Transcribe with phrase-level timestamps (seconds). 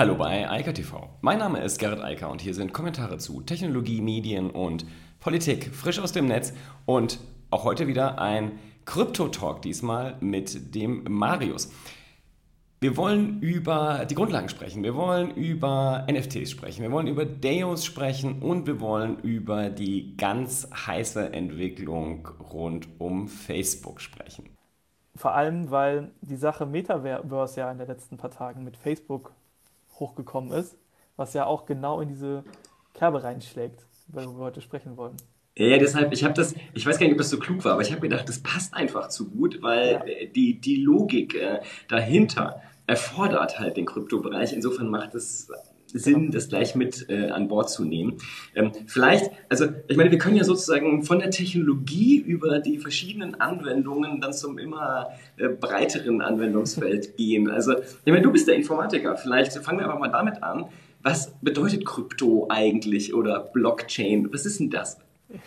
[0.00, 1.10] Hallo bei Eika TV.
[1.20, 4.86] Mein Name ist Gerrit Eiker und hier sind Kommentare zu Technologie, Medien und
[5.18, 6.54] Politik frisch aus dem Netz
[6.86, 8.52] und auch heute wieder ein
[8.86, 11.70] Krypto-Talk, diesmal mit dem Marius.
[12.80, 17.84] Wir wollen über die Grundlagen sprechen, wir wollen über NFTs sprechen, wir wollen über Deos
[17.84, 24.48] sprechen und wir wollen über die ganz heiße Entwicklung rund um Facebook sprechen.
[25.14, 29.34] Vor allem, weil die Sache Metaverse ja in den letzten paar Tagen mit Facebook
[30.00, 30.76] hochgekommen ist,
[31.16, 32.44] was ja auch genau in diese
[32.94, 35.16] Kerbe reinschlägt, worüber wir heute sprechen wollen.
[35.56, 37.72] Ja, ja, deshalb, ich habe das, ich weiß gar nicht, ob das so klug war,
[37.72, 40.26] aber ich habe gedacht, das passt einfach zu gut, weil ja.
[40.34, 44.52] die, die Logik äh, dahinter erfordert halt den Kryptobereich.
[44.52, 45.50] Insofern macht es
[45.92, 48.18] Sinn, das gleich mit äh, an Bord zu nehmen.
[48.54, 53.40] Ähm, vielleicht, also ich meine, wir können ja sozusagen von der Technologie über die verschiedenen
[53.40, 57.50] Anwendungen dann zum immer äh, breiteren Anwendungsfeld gehen.
[57.50, 59.16] Also ich meine, du bist der Informatiker.
[59.16, 60.66] Vielleicht fangen wir einfach mal damit an.
[61.02, 64.32] Was bedeutet Krypto eigentlich oder Blockchain?
[64.32, 64.98] Was ist denn das?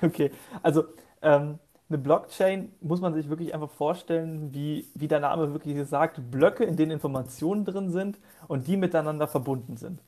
[0.02, 0.32] Okay,
[0.64, 0.86] also
[1.22, 6.32] ähm, eine Blockchain muss man sich wirklich einfach vorstellen, wie, wie der Name wirklich sagt,
[6.32, 10.02] Blöcke, in denen Informationen drin sind und die miteinander verbunden sind.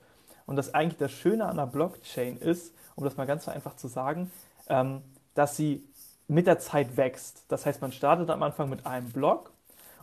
[0.46, 3.88] Und das eigentlich das Schöne an einer Blockchain ist, um das mal ganz einfach zu
[3.88, 4.32] sagen,
[4.68, 5.02] ähm,
[5.34, 5.84] dass sie
[6.28, 7.44] mit der Zeit wächst.
[7.48, 9.52] Das heißt, man startet am Anfang mit einem Block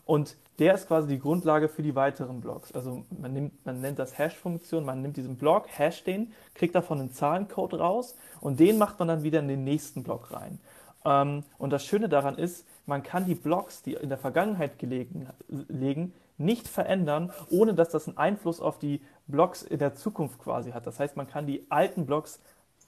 [0.05, 2.73] und der ist quasi die Grundlage für die weiteren Blocks.
[2.73, 7.01] Also man, nimmt, man nennt das Hash-Funktion, man nimmt diesen Block, hash den, kriegt davon
[7.01, 10.61] einen Zahlencode raus und den macht man dann wieder in den nächsten Block rein.
[11.05, 15.29] Ähm, und das Schöne daran ist, man kann die Blocks, die in der Vergangenheit gelegen,
[15.49, 20.73] liegen, nicht verändern, ohne dass das einen Einfluss auf die Blocks in der Zukunft quasi
[20.73, 20.87] hat.
[20.87, 22.41] Das heißt, man kann die alten Blocks,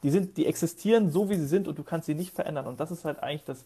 [0.02, 2.66] die, sind, die existieren so, wie sie sind und du kannst sie nicht verändern.
[2.66, 3.64] Und das ist halt eigentlich das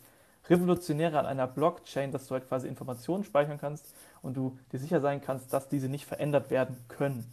[0.49, 5.01] Revolutionäre an einer Blockchain, dass du halt quasi Informationen speichern kannst und du dir sicher
[5.01, 7.25] sein kannst, dass diese nicht verändert werden können.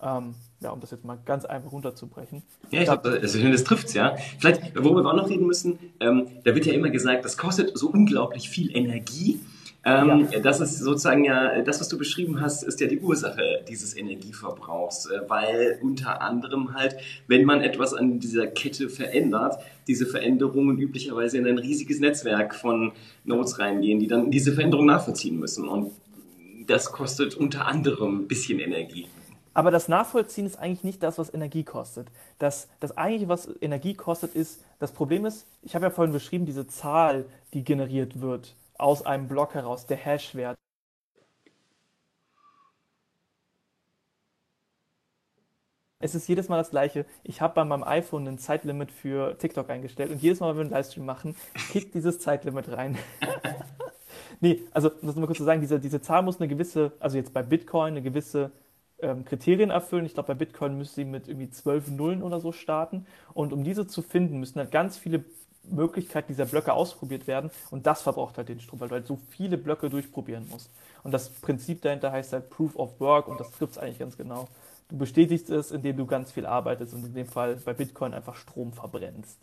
[0.00, 2.42] Ähm, ja, um das jetzt mal ganz einfach runterzubrechen.
[2.70, 4.16] Ja, ich glaube, das, das trifft es, ja.
[4.38, 7.76] Vielleicht, worüber wir auch noch reden müssen, ähm, da wird ja immer gesagt, das kostet
[7.76, 9.40] so unglaublich viel Energie.
[9.86, 10.40] Ähm, ja.
[10.40, 15.06] Das ist sozusagen ja, das, was du beschrieben hast, ist ja die Ursache dieses Energieverbrauchs,
[15.06, 16.96] äh, weil unter anderem halt,
[17.28, 22.90] wenn man etwas an dieser Kette verändert, diese Veränderungen üblicherweise in ein riesiges Netzwerk von
[23.24, 25.68] Nodes reingehen, die dann diese Veränderung nachvollziehen müssen.
[25.68, 25.92] Und
[26.66, 29.06] das kostet unter anderem ein bisschen Energie.
[29.54, 32.08] Aber das Nachvollziehen ist eigentlich nicht das, was Energie kostet.
[32.40, 36.44] Das, das eigentliche, was Energie kostet, ist, das Problem ist, ich habe ja vorhin beschrieben,
[36.44, 37.24] diese Zahl,
[37.54, 40.56] die generiert wird aus einem Block heraus, der Hash-Wert.
[45.98, 47.06] Es ist jedes Mal das gleiche.
[47.22, 50.60] Ich habe bei meinem iPhone ein Zeitlimit für TikTok eingestellt und jedes Mal, wenn wir
[50.62, 51.34] einen Livestream machen,
[51.72, 52.98] kickt dieses Zeitlimit rein.
[54.40, 57.16] nee, also, um das mal kurz zu sagen, diese, diese Zahl muss eine gewisse, also
[57.16, 58.52] jetzt bei Bitcoin, eine gewisse
[58.98, 60.04] ähm, Kriterien erfüllen.
[60.04, 63.06] Ich glaube, bei Bitcoin müsste sie mit irgendwie zwölf Nullen oder so starten.
[63.32, 65.24] Und um diese zu finden, müssen halt ganz viele
[65.70, 69.18] Möglichkeiten dieser Blöcke ausprobiert werden und das verbraucht halt den Strom, weil du halt so
[69.30, 70.70] viele Blöcke durchprobieren musst.
[71.02, 74.16] Und das Prinzip dahinter heißt halt Proof of Work und das trifft es eigentlich ganz
[74.16, 74.48] genau.
[74.88, 78.36] Du bestätigst es, indem du ganz viel arbeitest und in dem Fall bei Bitcoin einfach
[78.36, 79.38] Strom verbrennst.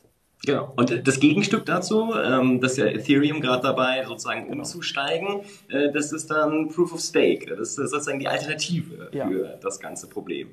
[0.45, 0.73] Genau.
[0.75, 4.57] Und das Gegenstück dazu, ähm, das ist ja Ethereum gerade dabei, sozusagen genau.
[4.57, 7.55] umzusteigen, äh, das ist dann Proof of Stake.
[7.55, 9.27] Das ist sozusagen die Alternative ja.
[9.27, 10.49] für das ganze Problem.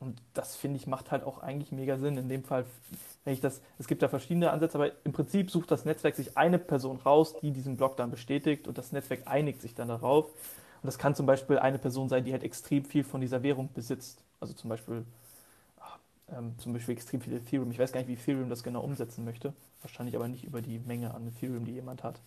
[0.00, 2.16] Und das finde ich macht halt auch eigentlich mega Sinn.
[2.16, 2.64] In dem Fall
[3.26, 6.38] wenn ich das, es gibt da verschiedene Ansätze, aber im Prinzip sucht das Netzwerk sich
[6.38, 10.26] eine Person raus, die diesen Block dann bestätigt und das Netzwerk einigt sich dann darauf.
[10.26, 13.68] Und das kann zum Beispiel eine Person sein, die halt extrem viel von dieser Währung
[13.74, 14.22] besitzt.
[14.38, 15.04] Also zum Beispiel,
[15.80, 15.98] ach,
[16.28, 17.68] ähm, zum Beispiel extrem viel Ethereum.
[17.72, 19.52] Ich weiß gar nicht, wie Ethereum das genau umsetzen möchte.
[19.82, 22.20] Wahrscheinlich aber nicht über die Menge an Ethereum, die jemand hat.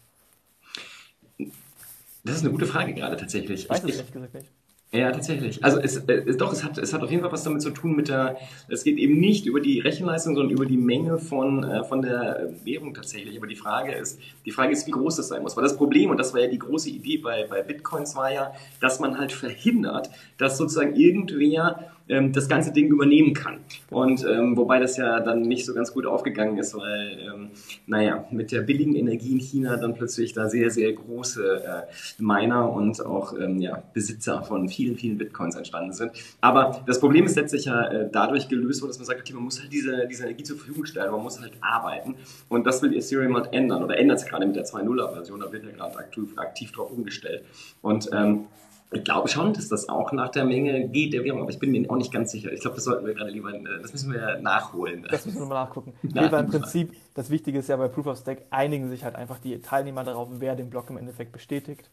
[2.26, 3.62] Das ist eine gute Frage gerade tatsächlich.
[3.64, 4.52] Ich weiß es ehrlich gesagt nicht.
[4.92, 5.64] Ja, tatsächlich.
[5.64, 7.96] Also es, äh, doch, es hat, es hat auf jeden Fall was damit zu tun
[7.96, 8.38] mit der,
[8.70, 12.50] es geht eben nicht über die Rechenleistung, sondern über die Menge von, äh, von der
[12.64, 13.38] Währung tatsächlich.
[13.38, 15.56] Aber die Frage ist, die Frage ist, wie groß das sein muss.
[15.56, 18.52] Weil das Problem, und das war ja die große Idee bei, bei Bitcoins, war ja,
[18.82, 23.60] dass man halt verhindert, dass sozusagen irgendwer ähm, das ganze Ding übernehmen kann.
[23.90, 27.50] Und ähm, wobei das ja dann nicht so ganz gut aufgegangen ist, weil, ähm,
[27.88, 32.72] naja, mit der billigen Energie in China dann plötzlich da sehr, sehr große äh, Miner
[32.72, 36.12] und auch ähm, ja, Besitzer von vielen, vielen Bitcoins entstanden sind.
[36.42, 39.44] Aber das Problem ist letztlich ja äh, dadurch gelöst worden, dass man sagt, okay, man
[39.44, 42.16] muss halt diese, diese Energie zur Verfügung stellen, man muss halt arbeiten.
[42.50, 45.64] Und das will Ethereum halt ändern oder ändert es gerade mit der 2.0er-Version, da wird
[45.64, 47.44] ja gerade aktiv, aktiv drauf umgestellt.
[47.82, 48.46] Und ähm,
[48.92, 51.72] ich glaube schon, dass das auch nach der Menge geht der Währung, aber ich bin
[51.72, 52.52] mir auch nicht ganz sicher.
[52.52, 55.06] Ich glaube, das sollten wir gerade lieber, äh, das müssen wir nachholen.
[55.10, 55.94] Das müssen wir mal nachgucken.
[56.02, 59.16] Nee, weil im Prinzip, das Wichtige ist ja bei Proof of Stake, einigen sich halt
[59.16, 61.90] einfach die Teilnehmer darauf, wer den Block im Endeffekt bestätigt.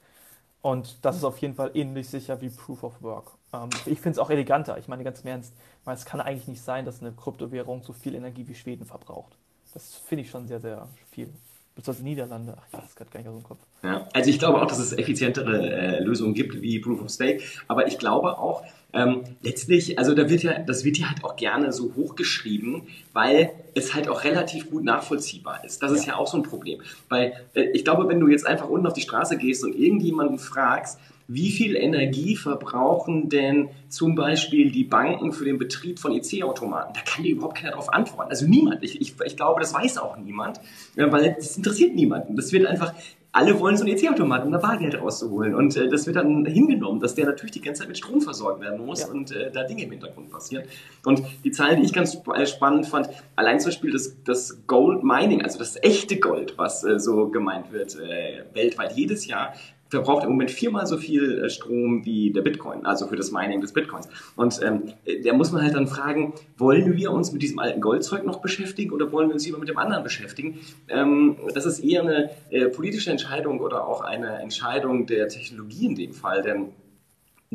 [0.62, 3.32] Und das ist auf jeden Fall ähnlich sicher wie Proof of Work.
[3.52, 4.78] Ähm, ich finde es auch eleganter.
[4.78, 5.54] Ich meine ganz im Ernst,
[5.84, 9.36] weil es kann eigentlich nicht sein, dass eine Kryptowährung so viel Energie wie Schweden verbraucht.
[9.74, 11.30] Das finde ich schon sehr, sehr viel.
[11.76, 12.54] Beziehungsweise Niederlande.
[12.58, 13.58] Ach das ist gerade gar nicht aus dem Kopf.
[13.82, 17.42] Ja, also ich glaube auch, dass es effizientere äh, Lösungen gibt wie Proof of Stake.
[17.68, 18.64] Aber ich glaube auch,
[18.94, 22.82] ähm, letztlich, also da wird ja, das wird ja halt auch gerne so hochgeschrieben,
[23.12, 25.82] weil es halt auch relativ gut nachvollziehbar ist.
[25.82, 26.80] Das ist ja, ja auch so ein Problem.
[27.10, 30.38] Weil äh, ich glaube, wenn du jetzt einfach unten auf die Straße gehst und irgendjemanden
[30.38, 36.94] fragst, wie viel Energie verbrauchen denn zum Beispiel die Banken für den Betrieb von EC-Automaten?
[36.94, 38.30] Da kann dir überhaupt keiner darauf antworten.
[38.30, 38.82] Also niemand.
[38.84, 40.60] Ich, ich, ich glaube, das weiß auch niemand,
[40.94, 42.36] weil das interessiert niemanden.
[42.36, 42.94] Das wird einfach,
[43.36, 45.54] alle wollen so einen EC-Automat, um da Bargeld rauszuholen.
[45.54, 48.62] Und äh, das wird dann hingenommen, dass der natürlich die ganze Zeit mit Strom versorgt
[48.62, 49.08] werden muss ja.
[49.08, 50.64] und äh, da Dinge im Hintergrund passieren.
[51.04, 55.04] Und die Zahlen, die ich ganz äh, spannend fand, allein zum Beispiel das, das Gold
[55.04, 59.52] Mining, also das echte Gold, was äh, so gemeint wird, äh, weltweit jedes Jahr,
[59.88, 63.60] verbraucht im Moment viermal so viel äh, Strom wie der Bitcoin, also für das Mining
[63.60, 64.08] des Bitcoins.
[64.36, 64.92] Und ähm,
[65.24, 68.92] da muss man halt dann fragen, wollen wir uns mit diesem alten Goldzeug noch beschäftigen
[68.92, 70.58] oder wollen wir uns lieber mit dem anderen beschäftigen?
[70.88, 75.94] Ähm, das ist eher eine äh, politische Entscheidung oder auch eine Entscheidung der Technologie in
[75.94, 76.72] dem Fall, denn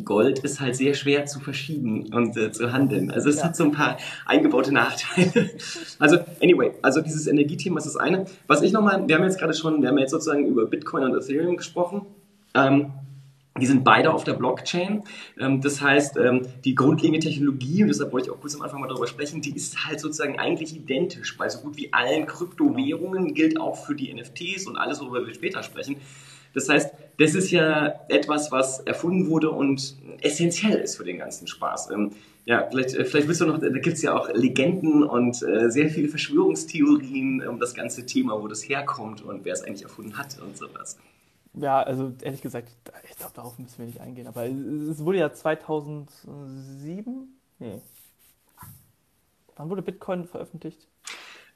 [0.06, 3.12] Gold ist halt sehr schwer zu verschieben und äh, zu handeln.
[3.12, 3.45] Also es ja.
[3.45, 5.51] hat so ein paar eingebaute Nachteile.
[6.00, 8.25] Also anyway, also dieses Energiethema ist das eine.
[8.48, 11.16] Was ich nochmal, wir haben jetzt gerade schon, wir haben jetzt sozusagen über Bitcoin und
[11.16, 12.06] Ethereum gesprochen.
[12.53, 12.94] Ähm,
[13.59, 15.03] die sind beide auf der Blockchain.
[15.39, 18.80] Ähm, das heißt, ähm, die grundlegende Technologie, und deshalb wollte ich auch kurz am Anfang
[18.80, 21.38] mal darüber sprechen, die ist halt sozusagen eigentlich identisch.
[21.38, 25.33] Bei so gut wie allen Kryptowährungen gilt auch für die NFTs und alles, worüber wir
[25.33, 25.98] später sprechen.
[26.53, 31.47] Das heißt, das ist ja etwas, was erfunden wurde und essentiell ist für den ganzen
[31.47, 31.92] Spaß.
[31.92, 32.12] Ähm,
[32.45, 35.69] ja, vielleicht, äh, vielleicht willst du noch, da gibt es ja auch Legenden und äh,
[35.69, 40.18] sehr viele Verschwörungstheorien um das ganze Thema, wo das herkommt und wer es eigentlich erfunden
[40.18, 40.97] hat und sowas.
[41.53, 42.69] Ja, also ehrlich gesagt,
[43.09, 44.27] ich glaube, darauf müssen wir nicht eingehen.
[44.27, 47.27] Aber es wurde ja 2007?
[47.59, 47.81] Nee.
[49.56, 50.88] Wann wurde Bitcoin veröffentlicht?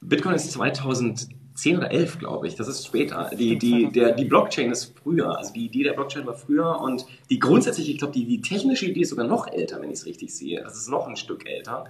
[0.02, 2.54] Bitcoin ist 2010 oder 11, glaube ich.
[2.54, 3.30] Das ist später.
[3.36, 5.36] Die, die, der, die Blockchain ist früher.
[5.36, 8.86] Also die Idee der Blockchain war früher und die grundsätzliche, ich glaube, die, die technische
[8.86, 10.62] Idee ist sogar noch älter, wenn ich es richtig sehe.
[10.62, 11.86] Das ist noch ein Stück älter.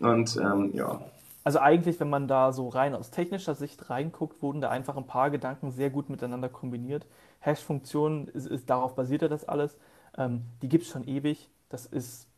[0.00, 1.00] Und ähm, ja.
[1.44, 5.06] Also eigentlich, wenn man da so rein aus technischer Sicht reinguckt, wurden da einfach ein
[5.06, 7.06] paar Gedanken sehr gut miteinander kombiniert.
[7.44, 9.76] Hash-Funktionen, ist, ist, darauf basiert ja das alles.
[10.16, 11.50] Ähm, die gibt es schon ewig.
[11.68, 12.28] Das ist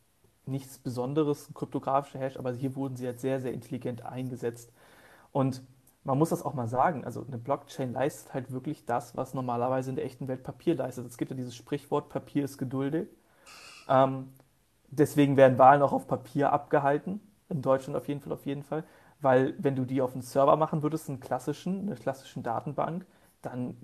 [0.45, 4.71] nichts Besonderes, ein kryptografischer Hash, aber hier wurden sie jetzt sehr, sehr intelligent eingesetzt.
[5.31, 5.61] Und
[6.03, 9.89] man muss das auch mal sagen, also eine Blockchain leistet halt wirklich das, was normalerweise
[9.89, 11.05] in der echten Welt Papier leistet.
[11.07, 13.09] Es gibt ja dieses Sprichwort, Papier ist geduldig.
[13.89, 14.29] Ähm,
[14.89, 18.83] deswegen werden Wahlen auch auf Papier abgehalten, in Deutschland auf jeden Fall, auf jeden Fall.
[19.21, 23.05] Weil wenn du die auf einen Server machen würdest, einen klassischen, eine klassischen Datenbank,
[23.41, 23.77] dann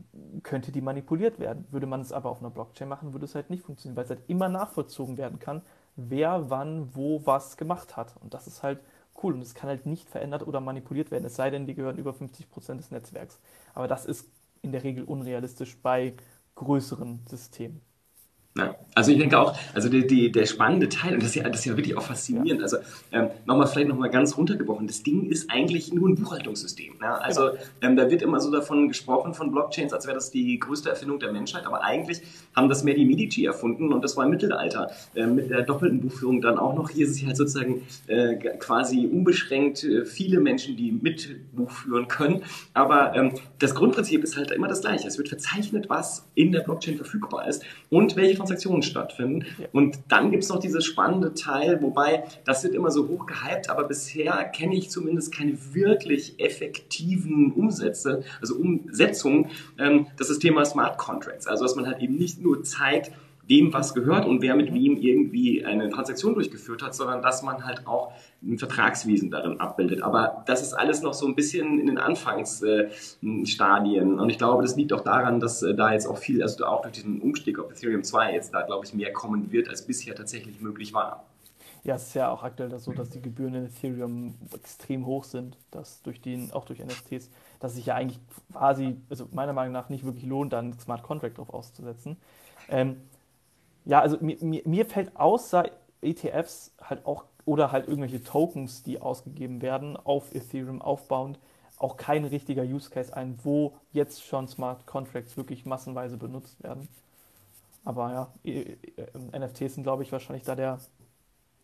[0.44, 1.66] könnte die manipuliert werden.
[1.72, 4.10] Würde man es aber auf einer Blockchain machen, würde es halt nicht funktionieren, weil es
[4.10, 5.62] halt immer nachvollzogen werden kann,
[5.96, 8.16] wer wann wo was gemacht hat.
[8.22, 8.80] Und das ist halt
[9.22, 11.98] cool und es kann halt nicht verändert oder manipuliert werden, es sei denn, die gehören
[11.98, 13.40] über 50 Prozent des Netzwerks.
[13.74, 14.28] Aber das ist
[14.62, 16.16] in der Regel unrealistisch bei
[16.56, 17.82] größeren Systemen.
[18.56, 21.50] Ja, also ich denke auch, also die, die, der spannende Teil, und das ist ja,
[21.50, 22.78] das ist ja wirklich auch faszinierend, also
[23.12, 26.94] ähm, nochmal vielleicht nochmal ganz runtergebrochen, das Ding ist eigentlich nur ein Buchhaltungssystem.
[27.02, 27.16] Ja?
[27.16, 27.64] Also genau.
[27.82, 31.20] ähm, da wird immer so davon gesprochen, von Blockchains, als wäre das die größte Erfindung
[31.20, 32.22] der Menschheit, aber eigentlich
[32.56, 34.92] haben das mehr die Medici erfunden und das war im Mittelalter.
[35.16, 39.10] Äh, mit der doppelten Buchführung dann auch noch, hier ist es halt sozusagen äh, quasi
[39.12, 42.44] unbeschränkt äh, viele Menschen, die mit buchführen können,
[42.76, 45.08] aber ähm, das Grundprinzip ist halt immer das gleiche.
[45.08, 49.46] Es wird verzeichnet, was in der Blockchain verfügbar ist und welche Transaktionen stattfinden.
[49.58, 49.68] Ja.
[49.72, 53.70] Und dann gibt es noch dieses spannende Teil, wobei das wird immer so hoch gehypt,
[53.70, 59.48] aber bisher kenne ich zumindest keine wirklich effektiven Umsätze, also Umsetzungen.
[59.80, 61.48] Ähm, das ist das Thema Smart Contracts.
[61.48, 63.12] Also dass man halt eben nicht nur zeigt,
[63.54, 67.64] wem was gehört und wer mit wem irgendwie eine Transaktion durchgeführt hat, sondern dass man
[67.66, 70.02] halt auch ein Vertragswesen darin abbildet.
[70.02, 74.20] Aber das ist alles noch so ein bisschen in den Anfangsstadien.
[74.20, 76.82] Und ich glaube, das liegt auch daran, dass äh, da jetzt auch viel, also auch
[76.82, 80.16] durch diesen Umstieg auf Ethereum 2 jetzt da, glaube ich, mehr kommen wird, als bisher
[80.16, 81.24] tatsächlich möglich war.
[81.84, 85.26] Ja, es ist ja auch aktuell das so, dass die Gebühren in Ethereum extrem hoch
[85.26, 87.30] sind, dass durch den, auch durch NFTs,
[87.60, 88.20] dass sich ja eigentlich
[88.54, 92.16] quasi, also meiner Meinung nach nicht wirklich lohnt, da einen Smart Contract drauf auszusetzen.
[92.70, 92.96] Ähm,
[93.86, 95.66] ja, also mir, mir, mir fällt außer
[96.02, 101.40] ETFs halt auch oder halt irgendwelche Tokens, die ausgegeben werden, auf Ethereum aufbauend,
[101.78, 106.88] auch kein richtiger Use Case ein, wo jetzt schon Smart Contracts wirklich massenweise benutzt werden.
[107.84, 108.64] Aber ja,
[109.38, 110.80] NFTs sind, glaube ich, wahrscheinlich da der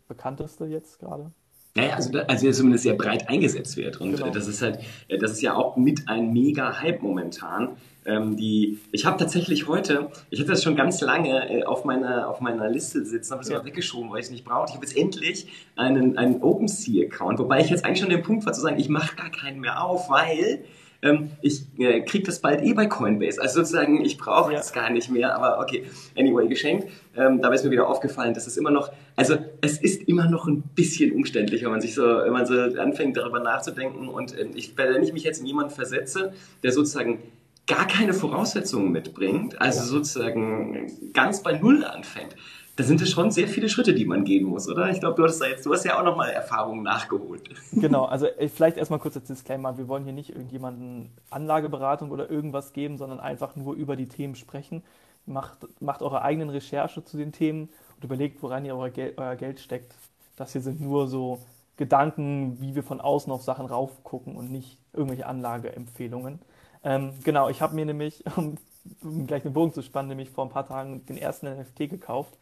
[0.10, 1.32] bekannteste jetzt gerade.
[1.76, 4.02] Naja, also, also zumindest sehr breit eingesetzt wird.
[4.02, 4.30] Und genau.
[4.32, 7.78] das ist halt, das ist ja auch mit ein mega Hype momentan.
[8.06, 12.30] Ähm, die, ich habe tatsächlich heute, ich hatte das schon ganz lange äh, auf, meiner,
[12.30, 13.64] auf meiner Liste sitzen, habe es ja.
[13.64, 14.70] weggeschoben, weil ich es nicht brauche.
[14.70, 18.54] Ich habe jetzt endlich einen, einen OpenSea-Account, wobei ich jetzt eigentlich schon den Punkt war
[18.54, 20.64] zu sagen, ich mache gar keinen mehr auf, weil
[21.02, 23.42] ähm, ich äh, kriege das bald eh bei Coinbase.
[23.42, 25.86] Also sozusagen, ich brauche es gar nicht mehr, aber okay,
[26.18, 26.88] anyway, geschenkt.
[27.16, 30.48] Ähm, dabei ist mir wieder aufgefallen, dass es immer noch, also es ist immer noch
[30.48, 34.10] ein bisschen umständlich, wenn man sich so, wenn man so anfängt, darüber nachzudenken.
[34.10, 37.20] Und ähm, ich, wenn ich mich jetzt in jemanden versetze, der sozusagen
[37.70, 42.36] gar keine Voraussetzungen mitbringt, also sozusagen ganz bei Null anfängt,
[42.76, 44.90] da sind es schon sehr viele Schritte, die man gehen muss, oder?
[44.90, 47.50] Ich glaube, du hast, jetzt, du hast ja auch nochmal Erfahrungen nachgeholt.
[47.74, 52.30] Genau, also äh, vielleicht erstmal kurz als Disclaimer, wir wollen hier nicht irgendjemanden Anlageberatung oder
[52.30, 54.82] irgendwas geben, sondern einfach nur über die Themen sprechen.
[55.26, 59.36] Macht, macht eure eigenen Recherche zu den Themen und überlegt, woran ihr euer Geld, euer
[59.36, 59.94] Geld steckt.
[60.38, 61.40] Das hier sind nur so
[61.76, 66.40] Gedanken, wie wir von außen auf Sachen raufgucken und nicht irgendwelche Anlageempfehlungen.
[66.84, 68.58] Ähm, genau, ich habe mir nämlich, um,
[69.02, 72.38] um gleich den Bogen zu spannen, nämlich vor ein paar Tagen den ersten NFT gekauft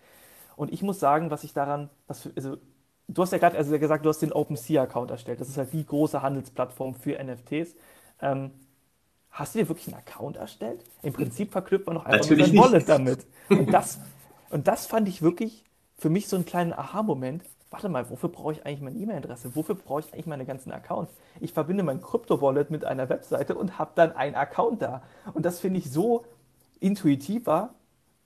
[0.57, 2.57] und ich muss sagen, was ich daran, was, also,
[3.07, 5.39] du hast ja gerade also gesagt, du hast den OpenSea-Account erstellt.
[5.39, 7.75] Das ist halt die große Handelsplattform für NFTs.
[8.21, 8.51] Ähm,
[9.29, 10.83] hast du dir wirklich einen Account erstellt?
[11.03, 13.27] Im Prinzip verknüpft man noch einfach Natürlich nur Wallet damit.
[13.49, 13.99] Und das,
[14.49, 15.63] und das fand ich wirklich
[15.95, 17.43] für mich so einen kleinen Aha-Moment.
[17.77, 19.55] Warte mal, wofür brauche ich eigentlich meine E-Mail-Adresse?
[19.55, 21.13] Wofür brauche ich eigentlich meine ganzen Accounts?
[21.39, 25.03] Ich verbinde mein Krypto-Wallet mit einer Webseite und habe dann einen Account da.
[25.35, 26.25] Und das finde ich so
[26.79, 27.75] intuitiver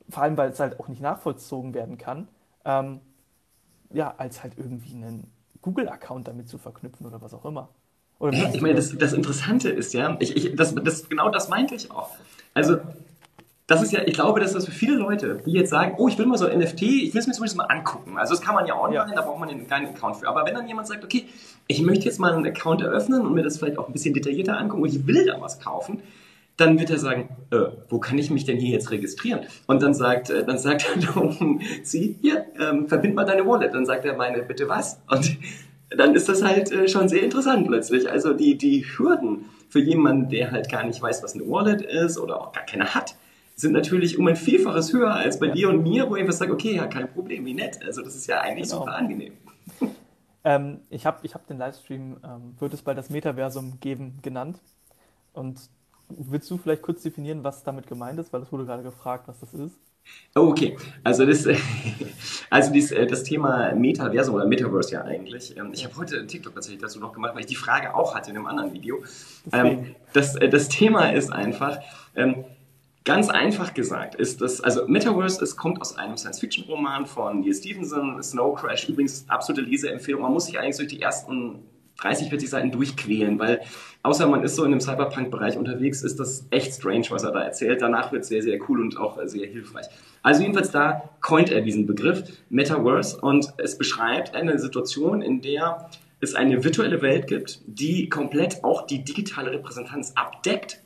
[0.09, 2.29] vor allem, weil es halt auch nicht nachvollzogen werden kann,
[2.63, 3.01] ähm,
[3.91, 5.29] ja, als halt irgendwie einen
[5.61, 7.67] Google-Account damit zu verknüpfen oder was auch immer.
[8.19, 11.75] Oder ich meine, das, das, Interessante ist ja, ich, ich, das, das, genau das meinte
[11.75, 12.11] ich auch.
[12.53, 12.77] Also,
[13.71, 16.17] das ist ja, ich glaube, dass das für viele Leute, die jetzt sagen, oh, ich
[16.17, 18.17] will mal so ein NFT, ich will es mir zumindest mal angucken.
[18.17, 19.15] Also, das kann man ja online, ja.
[19.15, 20.27] da braucht man einen kleinen Account für.
[20.27, 21.25] Aber wenn dann jemand sagt, okay,
[21.67, 24.57] ich möchte jetzt mal einen Account eröffnen und mir das vielleicht auch ein bisschen detaillierter
[24.57, 26.01] angucken und ich will da was kaufen,
[26.57, 29.39] dann wird er sagen, äh, wo kann ich mich denn hier jetzt registrieren?
[29.67, 31.31] Und dann sagt, äh, dann sagt er,
[31.83, 33.73] sie, hier, ähm, verbind mal deine Wallet.
[33.73, 34.99] Dann sagt er, meine, bitte was?
[35.09, 35.37] Und
[35.89, 38.11] dann ist das halt äh, schon sehr interessant plötzlich.
[38.11, 42.17] Also die, die Hürden für jemanden, der halt gar nicht weiß, was eine Wallet ist
[42.17, 43.15] oder auch gar keine hat,
[43.61, 45.53] sind natürlich um ein Vielfaches höher als bei ja.
[45.53, 47.79] dir und mir, wo ich einfach sage, okay, ja, kein Problem, wie nett.
[47.85, 48.81] Also das ist ja eigentlich genau.
[48.81, 49.33] super angenehm.
[50.43, 54.59] Ähm, ich habe ich hab den Livestream, ähm, wird es bald das Metaversum geben, genannt.
[55.33, 55.59] Und
[56.17, 58.33] Willst du vielleicht kurz definieren, was damit gemeint ist?
[58.33, 59.77] Weil es wurde gerade gefragt, was das ist.
[60.35, 60.75] Oh, okay.
[61.03, 61.47] Also das,
[62.49, 65.55] also dies, äh, das Thema Metaversum oder Metaverse ja eigentlich.
[65.57, 68.15] Ähm, ich habe heute einen TikTok tatsächlich dazu noch gemacht, weil ich die Frage auch
[68.15, 69.03] hatte in einem anderen Video.
[69.53, 71.79] Ähm, das, äh, das Thema ist einfach,
[72.15, 72.45] ähm,
[73.03, 78.21] ganz einfach gesagt, ist das, also Metaverse, es kommt aus einem Science-Fiction-Roman von Neil Stevenson,
[78.21, 80.21] Snow Crash, übrigens absolute Leseempfehlung.
[80.21, 81.59] Man muss sich eigentlich durch die ersten
[81.99, 83.61] 30, 40 Seiten durchquälen, weil
[84.03, 87.41] außer man ist so in einem Cyberpunk-Bereich unterwegs, ist das echt strange, was er da
[87.41, 87.81] erzählt.
[87.81, 89.85] Danach wird es sehr, sehr cool und auch sehr hilfreich.
[90.23, 95.89] Also jedenfalls da coint er diesen Begriff Metaverse und es beschreibt eine Situation, in der
[96.19, 100.80] es eine virtuelle Welt gibt, die komplett auch die digitale Repräsentanz abdeckt.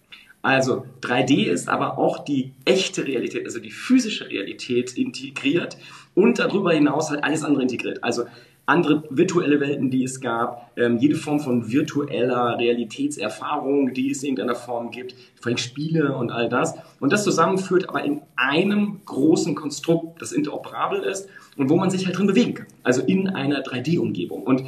[0.45, 5.75] Also 3D ist aber auch die echte Realität, also die physische Realität integriert
[6.13, 8.03] und darüber hinaus halt alles andere integriert.
[8.03, 8.25] Also
[8.67, 14.35] andere virtuelle Welten, die es gab, ähm, jede Form von virtueller Realitätserfahrung, die es in
[14.37, 16.75] irgendeiner Form gibt, vor allem Spiele und all das.
[16.99, 22.05] Und das zusammenführt aber in einem großen Konstrukt, das interoperabel ist und wo man sich
[22.05, 22.67] halt drin bewegen kann.
[22.83, 24.43] Also in einer 3D-Umgebung.
[24.43, 24.65] Und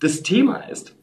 [0.00, 0.94] das Thema ist,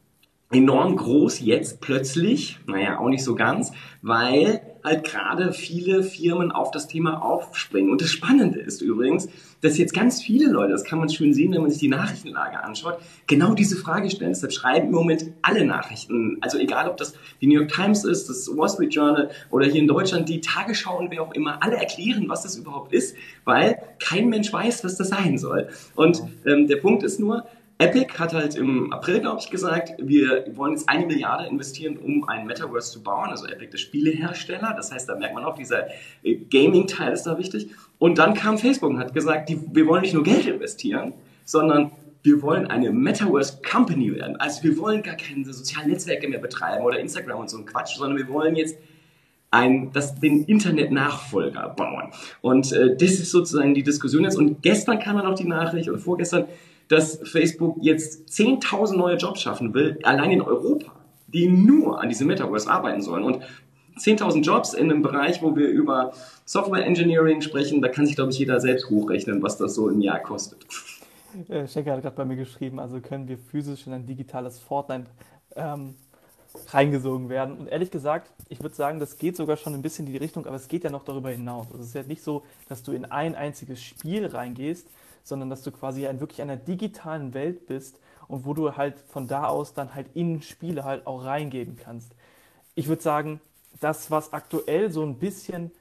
[0.51, 6.71] enorm groß jetzt plötzlich, naja, auch nicht so ganz, weil halt gerade viele Firmen auf
[6.71, 7.91] das Thema aufspringen.
[7.91, 9.29] Und das Spannende ist übrigens,
[9.61, 12.63] dass jetzt ganz viele Leute, das kann man schön sehen, wenn man sich die Nachrichtenlage
[12.63, 14.31] anschaut, genau diese Frage stellen.
[14.31, 18.27] Deshalb schreiben im Moment alle Nachrichten, also egal ob das die New York Times ist,
[18.27, 21.77] das Wall Street Journal oder hier in Deutschland die Tagesschau und wer auch immer, alle
[21.77, 23.15] erklären, was das überhaupt ist,
[23.45, 25.69] weil kein Mensch weiß, was das sein soll.
[25.95, 27.45] Und ähm, der Punkt ist nur,
[27.81, 32.29] Epic hat halt im April, glaube ich, gesagt, wir wollen jetzt eine Milliarde investieren, um
[32.29, 33.31] ein Metaverse zu bauen.
[33.31, 34.73] Also Epic, der Spielehersteller.
[34.77, 35.87] Das heißt, da merkt man auch, dieser
[36.21, 37.71] äh, Gaming-Teil ist da wichtig.
[37.97, 41.91] Und dann kam Facebook und hat gesagt, die, wir wollen nicht nur Geld investieren, sondern
[42.21, 44.35] wir wollen eine Metaverse Company werden.
[44.35, 47.95] Also wir wollen gar keine sozialen Netzwerke mehr betreiben oder Instagram und so ein Quatsch,
[47.97, 48.77] sondern wir wollen jetzt
[49.49, 52.11] ein, das, den Internet-Nachfolger bauen.
[52.41, 54.37] Und äh, das ist sozusagen die Diskussion jetzt.
[54.37, 56.45] Und gestern kam dann noch die Nachricht, oder vorgestern,
[56.91, 60.91] dass Facebook jetzt 10.000 neue Jobs schaffen will, allein in Europa,
[61.27, 63.23] die nur an diesem Metaverse arbeiten sollen.
[63.23, 63.43] Und
[63.97, 66.13] 10.000 Jobs in einem Bereich, wo wir über
[66.45, 70.01] Software Engineering sprechen, da kann sich, glaube ich, jeder selbst hochrechnen, was das so im
[70.01, 70.65] Jahr kostet.
[71.47, 75.05] Äh, Schenker hat gerade bei mir geschrieben, also können wir physisch in ein digitales Fortnite
[75.55, 75.95] ähm,
[76.67, 77.57] reingesogen werden.
[77.57, 80.45] Und ehrlich gesagt, ich würde sagen, das geht sogar schon ein bisschen in die Richtung,
[80.45, 81.67] aber es geht ja noch darüber hinaus.
[81.67, 84.87] Also es ist ja nicht so, dass du in ein einziges Spiel reingehst,
[85.23, 89.27] sondern dass du quasi in wirklich einer digitalen Welt bist und wo du halt von
[89.27, 92.13] da aus dann halt in Spiele halt auch reingeben kannst.
[92.75, 93.41] Ich würde sagen,
[93.79, 95.71] das, was aktuell so ein bisschen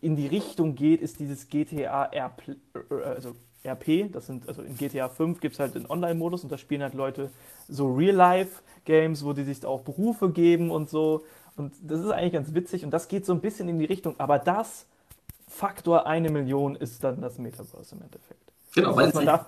[0.00, 2.56] in die Richtung geht, ist dieses GTA RP,
[2.90, 3.34] also
[3.64, 4.12] RP.
[4.12, 6.94] Das sind, also in GTA 5 gibt es halt den Online-Modus und da spielen halt
[6.94, 7.30] Leute
[7.68, 11.24] so Real-Life-Games, wo die sich auch Berufe geben und so.
[11.56, 14.18] Und das ist eigentlich ganz witzig und das geht so ein bisschen in die Richtung.
[14.18, 14.86] Aber das
[15.54, 18.40] Faktor eine Million ist dann das Metaverse im Endeffekt.
[18.74, 19.40] Genau, weil, es, halt,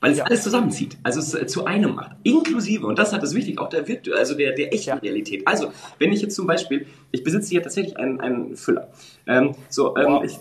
[0.00, 0.24] weil es ja.
[0.24, 2.16] alles zusammenzieht, also es äh, zu einem macht.
[2.24, 4.96] Inklusive, und das hat es wichtig, auch der Virtu also der, der echten ja.
[4.96, 5.46] Realität.
[5.46, 8.88] Also, wenn ich jetzt zum Beispiel, ich besitze hier tatsächlich einen, einen Füller.
[9.28, 10.24] Ähm, so, ähm, wow.
[10.24, 10.36] ich,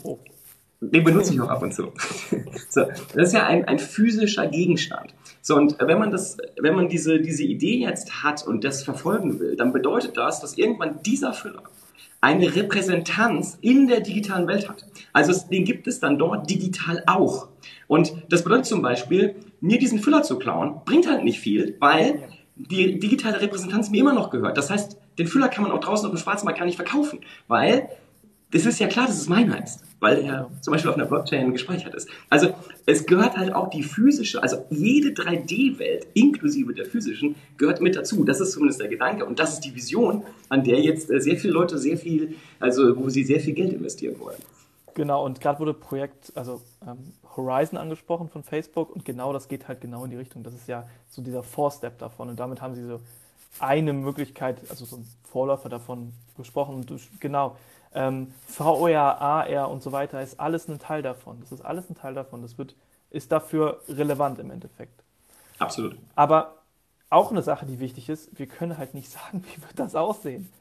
[0.79, 1.93] den benutze ich auch ab und zu.
[2.69, 5.13] so, das ist ja ein, ein physischer Gegenstand.
[5.43, 9.39] So, und wenn man das, wenn man diese, diese Idee jetzt hat und das verfolgen
[9.39, 11.61] will, dann bedeutet das, dass irgendwann dieser Füller
[12.21, 14.85] eine Repräsentanz in der digitalen Welt hat.
[15.11, 17.47] Also den gibt es dann dort digital auch.
[17.87, 22.29] Und das bedeutet zum Beispiel, mir diesen Füller zu klauen, bringt halt nicht viel, weil
[22.55, 24.57] die digitale Repräsentanz mir immer noch gehört.
[24.57, 27.89] Das heißt, den Füller kann man auch draußen auf dem Schwarzmarkt gar nicht verkaufen, weil
[28.51, 31.51] das ist ja klar, dass es meiner ist, weil er zum Beispiel auf einer Blockchain
[31.53, 32.09] gespeichert ist.
[32.29, 32.53] Also
[32.85, 38.23] es gehört halt auch die physische, also jede 3D-Welt inklusive der physischen gehört mit dazu.
[38.25, 41.37] Das ist zumindest der Gedanke und das ist die Vision, an der jetzt äh, sehr
[41.37, 44.37] viele Leute sehr viel, also wo sie sehr viel Geld investieren wollen.
[44.93, 49.69] Genau, und gerade wurde Projekt, also ähm, Horizon angesprochen von Facebook und genau das geht
[49.69, 50.43] halt genau in die Richtung.
[50.43, 52.99] Das ist ja so dieser Four-Step davon und damit haben sie so
[53.59, 56.75] eine Möglichkeit, also so ein Vorläufer davon gesprochen.
[56.75, 57.57] Und genau,
[57.93, 61.39] ähm, VR, AR und so weiter ist alles ein Teil davon.
[61.41, 62.41] Das ist alles ein Teil davon.
[62.41, 62.75] Das wird,
[63.09, 65.03] ist dafür relevant im Endeffekt.
[65.59, 65.97] Absolut.
[66.15, 66.55] Aber
[67.09, 70.51] auch eine Sache, die wichtig ist, wir können halt nicht sagen, wie wird das aussehen.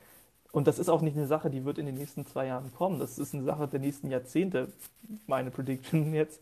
[0.52, 2.98] Und das ist auch nicht eine Sache, die wird in den nächsten zwei Jahren kommen.
[2.98, 4.72] Das ist eine Sache der nächsten Jahrzehnte,
[5.28, 6.40] meine Prediction jetzt.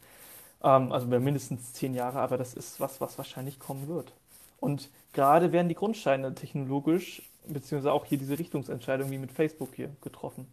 [0.62, 4.12] Ähm, also mindestens zehn Jahre, aber das ist was, was wahrscheinlich kommen wird.
[4.60, 9.90] Und gerade werden die Grundsteine technologisch, beziehungsweise auch hier diese Richtungsentscheidung wie mit Facebook hier
[10.00, 10.46] getroffen.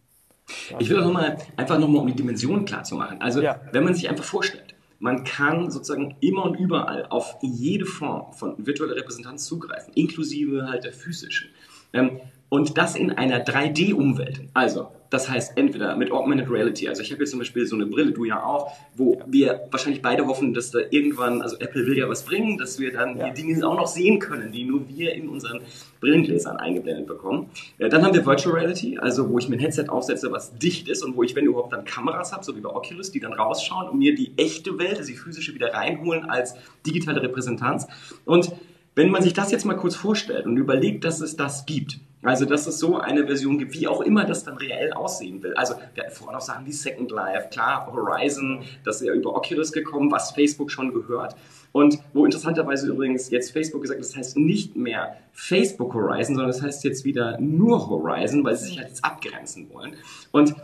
[0.78, 3.20] Ich will auch nochmal, einfach nochmal, um die Dimension klar zu machen.
[3.20, 3.60] Also, ja.
[3.72, 8.54] wenn man sich einfach vorstellt, man kann sozusagen immer und überall auf jede Form von
[8.66, 11.50] virtueller Repräsentanz zugreifen, inklusive halt der physischen.
[11.92, 14.42] Ähm, und das in einer 3D-Umwelt.
[14.54, 17.86] Also, das heißt, entweder mit Augmented Reality, also ich habe jetzt zum Beispiel so eine
[17.86, 21.96] Brille, du ja auch, wo wir wahrscheinlich beide hoffen, dass da irgendwann, also Apple will
[21.96, 23.30] ja was bringen, dass wir dann ja.
[23.30, 25.60] die Dinge auch noch sehen können, die nur wir in unseren
[26.00, 27.50] Brillengläsern eingeblendet bekommen.
[27.78, 30.88] Ja, dann haben wir Virtual Reality, also wo ich mir ein Headset aufsetze, was dicht
[30.88, 33.32] ist und wo ich, wenn überhaupt, dann Kameras habe, so wie bei Oculus, die dann
[33.32, 36.54] rausschauen und mir die echte Welt, also die physische, wieder reinholen als
[36.84, 37.86] digitale Repräsentanz.
[38.24, 38.52] Und
[38.96, 42.44] wenn man sich das jetzt mal kurz vorstellt und überlegt, dass es das gibt, also
[42.44, 45.54] dass es so eine Version gibt, wie auch immer das dann reell aussehen will.
[45.54, 49.34] Also wir hatten vorhin auch Sachen wie Second Life, klar, Horizon, das ist ja über
[49.34, 51.36] Oculus gekommen, was Facebook schon gehört.
[51.72, 56.62] Und wo interessanterweise übrigens jetzt Facebook gesagt das heißt nicht mehr Facebook Horizon, sondern das
[56.62, 59.94] heißt jetzt wieder nur Horizon, weil sie sich halt jetzt abgrenzen wollen.
[60.32, 60.54] Und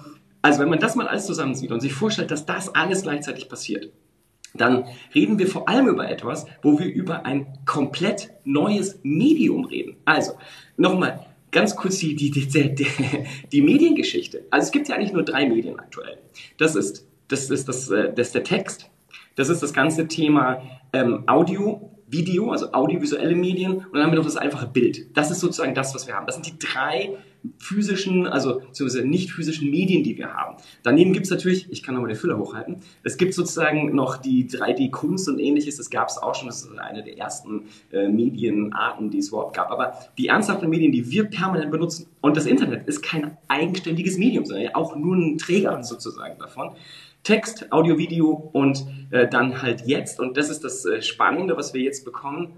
[0.41, 3.91] also wenn man das mal alles zusammensieht und sich vorstellt, dass das alles gleichzeitig passiert,
[4.55, 9.97] dann reden wir vor allem über etwas, wo wir über ein komplett neues Medium reden.
[10.05, 10.33] Also,
[10.77, 12.87] nochmal, ganz kurz die, die, die, die,
[13.53, 14.45] die Mediengeschichte.
[14.51, 16.19] Also es gibt ja eigentlich nur drei Medien aktuell.
[16.59, 18.91] Das ist, das ist, das, äh, das ist der Text,
[19.37, 20.63] das ist das ganze Thema
[20.93, 25.17] ähm, Audio, Video, also audiovisuelle Medien und dann haben wir noch das einfache Bild.
[25.17, 26.27] Das ist sozusagen das, was wir haben.
[26.27, 27.17] Das sind die drei
[27.59, 30.57] physischen, also beziehungsweise nicht physischen Medien, die wir haben.
[30.83, 34.49] Daneben gibt es natürlich, ich kann nochmal den Füller hochhalten, es gibt sozusagen noch die
[34.49, 39.11] 3D-Kunst und ähnliches, das gab es auch schon, das ist eine der ersten äh, Medienarten,
[39.11, 39.71] die es überhaupt gab.
[39.71, 44.45] Aber die ernsthaften Medien, die wir permanent benutzen, und das Internet ist kein eigenständiges Medium,
[44.45, 46.71] sondern auch nur ein Träger sozusagen davon.
[47.23, 51.73] Text, Audio, Video und äh, dann halt jetzt, und das ist das äh, Spannende, was
[51.73, 52.53] wir jetzt bekommen,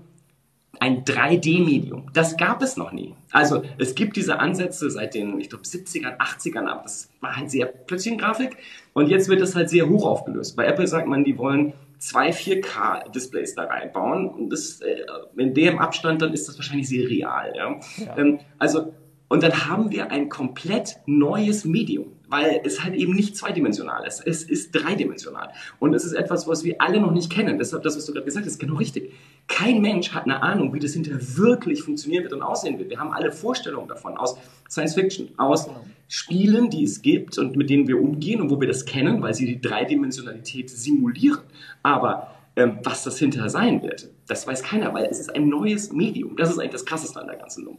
[0.80, 2.10] ein 3D-Medium.
[2.12, 3.14] Das gab es noch nie.
[3.30, 6.82] Also es gibt diese Ansätze seit den, ich glaube, 70ern, 80ern ab.
[6.82, 8.56] Das war halt sehr plötzlich Grafik
[8.92, 10.56] und jetzt wird das halt sehr hoch aufgelöst.
[10.56, 14.96] Bei Apple sagt man, die wollen zwei 4K-Displays da reinbauen und das, äh,
[15.36, 17.52] in dem Abstand dann ist das wahrscheinlich sehr real.
[17.56, 17.80] Ja?
[18.04, 18.18] ja.
[18.18, 18.92] Ähm, also
[19.34, 24.26] und dann haben wir ein komplett neues Medium weil es halt eben nicht zweidimensional ist.
[24.26, 25.50] Es ist dreidimensional.
[25.78, 27.58] Und es ist etwas, was wir alle noch nicht kennen.
[27.58, 29.12] Deshalb, das, was du gerade gesagt hast, ist genau richtig.
[29.46, 32.90] Kein Mensch hat eine Ahnung, wie das hinterher wirklich funktionieren wird und aussehen wird.
[32.90, 34.36] Wir haben alle Vorstellungen davon aus
[34.68, 35.68] Science Fiction, aus
[36.08, 39.34] Spielen, die es gibt und mit denen wir umgehen und wo wir das kennen, weil
[39.34, 41.40] sie die Dreidimensionalität simulieren.
[41.82, 45.92] Aber ähm, was das hinterher sein wird, das weiß keiner, weil es ist ein neues
[45.92, 46.36] Medium.
[46.36, 47.78] Das ist eigentlich das Krasseste an der ganzen Nummer.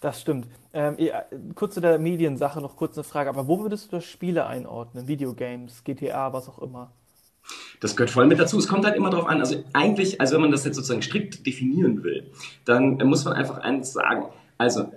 [0.00, 0.46] Das stimmt.
[0.72, 0.96] Ähm,
[1.54, 3.30] kurz zu der Mediensache noch kurz eine Frage.
[3.30, 5.08] Aber wo würdest du das Spiele einordnen?
[5.08, 6.92] Videogames, GTA, was auch immer?
[7.80, 8.58] Das gehört voll mit dazu.
[8.58, 9.40] Es kommt halt immer darauf an.
[9.40, 12.30] Also eigentlich, also wenn man das jetzt sozusagen strikt definieren will,
[12.64, 14.26] dann muss man einfach eins sagen.
[14.58, 14.92] Also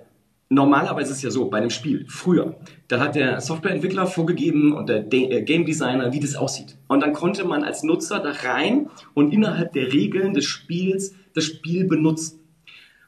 [0.52, 2.56] normalerweise ist es ja so, bei einem Spiel, früher,
[2.88, 6.76] da hat der Softwareentwickler vorgegeben und der De äh, Game Designer, wie das aussieht.
[6.88, 11.44] Und dann konnte man als Nutzer da rein und innerhalb der Regeln des Spiels das
[11.44, 12.40] Spiel benutzen.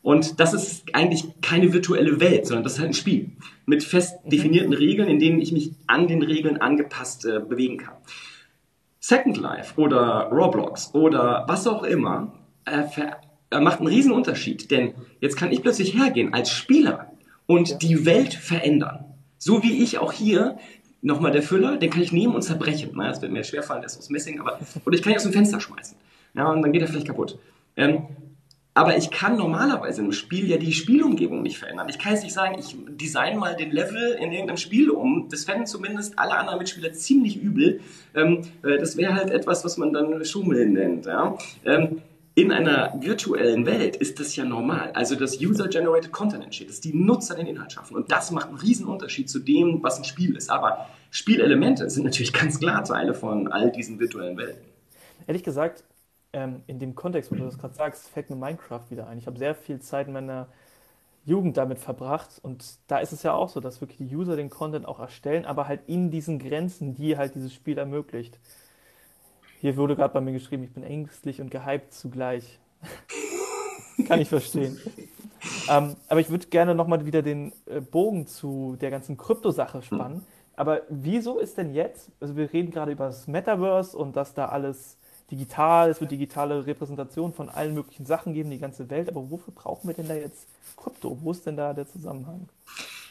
[0.04, 3.30] Und das ist eigentlich keine virtuelle Welt, sondern das ist halt ein Spiel
[3.64, 4.30] mit fest mhm.
[4.30, 7.94] definierten Regeln, in denen ich mich an den Regeln angepasst äh, bewegen kann.
[9.00, 12.34] Second Life oder Roblox oder was auch immer
[12.66, 12.82] äh,
[13.50, 17.10] äh, macht einen riesen Unterschied, denn jetzt kann ich plötzlich hergehen als Spieler
[17.46, 19.06] und die Welt verändern.
[19.38, 20.58] So wie ich auch hier
[21.00, 22.90] nochmal der Füller, den kann ich nehmen und zerbrechen.
[22.92, 25.22] Na, das wird mir schwerfallen, der ist aus Messing, aber oder ich kann ihn aus
[25.22, 25.96] dem Fenster schmeißen.
[26.34, 27.38] Ja, und dann geht er vielleicht kaputt.
[27.74, 28.06] Ähm,
[28.74, 31.88] aber ich kann normalerweise im Spiel ja die Spielumgebung nicht verändern.
[31.88, 35.28] Ich kann jetzt nicht sagen, ich design mal den Level in irgendeinem Spiel um.
[35.30, 37.80] Das fänden zumindest alle anderen Mitspieler ziemlich übel.
[38.16, 41.06] Ähm, äh, das wäre halt etwas, was man dann Schummeln nennt.
[41.06, 41.38] Ja?
[41.64, 42.02] Ähm,
[42.34, 44.90] in einer virtuellen Welt ist das ja normal.
[44.94, 47.94] Also dass User-Generated Content entsteht, dass die Nutzer den Inhalt schaffen.
[47.94, 50.50] Und das macht einen riesen Unterschied zu dem, was ein Spiel ist.
[50.50, 54.64] Aber Spielelemente sind natürlich ganz klar Teile von all diesen virtuellen Welten.
[55.28, 55.84] Ehrlich gesagt,
[56.34, 59.18] ähm, in dem Kontext, wo du das gerade sagst, fällt mir Minecraft wieder ein.
[59.18, 60.48] Ich habe sehr viel Zeit in meiner
[61.24, 64.50] Jugend damit verbracht und da ist es ja auch so, dass wirklich die User den
[64.50, 68.38] Content auch erstellen, aber halt in diesen Grenzen, die halt dieses Spiel ermöglicht.
[69.60, 72.58] Hier wurde gerade bei mir geschrieben, ich bin ängstlich und gehypt zugleich.
[74.06, 74.78] Kann ich verstehen.
[75.70, 80.26] ähm, aber ich würde gerne nochmal wieder den äh, Bogen zu der ganzen Krypto-Sache spannen.
[80.56, 84.46] Aber wieso ist denn jetzt, also wir reden gerade über das Metaverse und dass da
[84.46, 84.98] alles
[85.30, 89.08] digital, es wird digitale Repräsentation von allen möglichen Sachen geben, die ganze Welt.
[89.08, 91.18] Aber wofür brauchen wir denn da jetzt Krypto?
[91.22, 92.48] Wo ist denn da der Zusammenhang?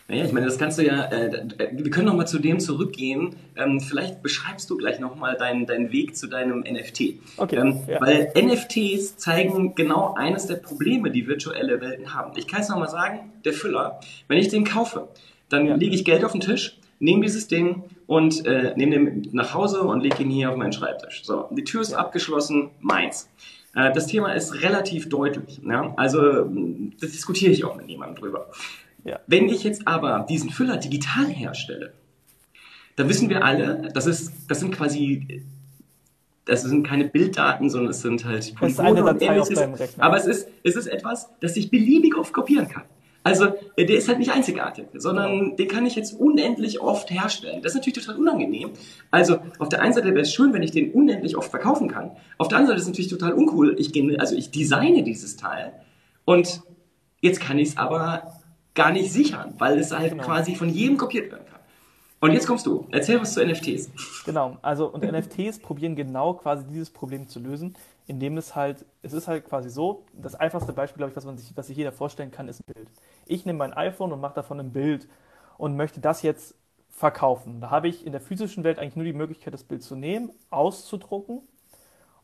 [0.10, 3.38] Naja, ich meine, das kannst du ja, äh, wir können nochmal zu dem zurückgehen.
[3.56, 7.16] Ähm, vielleicht beschreibst du gleich nochmal deinen, deinen Weg zu deinem NFT.
[7.38, 8.02] Okay, ähm, ja.
[8.02, 12.34] Weil NFTs zeigen genau eines der Probleme, die virtuelle Welten haben.
[12.36, 15.08] Ich kann es nochmal sagen, der Füller, wenn ich den kaufe,
[15.48, 15.76] dann ja.
[15.76, 19.82] lege ich Geld auf den Tisch nehme dieses Ding und äh, nehme den nach Hause
[19.82, 21.24] und lege ihn hier auf meinen Schreibtisch.
[21.24, 23.30] So, die Tür ist abgeschlossen, meins.
[23.76, 25.62] Äh, das Thema ist relativ deutlich.
[25.64, 25.94] Ja?
[25.98, 26.50] Also,
[27.00, 28.50] das diskutiere ich auch mit niemandem drüber.
[29.04, 29.20] Ja.
[29.28, 31.94] Wenn ich jetzt aber diesen Füller digital herstelle,
[32.96, 35.44] dann wissen wir alle, das, ist, das sind quasi
[36.46, 38.54] das sind keine Bilddaten, sondern es sind halt
[39.40, 40.04] auf deinem Rechner.
[40.04, 42.84] Aber es ist, es ist etwas, das ich beliebig oft kopieren kann.
[43.24, 45.56] Also äh, der ist halt nicht einzigartig, sondern genau.
[45.56, 47.62] den kann ich jetzt unendlich oft herstellen.
[47.62, 48.72] Das ist natürlich total unangenehm.
[49.12, 52.12] Also auf der einen Seite wäre es schön, wenn ich den unendlich oft verkaufen kann.
[52.38, 53.76] Auf der anderen Seite ist es natürlich total uncool.
[53.80, 55.74] Ich gehe, also ich designe dieses Teil
[56.26, 56.62] und
[57.22, 58.42] jetzt kann ich es aber
[58.74, 60.24] gar nicht sichern, weil es halt genau.
[60.24, 61.60] quasi von jedem kopiert werden kann.
[62.20, 62.88] Und jetzt kommst du.
[62.92, 63.92] Erzähl was zu NFTs.
[64.26, 67.76] Genau, also und NFTs probieren genau quasi dieses Problem zu lösen,
[68.08, 71.38] indem es halt, es ist halt quasi so, das einfachste Beispiel, glaube ich, was man
[71.38, 72.88] sich, was sich jeder vorstellen kann, ist ein Bild.
[73.28, 75.08] Ich nehme mein iPhone und mache davon ein Bild
[75.58, 76.56] und möchte das jetzt
[76.90, 77.62] verkaufen.
[77.62, 80.32] Da habe ich in der physischen Welt eigentlich nur die Möglichkeit, das Bild zu nehmen,
[80.50, 81.42] auszudrucken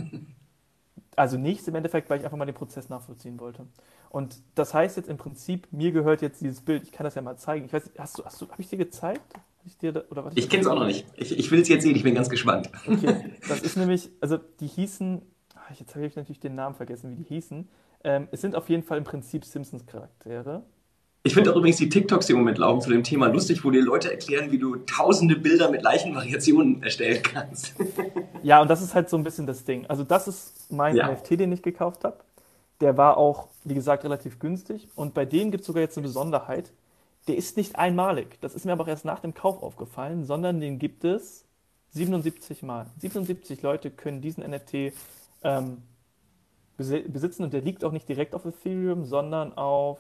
[1.15, 3.65] also nichts im Endeffekt, weil ich einfach mal den Prozess nachvollziehen wollte.
[4.13, 6.83] Und das heißt jetzt im Prinzip, mir gehört jetzt dieses Bild.
[6.83, 7.65] Ich kann das ja mal zeigen.
[7.65, 9.33] Ich weiß, hast du, hast du, habe ich dir gezeigt?
[9.65, 11.07] Ich, dir, oder was ich kenne es auch noch nicht.
[11.17, 12.69] Ich, ich will es jetzt sehen, ich bin ganz gespannt.
[12.87, 15.23] Okay, das ist nämlich, also die hießen,
[15.55, 17.67] ah, jetzt habe ich natürlich den Namen vergessen, wie die hießen.
[18.03, 20.61] Ähm, es sind auf jeden Fall im Prinzip Simpsons-Charaktere.
[21.23, 23.71] Ich finde auch übrigens die TikToks, die im Moment laufen, zu dem Thema lustig, wo
[23.71, 27.73] dir Leute erklären, wie du tausende Bilder mit Leichenvariationen erstellen kannst.
[28.43, 29.85] Ja, und das ist halt so ein bisschen das Ding.
[29.85, 31.09] Also das ist mein ja.
[31.09, 32.17] NFT, den ich gekauft habe.
[32.81, 34.89] Der war auch, wie gesagt, relativ günstig.
[34.95, 36.71] Und bei dem gibt es sogar jetzt eine Besonderheit.
[37.27, 38.39] Der ist nicht einmalig.
[38.41, 41.45] Das ist mir aber auch erst nach dem Kauf aufgefallen, sondern den gibt es
[41.91, 42.87] 77 Mal.
[42.97, 44.93] 77 Leute können diesen NFT
[45.43, 45.83] ähm,
[46.77, 49.99] besitzen und der liegt auch nicht direkt auf Ethereum, sondern auf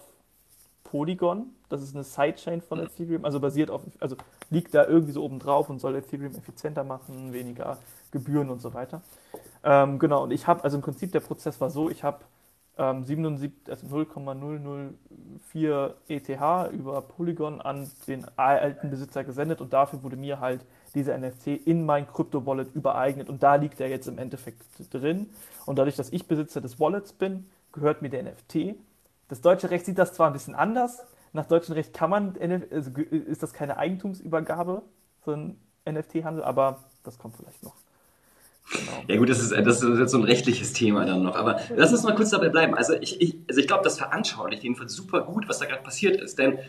[0.83, 1.47] Polygon.
[1.69, 4.15] Das ist eine Sidechain von Ethereum, also basiert auf, also
[4.49, 7.77] liegt da irgendwie so oben drauf und soll Ethereum effizienter machen, weniger
[8.11, 9.01] Gebühren und so weiter.
[9.63, 12.19] Ähm, genau, und ich habe, also im Prinzip der Prozess war so, ich habe
[12.77, 16.29] ähm, 77, also 0,004 ETH
[16.71, 21.85] über Polygon an den alten Besitzer gesendet und dafür wurde mir halt dieser NFT in
[21.85, 25.29] mein Krypto-Wallet übereignet und da liegt er jetzt im Endeffekt drin.
[25.65, 28.75] Und dadurch, dass ich Besitzer des Wallets bin, gehört mir der NFT
[29.33, 31.03] das deutsche Recht sieht das zwar ein bisschen anders.
[31.31, 32.37] Nach deutschem Recht kann man,
[32.69, 34.83] also ist das keine Eigentumsübergabe,
[35.25, 35.59] so ein
[35.89, 37.73] NFT-Handel, aber das kommt vielleicht noch.
[38.71, 39.03] Genau.
[39.07, 41.35] Ja gut, das ist, das ist jetzt so ein rechtliches Thema dann noch.
[41.35, 42.75] Aber lass uns mal kurz dabei bleiben.
[42.75, 46.19] Also ich, ich, also ich glaube, das veranschaulicht jedenfalls super gut, was da gerade passiert
[46.21, 46.39] ist.
[46.39, 46.59] Denn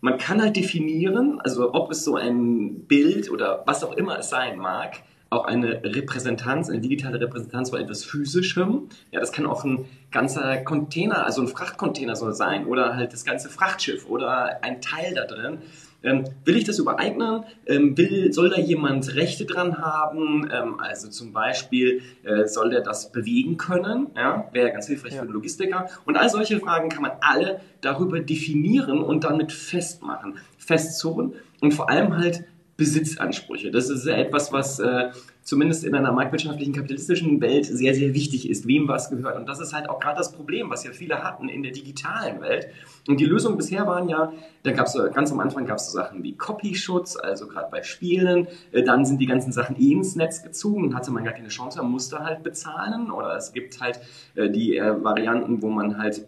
[0.00, 4.30] man kann halt definieren, also ob es so ein Bild oder was auch immer es
[4.30, 8.88] sein mag, auch eine Repräsentanz, eine digitale Repräsentanz von etwas Physischem.
[9.12, 13.24] Ja, das kann auch ein ganzer Container, also ein Frachtcontainer soll sein oder halt das
[13.24, 15.58] ganze Frachtschiff oder ein Teil da drin.
[16.02, 17.44] Ähm, will ich das übereignen?
[17.66, 20.50] Ähm, will, soll da jemand Rechte dran haben?
[20.52, 24.08] Ähm, also zum Beispiel, äh, soll der das bewegen können?
[24.16, 25.20] Ja, wäre ganz hilfreich ja.
[25.20, 25.88] für den Logistiker.
[26.06, 31.90] Und all solche Fragen kann man alle darüber definieren und damit festmachen, festzurren und vor
[31.90, 32.44] allem halt
[32.80, 33.70] Besitzansprüche.
[33.70, 35.10] Das ist etwas, was äh,
[35.42, 39.36] zumindest in einer marktwirtschaftlichen, kapitalistischen Welt sehr, sehr wichtig ist, wem was gehört.
[39.36, 42.40] Und das ist halt auch gerade das Problem, was ja viele hatten in der digitalen
[42.40, 42.68] Welt.
[43.06, 45.92] Und die Lösung bisher waren ja, da gab es ganz am Anfang gab es so
[45.92, 48.48] Sachen wie Copyschutz, also gerade bei Spielen.
[48.72, 51.82] Äh, dann sind die ganzen Sachen eh ins Netz gezogen, hatte man gar keine Chance,
[51.82, 53.10] man musste halt bezahlen.
[53.10, 54.00] Oder es gibt halt
[54.36, 56.26] äh, die äh, Varianten, wo man halt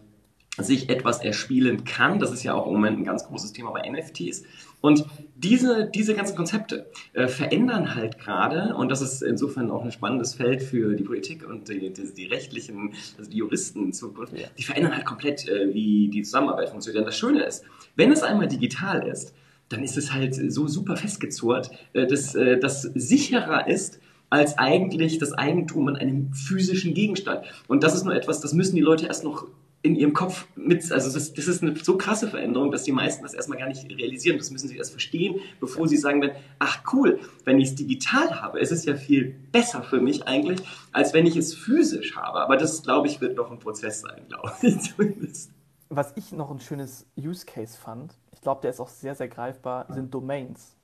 [0.57, 2.19] sich etwas erspielen kann.
[2.19, 4.43] Das ist ja auch im Moment ein ganz großes Thema bei NFTs.
[4.81, 5.05] Und
[5.43, 10.33] diese, diese ganzen Konzepte äh, verändern halt gerade, und das ist insofern auch ein spannendes
[10.35, 14.47] Feld für die Politik und die, die, die rechtlichen, also die Juristen in Zukunft, ja.
[14.57, 17.03] die verändern halt komplett, äh, wie die Zusammenarbeit funktioniert.
[17.03, 17.63] Und das Schöne ist,
[17.95, 19.33] wenn es einmal digital ist,
[19.69, 25.19] dann ist es halt so super festgezurrt, äh, dass äh, das sicherer ist, als eigentlich
[25.19, 27.45] das Eigentum an einem physischen Gegenstand.
[27.67, 29.47] Und das ist nur etwas, das müssen die Leute erst noch
[29.83, 33.21] in ihrem Kopf mit, also das, das, ist eine so krasse Veränderung, dass die meisten
[33.21, 34.37] das erstmal gar nicht realisieren.
[34.37, 38.41] Das müssen sie erst verstehen, bevor sie sagen werden, ach cool, wenn ich es digital
[38.41, 40.61] habe, ist es ja viel besser für mich eigentlich,
[40.93, 42.39] als wenn ich es physisch habe.
[42.39, 45.51] Aber das, glaube ich, wird noch ein Prozess sein, glaube ich zumindest.
[45.89, 49.27] Was ich noch ein schönes Use Case fand, ich glaube, der ist auch sehr, sehr
[49.27, 50.77] greifbar, sind Domains.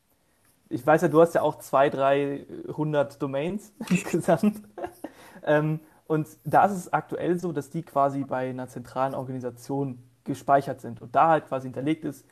[0.68, 4.62] Ich weiß ja, du hast ja auch 200, 300 Domains insgesamt.
[5.44, 10.82] ähm, und da ist es aktuell so, dass die quasi bei einer zentralen Organisation gespeichert
[10.82, 12.26] sind und da halt quasi hinterlegt ist,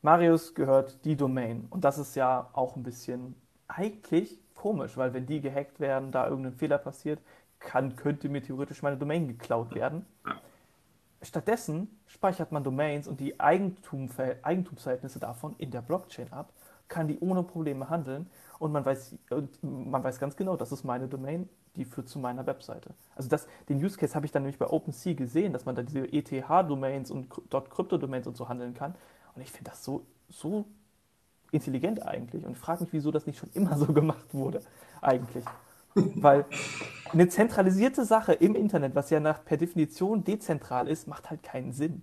[0.00, 1.66] Marius gehört die Domain.
[1.68, 3.34] Und das ist ja auch ein bisschen
[3.66, 7.20] eigentlich komisch, weil wenn die gehackt werden, da irgendein Fehler passiert,
[7.58, 10.06] kann, könnte mir theoretisch meine Domain geklaut werden.
[11.20, 14.08] Stattdessen speichert man Domains und die Eigentum,
[14.40, 16.54] Eigentumsverhältnisse davon in der Blockchain ab,
[16.88, 19.16] kann die ohne Probleme handeln und man weiß,
[19.60, 21.46] man weiß ganz genau, das ist meine Domain,
[21.78, 22.90] die führt zu meiner Webseite.
[23.16, 25.82] Also das, den Use Case habe ich dann nämlich bei OpenSea gesehen, dass man da
[25.82, 28.94] diese ETH-Domains und dort Krypto-Domains und so handeln kann.
[29.34, 30.66] Und ich finde das so, so
[31.52, 34.60] intelligent eigentlich und frage mich, wieso das nicht schon immer so gemacht wurde,
[35.00, 35.44] eigentlich.
[35.94, 36.44] Weil
[37.12, 41.72] eine zentralisierte Sache im Internet, was ja nach per Definition dezentral ist, macht halt keinen
[41.72, 42.02] Sinn.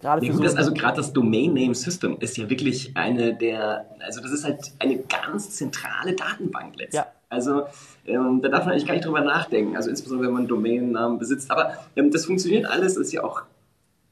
[0.00, 3.34] Gerade nee, gut, so das, also gerade das Domain Name System ist ja wirklich eine
[3.34, 6.94] der, also das ist halt eine ganz zentrale Datenbank letztlich.
[6.94, 7.06] Ja.
[7.34, 7.64] Also
[8.06, 11.50] ähm, da darf man eigentlich gar nicht drüber nachdenken, also insbesondere wenn man Domainnamen besitzt.
[11.50, 13.42] Aber ähm, das funktioniert alles, ist ja auch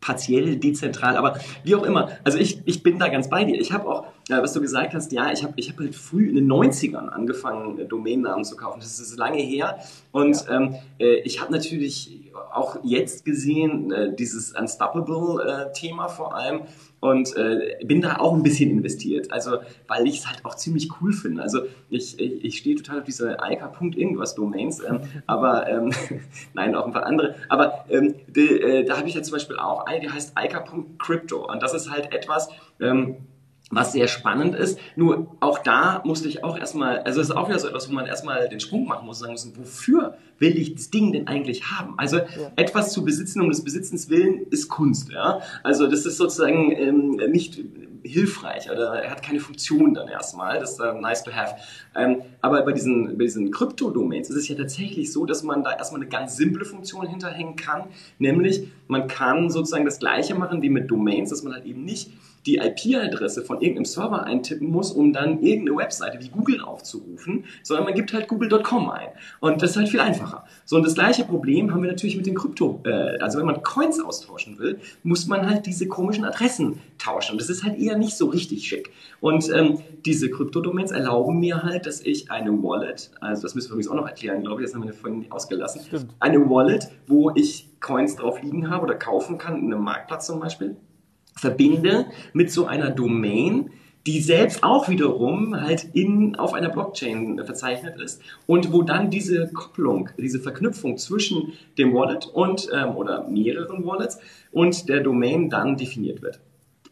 [0.02, 2.10] partiell dezentral, aber wie auch immer.
[2.24, 3.58] Also ich, ich bin da ganz bei dir.
[3.58, 6.28] Ich habe auch, ja, was du gesagt hast, ja, ich habe ich hab halt früh
[6.28, 8.80] in den 90ern angefangen, äh, Domainnamen zu kaufen.
[8.80, 9.78] Das ist lange her.
[10.10, 10.56] Und ja.
[10.56, 16.62] ähm, äh, ich habe natürlich auch jetzt gesehen, äh, dieses Unstoppable-Thema vor allem.
[17.02, 19.32] Und äh, bin da auch ein bisschen investiert.
[19.32, 21.42] Also, weil ich es halt auch ziemlich cool finde.
[21.42, 23.72] Also, ich, ich, ich stehe total auf diese Ica.
[23.80, 25.92] irgendwas Domains, ähm, aber ähm,
[26.54, 27.34] nein, auch ein paar andere.
[27.48, 31.50] Aber ähm, die, äh, da habe ich ja zum Beispiel auch eine, die heißt Ica.crypto
[31.50, 33.16] und das ist halt etwas, ähm,
[33.72, 34.78] was sehr spannend ist.
[34.94, 37.94] Nur auch da musste ich auch erstmal, also es ist auch wieder so etwas, wo
[37.94, 41.26] man erstmal den Sprung machen muss und sagen muss, wofür will ich das Ding denn
[41.28, 41.94] eigentlich haben?
[41.96, 42.26] Also ja.
[42.56, 45.10] etwas zu besitzen um des Besitzens willen ist Kunst.
[45.10, 45.40] Ja?
[45.62, 47.62] Also das ist sozusagen ähm, nicht
[48.04, 50.58] hilfreich oder er hat keine Funktion dann erstmal.
[50.58, 51.54] Das ist uh, nice to have.
[51.94, 55.72] Ähm, aber bei diesen, bei diesen Krypto-Domains ist es ja tatsächlich so, dass man da
[55.72, 57.84] erstmal eine ganz simple Funktion hinterhängen kann,
[58.18, 62.10] nämlich man kann sozusagen das gleiche machen wie mit Domains, dass man halt eben nicht
[62.46, 67.84] die IP-Adresse von irgendeinem Server eintippen muss, um dann irgendeine Webseite wie Google aufzurufen, sondern
[67.84, 69.08] man gibt halt google.com ein.
[69.40, 70.44] Und das ist halt viel einfacher.
[70.64, 72.80] So, und das gleiche Problem haben wir natürlich mit den Krypto.
[72.84, 77.32] Äh, also wenn man Coins austauschen will, muss man halt diese komischen Adressen tauschen.
[77.32, 78.90] Und das ist halt eher nicht so richtig schick.
[79.20, 83.74] Und ähm, diese Krypto-Domains erlauben mir halt, dass ich eine Wallet, also das müssen wir
[83.74, 86.14] übrigens auch noch erklären, glaube ich, das haben wir vorhin ausgelassen, Stimmt.
[86.18, 90.40] eine Wallet, wo ich Coins drauf liegen habe oder kaufen kann, in einem Marktplatz zum
[90.40, 90.76] Beispiel,
[91.42, 93.70] verbinde mit so einer Domain,
[94.06, 99.48] die selbst auch wiederum halt in, auf einer Blockchain verzeichnet ist und wo dann diese
[99.52, 104.18] Kopplung, diese Verknüpfung zwischen dem Wallet und ähm, oder mehreren Wallets
[104.52, 106.40] und der Domain dann definiert wird.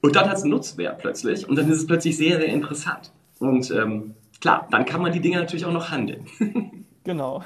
[0.02, 3.12] Und dann hat es einen Nutzwert plötzlich und dann ist es plötzlich sehr, sehr interessant.
[3.38, 6.24] Und ähm, klar, dann kann man die Dinge natürlich auch noch handeln.
[7.04, 7.44] genau.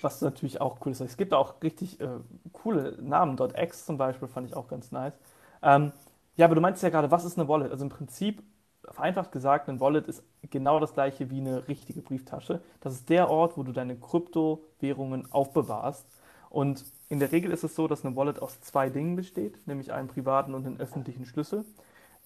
[0.00, 1.00] Was natürlich auch cool ist.
[1.00, 2.08] Es gibt auch richtig äh,
[2.52, 3.38] coole Namen.
[3.56, 5.14] .x zum Beispiel fand ich auch ganz nice.
[5.62, 5.92] Ähm,
[6.36, 7.70] ja, aber du meinst ja gerade, was ist eine Wallet?
[7.70, 8.42] Also im Prinzip,
[8.90, 12.60] vereinfacht gesagt, ein Wallet ist genau das gleiche wie eine richtige Brieftasche.
[12.80, 16.06] Das ist der Ort, wo du deine Kryptowährungen aufbewahrst.
[16.50, 19.92] Und in der Regel ist es so, dass eine Wallet aus zwei Dingen besteht, nämlich
[19.92, 21.64] einem privaten und einem öffentlichen Schlüssel.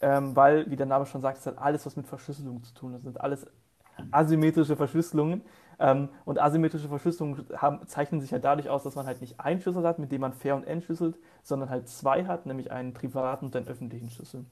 [0.01, 2.92] Ähm, weil, wie der Name schon sagt, es hat alles was mit Verschlüsselung zu tun.
[2.92, 3.47] Das sind alles
[4.11, 5.42] asymmetrische Verschlüsselungen.
[5.81, 9.61] Ähm, und asymmetrische Verschlüsselungen haben, zeichnen sich ja dadurch aus, dass man halt nicht einen
[9.61, 13.47] Schlüssel hat, mit dem man fair und entschlüsselt, sondern halt zwei hat, nämlich einen privaten
[13.47, 14.45] und einen öffentlichen Schlüssel.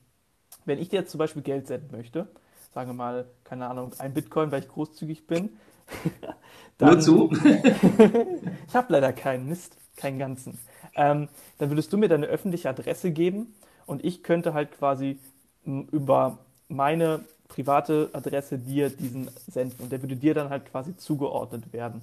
[0.64, 2.28] Wenn ich dir jetzt zum Beispiel Geld senden möchte,
[2.72, 5.56] sagen wir mal, keine Ahnung, ein Bitcoin, weil ich großzügig bin.
[6.78, 7.30] dann, Nur zu?
[8.68, 10.58] ich habe leider keinen Mist, keinen ganzen.
[10.94, 13.54] Ähm, dann würdest du mir deine öffentliche Adresse geben
[13.86, 15.18] und ich könnte halt quasi
[15.64, 17.24] über meine
[17.56, 22.02] private Adresse dir diesen senden und der würde dir dann halt quasi zugeordnet werden.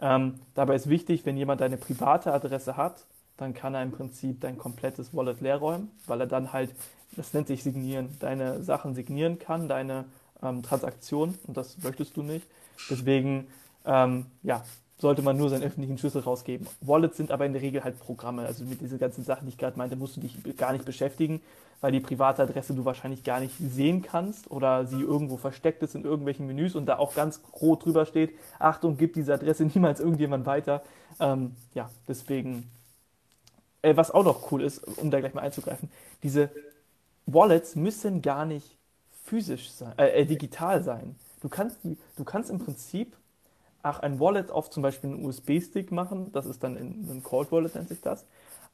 [0.00, 3.04] Ähm, dabei ist wichtig, wenn jemand deine private Adresse hat,
[3.36, 6.70] dann kann er im Prinzip dein komplettes Wallet leerräumen, weil er dann halt,
[7.12, 10.06] das nennt sich signieren, deine Sachen signieren kann, deine
[10.42, 12.46] ähm, Transaktion und das möchtest du nicht.
[12.88, 13.46] Deswegen,
[13.84, 14.64] ähm, ja,
[14.98, 16.66] sollte man nur seinen öffentlichen Schlüssel rausgeben.
[16.80, 18.46] Wallets sind aber in der Regel halt Programme.
[18.46, 21.42] Also mit diesen ganzen Sachen, die ich gerade meinte, musst du dich gar nicht beschäftigen
[21.84, 25.94] weil die private Adresse du wahrscheinlich gar nicht sehen kannst oder sie irgendwo versteckt ist
[25.94, 30.00] in irgendwelchen Menüs und da auch ganz groß drüber steht, Achtung, gib diese Adresse niemals
[30.00, 30.82] irgendjemand weiter.
[31.20, 32.70] Ähm, ja, deswegen,
[33.82, 35.90] äh, was auch noch cool ist, um da gleich mal einzugreifen,
[36.22, 36.48] diese
[37.26, 38.78] Wallets müssen gar nicht
[39.22, 41.16] physisch sein, äh, äh digital sein.
[41.42, 43.14] Du kannst, die, du kannst im Prinzip
[43.82, 47.52] ach, ein Wallet auf zum Beispiel einen USB-Stick machen, das ist dann in, ein Cold
[47.52, 48.24] Wallet nennt sich das.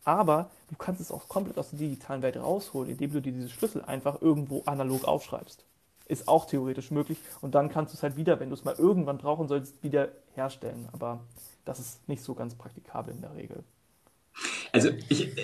[0.04, 3.50] Aber du kannst es auch komplett aus der digitalen Welt rausholen, indem du dir diese
[3.50, 5.64] Schlüssel einfach irgendwo analog aufschreibst.
[6.06, 7.18] Ist auch theoretisch möglich.
[7.40, 10.08] Und dann kannst du es halt wieder, wenn du es mal irgendwann brauchen sollst, wieder
[10.34, 10.88] herstellen.
[10.92, 11.20] Aber
[11.64, 13.62] das ist nicht so ganz praktikabel in der Regel.
[14.72, 15.36] Also ich,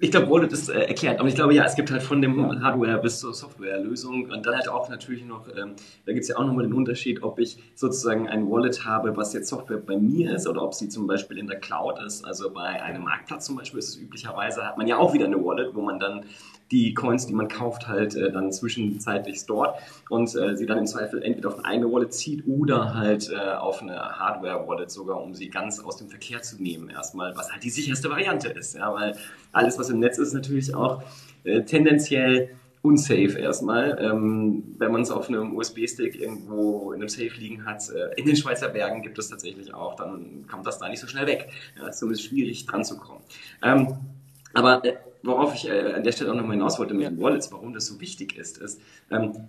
[0.00, 2.62] ich glaube, Wallet ist äh, erklärt, aber ich glaube, ja, es gibt halt von dem
[2.62, 6.36] Hardware bis zur Softwarelösung und dann halt auch natürlich noch, ähm, da gibt es ja
[6.36, 10.34] auch nochmal den Unterschied, ob ich sozusagen ein Wallet habe, was jetzt Software bei mir
[10.34, 12.24] ist oder ob sie zum Beispiel in der Cloud ist.
[12.24, 15.42] Also bei einem Marktplatz zum Beispiel ist es üblicherweise, hat man ja auch wieder eine
[15.42, 16.24] Wallet, wo man dann
[16.70, 19.74] die Coins, die man kauft, halt äh, dann zwischenzeitlich stored
[20.08, 23.36] und äh, sie dann im Zweifel entweder auf eine eigene Wallet zieht oder halt äh,
[23.36, 27.62] auf eine Hardware-Wallet sogar, um sie ganz aus dem Verkehr zu nehmen erstmal, was halt
[27.62, 29.16] die sicherste Variante ist, ja, weil
[29.52, 31.02] alles, was im Netz ist, natürlich auch
[31.44, 32.50] äh, tendenziell
[32.86, 33.98] unsafe erstmal.
[34.00, 38.26] Ähm, wenn man es auf einem USB-Stick irgendwo in einem Safe liegen hat, äh, in
[38.26, 41.48] den Schweizer Bergen gibt es tatsächlich auch, dann kommt das da nicht so schnell weg.
[41.76, 43.20] Ja, ist zumindest schwierig dran zu kommen.
[43.62, 43.96] Ähm,
[44.54, 44.94] aber äh,
[45.26, 47.86] worauf ich äh, an der Stelle auch nochmal hinaus wollte mit den Wallets, warum das
[47.86, 49.48] so wichtig ist, ist, ähm,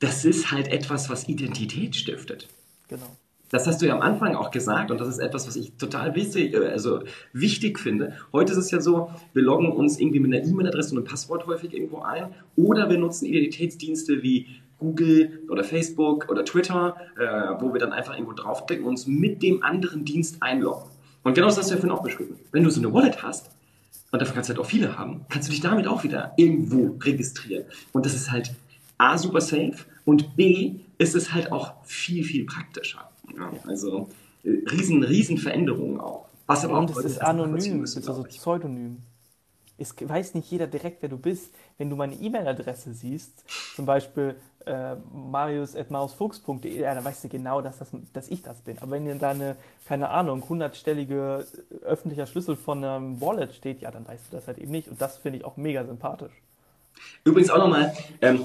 [0.00, 2.48] das ist halt etwas, was Identität stiftet.
[2.88, 3.16] Genau.
[3.50, 6.14] Das hast du ja am Anfang auch gesagt und das ist etwas, was ich total
[6.14, 7.00] wichtig, äh, also
[7.32, 8.14] wichtig finde.
[8.32, 11.46] Heute ist es ja so, wir loggen uns irgendwie mit einer E-Mail-Adresse und einem Passwort
[11.46, 17.72] häufig irgendwo ein oder wir nutzen Identitätsdienste wie Google oder Facebook oder Twitter, äh, wo
[17.72, 20.90] wir dann einfach irgendwo draufklicken und uns mit dem anderen Dienst einloggen.
[21.22, 22.38] Und genau das hast du ja vorhin auch beschrieben.
[22.50, 23.50] Wenn du so eine Wallet hast,
[24.14, 26.96] und davon kannst du halt auch viele haben, kannst du dich damit auch wieder irgendwo
[27.02, 27.64] registrieren.
[27.90, 28.54] Und das ist halt
[28.96, 33.10] A, super safe und B, ist es halt auch viel, viel praktischer.
[33.36, 34.08] Ja, also
[34.44, 36.26] äh, riesen, riesen Veränderungen auch.
[36.46, 38.98] Was aber und auch es ist anonym, es ist also pseudonym.
[39.78, 41.52] Es weiß nicht jeder direkt, wer du bist.
[41.76, 43.42] Wenn du meine E-Mail-Adresse siehst,
[43.74, 44.36] zum Beispiel
[44.66, 48.78] äh, marius.mausfuchs.de, ja, dann weißt du genau, dass, das, dass ich das bin.
[48.78, 49.56] Aber wenn dir da eine,
[49.86, 51.46] keine Ahnung, hundertstellige
[51.82, 54.88] öffentlicher Schlüssel von einem Wallet steht, ja, dann weißt du das halt eben nicht.
[54.88, 56.43] Und das finde ich auch mega sympathisch.
[57.24, 58.44] Übrigens auch nochmal, ähm,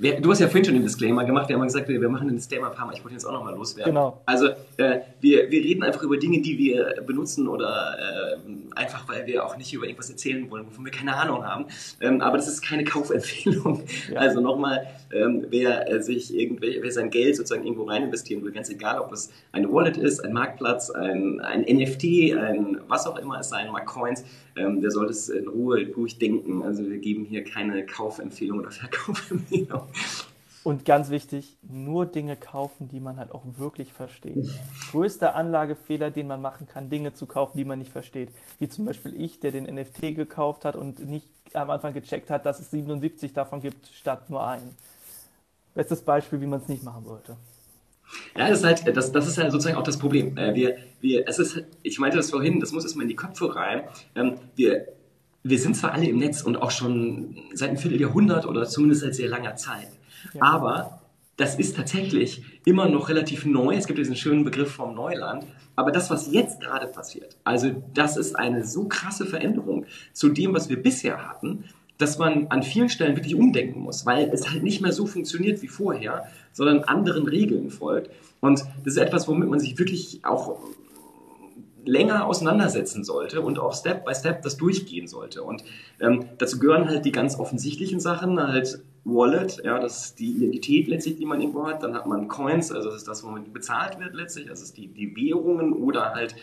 [0.00, 2.70] du hast ja vorhin schon den Disclaimer gemacht, wir haben gesagt, wir machen den Disclaimer
[2.70, 3.92] ein paar Mal, ich wollte jetzt auch nochmal loswerden.
[3.92, 4.20] Genau.
[4.26, 9.26] Also äh, wir, wir reden einfach über Dinge, die wir benutzen oder äh, einfach, weil
[9.26, 11.66] wir auch nicht über irgendwas erzählen wollen, wovon wir keine Ahnung haben.
[12.00, 13.84] Ähm, aber das ist keine Kaufempfehlung.
[14.12, 14.20] Ja.
[14.20, 18.52] Also nochmal, ähm, wer äh, sich irgendwelche, wer sein Geld sozusagen irgendwo rein investieren will,
[18.52, 23.18] ganz egal, ob es eine Wallet ist, ein Marktplatz, ein, ein NFT, ein was auch
[23.18, 24.24] immer es sein mag, Coins,
[24.56, 26.62] ähm, der sollte es in Ruhe durchdenken.
[26.62, 29.82] Also wir geben hier keine Kaufempfehlung oder Verkaufempfehlung.
[30.64, 34.50] Und ganz wichtig, nur Dinge kaufen, die man halt auch wirklich versteht.
[34.90, 38.30] Größter Anlagefehler, den man machen kann, Dinge zu kaufen, die man nicht versteht.
[38.58, 42.44] Wie zum Beispiel ich, der den NFT gekauft hat und nicht am Anfang gecheckt hat,
[42.44, 44.76] dass es 77 davon gibt, statt nur einen.
[45.74, 47.36] Bestes Beispiel, wie man es nicht machen sollte.
[48.36, 50.36] Ja, das ist halt, das, das ist ja sozusagen auch das Problem.
[50.36, 53.54] Äh, wir, wir, es ist, ich meinte das vorhin, das muss erstmal in die Köpfe
[53.54, 53.84] rein.
[54.14, 54.88] Ähm, wir,
[55.42, 59.14] wir sind zwar alle im Netz und auch schon seit einem Vierteljahrhundert oder zumindest seit
[59.14, 59.88] sehr langer Zeit,
[60.34, 60.42] ja.
[60.42, 61.00] aber
[61.38, 63.76] das ist tatsächlich immer noch relativ neu.
[63.76, 65.46] Es gibt diesen schönen Begriff vom Neuland.
[65.76, 70.52] Aber das, was jetzt gerade passiert, also das ist eine so krasse Veränderung zu dem,
[70.52, 71.64] was wir bisher hatten,
[71.96, 75.62] dass man an vielen Stellen wirklich umdenken muss, weil es halt nicht mehr so funktioniert
[75.62, 78.10] wie vorher, sondern anderen Regeln folgt.
[78.40, 80.58] Und das ist etwas, womit man sich wirklich auch
[81.84, 85.42] länger auseinandersetzen sollte und auch Step by Step das durchgehen sollte.
[85.42, 85.64] Und
[86.00, 90.88] ähm, dazu gehören halt die ganz offensichtlichen Sachen, halt Wallet, ja, das ist die Identität
[90.88, 91.82] letztlich, die man irgendwo hat.
[91.82, 94.88] Dann hat man Coins, also das ist das, womit bezahlt wird letztlich, das ist die,
[94.88, 96.34] die Währungen oder halt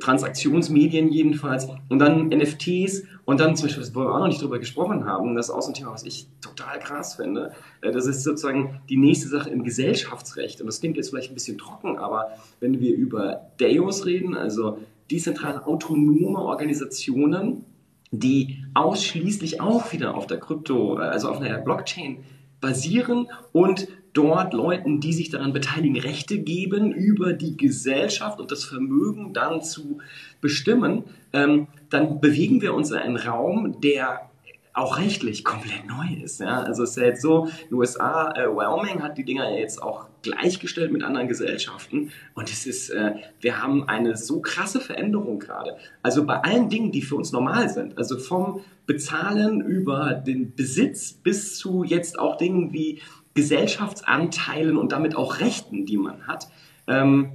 [0.00, 4.58] Transaktionsmedien jedenfalls und dann NFTs und dann zum Beispiel, wo wir auch noch nicht drüber
[4.58, 8.06] gesprochen haben, das ist auch so ein Thema, was ich total krass finde, äh, das
[8.06, 10.60] ist sozusagen die nächste Sache im Gesellschaftsrecht.
[10.60, 14.78] Und das klingt jetzt vielleicht ein bisschen trocken, aber wenn wir über DAOs reden, also
[15.10, 17.64] dezentrale autonome Organisationen,
[18.10, 22.24] die ausschließlich auch wieder auf der Krypto, äh, also auf einer Blockchain
[22.60, 28.64] basieren und dort Leuten, die sich daran beteiligen, Rechte geben, über die Gesellschaft und das
[28.64, 29.98] Vermögen dann zu
[30.40, 34.30] bestimmen, ähm, dann bewegen wir uns in einen Raum, der
[34.74, 36.40] auch rechtlich komplett neu ist.
[36.40, 36.62] Ja?
[36.62, 39.82] Also es ist ja jetzt so, den USA, äh, Wyoming hat die Dinger ja jetzt
[39.82, 45.40] auch gleichgestellt mit anderen Gesellschaften und es ist, äh, wir haben eine so krasse Veränderung
[45.40, 45.76] gerade.
[46.02, 51.12] Also bei allen Dingen, die für uns normal sind, also vom Bezahlen über den Besitz
[51.12, 53.00] bis zu jetzt auch Dingen wie
[53.34, 56.48] Gesellschaftsanteilen und damit auch Rechten, die man hat.
[56.86, 57.32] Ähm,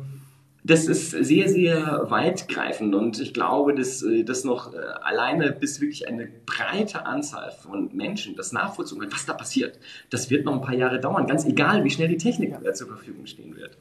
[0.68, 5.80] das ist sehr, sehr weitgreifend und ich glaube, dass äh, das noch äh, alleine bis
[5.80, 9.80] wirklich eine breite Anzahl von Menschen das nachvollziehen kann, was da passiert.
[10.10, 12.74] Das wird noch ein paar Jahre dauern, ganz egal, wie schnell die Technik ja.
[12.74, 13.78] zur Verfügung stehen wird.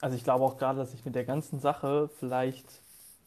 [0.00, 2.66] Also ich glaube auch gerade, dass sich mit der ganzen Sache vielleicht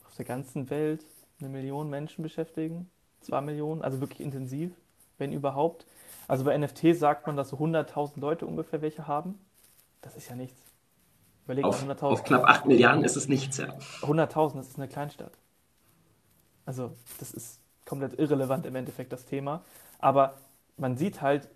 [0.06, 1.06] auf der ganzen Welt
[1.40, 2.90] eine Million Menschen beschäftigen,
[3.22, 4.72] zwei Millionen, also wirklich intensiv,
[5.18, 5.86] wenn überhaupt.
[6.28, 9.40] Also bei NFT sagt man, dass so 100.000 Leute ungefähr welche haben.
[10.02, 10.62] Das ist ja nichts.
[11.46, 13.74] Überleg auf, auf knapp 8 Milliarden ist es nichts, ja.
[14.02, 15.32] 100.000, das ist eine Kleinstadt.
[16.66, 19.64] Also das ist komplett irrelevant im Endeffekt, das Thema.
[20.00, 20.34] Aber
[20.76, 21.48] man sieht halt,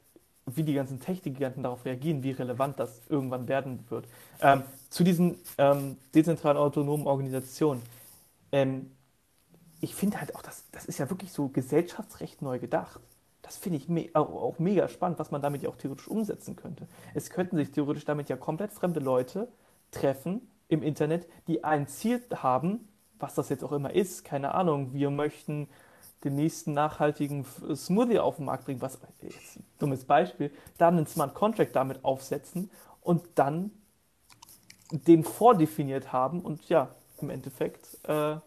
[0.45, 4.07] wie die ganzen Technikgiganten darauf reagieren, wie relevant das irgendwann werden wird.
[4.41, 7.81] Ähm, zu diesen ähm, dezentralen autonomen Organisationen.
[8.53, 8.91] Ähm,
[9.81, 13.01] ich finde halt auch, das, das ist ja wirklich so gesellschaftsrecht neu gedacht
[13.51, 16.87] das finde ich me auch mega spannend, was man damit ja auch theoretisch umsetzen könnte.
[17.13, 19.49] Es könnten sich theoretisch damit ja komplett fremde Leute
[19.91, 22.87] treffen im Internet, die ein Ziel haben,
[23.19, 25.67] was das jetzt auch immer ist, keine Ahnung, wir möchten
[26.23, 27.45] den nächsten nachhaltigen
[27.75, 32.05] Smoothie auf den Markt bringen, was jetzt ein dummes Beispiel, dann einen Smart Contract damit
[32.05, 32.71] aufsetzen
[33.01, 33.71] und dann
[34.91, 38.37] den vordefiniert haben und ja, im Endeffekt äh,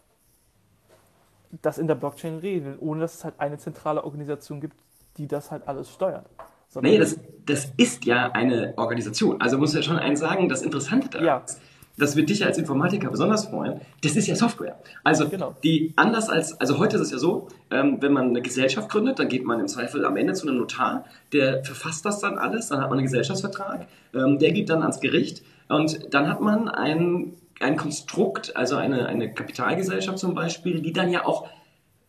[1.61, 4.76] das in der Blockchain regeln, ohne dass es halt eine zentrale Organisation gibt,
[5.16, 6.26] die das halt alles steuert.
[6.68, 9.40] Sondern nee, das, das ist ja eine Organisation.
[9.40, 11.36] Also muss ja schon eins sagen, das Interessante daran ja.
[11.38, 11.60] ist,
[11.96, 14.80] das wird dich als Informatiker besonders freuen, das ist ja Software.
[15.04, 15.54] Also genau.
[15.62, 19.18] die anders als, also heute ist es ja so, ähm, wenn man eine Gesellschaft gründet,
[19.18, 22.68] dann geht man im Zweifel am Ende zu einem Notar, der verfasst das dann alles,
[22.68, 26.68] dann hat man einen Gesellschaftsvertrag, ähm, der geht dann ans Gericht und dann hat man
[26.68, 31.48] ein, ein Konstrukt, also eine, eine Kapitalgesellschaft zum Beispiel, die dann ja auch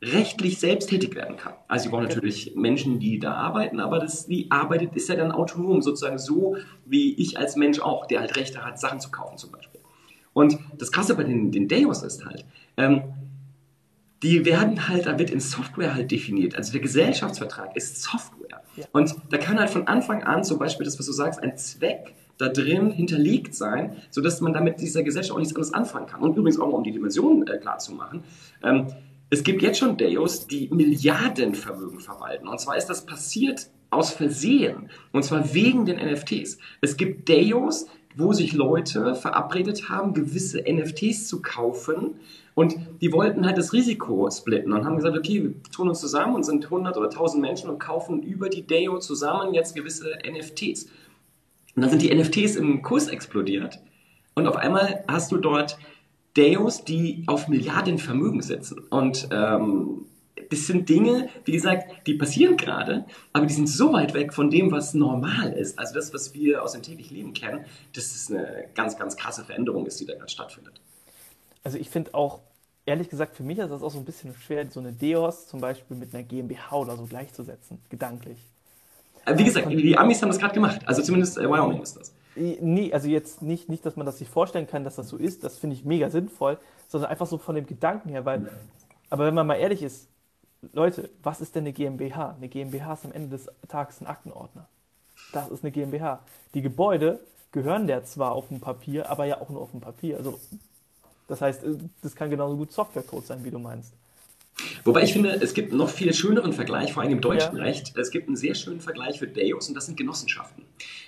[0.02, 1.54] rechtlich selbst tätig werden kann.
[1.68, 5.32] Also sie brauchen natürlich Menschen, die da arbeiten, aber das, die arbeitet ist ja dann
[5.32, 9.38] autonom, sozusagen so wie ich als Mensch auch, der halt Rechte hat, Sachen zu kaufen
[9.38, 9.82] zum Beispiel.
[10.34, 12.46] Und das Krasse bei den, den Deos ist halt,
[12.78, 13.04] ähm,
[14.22, 16.56] die werden halt, da wird in Software halt definiert.
[16.56, 18.62] Also der Gesellschaftsvertrag ist Software.
[18.76, 18.86] Ja.
[18.92, 22.16] Und da kann halt von Anfang an zum Beispiel das, was du sagst, ein Zweck
[22.38, 26.22] da drin hinterlegt sein, sodass man damit dieser Gesellschaft auch nichts anderes anfangen kann.
[26.22, 28.24] Und übrigens auch mal, um die Dimensionen äh, klar zu machen.
[28.64, 28.88] Ähm,
[29.30, 32.48] es gibt jetzt schon Deos, die Milliardenvermögen verwalten.
[32.48, 34.90] Und zwar ist das passiert aus Versehen.
[35.12, 36.58] Und zwar wegen den NFTs.
[36.82, 42.16] Es gibt Deos, wo sich Leute verabredet haben, gewisse NFTs zu kaufen.
[42.54, 46.36] Und die wollten halt das Risiko splitten und haben gesagt, okay, wir tun uns zusammen
[46.36, 50.86] und sind 100 oder 1000 Menschen und kaufen über die Deo zusammen jetzt gewisse NFTs.
[51.76, 53.80] Und dann sind die NFTs im Kurs explodiert.
[54.36, 55.78] Und auf einmal hast du dort
[56.38, 58.80] Deos, die auf Milliarden Vermögen sitzen.
[58.90, 60.06] Und ähm,
[60.50, 64.50] das sind Dinge, wie gesagt, die passieren gerade, aber die sind so weit weg von
[64.50, 65.80] dem, was normal ist.
[65.80, 69.44] Also das, was wir aus dem täglichen Leben kennen, das ist eine ganz, ganz krasse
[69.46, 70.82] Veränderung ist, die da gerade stattfindet.
[71.64, 72.42] Also ich finde auch,
[72.86, 75.62] ehrlich gesagt, für mich ist das auch so ein bisschen schwer, so eine Deos zum
[75.62, 78.38] Beispiel mit einer GmbH oder so gleichzusetzen, gedanklich.
[79.34, 80.82] Wie gesagt, die Amis haben das gerade gemacht.
[80.86, 82.14] Also zumindest äh, Wyoming ist das.
[82.36, 85.44] Nee, also jetzt nicht, nicht, dass man das sich vorstellen kann, dass das so ist.
[85.44, 86.58] Das finde ich mega sinnvoll,
[86.88, 88.50] sondern einfach so von dem Gedanken her, weil,
[89.10, 90.10] aber wenn man mal ehrlich ist,
[90.74, 92.36] Leute, was ist denn eine GmbH?
[92.36, 94.68] Eine GmbH ist am Ende des Tages ein Aktenordner.
[95.32, 96.20] Das ist eine GmbH.
[96.54, 97.20] Die Gebäude
[97.52, 100.18] gehören der zwar auf dem Papier, aber ja auch nur auf dem Papier.
[100.18, 100.40] Also,
[101.28, 101.64] das heißt,
[102.02, 103.94] das kann genauso gut Softwarecode sein, wie du meinst.
[104.86, 107.64] Wobei ich finde, es gibt noch viel schöneren Vergleich, vor allem im deutschen ja.
[107.64, 107.94] Recht.
[107.98, 110.64] Es gibt einen sehr schönen Vergleich für Deos und das sind Genossenschaften.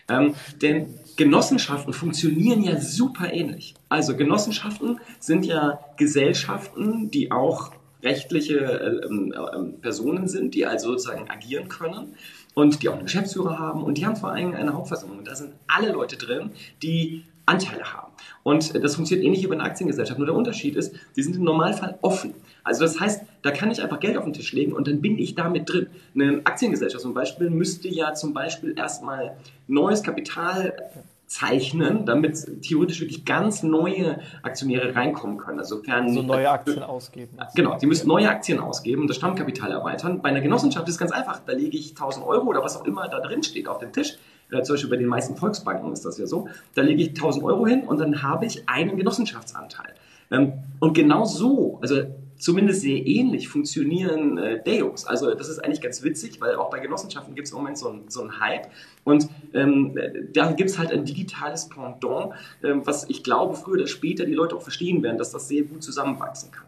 [0.10, 3.76] Ähm, denn Genossenschaften funktionieren ja super ähnlich.
[3.90, 7.72] Also Genossenschaften sind ja Gesellschaften, die auch
[8.04, 12.16] rechtliche äh, äh, Personen sind, die also sozusagen agieren können
[12.54, 15.20] und die auch einen Geschäftsführer haben und die haben vor allem eine Hauptversammlung.
[15.20, 18.07] Und da sind alle Leute drin, die Anteile haben.
[18.48, 20.18] Und das funktioniert ähnlich wie bei einer Aktiengesellschaft.
[20.18, 22.34] Nur der Unterschied ist, die sind im Normalfall offen.
[22.64, 25.20] Also das heißt, da kann ich einfach Geld auf den Tisch legen und dann bin
[25.20, 25.88] ich damit drin.
[26.16, 29.36] Eine Aktiengesellschaft zum Beispiel müsste ja zum Beispiel erstmal
[29.68, 30.78] neues Kapital
[31.26, 35.60] zeichnen, damit theoretisch wirklich ganz neue Aktionäre reinkommen können.
[35.60, 37.38] Also, sofern so neue Aktien ausgeben.
[37.54, 40.22] Genau, die müssen neue Aktien ausgeben, das Stammkapital erweitern.
[40.22, 41.42] Bei einer Genossenschaft ist es ganz einfach.
[41.46, 44.18] Da lege ich 1000 Euro oder was auch immer da drin steht auf den Tisch.
[44.52, 46.48] Äh, zum Beispiel bei den meisten Volksbanken ist das ja so.
[46.76, 49.94] Da lege ich 1000 Euro hin und dann habe ich einen Genossenschaftsanteil.
[50.32, 52.04] Ähm, und genau so, also
[52.38, 55.06] zumindest sehr ähnlich funktionieren äh, Deos.
[55.06, 57.90] Also das ist eigentlich ganz witzig, weil auch bei Genossenschaften gibt es im Moment so
[57.90, 58.68] einen so Hype.
[59.04, 59.98] Und ähm,
[60.34, 62.34] da gibt es halt ein digitales Pendant,
[62.64, 65.64] ähm, was ich glaube, früher oder später die Leute auch verstehen werden, dass das sehr
[65.64, 66.66] gut zusammenwachsen kann.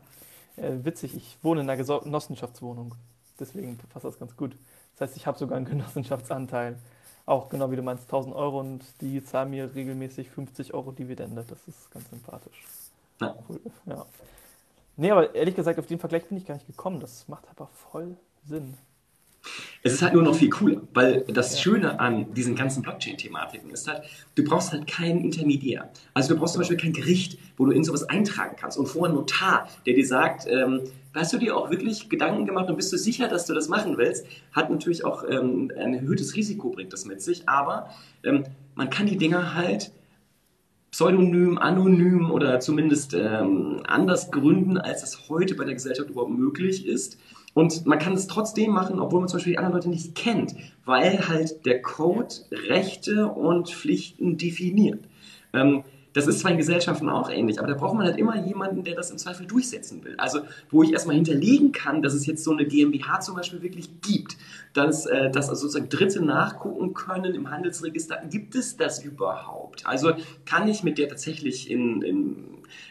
[0.57, 2.95] Äh, witzig, ich wohne in einer Genossenschaftswohnung.
[3.39, 4.55] Deswegen passt das ganz gut.
[4.97, 6.77] Das heißt, ich habe sogar einen Genossenschaftsanteil.
[7.29, 11.45] Auch genau wie du meinst, 1000 Euro und die zahlen mir regelmäßig 50 Euro Dividende.
[11.47, 12.63] Das ist ganz sympathisch.
[13.21, 13.35] Ja.
[13.47, 13.59] Cool.
[13.85, 14.03] ja.
[14.97, 16.99] Nee, aber ehrlich gesagt, auf den Vergleich bin ich gar nicht gekommen.
[16.99, 18.17] Das macht aber voll
[18.47, 18.75] Sinn.
[19.81, 21.59] Es ist halt nur noch viel cooler, weil das.
[21.61, 24.03] Schöne an diesen ganzen Blockchain-Thematiken ist halt,
[24.35, 25.89] du brauchst halt keinen Intermediär.
[26.13, 29.09] Also du brauchst zum Beispiel kein Gericht, wo du in sowas eintragen kannst und vorher
[29.09, 30.81] einen Notar, der dir sagt, ähm,
[31.13, 33.97] hast du dir auch wirklich Gedanken gemacht und bist du sicher, dass du das machen
[33.97, 34.25] willst?
[34.51, 37.89] Hat natürlich auch ähm, ein erhöhtes Risiko, bringt das mit sich, aber
[38.23, 38.45] ähm,
[38.75, 39.91] man kann die Dinger halt
[40.91, 46.85] pseudonym, anonym oder zumindest ähm, anders gründen, als es heute bei der Gesellschaft überhaupt möglich
[46.85, 47.17] ist.
[47.53, 50.55] Und man kann es trotzdem machen, obwohl man zum Beispiel die anderen Leute nicht kennt,
[50.85, 55.03] weil halt der Code Rechte und Pflichten definiert.
[55.53, 55.83] Ähm,
[56.13, 58.95] das ist zwar in Gesellschaften auch ähnlich, aber da braucht man halt immer jemanden, der
[58.95, 60.15] das im Zweifel durchsetzen will.
[60.17, 60.41] Also,
[60.71, 64.35] wo ich erstmal hinterlegen kann, dass es jetzt so eine GmbH zum Beispiel wirklich gibt,
[64.73, 69.85] dass, äh, dass also sozusagen Dritte nachgucken können im Handelsregister, gibt es das überhaupt?
[69.85, 70.13] Also,
[70.45, 72.45] kann ich mit der tatsächlich in, in,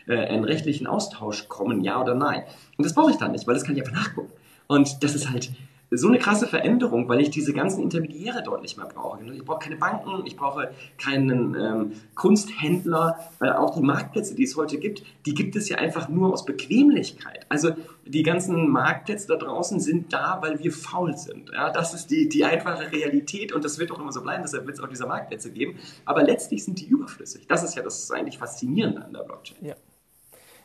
[0.06, 2.44] äh, in rechtlichen Austausch kommen, ja oder nein?
[2.76, 4.32] Und das brauche ich dann nicht, weil das kann ich einfach nachgucken.
[4.68, 5.50] Und das ist halt
[5.90, 9.24] so eine krasse Veränderung, weil ich diese ganzen Intermediäre dort nicht mehr brauche.
[9.32, 13.18] Ich brauche keine Banken, ich brauche keinen ähm, Kunsthändler.
[13.40, 16.44] Äh, auch die Marktplätze, die es heute gibt, die gibt es ja einfach nur aus
[16.44, 17.46] Bequemlichkeit.
[17.48, 17.70] Also
[18.04, 21.50] die ganzen Marktplätze da draußen sind da, weil wir faul sind.
[21.54, 24.66] Ja, das ist die, die einfache Realität und das wird auch immer so bleiben, deshalb
[24.66, 25.78] wird es auch diese Marktplätze geben.
[26.04, 27.46] Aber letztlich sind die überflüssig.
[27.46, 29.56] Das ist ja das eigentlich Faszinierende an der Blockchain.
[29.62, 29.74] Ja.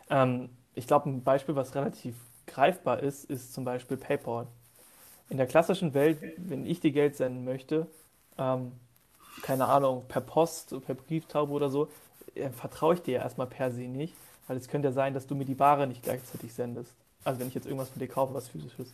[0.10, 2.16] Ähm, ich glaube, ein Beispiel, was relativ
[2.54, 4.47] greifbar ist, ist zum Beispiel PayPal
[5.30, 7.88] in der klassischen Welt, wenn ich dir Geld senden möchte,
[8.38, 8.72] ähm,
[9.41, 11.88] keine Ahnung, per Post, per Brieftaube oder so,
[12.36, 14.14] äh, vertraue ich dir erstmal per se nicht,
[14.47, 16.93] weil es könnte ja sein, dass du mir die Ware nicht gleichzeitig sendest.
[17.24, 18.93] also wenn ich jetzt irgendwas von dir kaufe, was physisches,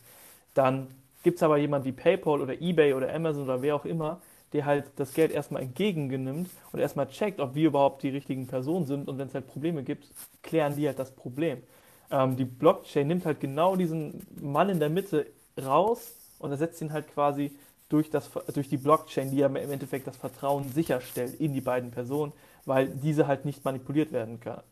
[0.54, 0.86] dann
[1.22, 4.20] gibt es aber jemanden wie PayPal oder eBay oder Amazon oder wer auch immer,
[4.52, 8.86] der halt das Geld erstmal entgegennimmt und erstmal checkt, ob wir überhaupt die richtigen Personen
[8.86, 10.06] sind und wenn es halt Probleme gibt,
[10.42, 11.62] klären die halt das Problem.
[12.10, 15.26] Ähm, die Blockchain nimmt halt genau diesen Mann in der Mitte
[15.62, 17.52] raus und ersetzt ihn halt quasi
[17.88, 21.90] durch, das, durch die Blockchain, die ja im Endeffekt das Vertrauen sicherstellt in die beiden
[21.90, 22.32] Personen,
[22.64, 24.62] weil diese halt nicht manipuliert werden kann.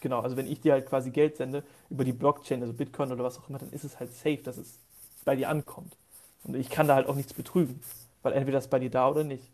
[0.00, 3.24] Genau, also wenn ich dir halt quasi Geld sende über die Blockchain, also Bitcoin oder
[3.24, 4.78] was auch immer, dann ist es halt safe, dass es
[5.24, 5.96] bei dir ankommt.
[6.44, 7.80] Und ich kann da halt auch nichts betrügen,
[8.22, 9.50] weil entweder ist bei dir da oder nicht.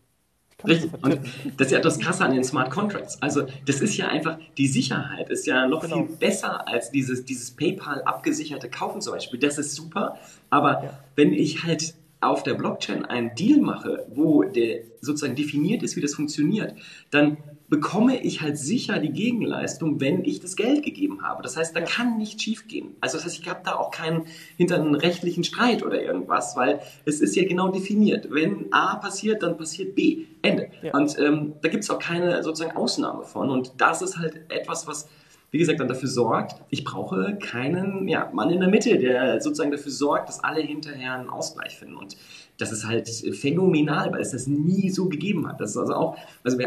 [0.65, 0.91] Richtig.
[1.01, 1.19] Und
[1.57, 3.21] das ist ja das Krasse an den Smart Contracts.
[3.21, 6.05] Also das ist ja einfach, die Sicherheit ist ja noch genau.
[6.05, 9.39] viel besser als dieses, dieses PayPal abgesicherte Kaufen zum Beispiel.
[9.39, 10.17] Das ist super.
[10.49, 10.99] Aber ja.
[11.15, 16.01] wenn ich halt auf der Blockchain einen Deal mache, wo der sozusagen definiert ist, wie
[16.01, 16.75] das funktioniert,
[17.09, 17.37] dann
[17.71, 21.41] bekomme ich halt sicher die Gegenleistung, wenn ich das Geld gegeben habe.
[21.41, 22.97] Das heißt, da kann nicht schief gehen.
[22.99, 24.25] Also das heißt, ich habe da auch keinen
[24.57, 28.27] hinter einen rechtlichen Streit oder irgendwas, weil es ist ja genau definiert.
[28.29, 30.25] Wenn A passiert, dann passiert B.
[30.41, 30.67] Ende.
[30.81, 30.93] Ja.
[30.93, 33.49] Und ähm, da gibt es auch keine sozusagen Ausnahme von.
[33.49, 35.07] Und das ist halt etwas, was
[35.51, 39.71] wie gesagt, dann dafür sorgt, ich brauche keinen ja, Mann in der Mitte, der sozusagen
[39.71, 41.97] dafür sorgt, dass alle hinterher einen Ausgleich finden.
[41.97, 42.15] Und
[42.61, 45.59] das ist halt phänomenal, weil es das nie so gegeben hat.
[45.59, 46.59] Das ist also auch, also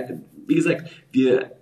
[0.46, 1.52] wie gesagt, wir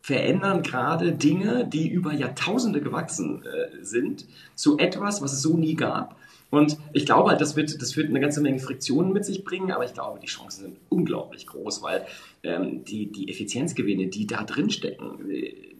[0.00, 5.74] verändern gerade Dinge, die über Jahrtausende gewachsen äh, sind, zu etwas, was es so nie
[5.74, 6.16] gab.
[6.50, 9.72] Und ich glaube halt, das wird, das wird eine ganze Menge Friktionen mit sich bringen,
[9.72, 12.04] aber ich glaube, die Chancen sind unglaublich groß, weil
[12.42, 15.18] ähm, die, die Effizienzgewinne, die da drin stecken,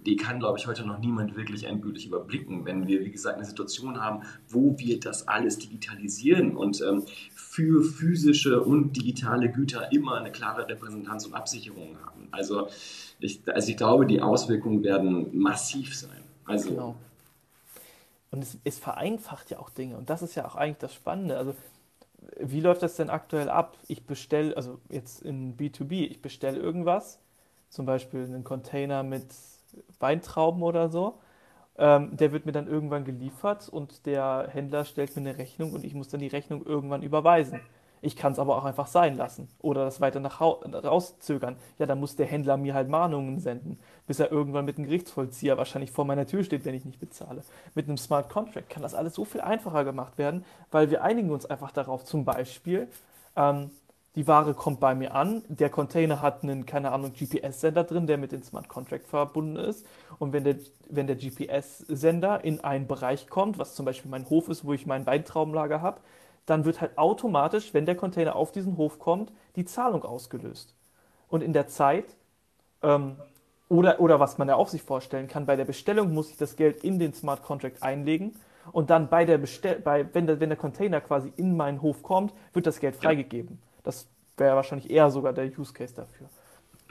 [0.06, 3.44] die kann, glaube ich, heute noch niemand wirklich endgültig überblicken, wenn wir, wie gesagt, eine
[3.44, 10.16] Situation haben, wo wir das alles digitalisieren und ähm, für physische und digitale Güter immer
[10.16, 12.28] eine klare Repräsentanz und Absicherung haben.
[12.30, 12.68] Also
[13.20, 16.22] ich, also ich glaube, die Auswirkungen werden massiv sein.
[16.44, 16.96] Also, genau.
[18.30, 21.36] Und es, es vereinfacht ja auch Dinge und das ist ja auch eigentlich das Spannende.
[21.36, 21.54] Also
[22.40, 23.76] wie läuft das denn aktuell ab?
[23.88, 27.18] Ich bestelle, also jetzt in B2B, ich bestelle irgendwas,
[27.68, 29.26] zum Beispiel einen Container mit
[29.98, 31.18] Weintrauben oder so.
[31.78, 35.84] Ähm, der wird mir dann irgendwann geliefert und der Händler stellt mir eine Rechnung und
[35.84, 37.60] ich muss dann die Rechnung irgendwann überweisen.
[38.04, 41.56] Ich kann es aber auch einfach sein lassen oder das weiter nach rauszögern.
[41.78, 45.56] Ja, dann muss der Händler mir halt Mahnungen senden, bis er irgendwann mit einem Gerichtsvollzieher
[45.56, 47.42] wahrscheinlich vor meiner Tür steht, wenn ich nicht bezahle.
[47.76, 51.30] Mit einem Smart Contract kann das alles so viel einfacher gemacht werden, weil wir einigen
[51.30, 52.04] uns einfach darauf.
[52.04, 52.88] Zum Beispiel,
[53.36, 53.70] ähm,
[54.14, 58.18] die Ware kommt bei mir an, der Container hat einen, keine Ahnung, GPS-Sender drin, der
[58.18, 59.86] mit dem Smart Contract verbunden ist.
[60.18, 60.56] Und wenn der,
[60.90, 64.86] wenn der GPS-Sender in einen Bereich kommt, was zum Beispiel mein Hof ist, wo ich
[64.86, 66.00] mein Weintraubenlager habe,
[66.44, 70.74] dann wird halt automatisch, wenn der Container auf diesen Hof kommt, die Zahlung ausgelöst.
[71.28, 72.16] Und in der Zeit,
[72.82, 73.16] ähm,
[73.70, 76.56] oder, oder was man ja auch sich vorstellen kann, bei der Bestellung muss ich das
[76.56, 78.34] Geld in den Smart Contract einlegen
[78.72, 82.02] und dann bei der Bestell bei, wenn, der, wenn der Container quasi in meinen Hof
[82.02, 83.58] kommt, wird das Geld freigegeben.
[83.62, 83.71] Ja.
[83.82, 86.28] Das wäre wahrscheinlich eher sogar der Use Case dafür.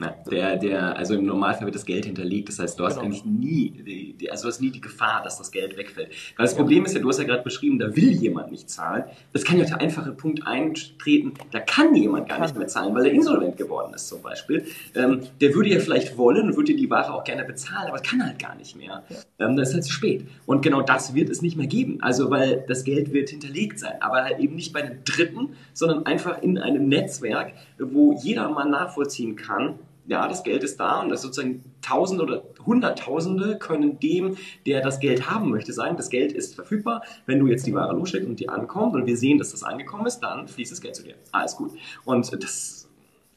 [0.02, 3.06] Na, der, der, also im Normalfall wird das Geld hinterlegt, das heißt, du hast genau.
[3.06, 6.10] eigentlich nie, die, die, also du hast nie die Gefahr, dass das Geld wegfällt.
[6.38, 6.58] Weil das ja.
[6.58, 9.04] Problem ist ja, du hast ja gerade beschrieben, da will jemand nicht zahlen.
[9.32, 13.06] Das kann ja der einfache Punkt eintreten, da kann jemand gar nicht mehr zahlen, weil
[13.06, 14.66] er insolvent geworden ist zum Beispiel.
[14.96, 18.26] Ähm, der würde ja vielleicht wollen und würde die Ware auch gerne bezahlen, aber kann
[18.26, 19.04] halt gar nicht mehr.
[19.08, 19.46] Ja.
[19.46, 20.26] Ähm, das ist halt zu spät.
[20.48, 22.00] Und genau das wird es nicht mehr geben.
[22.02, 26.08] Also weil das Geld wird hinterlegt sein, aber halt eben nicht bei einem Dritten, sondern
[26.08, 29.76] einfach in einem Netzwerk, wo jeder mal nachvollziehen kann,
[30.08, 35.00] ja, das Geld ist da und das sozusagen Tausende oder Hunderttausende können dem, der das
[35.00, 37.04] Geld haben möchte, sagen, das Geld ist verfügbar.
[37.26, 40.06] Wenn du jetzt die Ware losschickst und die ankommt und wir sehen, dass das angekommen
[40.06, 41.16] ist, dann fließt das Geld zu dir.
[41.32, 41.72] Alles gut.
[42.06, 42.82] Und das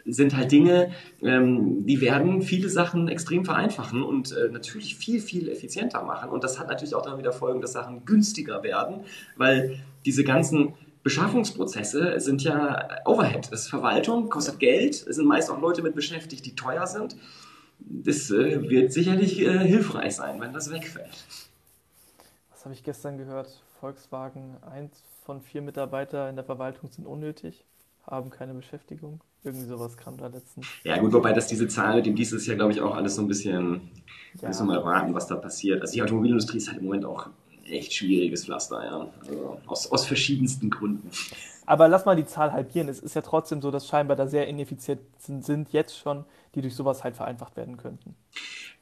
[0.06, 0.92] sind halt Dinge,
[1.22, 6.30] ähm, die werden viele Sachen extrem vereinfachen und äh, natürlich viel, viel effizienter machen.
[6.30, 9.00] Und das hat natürlich auch dann wieder Folgen, dass Sachen günstiger werden,
[9.36, 13.52] weil diese ganzen Beschaffungsprozesse sind ja Overhead.
[13.52, 17.16] Das ist Verwaltung, kostet Geld, es sind meist auch Leute mit beschäftigt, die teuer sind.
[17.78, 21.24] Das äh, wird sicherlich äh, hilfreich sein, wenn das wegfällt.
[22.50, 23.62] Was habe ich gestern gehört?
[23.80, 27.64] Volkswagen, eins von vier Mitarbeiter in der Verwaltung sind unnötig,
[28.06, 29.20] haben keine Beschäftigung.
[29.42, 30.66] Irgendwie sowas kam da letztens.
[30.84, 33.20] Ja, gut, wobei das diese Zahl mit dem dieses Jahr, glaube ich, auch alles so
[33.20, 33.90] ein bisschen,
[34.40, 34.48] ja.
[34.48, 35.82] müssen wir mal warten, was da passiert.
[35.82, 37.28] Also die Automobilindustrie ist halt im Moment auch
[37.66, 39.08] echt schwieriges Pflaster, ja.
[39.20, 41.10] Also aus, aus verschiedensten Gründen.
[41.66, 42.88] Aber lass mal die Zahl halbieren.
[42.88, 46.74] Es ist ja trotzdem so, dass scheinbar da sehr ineffizient sind jetzt schon, die durch
[46.74, 48.14] sowas halt vereinfacht werden könnten.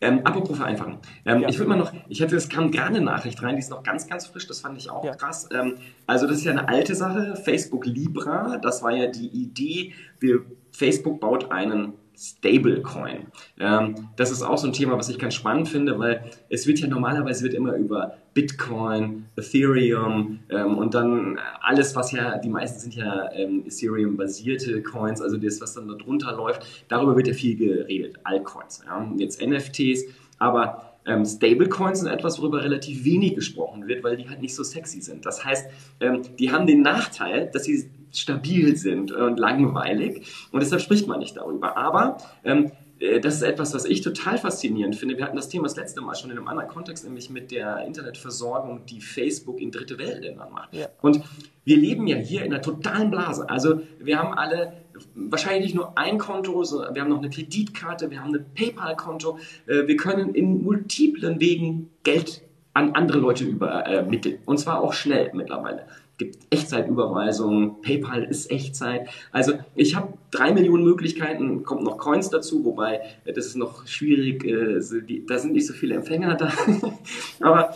[0.01, 0.99] Ähm, apropos vereinfachen.
[1.25, 1.49] Ähm, ja.
[1.49, 3.85] Ich würde mal noch, ich hatte, es kam gerade eine Nachricht rein, die ist noch
[3.85, 5.15] ganz, ganz frisch, das fand ich auch ja.
[5.15, 5.49] krass.
[5.53, 5.77] Ähm,
[6.09, 10.41] also das ist ja eine alte Sache, Facebook Libra, das war ja die Idee, wir,
[10.73, 13.27] Facebook baut einen Stablecoin.
[13.59, 16.79] Ähm, das ist auch so ein Thema, was ich ganz spannend finde, weil es wird
[16.79, 22.79] ja normalerweise wird immer über Bitcoin, Ethereum ähm, und dann alles, was ja, die meisten
[22.79, 27.35] sind ja ähm, Ethereum-basierte Coins, also das, was dann da drunter läuft, darüber wird ja
[27.35, 30.05] viel geredet, Altcoins, ja, jetzt NFTs,
[30.39, 34.63] aber ähm, Stablecoins sind etwas, worüber relativ wenig gesprochen wird, weil die halt nicht so
[34.63, 35.27] sexy sind.
[35.27, 35.69] Das heißt,
[36.01, 41.19] ähm, die haben den Nachteil, dass sie stabil sind und langweilig und deshalb spricht man
[41.19, 41.77] nicht darüber.
[41.77, 45.17] Aber ähm, äh, das ist etwas, was ich total faszinierend finde.
[45.17, 47.85] Wir hatten das Thema das letzte Mal schon in einem anderen Kontext, nämlich mit der
[47.85, 50.75] Internetversorgung, die Facebook in dritte Weltländern macht.
[50.75, 50.87] Ja.
[51.01, 51.21] Und
[51.65, 53.49] wir leben ja hier in einer totalen Blase.
[53.49, 54.75] Also wir haben alle
[55.15, 59.39] wahrscheinlich nicht nur ein Konto, sondern wir haben noch eine Kreditkarte, wir haben ein PayPal-Konto.
[59.67, 62.43] Äh, wir können in multiplen Wegen Geld
[62.75, 64.39] an andere Leute übermitteln.
[64.47, 65.87] Und zwar auch schnell mittlerweile
[66.25, 69.09] gibt Echtzeitüberweisungen, PayPal ist Echtzeit.
[69.31, 73.87] Also ich habe drei Millionen Möglichkeiten, kommt noch Coins dazu, wobei äh, das ist noch
[73.87, 74.81] schwierig, äh,
[75.27, 76.53] da sind nicht so viele Empfänger da.
[77.41, 77.75] Aber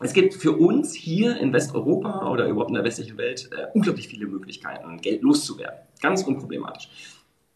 [0.00, 4.08] es gibt für uns hier in Westeuropa oder überhaupt in der westlichen Welt äh, unglaublich
[4.08, 5.80] viele Möglichkeiten, Geld loszuwerden.
[6.00, 6.88] Ganz unproblematisch.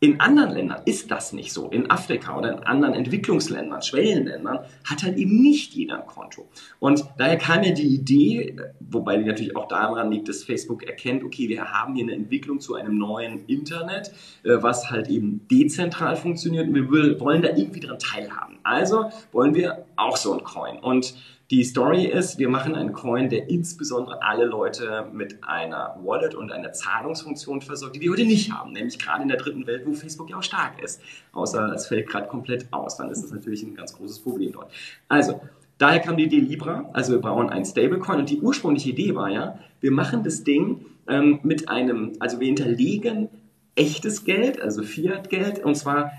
[0.02, 1.68] In anderen Ländern ist das nicht so.
[1.68, 6.48] In Afrika oder in anderen Entwicklungsländern, Schwellenländern, hat halt eben nicht jeder ein Konto.
[6.80, 11.22] Und daher kam mir die Idee, wobei die natürlich auch daran liegt, dass Facebook erkennt,
[11.22, 14.08] okay, wir haben hier eine Entwicklung zu einem neuen Internet,
[14.42, 18.58] äh, was halt eben dezentral funktioniert und wir wollen da irgendwie dran teilhaben.
[18.64, 20.80] Also wollen wir auch so ein Coin.
[20.80, 21.14] Und
[21.52, 26.50] die Story ist, wir machen einen Coin, der insbesondere alle Leute mit einer Wallet und
[26.50, 29.92] einer Zahlungsfunktion versorgt, die wir heute nicht haben, nämlich gerade in der dritten Welt, wo
[29.92, 31.02] Facebook ja auch stark ist.
[31.32, 34.72] Außer es fällt gerade komplett aus, dann ist das natürlich ein ganz großes Problem dort.
[35.08, 35.42] Also,
[35.76, 39.28] daher kam die Idee Libra, also wir brauchen einen Stablecoin und die ursprüngliche Idee war
[39.28, 43.28] ja, wir machen das Ding ähm, mit einem, also wir hinterlegen
[43.74, 46.12] echtes Geld, also Fiat-Geld, und zwar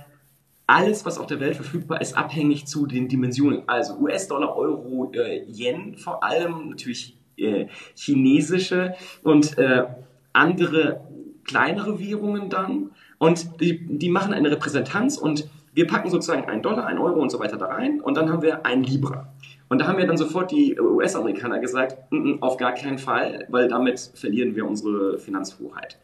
[0.68, 3.64] alles, was auf der Welt verfügbar ist, abhängig zu den Dimensionen.
[3.68, 9.86] Also US-Dollar, Euro, äh, Yen vor allem, natürlich äh, chinesische und äh,
[10.32, 11.02] andere
[11.44, 12.92] kleinere Währungen dann.
[13.18, 17.32] Und die, die machen eine Repräsentanz und wir packen sozusagen einen Dollar, einen Euro und
[17.32, 19.34] so weiter da rein und dann haben wir ein Libra.
[19.70, 23.48] Und da haben wir dann sofort die US-Amerikaner gesagt, n -n, auf gar keinen Fall,
[23.50, 25.98] weil damit verlieren wir unsere Finanzhoheit.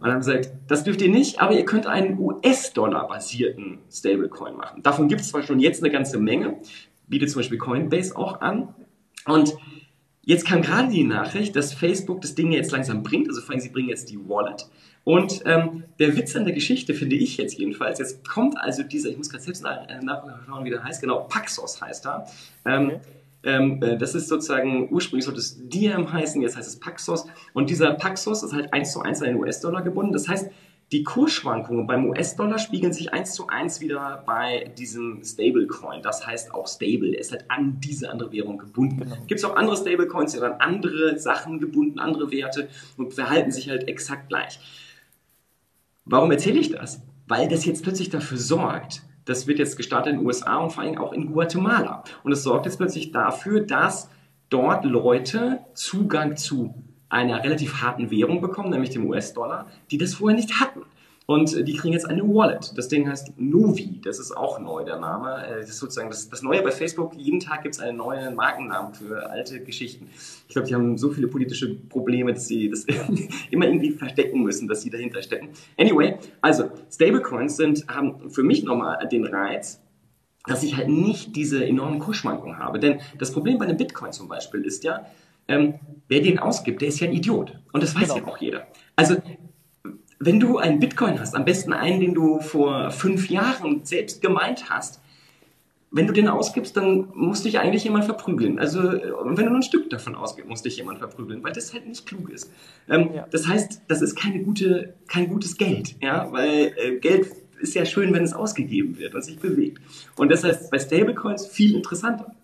[0.00, 4.82] Und haben gesagt, das dürft ihr nicht, aber ihr könnt einen US-Dollar-basierten Stablecoin machen.
[4.82, 6.58] Davon gibt es zwar schon jetzt eine ganze Menge,
[7.08, 8.74] bietet zum Beispiel Coinbase auch an.
[9.26, 9.56] Und
[10.22, 13.28] jetzt kam gerade die Nachricht, dass Facebook das Ding jetzt langsam bringt.
[13.28, 14.68] Also vor allem, sie bringen jetzt die Wallet.
[15.02, 19.08] Und ähm, der Witz an der Geschichte finde ich jetzt jedenfalls, jetzt kommt also dieser,
[19.08, 22.26] ich muss gerade selbst äh, nachschauen, wie der heißt, genau, Paxos heißt er.
[22.66, 23.00] Ähm, okay.
[23.44, 27.26] Ähm, äh, das ist sozusagen, ursprünglich sollte es Diem heißen, jetzt heißt es Paxos.
[27.52, 30.12] Und dieser Paxos ist halt eins zu eins an den US-Dollar gebunden.
[30.12, 30.50] Das heißt,
[30.90, 36.02] die Kursschwankungen beim US-Dollar spiegeln sich eins zu eins wieder bei diesem Stablecoin.
[36.02, 37.12] Das heißt auch stable.
[37.12, 39.00] Er ist halt an diese andere Währung gebunden.
[39.00, 39.16] Genau.
[39.26, 43.50] Gibt es auch andere Stablecoins, die sind an andere Sachen gebunden, andere Werte und verhalten
[43.50, 44.58] sich halt exakt gleich.
[46.06, 47.02] Warum erzähle ich das?
[47.26, 50.82] Weil das jetzt plötzlich dafür sorgt, das wird jetzt gestartet in den USA und vor
[50.82, 52.02] allem auch in Guatemala.
[52.24, 54.08] Und es sorgt jetzt plötzlich dafür, dass
[54.48, 56.74] dort Leute Zugang zu
[57.10, 60.82] einer relativ harten Währung bekommen, nämlich dem US-Dollar, die das vorher nicht hatten.
[61.30, 62.72] Und äh, die kriegen jetzt eine Wallet.
[62.74, 64.00] Das Ding heißt Novi.
[64.02, 65.46] Das ist auch neu, der Name.
[65.46, 67.14] Äh, das ist sozusagen das, das Neue bei Facebook.
[67.18, 70.08] Jeden Tag gibt es einen neuen Markennamen für alte Geschichten.
[70.48, 72.86] Ich glaube, die haben so viele politische Probleme, dass sie das
[73.50, 75.50] immer irgendwie verstecken müssen, dass sie dahinter stecken.
[75.76, 79.82] Anyway, also Stablecoins sind, haben für mich nochmal den Reiz,
[80.46, 82.80] dass ich halt nicht diese enormen Kursschwankungen habe.
[82.80, 85.04] Denn das Problem bei einem Bitcoin zum Beispiel ist ja,
[85.46, 85.74] ähm,
[86.08, 87.52] wer den ausgibt, der ist ja ein Idiot.
[87.74, 88.16] Und das weiß genau.
[88.16, 88.66] ja auch jeder.
[88.96, 89.16] Also
[90.20, 94.68] wenn du einen Bitcoin hast, am besten einen, den du vor fünf Jahren selbst gemeint
[94.68, 95.00] hast,
[95.90, 98.58] wenn du den ausgibst, dann muss dich eigentlich jemand verprügeln.
[98.58, 101.86] Also, wenn du nur ein Stück davon ausgibst, muss dich jemand verprügeln, weil das halt
[101.86, 102.50] nicht klug ist.
[102.90, 103.26] Ähm, ja.
[103.30, 107.86] Das heißt, das ist keine gute, kein gutes Geld, ja, weil äh, Geld ist ja
[107.86, 109.80] schön, wenn es ausgegeben wird und sich bewegt.
[110.16, 112.34] Und das heißt, bei Stablecoins viel interessanter.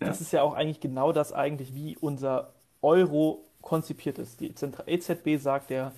[0.00, 0.06] Ja.
[0.06, 2.52] Das ist ja auch eigentlich genau das eigentlich, wie unser
[2.82, 4.40] Euro konzipiert ist.
[4.40, 4.52] Die
[4.86, 5.92] EZB sagt, der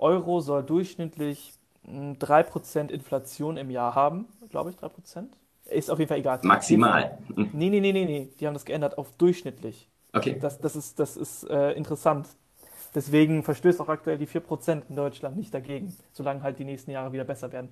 [0.00, 1.54] Euro soll durchschnittlich
[1.86, 5.24] 3% hm, Inflation im Jahr haben, glaube ich, 3%.
[5.66, 6.40] Ist auf jeden Fall egal.
[6.42, 7.18] Maximal.
[7.36, 8.28] Nee, nee, nee, nee, nee.
[8.38, 9.88] Die haben das geändert auf durchschnittlich.
[10.12, 10.36] Okay.
[10.40, 12.26] Das, das ist, das ist äh, interessant.
[12.94, 17.12] Deswegen verstößt auch aktuell die 4% in Deutschland nicht dagegen, solange halt die nächsten Jahre
[17.12, 17.70] wieder besser werden.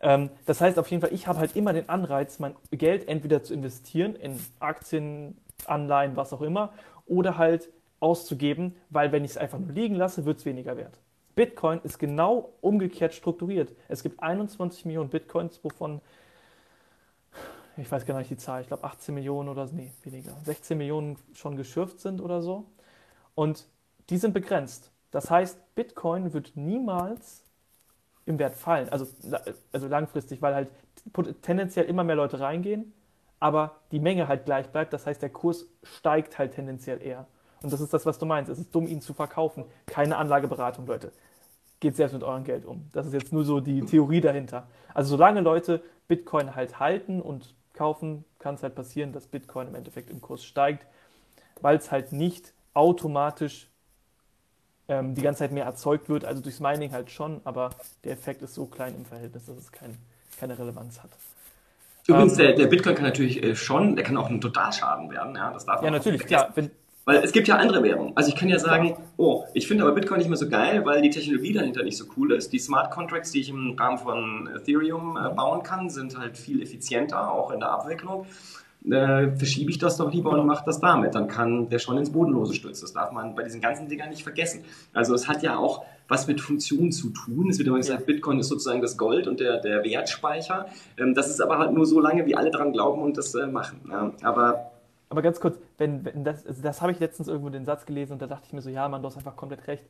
[0.00, 3.42] Ähm, das heißt auf jeden Fall, ich habe halt immer den Anreiz, mein Geld entweder
[3.42, 6.72] zu investieren in Aktien, Anleihen, was auch immer,
[7.06, 7.70] oder halt
[8.00, 10.98] auszugeben, weil wenn ich es einfach nur liegen lasse, wird es weniger wert.
[11.36, 13.72] Bitcoin ist genau umgekehrt strukturiert.
[13.88, 16.00] Es gibt 21 Millionen Bitcoins, wovon,
[17.76, 21.18] ich weiß gar nicht die Zahl, ich glaube 18 Millionen oder, nee, weniger, 16 Millionen
[21.34, 22.64] schon geschürft sind oder so.
[23.34, 23.68] Und
[24.08, 24.90] die sind begrenzt.
[25.10, 27.44] Das heißt, Bitcoin wird niemals
[28.24, 28.88] im Wert fallen.
[28.88, 29.06] Also,
[29.72, 30.68] also langfristig, weil halt
[31.42, 32.94] tendenziell immer mehr Leute reingehen,
[33.40, 34.94] aber die Menge halt gleich bleibt.
[34.94, 37.26] Das heißt, der Kurs steigt halt tendenziell eher.
[37.66, 38.48] Und das ist das, was du meinst.
[38.48, 39.64] Es ist dumm, ihn zu verkaufen.
[39.86, 41.10] Keine Anlageberatung, Leute.
[41.80, 42.88] Geht selbst mit eurem Geld um.
[42.92, 44.68] Das ist jetzt nur so die Theorie dahinter.
[44.94, 49.74] Also solange Leute Bitcoin halt halten und kaufen, kann es halt passieren, dass Bitcoin im
[49.74, 50.86] Endeffekt im Kurs steigt,
[51.60, 53.68] weil es halt nicht automatisch
[54.86, 56.24] ähm, die ganze Zeit mehr erzeugt wird.
[56.24, 57.70] Also durchs Mining halt schon, aber
[58.04, 59.98] der Effekt ist so klein im Verhältnis, dass es kein,
[60.38, 61.10] keine Relevanz hat.
[62.06, 65.34] Übrigens, ähm, der, der, Bitcoin kann natürlich äh, schon, der kann auch ein Totalschaden werden.
[65.34, 66.52] Ja, das darf ja natürlich, klar.
[66.54, 66.70] Wenn,
[67.06, 68.12] weil es gibt ja andere Währungen.
[68.14, 71.00] Also ich kann ja sagen, oh, ich finde aber Bitcoin nicht mehr so geil, weil
[71.00, 72.52] die Technologie dahinter nicht so cool ist.
[72.52, 76.60] Die Smart Contracts, die ich im Rahmen von Ethereum äh, bauen kann, sind halt viel
[76.60, 78.26] effizienter, auch in der Abwicklung
[78.90, 81.14] äh, verschiebe ich das doch lieber und mache das damit.
[81.14, 82.84] Dann kann der schon ins Bodenlose stürzen.
[82.84, 84.64] Das darf man bei diesen ganzen Dingern nicht vergessen.
[84.92, 87.50] Also es hat ja auch was mit Funktion zu tun.
[87.50, 90.66] Es wird immer gesagt, Bitcoin ist sozusagen das Gold und der, der Wertspeicher.
[90.98, 93.46] Ähm, das ist aber halt nur so lange, wie alle dran glauben und das äh,
[93.46, 93.80] machen.
[93.90, 94.12] Ja.
[94.22, 94.70] Aber
[95.08, 98.14] aber ganz kurz, wenn, wenn das, also das habe ich letztens irgendwo den Satz gelesen
[98.14, 99.84] und da dachte ich mir so, ja, man, du hast einfach komplett recht.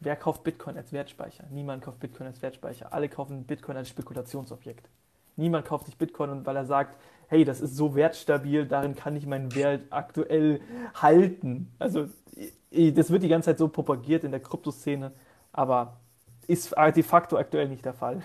[0.00, 1.44] Wer kauft Bitcoin als Wertspeicher?
[1.50, 2.92] Niemand kauft Bitcoin als Wertspeicher.
[2.92, 4.88] Alle kaufen Bitcoin als Spekulationsobjekt.
[5.36, 6.96] Niemand kauft sich Bitcoin, weil er sagt,
[7.28, 10.60] hey, das ist so wertstabil, darin kann ich meinen Wert aktuell
[10.94, 11.72] halten.
[11.78, 12.08] Also
[12.70, 15.12] das wird die ganze Zeit so propagiert in der Kryptoszene,
[15.52, 15.98] aber
[16.46, 18.22] ist de facto aktuell nicht der Fall.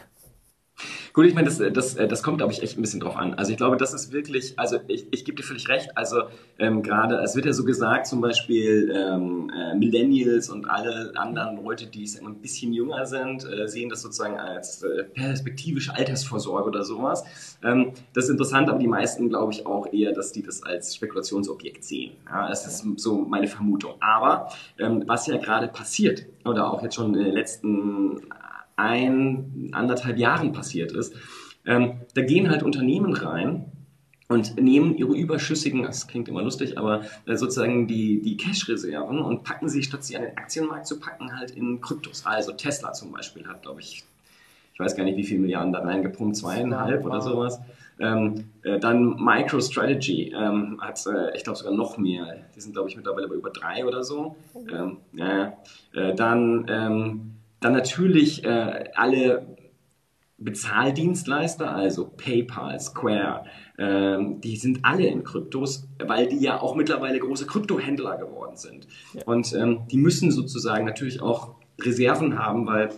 [1.14, 3.34] Gut, ich meine, das, das, das kommt, glaube ich, echt ein bisschen drauf an.
[3.34, 6.24] Also ich glaube, das ist wirklich, also ich, ich gebe dir völlig recht, also
[6.60, 11.64] ähm, gerade, es wird ja so gesagt, zum Beispiel ähm, äh, Millennials und alle anderen
[11.64, 16.84] Leute, die ein bisschen jünger sind, äh, sehen das sozusagen als äh, perspektivische Altersvorsorge oder
[16.84, 17.24] sowas.
[17.64, 20.96] Ähm, das ist interessant, aber die meisten glaube ich auch eher, dass die das als
[20.96, 22.12] Spekulationsobjekt sehen.
[22.30, 23.96] Ja, das ist so meine Vermutung.
[24.00, 28.22] Aber ähm, was ja gerade passiert, oder auch jetzt schon in den letzten
[28.78, 31.14] ein, anderthalb Jahren passiert ist.
[31.66, 33.66] Ähm, da gehen halt Unternehmen rein
[34.30, 39.44] und nehmen ihre überschüssigen, das klingt immer lustig, aber äh, sozusagen die, die Cash-Reserven und
[39.44, 42.26] packen sie, statt sie an den Aktienmarkt zu packen, halt in Kryptos.
[42.26, 44.04] Also Tesla zum Beispiel hat, glaube ich,
[44.74, 47.60] ich weiß gar nicht, wie viele Milliarden da reingepumpt, zweieinhalb oder sowas.
[48.00, 52.46] Ähm, äh, dann MicroStrategy ähm, hat, äh, ich glaube sogar noch mehr.
[52.56, 54.36] Die sind, glaube ich, mittlerweile bei über drei oder so.
[54.72, 55.58] Ähm, ja,
[55.94, 59.58] äh, dann ähm, dann natürlich äh, alle
[60.38, 63.46] Bezahldienstleister, also PayPal, Square,
[63.80, 68.88] ähm, die sind alle in Kryptos, weil die ja auch mittlerweile große Kryptohändler geworden sind.
[69.14, 69.24] Ja.
[69.26, 72.90] Und ähm, die müssen sozusagen natürlich auch Reserven haben, weil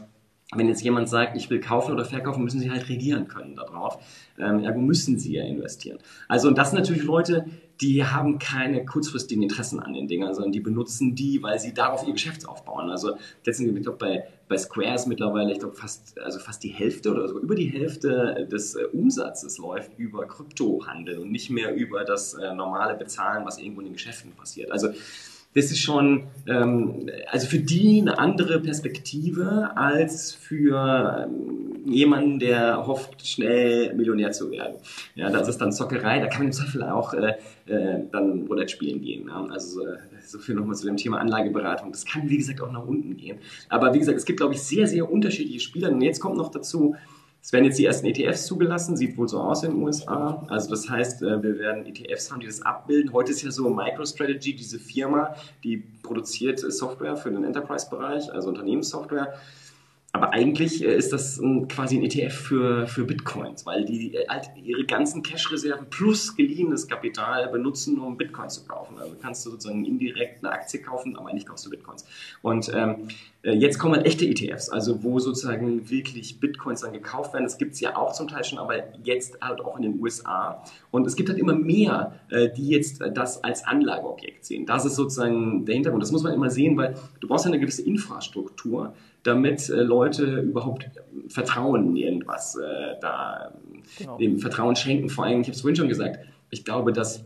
[0.56, 4.00] wenn jetzt jemand sagt, ich will kaufen oder verkaufen, müssen sie halt reagieren können darauf.
[4.40, 6.00] Ähm, ergo müssen sie ja investieren.
[6.28, 7.46] Also und das sind natürlich Leute,
[7.82, 12.06] die haben keine kurzfristigen Interessen an den Dingern, sondern die benutzen die, weil sie darauf
[12.06, 12.90] ihr Geschäft aufbauen.
[12.90, 16.70] Also letztendlich, ich glaube, bei, bei Square ist mittlerweile, ich glaube, fast, also fast die
[16.70, 21.76] Hälfte oder sogar über die Hälfte des äh, Umsatzes läuft über Kryptohandel und nicht mehr
[21.76, 24.72] über das äh, normale Bezahlen, was irgendwo in den Geschäften passiert.
[24.72, 24.90] Also
[25.56, 32.86] das ist schon, ähm, also für die eine andere Perspektive als für ähm, jemanden, der
[32.86, 34.76] hofft, schnell Millionär zu werden.
[35.16, 37.34] Ja, das ist dann Zockerei, da kann man im Zweifel auch äh,
[37.66, 39.28] äh, dann Roulette spielen gehen.
[39.28, 39.44] Ja?
[39.50, 39.82] Also
[40.24, 41.92] so viel nochmal zu dem Thema Anlageberatung.
[41.92, 43.40] Das kann, wie gesagt, auch nach unten gehen.
[43.70, 45.92] Aber wie gesagt, es gibt, glaube ich, sehr, sehr unterschiedliche Spieler.
[45.92, 46.96] Und jetzt kommt noch dazu,
[47.42, 50.46] es werden jetzt die ersten ETFs zugelassen, sieht wohl so aus in den USA.
[50.50, 53.14] Also das heißt, äh, wir werden ETFs haben, die das abbilden.
[53.14, 59.34] Heute ist ja so MicroStrategy, diese Firma, die produziert Software für den Enterprise-Bereich, also Unternehmenssoftware.
[60.12, 61.40] Aber eigentlich äh, ist das
[61.70, 66.88] quasi ein ETF für, für Bitcoins, weil die äh, halt ihre ganzen Cash-Reserven plus geliehenes
[66.88, 68.98] Kapital benutzen, um Bitcoins zu kaufen.
[68.98, 72.06] Also kannst du sozusagen indirekt eine Aktie kaufen, aber eigentlich kaufst du Bitcoins.
[72.42, 73.10] Und ähm,
[73.44, 77.44] äh, jetzt kommen halt echte ETFs, also wo sozusagen wirklich Bitcoins dann gekauft werden.
[77.44, 80.64] Das gibt es ja auch zum Teil schon, aber jetzt halt auch in den USA.
[80.90, 82.20] Und es gibt halt immer mehr,
[82.58, 84.66] die jetzt das als Anlageobjekt sehen.
[84.66, 86.02] Das ist sozusagen der Hintergrund.
[86.02, 88.94] Das muss man immer sehen, weil du brauchst ja eine gewisse Infrastruktur
[89.24, 90.90] damit äh, Leute überhaupt
[91.28, 93.54] Vertrauen in irgendwas äh, da
[93.98, 94.18] genau.
[94.18, 95.10] dem Vertrauen schenken.
[95.10, 97.26] Vor allem, ich habe es vorhin schon gesagt, ich glaube, dass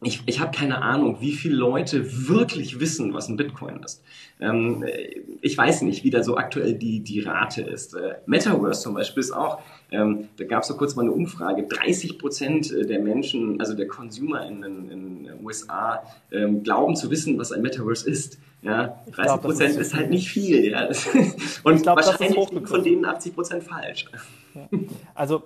[0.00, 4.04] ich, ich habe keine Ahnung, wie viele Leute wirklich wissen, was ein Bitcoin ist.
[4.38, 4.84] Ähm,
[5.40, 7.94] ich weiß nicht, wie da so aktuell die, die Rate ist.
[7.94, 9.60] Äh, Metaverse zum Beispiel ist auch,
[9.90, 13.88] ähm, da gab es so kurz mal eine Umfrage, 30 Prozent der Menschen, also der
[13.88, 18.38] Consumer in den USA, ähm, glauben zu wissen, was ein Metaverse ist.
[18.62, 20.70] Ja, 30 Prozent ist, ist, halt nicht viel.
[20.70, 20.88] Ja.
[21.64, 24.06] Und glaub, wahrscheinlich liegen von denen 80 Prozent falsch.
[24.54, 24.68] Ja.
[25.14, 25.44] Also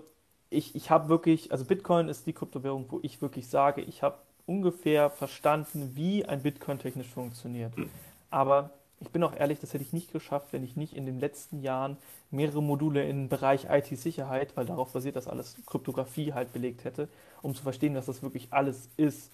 [0.49, 4.17] ich, ich habe wirklich, also Bitcoin ist die Kryptowährung, wo ich wirklich sage, ich habe
[4.47, 7.77] ungefähr verstanden, wie ein Bitcoin technisch funktioniert.
[7.77, 7.91] Hm.
[8.31, 11.21] Aber ich bin auch ehrlich, das hätte ich nicht geschafft, wenn ich nicht in den
[11.21, 11.97] letzten Jahren
[12.31, 17.09] mehrere Module im Bereich IT-Sicherheit, weil darauf basiert das alles, Kryptographie halt belegt hätte,
[17.43, 19.31] um zu verstehen, dass das wirklich alles ist.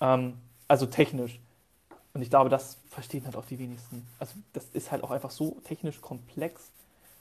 [0.00, 0.34] Ähm,
[0.68, 1.40] also technisch.
[2.14, 4.06] Und ich glaube, das verstehen halt auch die wenigsten.
[4.18, 6.70] Also das ist halt auch einfach so technisch komplex.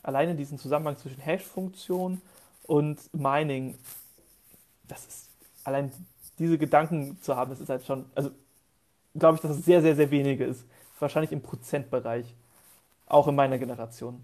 [0.03, 2.21] Alleine diesen Zusammenhang zwischen Hash-Funktion
[2.63, 3.77] und Mining,
[4.87, 5.29] das ist
[5.63, 5.91] allein
[6.39, 8.31] diese Gedanken zu haben, das ist halt schon, also
[9.15, 10.63] glaube ich, dass es sehr, sehr, sehr wenige ist.
[10.99, 12.33] Wahrscheinlich im Prozentbereich.
[13.05, 14.23] Auch in meiner Generation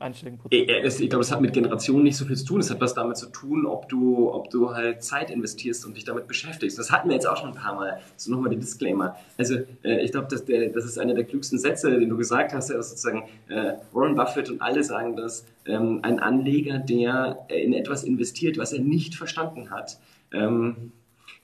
[0.00, 1.00] einstelligen Prozent.
[1.00, 2.60] Ich, glaube, es hat mit Generationen nicht so viel zu tun.
[2.60, 6.04] Es hat was damit zu tun, ob du, ob du halt Zeit investierst und dich
[6.04, 6.78] damit beschäftigst.
[6.78, 8.00] Das hatten wir jetzt auch schon ein paar Mal.
[8.16, 9.16] So nochmal der Disclaimer.
[9.36, 12.70] Also äh, ich glaube, das, das ist einer der klügsten Sätze, den du gesagt hast.
[12.70, 15.44] Ja, sozusagen äh, Warren Buffett und alle sagen das.
[15.66, 19.98] Ähm, ein Anleger, der in etwas investiert, was er nicht verstanden hat,
[20.32, 20.92] ähm,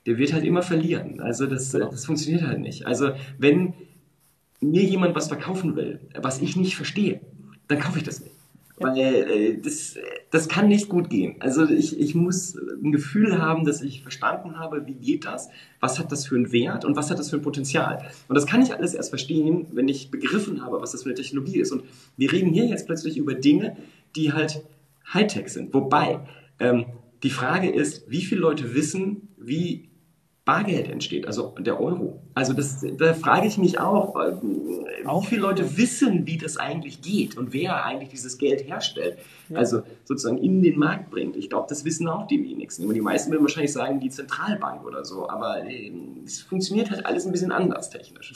[0.05, 1.19] der wird halt immer verlieren.
[1.19, 1.89] Also das, genau.
[1.89, 2.87] das funktioniert halt nicht.
[2.87, 3.73] Also wenn
[4.59, 7.21] mir jemand was verkaufen will, was ich nicht verstehe,
[7.67, 8.36] dann kaufe ich das nicht.
[8.79, 9.95] Weil äh, das,
[10.29, 11.37] das kann nicht gut gehen.
[11.39, 15.49] Also ich, ich muss ein Gefühl haben, dass ich verstanden habe, wie geht das,
[15.79, 18.07] was hat das für einen Wert und was hat das für ein Potenzial.
[18.27, 21.15] Und das kann ich alles erst verstehen, wenn ich begriffen habe, was das für eine
[21.15, 21.71] Technologie ist.
[21.71, 21.83] Und
[22.17, 23.77] wir reden hier jetzt plötzlich über Dinge,
[24.15, 24.63] die halt
[25.11, 25.73] Hightech sind.
[25.73, 26.19] Wobei
[26.59, 26.85] ähm,
[27.23, 29.89] die Frage ist, wie viele Leute wissen, wie
[30.47, 32.21] Bargeld entsteht, also der Euro.
[32.33, 37.01] Also das, da frage ich mich auch, äh, wie viele Leute wissen, wie das eigentlich
[37.01, 39.17] geht und wer eigentlich dieses Geld herstellt,
[39.49, 39.59] ja.
[39.59, 41.35] also sozusagen in den Markt bringt.
[41.35, 42.87] Ich glaube, das wissen auch die wenigsten.
[42.87, 45.91] Und die meisten würden wahrscheinlich sagen, die Zentralbank oder so, aber äh,
[46.25, 48.33] es funktioniert halt alles ein bisschen anders technisch.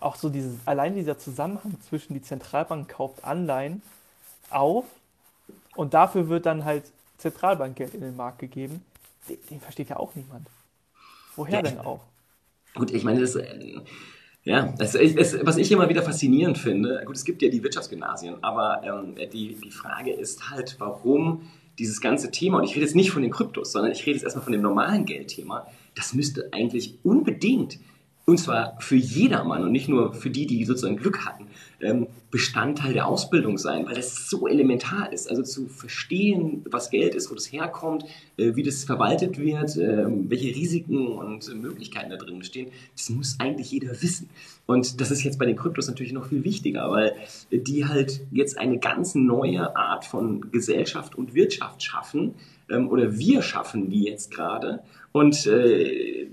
[0.00, 3.82] Auch so dieses, allein dieser Zusammenhang zwischen die Zentralbank kauft Anleihen
[4.48, 4.86] auf
[5.76, 6.84] und dafür wird dann halt
[7.18, 8.82] Zentralbankgeld in den Markt gegeben,
[9.28, 10.48] den, den versteht ja auch niemand.
[11.36, 12.00] Woher ja, denn auch?
[12.74, 13.80] Gut, ich meine, das, äh,
[14.42, 18.42] ja, das, das, was ich immer wieder faszinierend finde, gut, es gibt ja die Wirtschaftsgymnasien,
[18.42, 22.94] aber ähm, die, die Frage ist halt, warum dieses ganze Thema, und ich rede jetzt
[22.94, 26.48] nicht von den Kryptos, sondern ich rede jetzt erstmal von dem normalen Geldthema, das müsste
[26.52, 27.78] eigentlich unbedingt
[28.26, 31.46] und zwar für jedermann und nicht nur für die, die sozusagen Glück hatten,
[31.80, 35.28] ähm, Bestandteil der Ausbildung sein, weil das so elementar ist.
[35.28, 38.04] Also zu verstehen, was Geld ist, wo das herkommt,
[38.38, 43.36] äh, wie das verwaltet wird, äh, welche Risiken und Möglichkeiten da drin stehen, das muss
[43.40, 44.30] eigentlich jeder wissen.
[44.66, 47.14] Und das ist jetzt bei den Kryptos natürlich noch viel wichtiger, weil
[47.50, 52.34] die halt jetzt eine ganz neue Art von Gesellschaft und Wirtschaft schaffen,
[52.70, 54.80] ähm, oder wir schaffen die jetzt gerade.
[55.12, 56.26] Und äh,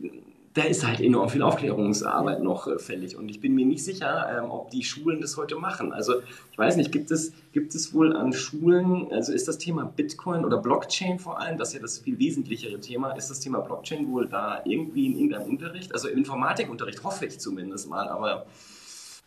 [0.54, 3.16] da ist halt enorm viel Aufklärungsarbeit noch äh, fällig.
[3.16, 5.94] Und ich bin mir nicht sicher, ähm, ob die Schulen das heute machen.
[5.94, 6.16] Also
[6.52, 10.44] ich weiß nicht, gibt es, gibt es wohl an Schulen, also ist das Thema Bitcoin
[10.44, 14.12] oder Blockchain vor allem, das ist ja das viel wesentlichere Thema, ist das Thema Blockchain
[14.12, 15.94] wohl da irgendwie in irgendeinem Unterricht?
[15.94, 18.46] Also im Informatikunterricht hoffe ich zumindest mal, aber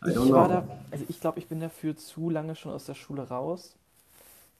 [0.05, 0.47] I don't know.
[0.47, 3.77] Da, also ich glaube, ich bin dafür zu lange schon aus der Schule raus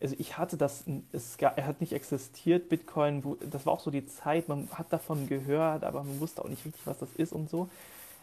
[0.05, 4.05] also ich hatte das, es er hat nicht existiert, Bitcoin, das war auch so die
[4.05, 7.49] Zeit, man hat davon gehört, aber man wusste auch nicht richtig, was das ist und
[7.49, 7.71] so.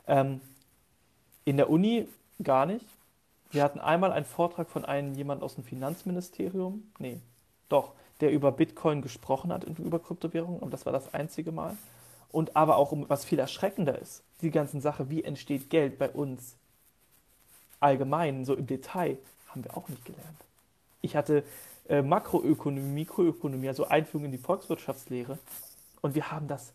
[0.07, 0.41] Ähm,
[1.43, 2.07] in der Uni
[2.43, 2.85] gar nicht.
[3.49, 7.17] Wir hatten einmal einen Vortrag von einem jemand aus dem Finanzministerium, nee,
[7.67, 11.75] doch, der über Bitcoin gesprochen hat und über Kryptowährungen, und das war das einzige Mal.
[12.31, 16.53] Und aber auch, was viel erschreckender ist, die ganzen Sache, wie entsteht Geld bei uns
[17.79, 19.17] allgemein, so im Detail,
[19.47, 20.37] haben wir auch nicht gelernt.
[21.01, 21.43] Ich hatte
[21.87, 25.37] äh, Makroökonomie, Mikroökonomie, also Einführung in die Volkswirtschaftslehre.
[26.01, 26.73] Und wir haben das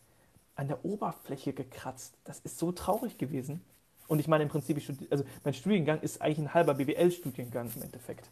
[0.54, 2.14] an der Oberfläche gekratzt.
[2.24, 3.60] Das ist so traurig gewesen.
[4.08, 4.80] Und ich meine im Prinzip,
[5.10, 8.30] also mein Studiengang ist eigentlich ein halber BWL-Studiengang im Endeffekt.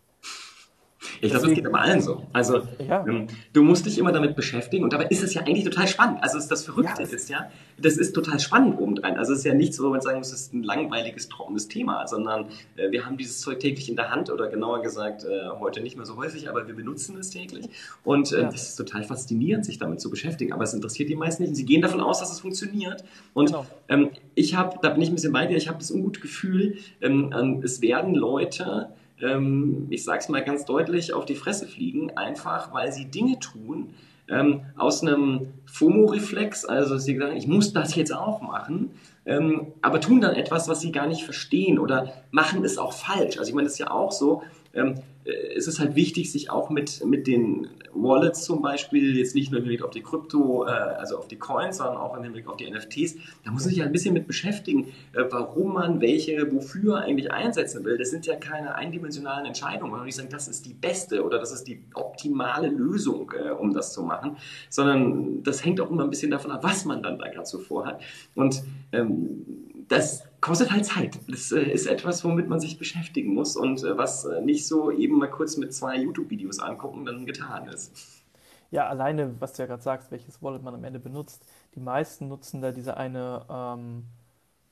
[1.20, 2.26] Ich glaube, das geht aber allen so.
[2.32, 3.06] Also ja.
[3.06, 6.22] ähm, du musst dich immer damit beschäftigen und dabei ist es ja eigentlich total spannend.
[6.22, 9.16] Also ist das Verrückte ja, ist ja, das ist total spannend obendrein.
[9.16, 12.06] Also es ist ja nichts, wo man sagen muss, es ist ein langweiliges, trockenes Thema,
[12.06, 12.46] sondern
[12.76, 15.96] äh, wir haben dieses Zeug täglich in der Hand oder genauer gesagt äh, heute nicht
[15.96, 17.68] mehr so häufig, aber wir benutzen es täglich.
[18.04, 18.50] Und äh, ja.
[18.50, 20.52] das ist total faszinierend, sich damit zu beschäftigen.
[20.52, 21.50] Aber es interessiert die meisten nicht.
[21.50, 23.04] Und sie gehen davon aus, dass es funktioniert.
[23.32, 23.66] Und genau.
[23.88, 26.78] ähm, ich habe, da bin ich ein bisschen bei dir, ich habe das ungute Gefühl,
[27.00, 28.88] ähm, es werden Leute
[29.20, 33.38] ähm, ich sage es mal ganz deutlich, auf die Fresse fliegen, einfach weil sie Dinge
[33.38, 33.94] tun
[34.28, 38.90] ähm, aus einem FOMO-Reflex, also sie sagen, ich muss das jetzt auch machen,
[39.26, 43.38] ähm, aber tun dann etwas, was sie gar nicht verstehen oder machen es auch falsch.
[43.38, 44.42] Also ich meine, das ist ja auch so,
[44.74, 49.34] ähm, äh, es ist halt wichtig, sich auch mit, mit den Wallets zum Beispiel, jetzt
[49.34, 52.22] nicht nur im Hinblick auf die Krypto, äh, also auf die Coins, sondern auch im
[52.22, 55.74] Hinblick auf die NFTs, da muss man sich ja ein bisschen mit beschäftigen, äh, warum
[55.74, 57.96] man welche, wofür eigentlich einsetzen will.
[57.96, 59.90] Das sind ja keine eindimensionalen Entscheidungen.
[59.90, 63.50] Man kann nicht sagen, das ist die beste oder das ist die optimale Lösung, äh,
[63.50, 64.36] um das zu machen,
[64.68, 67.58] sondern das hängt auch immer ein bisschen davon ab, was man dann da gerade so
[67.58, 68.02] vorhat.
[68.34, 68.62] Und
[68.92, 69.63] ähm,
[69.94, 71.18] das kostet halt Zeit.
[71.28, 74.90] Das äh, ist etwas, womit man sich beschäftigen muss und äh, was äh, nicht so
[74.90, 78.24] eben mal kurz mit zwei YouTube-Videos angucken dann getan ist.
[78.70, 81.46] Ja, alleine, was du ja gerade sagst, welches Wallet man am Ende benutzt.
[81.74, 84.04] Die meisten nutzen da diese eine ähm,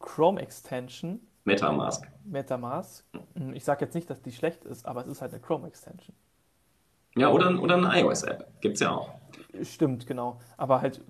[0.01, 1.21] Chrome-Extension.
[1.45, 2.09] Metamask.
[2.25, 3.05] Metamask.
[3.55, 6.17] Ich sage jetzt nicht, dass die schlecht ist, aber es ist halt eine Chrome-Extension.
[7.17, 8.61] Ja, oder, oder eine iOS-App.
[8.61, 9.11] Gibt es ja auch.
[9.63, 10.39] Stimmt, genau.
[10.57, 11.03] Aber halt,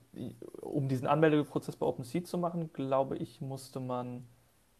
[0.60, 4.26] um diesen Anmeldeprozess bei OpenSea zu machen, glaube ich, musste man,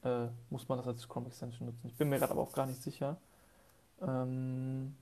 [0.02, 1.86] äh, muss man das als Chrome Extension nutzen.
[1.86, 3.18] Ich bin mir gerade aber auch gar nicht sicher.
[4.00, 4.96] Ähm,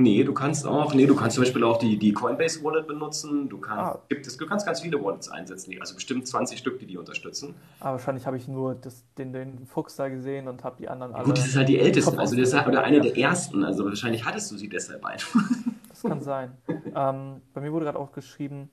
[0.00, 3.48] Nee, du kannst auch, nee, du kannst zum Beispiel auch die, die Coinbase Wallet benutzen.
[3.48, 3.98] Du, kann, ah.
[4.08, 7.54] gibt, es, du kannst ganz viele Wallets einsetzen, also bestimmt 20 Stück, die die unterstützen.
[7.80, 11.14] Aber wahrscheinlich habe ich nur das, den, den Fuchs da gesehen und habe die anderen
[11.14, 11.24] alle.
[11.24, 13.02] Gut, das ist halt die ältesten, also das ist halt, oder eine ja.
[13.02, 15.40] der ersten, also wahrscheinlich hattest du sie deshalb einfach.
[15.90, 16.56] Das kann sein.
[16.94, 18.70] ähm, bei mir wurde gerade auch geschrieben,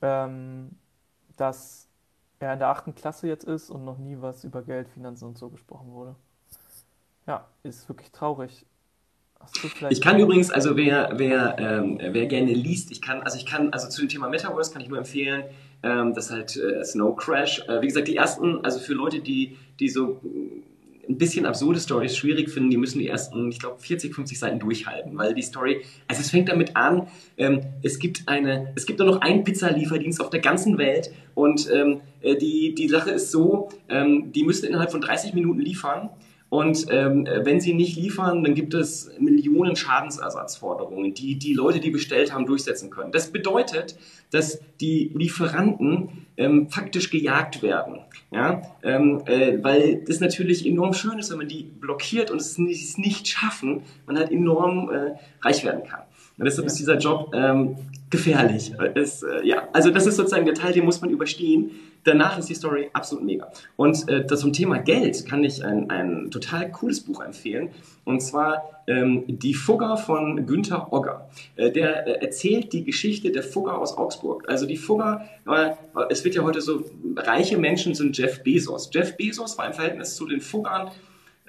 [0.00, 0.70] ähm,
[1.36, 1.88] dass
[2.38, 5.36] er in der achten Klasse jetzt ist und noch nie was über Geld, Finanzen und
[5.36, 6.16] so gesprochen wurde.
[7.26, 8.64] Ja, ist wirklich traurig.
[9.90, 13.72] Ich kann übrigens, also wer, wer, ähm, wer gerne liest, ich kann, also ich kann,
[13.72, 15.44] also zu dem Thema Metaverse kann ich nur empfehlen,
[15.82, 17.60] ähm, das halt äh, Snow Crash.
[17.68, 20.20] Äh, wie gesagt, die ersten, also für Leute, die, die so
[21.10, 24.58] ein bisschen absurde Stories schwierig finden, die müssen die ersten, ich glaube, 40, 50 Seiten
[24.60, 29.00] durchhalten, weil die Story, also es fängt damit an, ähm, es gibt eine, es gibt
[29.00, 33.32] nur noch einen Pizzalieferdienst auf der ganzen Welt und ähm, äh, die, die Sache ist
[33.32, 36.10] so, ähm, die müssen innerhalb von 30 Minuten liefern
[36.50, 41.90] und ähm, wenn sie nicht liefern, dann gibt es Millionen Schadensersatzforderungen, die die Leute, die
[41.90, 43.12] bestellt haben, durchsetzen können.
[43.12, 43.96] Das bedeutet,
[44.32, 48.00] dass die Lieferanten ähm, faktisch gejagt werden.
[48.32, 48.62] Ja?
[48.82, 52.98] Ähm, äh, weil das natürlich enorm schön ist, wenn man die blockiert und es nicht,
[52.98, 56.00] nicht schaffen, man halt enorm äh, reich werden kann.
[56.36, 57.76] Und deshalb ist dieser Job ähm,
[58.08, 58.72] gefährlich.
[58.94, 61.70] Es, äh, ja, also das ist sozusagen der Teil, den muss man überstehen.
[62.04, 63.50] Danach ist die Story absolut mega.
[63.76, 67.70] Und äh, das zum Thema Geld kann ich ein, ein total cooles Buch empfehlen.
[68.04, 71.28] Und zwar ähm, Die Fugger von Günther Ogger.
[71.56, 74.48] Äh, der äh, erzählt die Geschichte der Fugger aus Augsburg.
[74.48, 75.72] Also die Fugger, äh,
[76.08, 76.84] es wird ja heute so,
[77.16, 78.90] reiche Menschen sind Jeff Bezos.
[78.92, 80.90] Jeff Bezos war im Verhältnis zu den Fuggern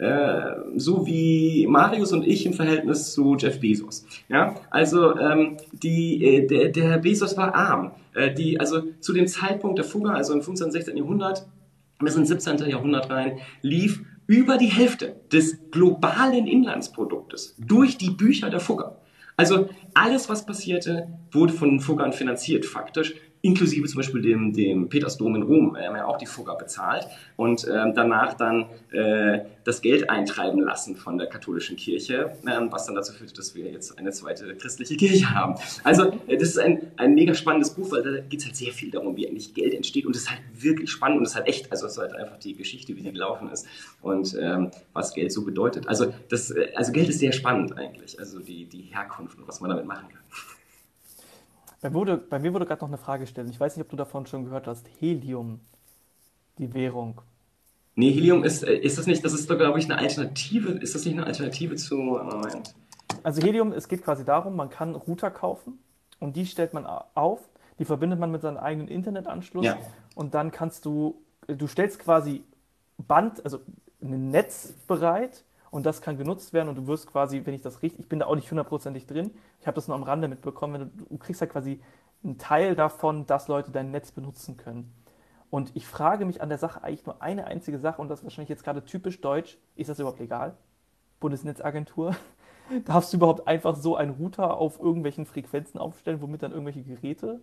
[0.01, 4.03] äh, so wie Marius und ich im Verhältnis zu Jeff Bezos.
[4.29, 7.91] Ja, also ähm, die, äh, der, der Bezos war arm.
[8.15, 10.71] Äh, die, also zu dem Zeitpunkt der Fugger, also im 15.
[10.71, 10.97] 16.
[10.97, 11.45] Jahrhundert
[11.99, 12.67] bis ins 17.
[12.67, 18.97] Jahrhundert rein, lief über die Hälfte des globalen Inlandsproduktes durch die Bücher der Fugger.
[19.37, 25.35] Also alles, was passierte, wurde von Fuggern finanziert faktisch inklusive zum Beispiel dem, dem Petersdom
[25.35, 29.81] in Rom, wir haben ja auch die Fugger bezahlt und ähm, danach dann äh, das
[29.81, 33.97] Geld eintreiben lassen von der katholischen Kirche, ähm, was dann dazu führte, dass wir jetzt
[33.97, 35.55] eine zweite christliche Kirche haben.
[35.83, 38.71] Also äh, das ist ein, ein mega spannendes Buch, weil da geht es halt sehr
[38.71, 41.35] viel darum, wie eigentlich Geld entsteht und es ist halt wirklich spannend und es ist
[41.35, 43.67] halt echt, also es ist halt einfach die Geschichte, wie die gelaufen ist
[44.01, 45.87] und ähm, was Geld so bedeutet.
[45.87, 49.61] Also, das, äh, also Geld ist sehr spannend eigentlich, also die, die Herkunft und was
[49.61, 50.21] man damit machen kann.
[51.81, 53.49] Bei, wurde, bei mir wurde gerade noch eine Frage gestellt.
[53.49, 54.87] Ich weiß nicht, ob du davon schon gehört hast.
[54.99, 55.59] Helium,
[56.59, 57.21] die Währung.
[57.95, 60.71] Nee, Helium ist, äh, ist das nicht, das ist doch, glaube ich, eine Alternative.
[60.73, 62.75] Ist das nicht eine Alternative zu, Moment.
[63.23, 65.79] Also Helium, es geht quasi darum, man kann Router kaufen
[66.19, 67.39] und die stellt man auf,
[67.77, 69.77] die verbindet man mit seinem eigenen Internetanschluss ja.
[70.15, 72.43] und dann kannst du, du stellst quasi
[72.97, 73.59] Band, also
[74.01, 77.81] ein Netz bereit und das kann genutzt werden und du wirst quasi, wenn ich das
[77.81, 80.91] richtig, ich bin da auch nicht hundertprozentig drin, ich habe das nur am Rande mitbekommen,
[80.95, 81.81] du, du kriegst ja quasi
[82.23, 84.93] einen Teil davon, dass Leute dein Netz benutzen können.
[85.49, 88.25] Und ich frage mich an der Sache eigentlich nur eine einzige Sache und das ist
[88.25, 90.55] wahrscheinlich jetzt gerade typisch deutsch, ist das überhaupt legal?
[91.19, 92.15] Bundesnetzagentur?
[92.85, 97.41] Darfst du überhaupt einfach so einen Router auf irgendwelchen Frequenzen aufstellen, womit dann irgendwelche Geräte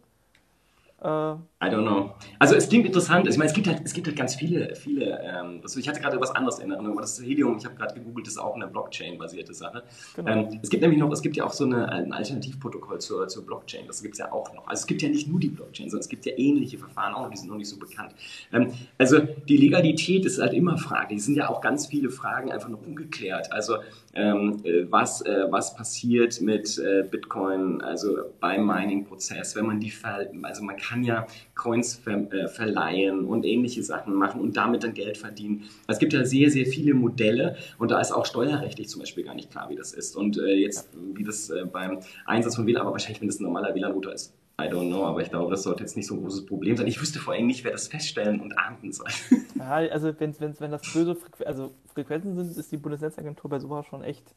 [1.00, 2.12] Uh, I don't know.
[2.40, 3.28] Also es klingt interessant.
[3.28, 5.20] Ich meine, es gibt halt, es gibt halt ganz viele, viele.
[5.22, 7.94] Ähm, also ich hatte gerade was anderes in Erinnerung, aber das Helium, ich habe gerade
[7.94, 9.84] gegoogelt, das ist auch eine Blockchain-basierte Sache.
[10.16, 10.28] Genau.
[10.28, 13.46] Ähm, es gibt nämlich noch, es gibt ja auch so eine, ein Alternativprotokoll zur, zur
[13.46, 13.86] Blockchain.
[13.86, 14.66] Das gibt es ja auch noch.
[14.66, 17.30] Also es gibt ja nicht nur die Blockchain, sondern es gibt ja ähnliche Verfahren auch,
[17.30, 18.12] die sind noch nicht so bekannt.
[18.52, 21.14] Ähm, also die Legalität ist halt immer Frage.
[21.14, 23.52] Die sind ja auch ganz viele Fragen einfach noch ungeklärt.
[23.52, 23.76] Also
[24.18, 29.90] ähm, äh, was, äh, was passiert mit äh, Bitcoin, also beim Mining-Prozess, wenn man die,
[29.90, 34.82] ver also man kann ja Coins ver äh, verleihen und ähnliche Sachen machen und damit
[34.82, 35.64] dann Geld verdienen.
[35.86, 39.34] Es gibt ja sehr, sehr viele Modelle und da ist auch steuerrechtlich zum Beispiel gar
[39.34, 42.82] nicht klar, wie das ist und äh, jetzt, wie das äh, beim Einsatz von WLAN,
[42.82, 44.34] aber wahrscheinlich, wenn das ein normaler WLAN-Router ist.
[44.60, 46.88] I don't know, aber ich glaube, das sollte jetzt nicht so ein großes Problem sein.
[46.88, 49.08] Ich wüsste vor allem nicht, wer das feststellen und ahnden soll.
[49.54, 53.58] Ja, also wenn, wenn, wenn das böse Frequ also Frequenzen sind, ist die Bundesnetzagentur bei
[53.58, 54.32] sowas schon echt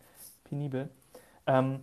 [0.46, 0.90] penibel.
[1.46, 1.82] Ähm,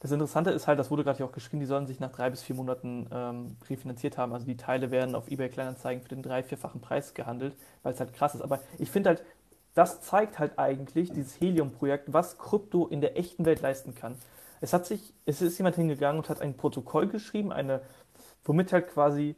[0.00, 2.42] das Interessante ist halt, das wurde gerade auch geschrieben, die sollen sich nach drei bis
[2.42, 4.32] vier Monaten ähm, refinanziert haben.
[4.32, 8.00] Also die Teile werden auf eBay Kleinanzeigen für den drei-, vierfachen Preis gehandelt, weil es
[8.00, 8.40] halt krass ist.
[8.40, 9.22] Aber ich finde halt,
[9.74, 14.16] das zeigt halt eigentlich dieses Helium-Projekt, was Krypto in der echten Welt leisten kann.
[14.60, 17.80] Es hat sich, es ist jemand hingegangen und hat ein Protokoll geschrieben, eine,
[18.44, 19.36] womit halt quasi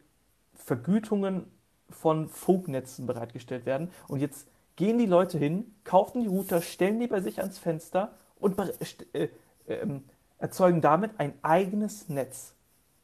[0.55, 1.47] Vergütungen
[1.91, 3.91] von Funknetzen bereitgestellt werden.
[4.09, 8.13] Und jetzt gehen die Leute hin, kaufen die Router, stellen die bei sich ans Fenster
[8.39, 8.59] und
[9.13, 9.29] äh,
[9.67, 9.87] äh,
[10.39, 12.55] erzeugen damit ein eigenes Netz,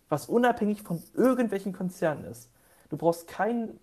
[0.09, 2.51] was unabhängig von irgendwelchen Konzernen ist.
[2.89, 3.75] Du brauchst keine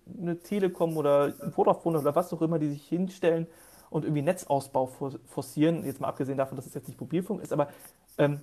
[0.42, 3.46] Telekom oder Vodafone oder was auch immer, die sich hinstellen
[3.88, 4.86] und irgendwie Netzausbau
[5.26, 5.84] forcieren.
[5.84, 7.68] Jetzt mal abgesehen davon, dass es jetzt nicht Mobilfunk ist, aber
[8.18, 8.40] ähm,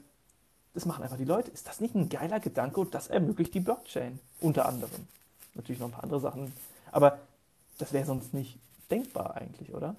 [0.74, 1.52] das machen einfach die Leute.
[1.52, 5.08] Ist das nicht ein geiler Gedanke und das ermöglicht die Blockchain unter anderem?
[5.56, 6.52] Natürlich noch ein paar andere Sachen,
[6.92, 7.20] aber
[7.78, 8.58] das wäre sonst nicht
[8.90, 9.96] denkbar eigentlich, oder?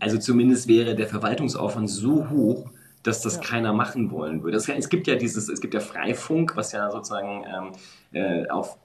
[0.00, 2.70] Also zumindest wäre der Verwaltungsaufwand so hoch,
[3.02, 3.42] dass das ja.
[3.42, 4.56] keiner machen wollen würde.
[4.56, 7.72] es gibt ja dieses, es gibt ja Freifunk, was ja sozusagen ähm,
[8.12, 8.76] äh, auf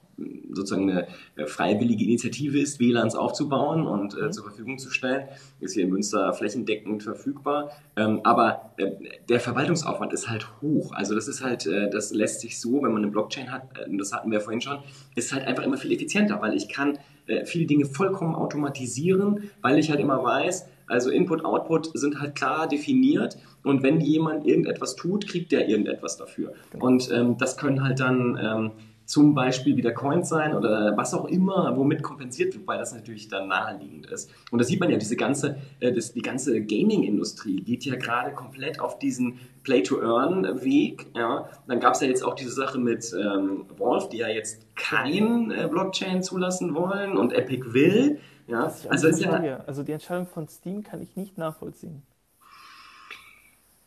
[0.52, 4.32] sozusagen eine freiwillige Initiative ist, WLANs aufzubauen und äh, mhm.
[4.32, 5.28] zur Verfügung zu stellen.
[5.60, 7.70] Ist hier in Münster flächendeckend verfügbar.
[7.96, 8.92] Ähm, aber äh,
[9.28, 10.92] der Verwaltungsaufwand ist halt hoch.
[10.92, 13.96] Also das ist halt, äh, das lässt sich so, wenn man eine Blockchain hat, äh,
[13.96, 14.78] das hatten wir vorhin schon,
[15.14, 19.78] ist halt einfach immer viel effizienter, weil ich kann äh, viele Dinge vollkommen automatisieren, weil
[19.78, 24.96] ich halt immer weiß, also Input, Output sind halt klar definiert und wenn jemand irgendetwas
[24.96, 26.52] tut, kriegt der irgendetwas dafür.
[26.70, 26.86] Genau.
[26.86, 28.70] Und ähm, das können halt dann ähm,
[29.06, 33.28] zum Beispiel wieder Coins sein oder was auch immer, womit kompensiert wird, weil das natürlich
[33.28, 34.30] dann naheliegend ist.
[34.50, 38.32] Und da sieht man ja, diese ganze, äh, das, die ganze Gaming-Industrie geht ja gerade
[38.32, 41.06] komplett auf diesen Play-to-Earn-Weg.
[41.14, 41.48] Ja.
[41.66, 45.50] Dann gab es ja jetzt auch diese Sache mit ähm, Valve, die ja jetzt kein
[45.50, 48.20] äh, Blockchain zulassen wollen und Epic will.
[48.46, 48.72] Ja.
[48.88, 52.02] Also, ist ja, also die Entscheidung von Steam kann ich nicht nachvollziehen.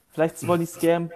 [0.10, 1.12] Vielleicht wollen die Scam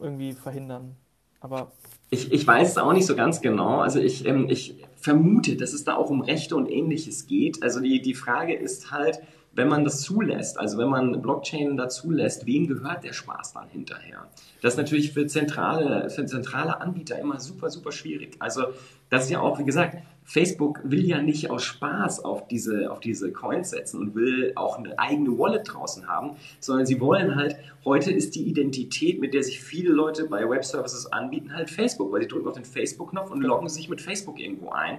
[0.00, 0.96] irgendwie verhindern,
[1.42, 1.72] aber
[2.10, 3.80] ich, ich weiß es auch nicht so ganz genau.
[3.80, 7.62] Also ich, ähm, ich vermute, dass es da auch um Rechte und ähnliches geht.
[7.62, 9.20] Also die, die Frage ist halt,
[9.54, 13.68] wenn man das zulässt, also wenn man Blockchain da zulässt, wem gehört der Spaß dann
[13.68, 14.26] hinterher?
[14.62, 18.36] Das ist natürlich für zentrale, für zentrale Anbieter immer super, super schwierig.
[18.38, 18.66] Also
[19.10, 23.00] das ist ja auch, wie gesagt, Facebook will ja nicht aus Spaß auf diese, auf
[23.00, 27.56] diese Coins setzen und will auch eine eigene Wallet draußen haben, sondern sie wollen halt,
[27.84, 32.22] heute ist die Identität, mit der sich viele Leute bei Web-Services anbieten, halt Facebook, weil
[32.22, 34.98] sie drücken auf den Facebook-Knopf und loggen sich mit Facebook irgendwo ein.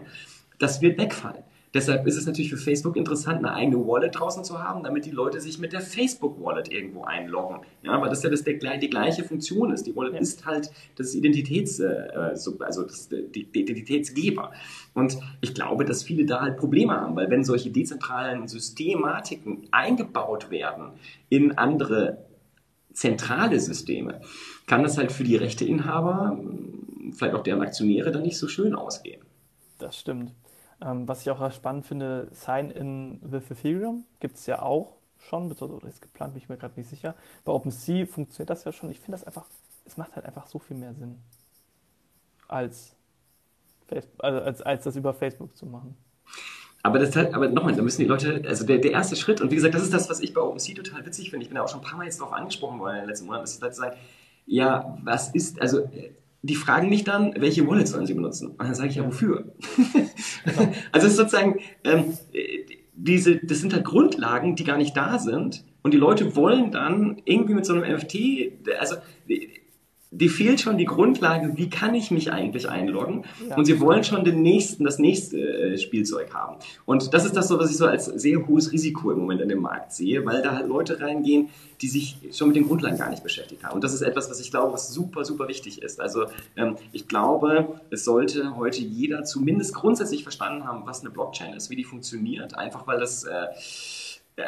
[0.60, 1.44] Das wird wegfallen.
[1.74, 5.12] Deshalb ist es natürlich für Facebook interessant, eine eigene Wallet draußen zu haben, damit die
[5.12, 7.62] Leute sich mit der Facebook-Wallet irgendwo einloggen.
[7.82, 9.88] Ja, weil das ja das der, die gleiche Funktion ist.
[9.88, 10.20] Die Wallet ja.
[10.20, 14.52] ist halt das Identitäts, äh, also das, die Identitätsgeber.
[14.94, 20.52] Und ich glaube, dass viele da halt Probleme haben, weil wenn solche dezentralen Systematiken eingebaut
[20.52, 20.92] werden
[21.30, 22.26] in andere
[22.94, 24.22] zentrale Systeme,
[24.68, 26.38] kann das halt für die Rechteinhaber,
[27.12, 29.22] vielleicht auch deren Aktionäre, dann nicht so schön ausgehen.
[29.80, 30.32] Das stimmt.
[30.82, 35.88] Ähm, was ich auch spannend finde, Sign-in with Ethereum gibt es ja auch schon, oder
[35.88, 37.16] ist geplant, bin ich mir gerade nicht sicher.
[37.46, 38.92] Bei OpenSea funktioniert das ja schon.
[38.92, 39.46] Ich finde das einfach,
[39.86, 41.18] es macht halt einfach so viel mehr Sinn,
[42.48, 42.96] als,
[44.18, 45.96] also als, als das über Facebook zu machen.
[46.86, 49.56] Aber das aber nochmal, da müssen die Leute, also der, der erste Schritt, und wie
[49.56, 51.44] gesagt, das ist das, was ich bei OpenSea total witzig finde.
[51.44, 53.26] Ich bin da auch schon ein paar Mal jetzt darauf angesprochen worden in den letzten
[53.26, 53.96] Monaten, dass die Leute sagen,
[54.46, 55.90] ja, was ist, also
[56.42, 58.50] die fragen mich dann, welche Wallet sollen sie benutzen?
[58.50, 59.46] Und dann sage ich ja, wofür?
[60.92, 62.18] also es ist sozusagen, ähm,
[62.96, 65.64] diese, das sind halt Grundlagen, die gar nicht da sind.
[65.84, 68.18] Und die Leute wollen dann irgendwie mit so einem NFT,
[68.78, 68.96] also
[70.16, 73.24] die fehlt schon die Grundlage, wie kann ich mich eigentlich einloggen?
[73.50, 73.58] Ja.
[73.58, 76.58] Und sie wollen schon den nächsten, das nächste äh, Spielzeug haben.
[76.86, 79.50] Und das ist das so, was ich so als sehr hohes Risiko im Moment in
[79.50, 81.50] dem Markt sehe, weil da halt Leute reingehen,
[81.82, 83.76] die sich schon mit den Grundlagen gar nicht beschäftigt haben.
[83.76, 86.00] Und das ist etwas, was ich glaube, was super, super wichtig ist.
[86.00, 91.54] Also ähm, ich glaube, es sollte heute jeder zumindest grundsätzlich verstanden haben, was eine Blockchain
[91.54, 93.48] ist, wie die funktioniert, einfach weil das äh,
[94.36, 94.44] äh,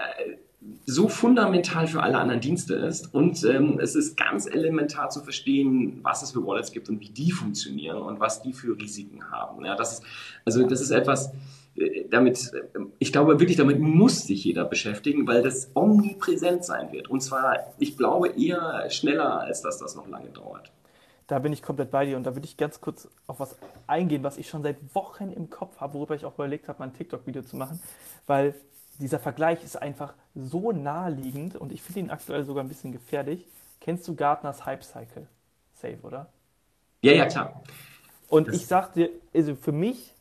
[0.86, 3.14] so fundamental für alle anderen Dienste ist.
[3.14, 7.10] Und ähm, es ist ganz elementar zu verstehen, was es für Wallets gibt und wie
[7.10, 9.66] die funktionieren und was die für Risiken haben.
[9.66, 10.04] Ja, das ist,
[10.46, 11.32] also das ist etwas,
[11.76, 16.92] äh, damit, äh, ich glaube wirklich, damit muss sich jeder beschäftigen, weil das omnipräsent sein
[16.92, 17.10] wird.
[17.10, 20.72] Und zwar, ich glaube, eher schneller, als dass das noch lange dauert.
[21.28, 23.56] Da bin ich komplett bei dir und da würde ich ganz kurz auf was
[23.88, 26.86] eingehen, was ich schon seit Wochen im Kopf habe, worüber ich auch überlegt habe, mal
[26.86, 27.82] ein TikTok-Video zu machen,
[28.28, 28.54] weil
[28.99, 33.47] dieser Vergleich ist einfach so naheliegend und ich finde ihn aktuell sogar ein bisschen gefährlich.
[33.81, 35.27] Kennst du Gartners Hype Cycle?
[35.73, 36.27] Safe, oder?
[37.01, 37.61] Ja, ja, klar.
[38.30, 40.13] Und das ich sag dir, also für mich,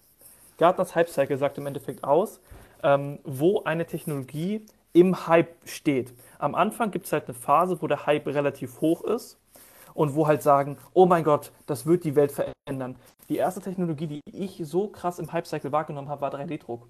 [0.58, 2.40] Gartners Hype Cycle sagt im Endeffekt aus,
[2.82, 6.12] ähm, wo eine Technologie im Hype steht.
[6.38, 9.38] Am Anfang gibt es halt eine Phase, wo der Hype relativ hoch ist
[9.94, 12.96] und wo halt sagen, oh mein Gott, das wird die Welt verändern.
[13.28, 16.86] Die erste Technologie, die ich so krass im Hype-Cycle wahrgenommen habe, war 3D-Druck.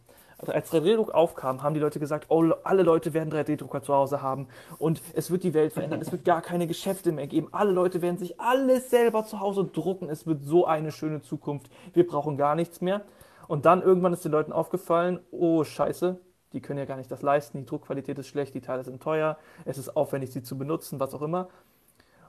[0.50, 4.48] Als 3D-Druck aufkam, haben die Leute gesagt, oh, alle Leute werden 3D-Drucker zu Hause haben
[4.78, 8.02] und es wird die Welt verändern, es wird gar keine Geschäfte mehr geben, alle Leute
[8.02, 12.36] werden sich alles selber zu Hause drucken, es wird so eine schöne Zukunft, wir brauchen
[12.36, 13.02] gar nichts mehr.
[13.46, 16.18] Und dann irgendwann ist den Leuten aufgefallen, oh scheiße,
[16.52, 19.36] die können ja gar nicht das leisten, die Druckqualität ist schlecht, die Teile sind teuer,
[19.64, 21.48] es ist aufwendig, sie zu benutzen, was auch immer.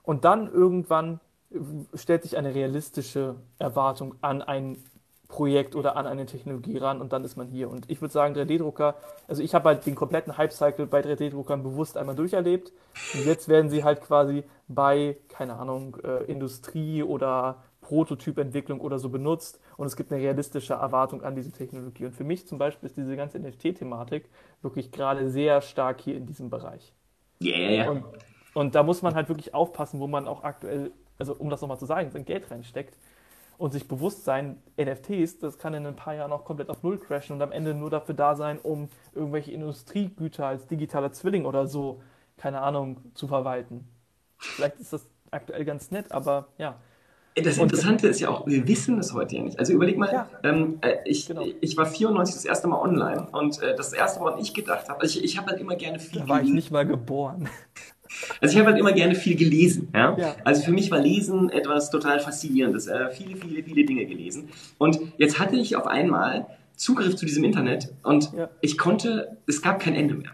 [0.03, 1.19] Und dann irgendwann
[1.93, 4.83] stellt sich eine realistische Erwartung an ein
[5.27, 7.69] Projekt oder an eine Technologie ran und dann ist man hier.
[7.69, 8.95] Und ich würde sagen, 3D-Drucker,
[9.27, 12.71] also ich habe halt den kompletten Hype-Cycle bei 3D-Druckern bewusst einmal durcherlebt.
[13.13, 19.09] Und jetzt werden sie halt quasi bei, keine Ahnung, äh, Industrie oder Prototypentwicklung oder so
[19.09, 22.05] benutzt und es gibt eine realistische Erwartung an diese Technologie.
[22.05, 24.27] Und für mich zum Beispiel ist diese ganze NFT-Thematik
[24.63, 26.93] wirklich gerade sehr stark hier in diesem Bereich.
[27.43, 27.91] Yeah.
[27.91, 28.05] Und
[28.55, 31.77] und da muss man halt wirklich aufpassen, wo man auch aktuell, also um das nochmal
[31.77, 32.97] zu sagen, sein Geld reinsteckt
[33.57, 36.97] und sich bewusst sein, NFTs, das kann in ein paar Jahren auch komplett auf Null
[36.97, 41.67] crashen und am Ende nur dafür da sein, um irgendwelche Industriegüter als digitaler Zwilling oder
[41.67, 42.01] so,
[42.37, 43.87] keine Ahnung, zu verwalten.
[44.37, 46.75] Vielleicht ist das aktuell ganz nett, aber ja.
[47.35, 49.59] Das Interessante ist ja auch, wir wissen es heute ja nicht.
[49.59, 51.45] Also überleg mal, ja, ähm, äh, ich, genau.
[51.59, 55.01] ich war 94 das erste Mal online und äh, das erste, woran ich gedacht habe,
[55.01, 56.21] also ich, ich habe halt immer gerne viel.
[56.21, 57.49] Da war ich nicht mal geboren.
[58.41, 59.89] Also ich habe halt immer gerne viel gelesen.
[59.93, 60.15] Ja?
[60.17, 60.35] ja?
[60.43, 62.87] Also für mich war Lesen etwas total Faszinierendes.
[62.87, 64.49] Äh, viele, viele, viele Dinge gelesen.
[64.77, 68.49] Und jetzt hatte ich auf einmal Zugriff zu diesem Internet und ja.
[68.61, 70.31] ich konnte, es gab kein Ende mehr.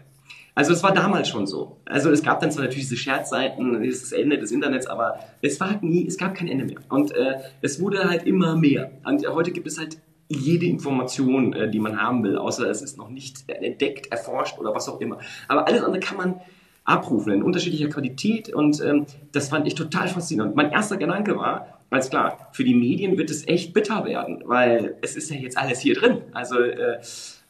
[0.54, 1.78] Also es war damals schon so.
[1.86, 5.70] Also es gab dann zwar natürlich diese Scherzseiten, das Ende des Internets, aber es war
[5.70, 6.78] halt nie, es gab kein Ende mehr.
[6.90, 8.90] Und äh, es wurde halt immer mehr.
[9.04, 9.98] Und heute gibt es halt
[10.28, 14.74] jede Information, äh, die man haben will, außer es ist noch nicht entdeckt, erforscht oder
[14.74, 15.18] was auch immer.
[15.48, 16.40] Aber alles andere kann man
[16.84, 20.56] abrufen in unterschiedlicher Qualität und ähm, das fand ich total faszinierend.
[20.56, 24.96] Mein erster Gedanke war, ganz klar, für die Medien wird es echt bitter werden, weil
[25.00, 26.22] es ist ja jetzt alles hier drin.
[26.32, 26.98] Also, äh,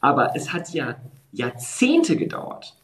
[0.01, 0.97] aber es hat ja
[1.31, 2.75] Jahrzehnte gedauert,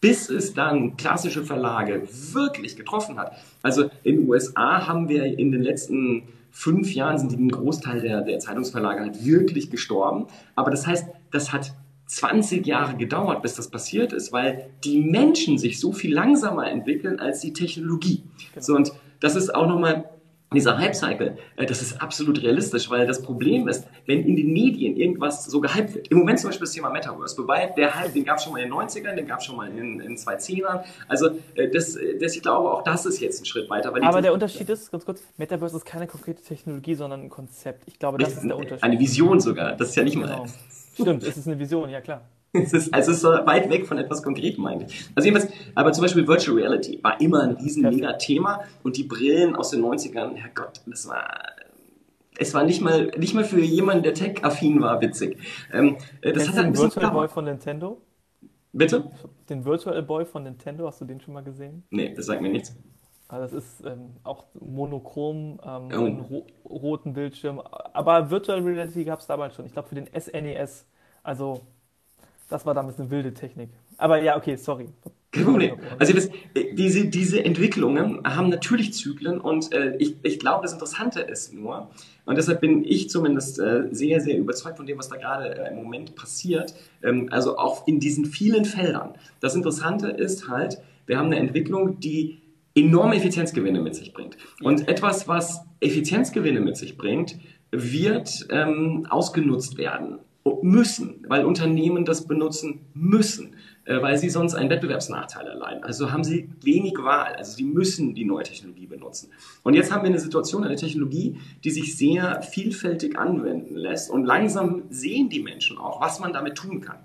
[0.00, 3.36] bis es dann klassische Verlage wirklich getroffen hat.
[3.62, 8.22] Also in den USA haben wir in den letzten fünf Jahren sind ein Großteil der,
[8.22, 10.26] der Zeitungsverlage halt wirklich gestorben.
[10.56, 11.74] Aber das heißt, das hat
[12.10, 17.20] 20 Jahre gedauert, bis das passiert ist, weil die Menschen sich so viel langsamer entwickeln
[17.20, 18.24] als die Technologie.
[18.52, 18.64] Genau.
[18.64, 20.04] So, und das ist auch nochmal
[20.52, 24.96] dieser Hype-Cycle, äh, das ist absolut realistisch, weil das Problem ist, wenn in den Medien
[24.96, 28.24] irgendwas so gehypt wird, im Moment zum Beispiel das Thema Metaverse, wobei der Hype, den
[28.24, 30.82] gab es schon mal in den 90ern, den gab es schon mal in, in 2010ern,
[31.06, 33.94] also äh, das, das, ich glaube auch das ist jetzt ein Schritt weiter.
[34.02, 37.84] Aber der Unterschied ist, ganz kurz, Metaverse ist keine konkrete Technologie, sondern ein Konzept.
[37.86, 38.82] Ich glaube, das ist der Unterschied.
[38.82, 40.46] Eine Vision sogar, das ist ja nicht mal...
[41.00, 42.22] Stimmt, es ist eine Vision, ja klar.
[42.52, 45.08] Es ist, also es ist so weit weg von etwas Konkretem eigentlich.
[45.14, 49.04] Also jedenfalls, aber zum Beispiel Virtual Reality war immer ein riesen mega Thema und die
[49.04, 51.30] Brillen aus den 90ern, Herrgott, das war,
[52.36, 55.38] es war nicht mal, nicht mal für jemanden, der tech-affin war, witzig.
[55.72, 58.00] Ähm, äh, das hat halt den Virtual Boy von Nintendo?
[58.72, 59.10] Bitte?
[59.48, 61.84] Den Virtual Boy von Nintendo, hast du den schon mal gesehen?
[61.90, 62.74] Nee, das sagt mir nichts.
[63.28, 66.34] Also das ist ähm, auch monochrom, ähm, oh.
[66.34, 67.60] ro roten Bildschirm.
[67.60, 69.66] Aber Virtual Reality gab es damals schon.
[69.66, 70.84] Ich glaube für den SNES.
[71.22, 71.62] Also
[72.48, 73.70] das war damals eine wilde Technik.
[73.96, 74.88] Aber ja, okay, sorry.
[75.32, 75.76] Kein Problem.
[76.00, 76.12] Also
[76.54, 81.54] äh, diese, diese Entwicklungen haben natürlich Zyklen und äh, ich, ich glaube, das Interessante ist
[81.54, 81.90] nur,
[82.24, 85.70] und deshalb bin ich zumindest äh, sehr, sehr überzeugt von dem, was da gerade äh,
[85.70, 86.74] im Moment passiert,
[87.04, 89.14] ähm, also auch in diesen vielen Feldern.
[89.38, 92.40] Das Interessante ist halt, wir haben eine Entwicklung, die
[92.74, 94.36] enorme Effizienzgewinne mit sich bringt.
[94.62, 97.36] Und etwas, was Effizienzgewinne mit sich bringt,
[97.70, 100.18] wird ähm, ausgenutzt werden
[100.62, 103.54] müssen, weil Unternehmen das benutzen müssen,
[103.84, 105.84] äh, weil sie sonst einen Wettbewerbsnachteil erleiden.
[105.84, 109.30] Also haben sie wenig Wahl, also sie müssen die neue Technologie benutzen.
[109.62, 114.24] Und jetzt haben wir eine Situation, eine Technologie, die sich sehr vielfältig anwenden lässt und
[114.24, 116.98] langsam sehen die Menschen auch, was man damit tun kann.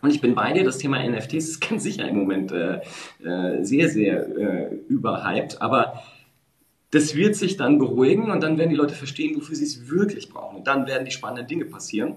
[0.00, 2.80] Und ich bin bei dir, das Thema NFTs ist ganz sicher im Moment äh,
[3.22, 6.02] äh, sehr, sehr äh, überhyped, aber
[6.92, 10.28] das wird sich dann beruhigen und dann werden die Leute verstehen, wofür sie es wirklich
[10.28, 10.56] brauchen.
[10.58, 12.16] Und dann werden die spannenden Dinge passieren.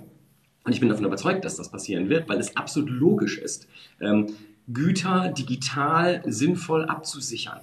[0.65, 3.67] Und ich bin davon überzeugt, dass das passieren wird, weil es absolut logisch ist,
[4.01, 4.27] ähm,
[4.73, 7.59] Güter digital sinnvoll abzusichern.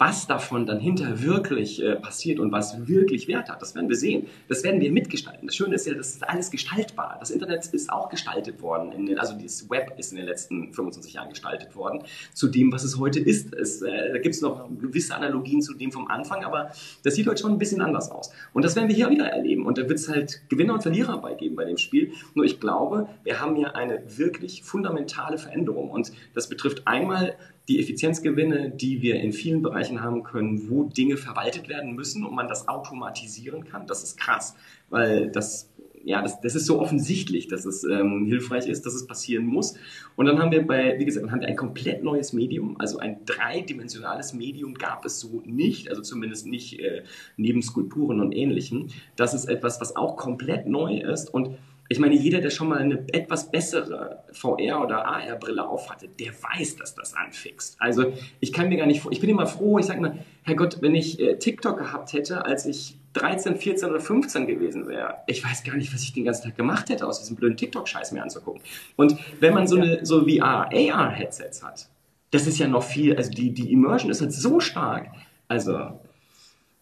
[0.00, 3.96] Was davon dann hinter wirklich äh, passiert und was wirklich Wert hat, das werden wir
[3.96, 4.28] sehen.
[4.48, 5.46] Das werden wir mitgestalten.
[5.46, 7.18] Das Schöne ist ja, das ist alles gestaltbar.
[7.20, 8.92] Das Internet ist auch gestaltet worden.
[8.92, 12.02] Den, also das Web ist in den letzten 25 Jahren gestaltet worden
[12.32, 13.52] zu dem, was es heute ist.
[13.52, 16.70] Es, äh, da gibt es noch gewisse Analogien zu dem vom Anfang, aber
[17.04, 18.32] das sieht heute schon ein bisschen anders aus.
[18.54, 19.66] Und das werden wir hier wieder erleben.
[19.66, 22.12] Und da wird es halt Gewinner und Verlierer beigeben bei dem Spiel.
[22.34, 25.90] Nur ich glaube, wir haben hier eine wirklich fundamentale Veränderung.
[25.90, 27.36] Und das betrifft einmal
[27.68, 32.34] die Effizienzgewinne, die wir in vielen Bereichen haben können, wo Dinge verwaltet werden müssen und
[32.34, 33.86] man das automatisieren kann.
[33.86, 34.56] Das ist krass,
[34.88, 35.70] weil das
[36.02, 39.74] ja, das, das ist so offensichtlich, dass es ähm, hilfreich ist, dass es passieren muss.
[40.16, 42.98] Und dann haben wir bei, wie gesagt, dann haben wir ein komplett neues Medium, also
[42.98, 47.02] ein dreidimensionales Medium gab es so nicht, also zumindest nicht äh,
[47.36, 48.88] neben Skulpturen und Ähnlichem.
[49.16, 51.56] Das ist etwas, was auch komplett neu ist und
[51.90, 56.76] ich meine, jeder, der schon mal eine etwas bessere VR- oder AR-Brille aufhatte, der weiß,
[56.76, 57.76] dass das anfixt.
[57.80, 60.94] Also ich kann mir gar nicht, ich bin immer froh, ich sage mal, Herrgott, wenn
[60.94, 65.64] ich äh, TikTok gehabt hätte, als ich 13, 14 oder 15 gewesen wäre, ich weiß
[65.64, 68.62] gar nicht, was ich den ganzen Tag gemacht hätte, aus diesem blöden TikTok-Scheiß mir anzugucken.
[68.94, 71.88] Und wenn man so eine so VR, AR-Headsets hat,
[72.30, 75.08] das ist ja noch viel, also die, die Immersion ist halt so stark.
[75.48, 75.98] Also,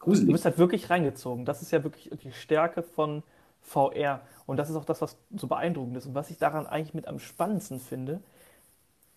[0.01, 0.27] gruselig.
[0.27, 1.47] Du bist halt wirklich reingezogen.
[1.47, 3.23] Das ist ja wirklich die Stärke von
[3.69, 4.23] VR.
[4.47, 6.07] Und das ist auch das, was so beeindruckend ist.
[6.07, 8.21] Und was ich daran eigentlich mit am spannendsten finde,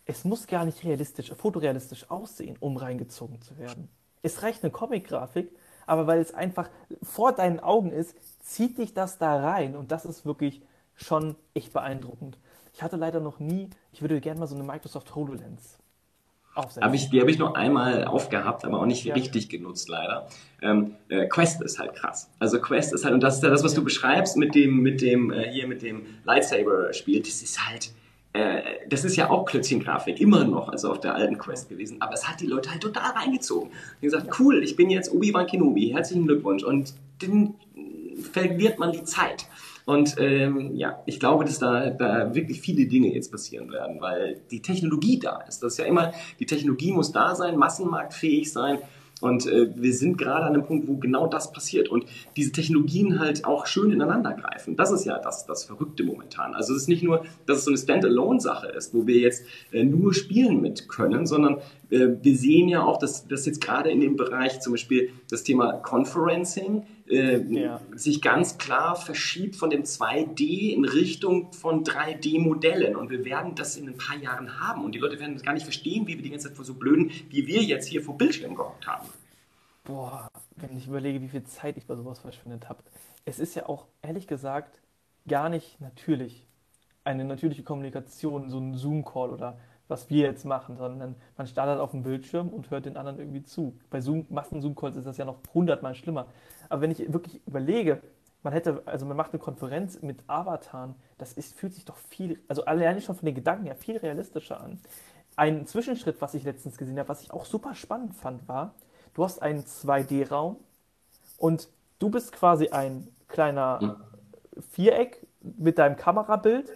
[0.05, 3.89] es muss gar nicht realistisch, fotorealistisch aussehen, um reingezogen zu werden.
[4.23, 5.55] Es reicht eine Comic-Grafik,
[5.87, 6.69] aber weil es einfach
[7.01, 9.75] vor deinen Augen ist, zieht dich das da rein.
[9.75, 10.61] Und das ist wirklich
[10.95, 12.37] schon echt beeindruckend.
[12.73, 15.80] Ich hatte leider noch nie, ich würde gerne mal so eine Microsoft HoloLens
[16.55, 19.13] hab ich, die habe ich noch einmal aufgehabt, aber auch nicht ja.
[19.13, 20.27] richtig genutzt, leider.
[20.61, 22.29] Ähm, äh, Quest ist halt krass.
[22.39, 25.01] Also Quest ist halt, und das ist ja das, was du beschreibst mit dem, mit
[25.01, 27.91] dem, äh, hier mit dem Lightsaber-Spiel, das ist halt,
[28.33, 32.13] äh, das ist ja auch Klötzchen-Grafik, immer noch, also auf der alten Quest gewesen, aber
[32.13, 33.71] es hat die Leute halt total reingezogen.
[34.01, 36.63] Die gesagt, cool, ich bin jetzt Obi-Wan Kenobi, herzlichen Glückwunsch.
[36.63, 37.55] Und dann
[38.31, 39.47] verliert man die Zeit.
[39.85, 44.41] Und ähm, ja, ich glaube, dass da, da wirklich viele Dinge jetzt passieren werden, weil
[44.51, 45.63] die Technologie da ist.
[45.63, 48.79] Das ist ja immer, die Technologie muss da sein, massenmarktfähig sein.
[49.21, 52.05] Und äh, wir sind gerade an einem Punkt, wo genau das passiert und
[52.35, 54.75] diese Technologien halt auch schön ineinander greifen.
[54.75, 56.55] Das ist ja das, das Verrückte momentan.
[56.55, 59.83] Also es ist nicht nur, dass es so eine Standalone-Sache ist, wo wir jetzt äh,
[59.83, 61.59] nur spielen mit können, sondern
[61.91, 65.43] äh, wir sehen ja auch, dass, dass jetzt gerade in dem Bereich zum Beispiel das
[65.43, 67.81] Thema Conferencing äh, ja.
[67.95, 72.95] sich ganz klar verschiebt von dem 2D in Richtung von 3D-Modellen.
[72.95, 74.83] Und wir werden das in ein paar Jahren haben.
[74.83, 77.11] Und die Leute werden gar nicht verstehen, wie wir die ganze Zeit vor so blöden,
[77.29, 79.07] wie wir jetzt hier vor Bildschirmen gehockt haben.
[79.83, 82.83] Boah, wenn ich überlege, wie viel Zeit ich bei sowas verschwendet habe.
[83.25, 84.79] Es ist ja auch, ehrlich gesagt,
[85.27, 86.47] gar nicht natürlich
[87.03, 89.57] eine natürliche Kommunikation, so ein Zoom-Call oder
[89.87, 93.43] was wir jetzt machen, sondern man startet auf dem Bildschirm und hört den anderen irgendwie
[93.43, 93.77] zu.
[93.89, 96.27] Bei Zoom, Massen-Zoom-Calls ist das ja noch hundertmal schlimmer.
[96.71, 98.01] Aber wenn ich wirklich überlege,
[98.43, 102.39] man hätte, also man macht eine Konferenz mit Avataren, das ist, fühlt sich doch viel,
[102.47, 104.79] also alleine schon von den Gedanken her viel realistischer an.
[105.35, 108.73] Ein Zwischenschritt, was ich letztens gesehen habe, was ich auch super spannend fand, war,
[109.13, 110.57] du hast einen 2D-Raum
[111.37, 111.67] und
[111.99, 113.97] du bist quasi ein kleiner
[114.71, 116.69] Viereck mit deinem Kamerabild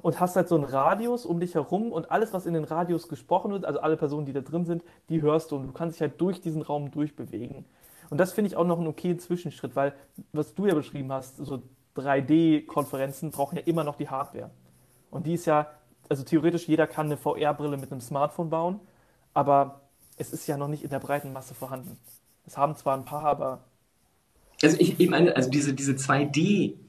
[0.00, 3.08] und hast halt so einen Radius um dich herum und alles, was in den Radius
[3.08, 5.96] gesprochen wird, also alle Personen, die da drin sind, die hörst du und du kannst
[5.96, 7.66] dich halt durch diesen Raum durchbewegen.
[8.10, 9.94] Und das finde ich auch noch einen okayen Zwischenschritt, weil,
[10.32, 11.62] was du ja beschrieben hast, so
[11.96, 14.50] 3D-Konferenzen brauchen ja immer noch die Hardware.
[15.10, 15.70] Und die ist ja,
[16.08, 18.80] also theoretisch jeder kann eine VR-Brille mit einem Smartphone bauen,
[19.34, 19.80] aber
[20.16, 21.98] es ist ja noch nicht in der breiten Masse vorhanden.
[22.46, 23.64] Es haben zwar ein paar, aber.
[24.62, 26.85] Also ich, ich meine, also diese, diese 2D- äh,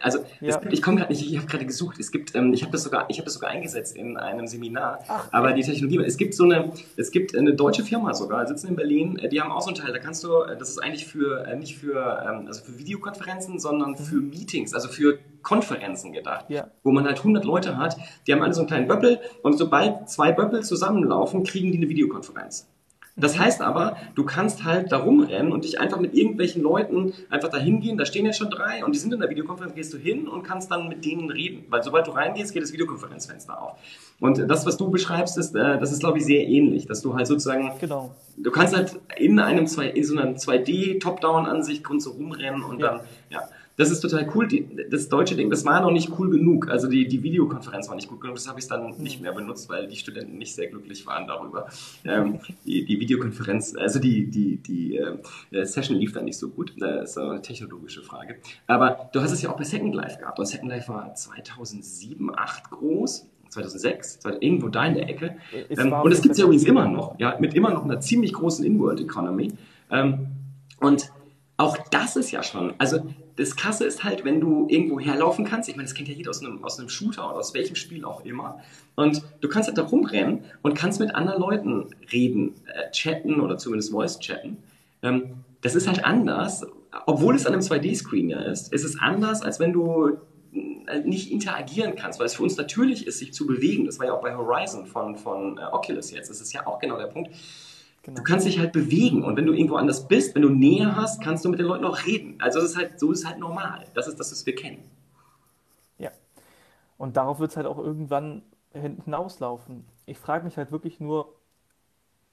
[0.00, 0.58] also ja.
[0.58, 2.82] es, ich komme gerade nicht, ich habe gerade gesucht, es gibt, ähm, ich habe das
[2.82, 6.34] sogar, ich habe das sogar eingesetzt in einem Seminar, Ach, aber die Technologie, es gibt
[6.34, 9.62] so eine, es gibt eine deutsche Firma sogar, sitzen in Berlin, äh, die haben auch
[9.62, 12.64] so einen Teil, da kannst du, äh, das ist eigentlich für, nicht für, ähm, also
[12.64, 13.96] für Videokonferenzen, sondern mhm.
[13.96, 16.68] für Meetings, also für Konferenzen gedacht, ja.
[16.82, 20.08] wo man halt 100 Leute hat, die haben alle so einen kleinen Böppel und sobald
[20.08, 22.68] zwei Böppel zusammenlaufen, kriegen die eine Videokonferenz.
[23.16, 27.48] Das heißt aber, du kannst halt da rumrennen und dich einfach mit irgendwelchen Leuten einfach
[27.48, 29.98] da hingehen, da stehen ja schon drei und die sind in der Videokonferenz, gehst du
[29.98, 31.64] hin und kannst dann mit denen reden.
[31.68, 33.78] Weil sobald du reingehst, geht das Videokonferenzfenster auf.
[34.20, 37.14] Und das, was du beschreibst, ist, äh, das ist, glaube ich, sehr ähnlich, dass du
[37.14, 38.14] halt sozusagen, genau.
[38.36, 42.98] du kannst halt in einem, in so einer 2D-Top-Down-Ansicht so rumrennen und ja.
[42.98, 43.00] dann.
[43.80, 44.46] Das ist total cool.
[44.46, 46.68] Die, das deutsche Ding, das war noch nicht cool genug.
[46.68, 48.36] Also die, die Videokonferenz war nicht gut genug.
[48.36, 51.66] Das habe ich dann nicht mehr benutzt, weil die Studenten nicht sehr glücklich waren darüber.
[52.04, 56.74] Ähm, die, die Videokonferenz, also die, die, die äh, Session lief dann nicht so gut.
[56.78, 58.36] Das ist eine technologische Frage.
[58.66, 60.38] Aber du hast es ja auch bei Second Life gehabt.
[60.38, 63.26] Und Second Life war 2007, 2008 groß.
[63.48, 65.36] 2006, irgendwo da in der Ecke.
[65.70, 68.32] Ähm, und es gibt es ja übrigens immer noch, ja, mit immer noch einer ziemlich
[68.32, 69.52] großen In-World Economy.
[69.90, 70.28] Ähm,
[70.78, 71.10] und
[71.56, 73.00] auch das ist ja schon, also
[73.40, 76.28] das Krasse ist halt, wenn du irgendwo herlaufen kannst, ich meine, das kennt ja jeder
[76.28, 78.60] aus einem, aus einem Shooter oder aus welchem Spiel auch immer,
[78.96, 83.56] und du kannst halt da rumrennen und kannst mit anderen Leuten reden, äh, chatten oder
[83.56, 84.58] zumindest Voice chatten.
[85.02, 86.66] Ähm, das ist halt anders,
[87.06, 90.18] obwohl es an einem 2D-Screen ja ist, ist es anders, als wenn du
[90.86, 93.86] äh, nicht interagieren kannst, weil es für uns natürlich ist, sich zu bewegen.
[93.86, 96.28] Das war ja auch bei Horizon von, von äh, Oculus jetzt.
[96.28, 97.30] Das ist ja auch genau der Punkt.
[98.02, 98.16] Genau.
[98.16, 101.22] Du kannst dich halt bewegen und wenn du irgendwo anders bist, wenn du Nähe hast,
[101.22, 102.36] kannst du mit den Leuten auch reden.
[102.40, 103.84] Also das ist halt, so ist halt normal.
[103.94, 104.82] Das ist das, was wir kennen.
[105.98, 106.10] Ja.
[106.96, 109.84] Und darauf wird es halt auch irgendwann hinauslaufen.
[110.06, 111.34] Ich frage mich halt wirklich nur,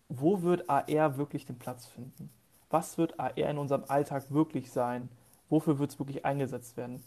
[0.07, 2.29] wo wird AR wirklich den Platz finden?
[2.69, 5.09] Was wird AR in unserem Alltag wirklich sein?
[5.49, 7.03] Wofür wird es wirklich eingesetzt werden?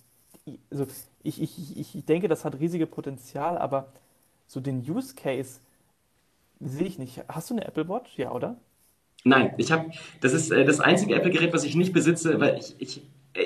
[0.70, 0.86] Also
[1.22, 3.92] ich, ich, ich denke, das hat riesige Potenzial, aber
[4.46, 5.60] so den Use Case,
[6.60, 7.22] Sehe ich nicht.
[7.28, 8.16] Hast du eine Apple Watch?
[8.16, 8.56] Ja, oder?
[9.24, 12.74] Nein, ich habe, das ist äh, das einzige Apple-Gerät, was ich nicht besitze, weil ich,
[12.78, 13.02] ich,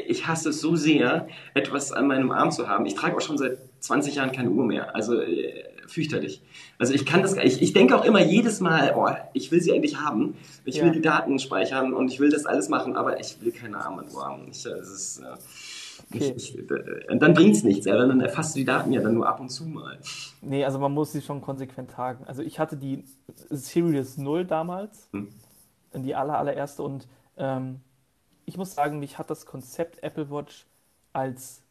[0.09, 2.87] ich hasse es so sehr, etwas an meinem Arm zu haben.
[2.87, 4.95] Ich trage auch schon seit 20 Jahren keine Uhr mehr.
[4.95, 6.43] Also äh, fürchterlich.
[6.79, 9.73] Also ich kann das, ich, ich denke auch immer jedes Mal, oh, ich will sie
[9.73, 10.37] eigentlich haben.
[10.65, 10.85] Ich ja.
[10.85, 14.25] will die Daten speichern und ich will das alles machen, aber ich will keine Armbanduhr
[14.25, 14.49] haben.
[14.51, 15.37] Ich, das ist, äh,
[16.13, 16.35] Okay.
[16.37, 19.15] Ich, ich, äh, dann bringt es nichts, ja, dann erfasst du die Daten ja dann
[19.15, 19.99] nur ab und zu mal.
[20.43, 22.25] Nee, also man muss sie schon konsequent tragen.
[22.27, 23.05] Also ich hatte die
[23.51, 25.29] Series 0 damals, hm.
[25.95, 27.81] die aller, allererste und ähm,
[28.47, 30.67] ich muss sagen, mich hat das Konzept Apple Watch
[31.13, 31.63] als,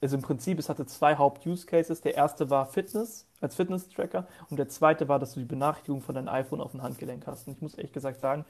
[0.00, 2.00] also im Prinzip, es hatte zwei Haupt-Use-Cases.
[2.00, 6.14] Der erste war Fitness, als Fitness-Tracker und der zweite war, dass du die Benachrichtigung von
[6.14, 7.46] deinem iPhone auf dem Handgelenk hast.
[7.46, 8.44] Und ich muss ehrlich gesagt sagen,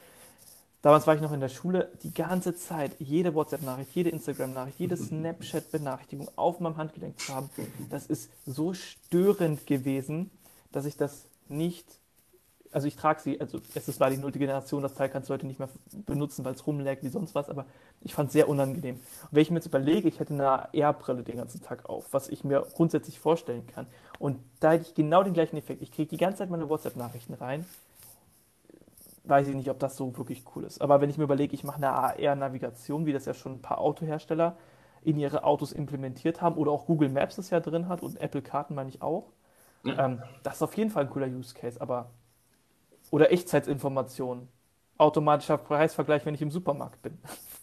[0.81, 4.97] Damals war ich noch in der Schule, die ganze Zeit, jede WhatsApp-Nachricht, jede Instagram-Nachricht, jede
[4.97, 7.51] Snapchat-Benachrichtigung auf meinem Handgelenk zu haben,
[7.91, 10.31] das ist so störend gewesen,
[10.71, 11.85] dass ich das nicht,
[12.71, 15.49] also ich trage sie, also es war die nullte Generation, das Teil kannst du heute
[15.49, 15.69] nicht mehr
[16.07, 17.67] benutzen, weil es rumlägt wie sonst was, aber
[18.03, 18.97] ich fand es sehr unangenehm.
[18.97, 22.29] Und wenn ich mir jetzt überlege, ich hätte eine AR-Brille den ganzen Tag auf, was
[22.29, 23.89] ich mir grundsätzlich vorstellen kann,
[24.21, 25.83] und da hätte ich genau den gleichen Effekt.
[25.83, 27.67] Ich kriege die ganze Zeit meine WhatsApp-Nachrichten rein,
[29.29, 30.81] weiß ich nicht, ob das so wirklich cool ist.
[30.81, 33.79] Aber wenn ich mir überlege, ich mache eine AR-Navigation, wie das ja schon ein paar
[33.79, 34.57] Autohersteller
[35.03, 38.43] in ihre Autos implementiert haben, oder auch Google Maps das ja drin hat und Apple
[38.43, 39.33] Karten meine ich auch.
[39.85, 40.07] Ja.
[40.07, 42.11] Ähm, das ist auf jeden Fall ein cooler Use Case, aber
[43.11, 44.49] oder Echtzeitinformationen,
[44.99, 47.19] automatischer Preisvergleich, wenn ich im Supermarkt bin.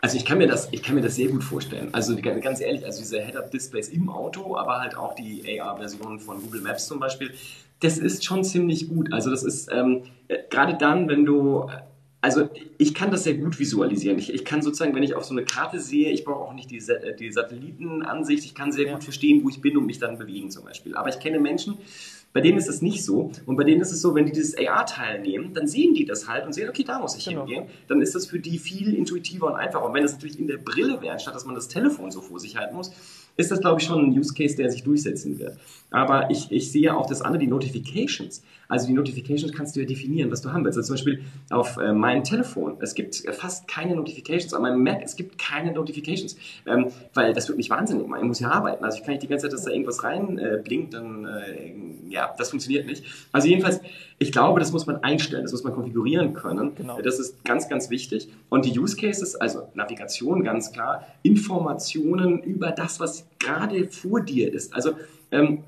[0.00, 1.88] Also ich kann mir das, ich kann mir das sehr gut vorstellen.
[1.92, 6.60] Also ganz ehrlich, also diese Head-Up-Displays im Auto, aber halt auch die AR-Version von Google
[6.62, 7.32] Maps zum Beispiel,
[7.80, 9.12] das ist schon ziemlich gut.
[9.12, 11.68] Also das ist ähm, äh, gerade dann, wenn du
[12.26, 12.48] also
[12.78, 14.18] ich kann das sehr gut visualisieren.
[14.18, 16.70] Ich, ich, kann sozusagen, wenn ich auf so eine Karte sehe, ich brauche auch nicht
[16.72, 16.82] die,
[17.20, 18.94] die Satellitenansicht, ich kann sehr ja.
[18.94, 20.96] gut verstehen, wo ich bin und mich dann bewegen zum Beispiel.
[20.96, 21.78] Aber ich kenne Menschen,
[22.36, 23.32] bei denen ist das nicht so.
[23.46, 26.28] Und bei denen ist es so, wenn die dieses AR teilnehmen, dann sehen die das
[26.28, 27.46] halt und sehen, okay, da muss ich genau.
[27.46, 27.64] hingehen.
[27.88, 29.86] Dann ist das für die viel intuitiver und einfacher.
[29.86, 32.38] Und wenn das natürlich in der Brille wäre, statt dass man das Telefon so vor
[32.38, 32.92] sich halten muss,
[33.36, 35.58] ist das, glaube ich, schon ein Use Case, der sich durchsetzen wird.
[35.90, 38.42] Aber ich, ich sehe auch das andere, die Notifications.
[38.68, 40.76] Also die Notifications kannst du ja definieren, was du haben willst.
[40.76, 44.52] Also zum Beispiel auf äh, meinem Telefon, es gibt fast keine Notifications.
[44.54, 46.36] An meinem Mac, es gibt keine Notifications.
[46.66, 48.22] Ähm, weil das wird mich wahnsinnig machen.
[48.22, 48.84] Ich muss ja arbeiten.
[48.84, 51.72] Also ich kann nicht die ganze Zeit, dass da irgendwas rein äh, blinkt, dann, äh,
[52.08, 53.04] ja, das funktioniert nicht.
[53.32, 53.80] Also jedenfalls,
[54.18, 56.74] ich glaube, das muss man einstellen, das muss man konfigurieren können.
[56.74, 57.00] Genau.
[57.00, 58.28] Das ist ganz, ganz wichtig.
[58.48, 64.52] Und die Use Cases, also Navigation ganz klar, Informationen über das, was gerade vor dir
[64.52, 64.74] ist.
[64.74, 64.92] Also
[65.30, 65.64] ähm,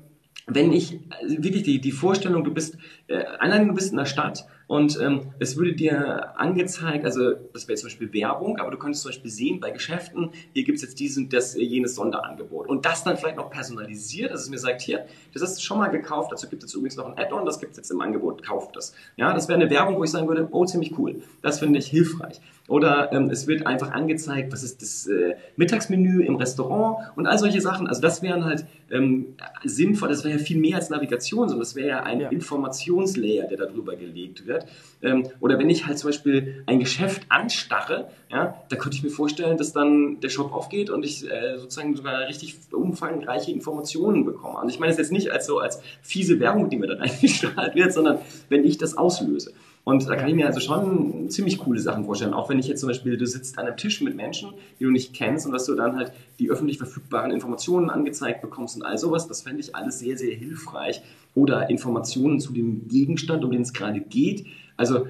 [0.47, 2.77] wenn ich also wirklich die, die Vorstellung, du bist
[3.07, 7.67] äh, allein du bist in der Stadt und ähm, es würde dir angezeigt, also das
[7.67, 10.83] wäre zum Beispiel Werbung, aber du könntest zum Beispiel sehen bei Geschäften, hier gibt es
[10.83, 12.67] jetzt diesen, das, jenes Sonderangebot.
[12.67, 15.79] Und das dann vielleicht noch personalisiert, dass es mir sagt, hier, das hast du schon
[15.79, 18.43] mal gekauft, dazu gibt es übrigens noch ein Add-on, das gibt es jetzt im Angebot,
[18.43, 18.93] kauft das.
[19.17, 21.21] Ja, das wäre eine Werbung, wo ich sagen würde, oh, ziemlich cool.
[21.41, 22.39] Das finde ich hilfreich.
[22.69, 27.37] Oder ähm, es wird einfach angezeigt, was ist das äh, Mittagsmenü im Restaurant und all
[27.39, 27.87] solche Sachen.
[27.87, 31.75] Also das wären halt ähm, sinnvoll, das wäre ja viel mehr als Navigation, sondern das
[31.75, 32.29] wäre ja ein ja.
[32.29, 34.65] Informationslayer, der darüber gelegt wird.
[35.01, 39.09] Ähm, oder wenn ich halt zum Beispiel ein Geschäft anstarre, ja, da könnte ich mir
[39.09, 44.59] vorstellen, dass dann der Shop aufgeht und ich äh, sozusagen sogar richtig umfangreiche Informationen bekomme.
[44.59, 47.73] Und ich meine das jetzt nicht als so als fiese Werbung, die mir dann eingestrahlt
[47.73, 48.19] wird, sondern
[48.49, 49.53] wenn ich das auslöse.
[49.83, 52.33] Und da kann ich mir also schon ziemlich coole Sachen vorstellen.
[52.33, 54.91] Auch wenn ich jetzt zum Beispiel, du sitzt an einem Tisch mit Menschen, die du
[54.91, 58.97] nicht kennst und dass du dann halt die öffentlich verfügbaren Informationen angezeigt bekommst und all
[58.97, 59.27] sowas.
[59.27, 61.01] Das fände ich alles sehr, sehr hilfreich.
[61.33, 64.45] Oder Informationen zu dem Gegenstand, um den es gerade geht.
[64.77, 65.07] Also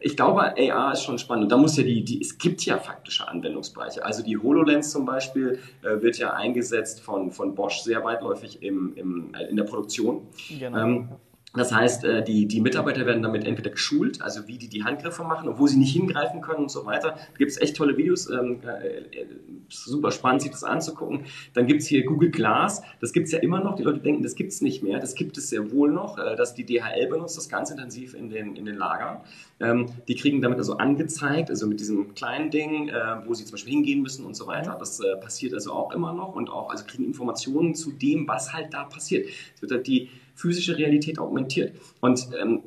[0.00, 1.44] ich glaube, AR ist schon spannend.
[1.44, 4.04] Und da muss ja die, die, es gibt ja faktische Anwendungsbereiche.
[4.04, 8.92] Also die HoloLens zum Beispiel äh, wird ja eingesetzt von, von Bosch sehr weitläufig im,
[8.96, 10.26] im, in der Produktion.
[10.58, 10.78] Genau.
[10.78, 11.08] Ähm,
[11.54, 15.22] das heißt, äh, die, die Mitarbeiter werden damit entweder geschult, also wie die die Handgriffe
[15.22, 17.10] machen und wo sie nicht hingreifen können und so weiter.
[17.12, 19.24] Da gibt es echt tolle Videos, ähm, äh,
[19.68, 21.24] super spannend, sich das anzugucken.
[21.52, 23.76] Dann gibt es hier Google Glass, das gibt es ja immer noch.
[23.76, 24.98] Die Leute denken, das gibt es nicht mehr.
[24.98, 28.30] Das gibt es sehr wohl noch, äh, dass die DHL benutzt das ganz intensiv in
[28.30, 29.20] den, in den Lagern.
[29.60, 32.94] Ähm, die kriegen damit also angezeigt, also mit diesem kleinen Ding, äh,
[33.26, 34.76] wo sie zum Beispiel hingehen müssen und so weiter.
[34.78, 38.52] Das äh, passiert also auch immer noch und auch, also kriegen Informationen zu dem, was
[38.52, 39.28] halt da passiert.
[39.54, 41.72] Es wird halt die physische Realität augmentiert.
[42.00, 42.62] Und ähm,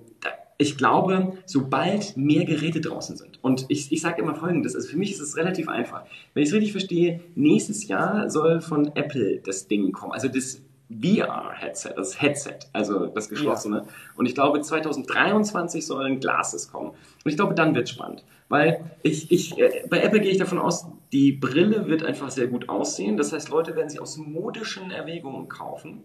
[0.57, 4.97] ich glaube, sobald mehr Geräte draußen sind, und ich, ich sage immer Folgendes, also für
[4.97, 6.03] mich ist es relativ einfach.
[6.33, 10.61] Wenn ich es richtig verstehe, nächstes Jahr soll von Apple das Ding kommen, also das
[10.89, 13.77] VR-Headset, das Headset, also das geschlossene.
[13.77, 13.85] Ja.
[14.15, 16.89] Und ich glaube, 2023 sollen Glasses kommen.
[16.89, 18.23] Und ich glaube, dann wird es spannend.
[18.49, 22.47] Weil ich, ich, äh, bei Apple gehe ich davon aus, die Brille wird einfach sehr
[22.47, 23.17] gut aussehen.
[23.17, 26.03] Das heißt, Leute werden sie aus modischen Erwägungen kaufen.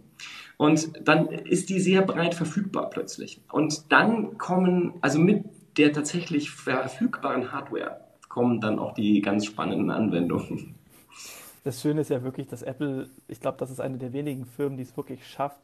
[0.62, 3.40] Und dann ist die sehr breit verfügbar plötzlich.
[3.51, 5.44] Und dann kommen, also mit
[5.76, 10.76] der tatsächlich verfügbaren Hardware, kommen dann auch die ganz spannenden Anwendungen.
[11.64, 14.76] Das Schöne ist ja wirklich, dass Apple, ich glaube, das ist eine der wenigen Firmen,
[14.76, 15.59] die es wirklich schafft,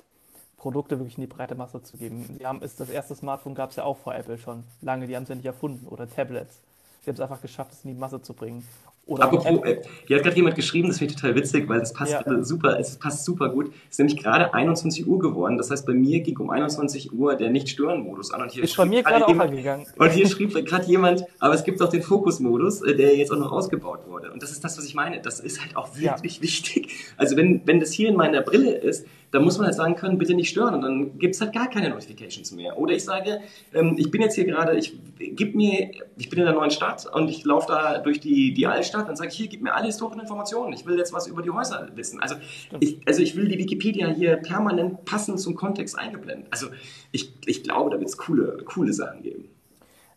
[0.57, 2.25] Produkte wirklich in die breite Masse zu geben.
[2.37, 5.15] Sie haben, ist, das erste Smartphone gab es ja auch vor Apple schon lange, die
[5.15, 5.87] haben es ja nicht erfunden.
[5.87, 6.61] Oder Tablets.
[7.03, 8.67] Sie haben es einfach geschafft, es in die Masse zu bringen.
[9.09, 11.95] Oder Apropos, äh, hier hat gerade jemand geschrieben, das finde ich total witzig, weil es
[11.95, 12.45] passt ja.
[12.45, 13.73] super, es passt super gut.
[13.85, 15.57] Es ist nämlich gerade 21 Uhr geworden.
[15.57, 18.43] Das heißt, bei mir ging um 21 Uhr der Nicht-Stören-Modus an.
[18.43, 19.87] Und hier ist bei mir gerade auch angegangen.
[19.97, 23.39] Und hier schrieb gerade jemand, aber es gibt auch den Fokus-Modus, äh, der jetzt auch
[23.39, 24.31] noch ausgebaut wurde.
[24.31, 25.23] Und das ist das, was ich meine.
[25.23, 26.43] Das ist halt auch wirklich ja.
[26.43, 26.95] wichtig.
[27.17, 30.19] Also wenn, wenn das hier in meiner Brille ist, dann muss man halt sagen können,
[30.19, 32.79] bitte nicht stören und dann gibt es halt gar keine Notifications mehr.
[32.79, 33.41] Oder ich sage,
[33.75, 37.07] ähm, ich bin jetzt hier gerade, ich gib mir, ich bin in der neuen Stadt
[37.13, 39.87] und ich laufe da durch die, die Altstadt, dann sage ich, hier, gib mir alle
[39.87, 40.73] historischen Informationen.
[40.73, 42.21] Ich will jetzt was über die Häuser wissen.
[42.21, 42.37] Also
[42.81, 46.47] ich, also ich will die Wikipedia hier permanent passend zum Kontext eingeblendet.
[46.51, 46.69] Also
[47.13, 49.49] ich, ich glaube, da wird es coole, coole Sachen geben.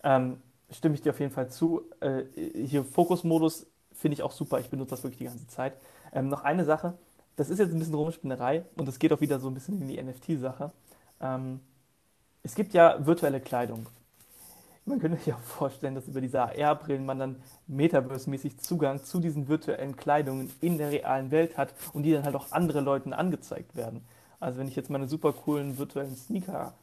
[0.03, 0.38] Ähm,
[0.71, 1.83] stimme ich dir auf jeden Fall zu.
[1.99, 2.23] Äh,
[2.65, 4.59] hier Fokusmodus finde ich auch super.
[4.59, 5.73] Ich benutze das wirklich die ganze Zeit.
[6.13, 6.97] Ähm, noch eine Sache
[7.35, 9.87] das ist jetzt ein bisschen Rumspinnerei und es geht auch wieder so ein bisschen in
[9.87, 10.71] die NFT-Sache.
[11.19, 11.59] Ähm,
[12.43, 13.87] es gibt ja virtuelle Kleidung.
[14.85, 17.35] Man könnte sich auch vorstellen, dass über diese AR-Brillen man dann
[17.67, 22.35] Metaverse-mäßig Zugang zu diesen virtuellen Kleidungen in der realen Welt hat und die dann halt
[22.35, 24.03] auch andere Leuten angezeigt werden.
[24.39, 26.73] Also wenn ich jetzt meine super coolen virtuellen Sneaker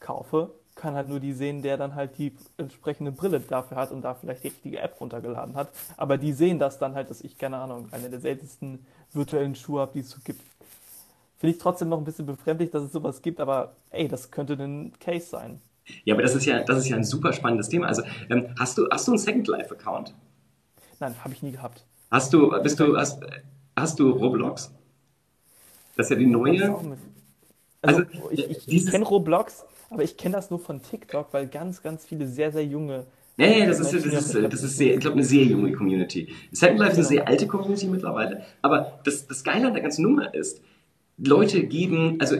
[0.00, 4.02] kaufe, kann halt nur die sehen, der dann halt die entsprechende Brille dafür hat und
[4.02, 5.70] da vielleicht die richtige App runtergeladen hat.
[5.96, 9.80] Aber die sehen das dann halt, dass ich, keine Ahnung, eine der seltensten virtuellen Schuhe
[9.80, 10.40] habe, die es so gibt.
[11.38, 14.54] Finde ich trotzdem noch ein bisschen befremdlich, dass es sowas gibt, aber ey, das könnte
[14.54, 15.60] ein Case sein.
[16.04, 17.86] Ja, aber das ist ja, das ist ja ein super spannendes Thema.
[17.86, 20.14] Also, ähm, hast du, hast du einen Second Life Account?
[20.98, 21.84] Nein, habe ich nie gehabt.
[22.10, 23.20] Hast du, bist du, hast,
[23.76, 24.72] hast du Roblox?
[25.96, 26.74] Das ist ja die neue.
[27.82, 31.82] Also, also ich, ich kenne Roblox, aber ich kenne das nur von TikTok, weil ganz,
[31.82, 33.06] ganz viele sehr, sehr junge
[33.38, 36.32] Nee, nee, das ist, das ist, das ist sehr, ich glaube, eine sehr junge Community.
[36.52, 40.02] Second Life ist eine sehr alte Community mittlerweile, aber das, das Geile an der ganzen
[40.02, 40.62] Nummer ist,
[41.18, 42.36] Leute geben, also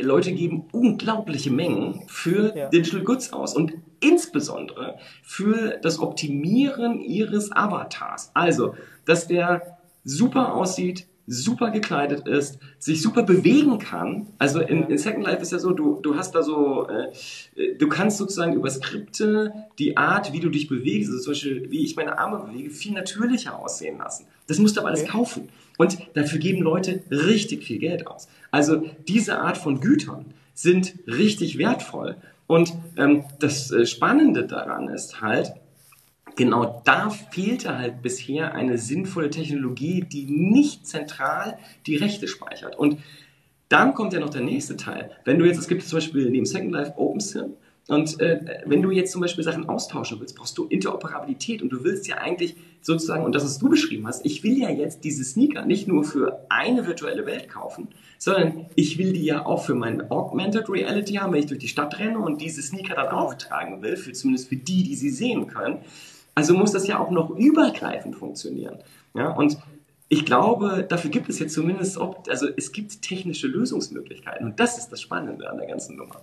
[0.00, 2.68] Leute geben unglaubliche Mengen für ja.
[2.68, 8.30] Digital Goods aus und insbesondere für das Optimieren ihres Avatars.
[8.34, 8.74] Also,
[9.04, 14.26] dass der super aussieht, super gekleidet ist, sich super bewegen kann.
[14.38, 17.88] Also in, in Second Life ist ja so, du, du hast da so, äh, du
[17.88, 21.94] kannst sozusagen über Skripte die Art, wie du dich bewegst, also zum Beispiel, wie ich
[21.94, 24.26] meine Arme bewege, viel natürlicher aussehen lassen.
[24.48, 25.10] Das musst du aber alles okay.
[25.12, 25.48] kaufen.
[25.78, 28.28] Und dafür geben Leute richtig viel Geld aus.
[28.50, 32.16] Also diese Art von Gütern sind richtig wertvoll.
[32.48, 35.52] Und ähm, das äh, Spannende daran ist halt,
[36.36, 42.78] genau da fehlte halt bisher eine sinnvolle Technologie, die nicht zentral die Rechte speichert.
[42.78, 42.98] Und
[43.68, 45.10] dann kommt ja noch der nächste Teil.
[45.24, 47.54] Wenn du jetzt, es gibt zum Beispiel neben Second Life OpenSim,
[47.90, 51.82] und äh, wenn du jetzt zum Beispiel Sachen austauschen willst, brauchst du Interoperabilität und du
[51.82, 55.24] willst ja eigentlich sozusagen, und das, was du beschrieben hast, ich will ja jetzt diese
[55.24, 59.74] Sneaker nicht nur für eine virtuelle Welt kaufen, sondern ich will die ja auch für
[59.74, 63.34] mein Augmented Reality haben, wenn ich durch die Stadt renne und diese Sneaker dann auch
[63.34, 65.78] tragen will, für, zumindest für die, die sie sehen können.
[66.40, 68.78] Also muss das ja auch noch übergreifend funktionieren.
[69.12, 69.58] Ja, und
[70.08, 74.88] ich glaube, dafür gibt es jetzt zumindest, also es gibt technische Lösungsmöglichkeiten und das ist
[74.88, 76.22] das Spannende an der ganzen Nummer.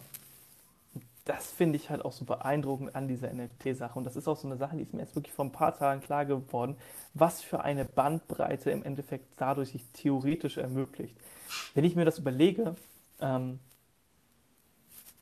[1.25, 3.99] das finde ich halt auch so beeindruckend an dieser NFT-Sache.
[3.99, 5.77] Und das ist auch so eine Sache, die ist mir jetzt wirklich vor ein paar
[5.77, 6.77] Tagen klar geworden,
[7.13, 11.15] was für eine Bandbreite im Endeffekt dadurch sich theoretisch ermöglicht.
[11.75, 12.73] Wenn ich mir das überlege,
[13.21, 13.59] ähm,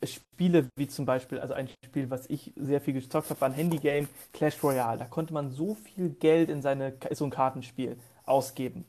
[0.03, 3.55] Spiele wie zum Beispiel, also ein Spiel, was ich sehr viel gezockt habe, war ein
[3.55, 4.99] Handygame, Clash Royale.
[4.99, 8.85] Da konnte man so viel Geld in seine, so ein Kartenspiel ausgeben.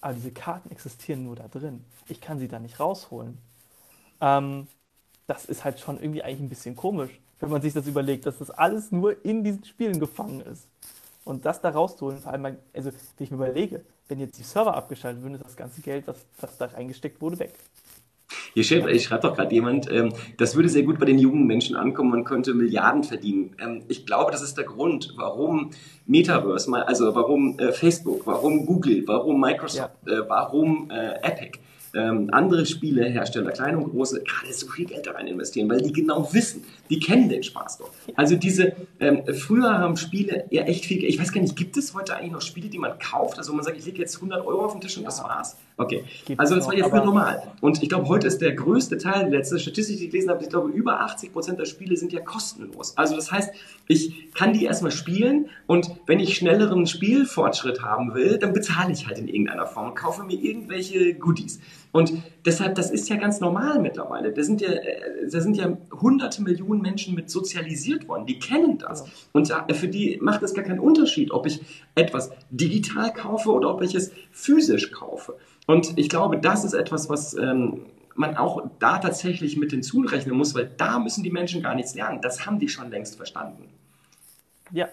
[0.00, 1.84] Aber diese Karten existieren nur da drin.
[2.08, 3.38] Ich kann sie da nicht rausholen.
[4.20, 4.68] Ähm,
[5.26, 7.10] das ist halt schon irgendwie eigentlich ein bisschen komisch,
[7.40, 10.66] wenn man sich das überlegt, dass das alles nur in diesen Spielen gefangen ist.
[11.24, 14.74] Und das da rauszuholen, vor allem, also wenn ich mir überlege, wenn jetzt die Server
[14.74, 17.52] abgeschaltet würden, ist das ganze Geld, was, was da reingesteckt wurde, weg.
[18.54, 21.76] Hier schreibt, schreibt doch gerade jemand, ähm, das würde sehr gut bei den jungen Menschen
[21.76, 23.56] ankommen, man könnte Milliarden verdienen.
[23.60, 25.70] Ähm, ich glaube, das ist der Grund, warum
[26.06, 30.18] Metaverse, also warum äh, Facebook, warum Google, warum Microsoft, ja.
[30.18, 31.58] äh, warum äh, Epic
[31.94, 35.92] ähm, andere Spielehersteller, kleine und große, gerade so viel Geld da rein investieren, weil die
[35.92, 37.90] genau wissen, die kennen den Spaß doch.
[38.14, 41.94] Also diese, ähm, früher haben Spiele ja echt viel, ich weiß gar nicht, gibt es
[41.94, 43.38] heute eigentlich noch Spiele, die man kauft?
[43.38, 45.08] Also man sagt, ich lege jetzt 100 Euro auf den Tisch und ja.
[45.08, 45.56] das war's.
[45.78, 46.02] Okay.
[46.36, 47.40] Also das war ja früher normal.
[47.60, 50.42] Und ich glaube, heute ist der größte Teil, die letzte Statistik, die ich gelesen habe,
[50.42, 52.96] ich glaube, über 80 Prozent der Spiele sind ja kostenlos.
[52.96, 53.54] Also das heißt,
[53.86, 59.06] ich kann die erstmal spielen und wenn ich schnelleren Spielfortschritt haben will, dann bezahle ich
[59.06, 61.60] halt in irgendeiner Form und kaufe mir irgendwelche Goodies.
[61.92, 62.12] Und
[62.44, 64.32] deshalb, das ist ja ganz normal mittlerweile.
[64.32, 68.78] Da sind ja, äh, da sind ja hunderte Millionen Menschen mit sozialisiert worden, die kennen
[68.78, 69.04] das.
[69.32, 71.60] Und für die macht es gar keinen Unterschied, ob ich
[71.94, 75.36] etwas digital kaufe oder ob ich es physisch kaufe.
[75.66, 80.54] Und ich glaube, das ist etwas, was ähm, man auch da tatsächlich mit hinzurechnen muss,
[80.54, 82.20] weil da müssen die Menschen gar nichts lernen.
[82.20, 83.68] Das haben die schon längst verstanden.
[84.72, 84.88] Ja.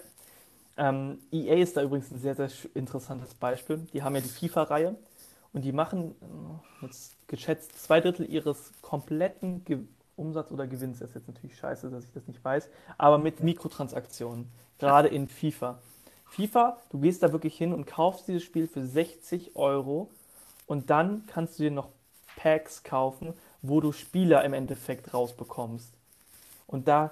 [0.78, 3.88] Ähm, EA ist da übrigens ein sehr, sehr interessantes Beispiel.
[3.94, 4.96] Die haben ja die FIFA-Reihe
[5.56, 6.14] und die machen
[6.82, 9.80] äh, jetzt geschätzt zwei Drittel ihres kompletten Ge
[10.18, 11.00] Umsatz oder Gewinns.
[11.00, 14.50] Das ist jetzt natürlich scheiße, dass ich das nicht weiß, aber mit Mikrotransaktionen,
[14.80, 15.80] gerade in FIFA.
[16.30, 20.10] FIFA, du gehst da wirklich hin und kaufst dieses Spiel für 60 Euro
[20.68, 21.90] und dann kannst du dir noch
[22.38, 25.90] Packs kaufen, wo du Spieler im Endeffekt rausbekommst.
[26.68, 27.12] Und da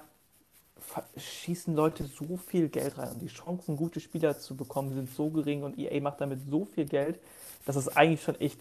[1.16, 5.30] schießen Leute so viel Geld rein und die Chancen, gute Spieler zu bekommen, sind so
[5.30, 7.18] gering und EA macht damit so viel Geld,
[7.64, 8.60] dass es eigentlich schon echt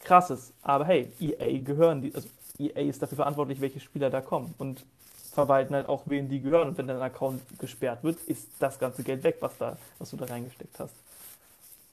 [0.00, 0.52] krass ist.
[0.62, 2.28] Aber hey, EA gehören die, also
[2.58, 4.84] EA ist dafür verantwortlich, welche Spieler da kommen und
[5.32, 6.68] verwalten halt auch, wen die gehören.
[6.68, 10.16] Und wenn dein Account gesperrt wird, ist das ganze Geld weg, was, da, was du
[10.16, 10.94] da reingesteckt hast.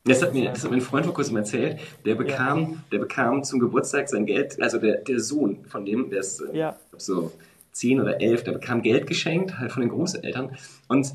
[0.06, 2.78] Das hat, mir, das hat mir ein Freund vor kurzem erzählt, der bekam, ja.
[2.92, 6.58] der bekam zum Geburtstag sein Geld, also der, der Sohn von dem, der ist äh,
[6.58, 6.76] ja.
[6.96, 7.32] so
[7.72, 10.56] zehn oder elf, der bekam Geld geschenkt, halt von den Großeltern.
[10.88, 11.14] Und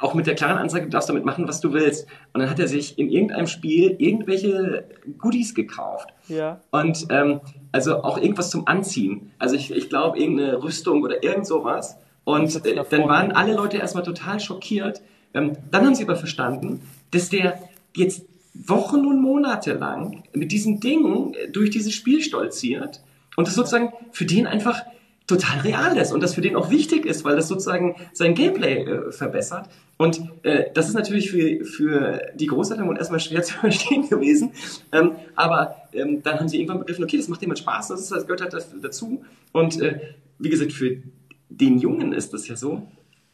[0.00, 2.06] auch mit der klaren Ansage, du darfst damit machen, was du willst.
[2.32, 4.84] Und dann hat er sich in irgendeinem Spiel irgendwelche
[5.18, 6.10] Goodies gekauft.
[6.28, 6.60] Ja.
[6.70, 7.40] Und ähm,
[7.72, 9.32] also auch irgendwas zum Anziehen.
[9.38, 11.96] Also ich, ich glaube, irgendeine Rüstung oder irgend sowas.
[12.24, 15.00] Und äh, dann waren alle Leute erstmal total schockiert.
[15.34, 17.58] Ähm, dann haben sie aber verstanden, dass der
[17.96, 18.24] jetzt
[18.54, 23.02] Wochen und Monate lang mit diesen Dingen durch dieses Spiel stolziert
[23.36, 24.82] und das sozusagen für den einfach
[25.28, 28.82] total real ist und das für den auch wichtig ist, weil das sozusagen sein Gameplay
[28.82, 29.68] äh, verbessert.
[29.98, 34.52] Und äh, das ist natürlich für, für die Großeltern erstmal schwer zu verstehen gewesen.
[34.90, 38.10] Ähm, aber ähm, dann haben sie irgendwann begriffen, okay, das macht jemand Spaß, das, ist,
[38.10, 39.22] das gehört halt dazu.
[39.52, 40.00] Und äh,
[40.38, 41.02] wie gesagt, für
[41.50, 42.88] den Jungen ist das ja so,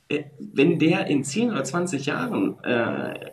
[0.08, 3.30] äh, wenn der in 10 oder 20 Jahren äh,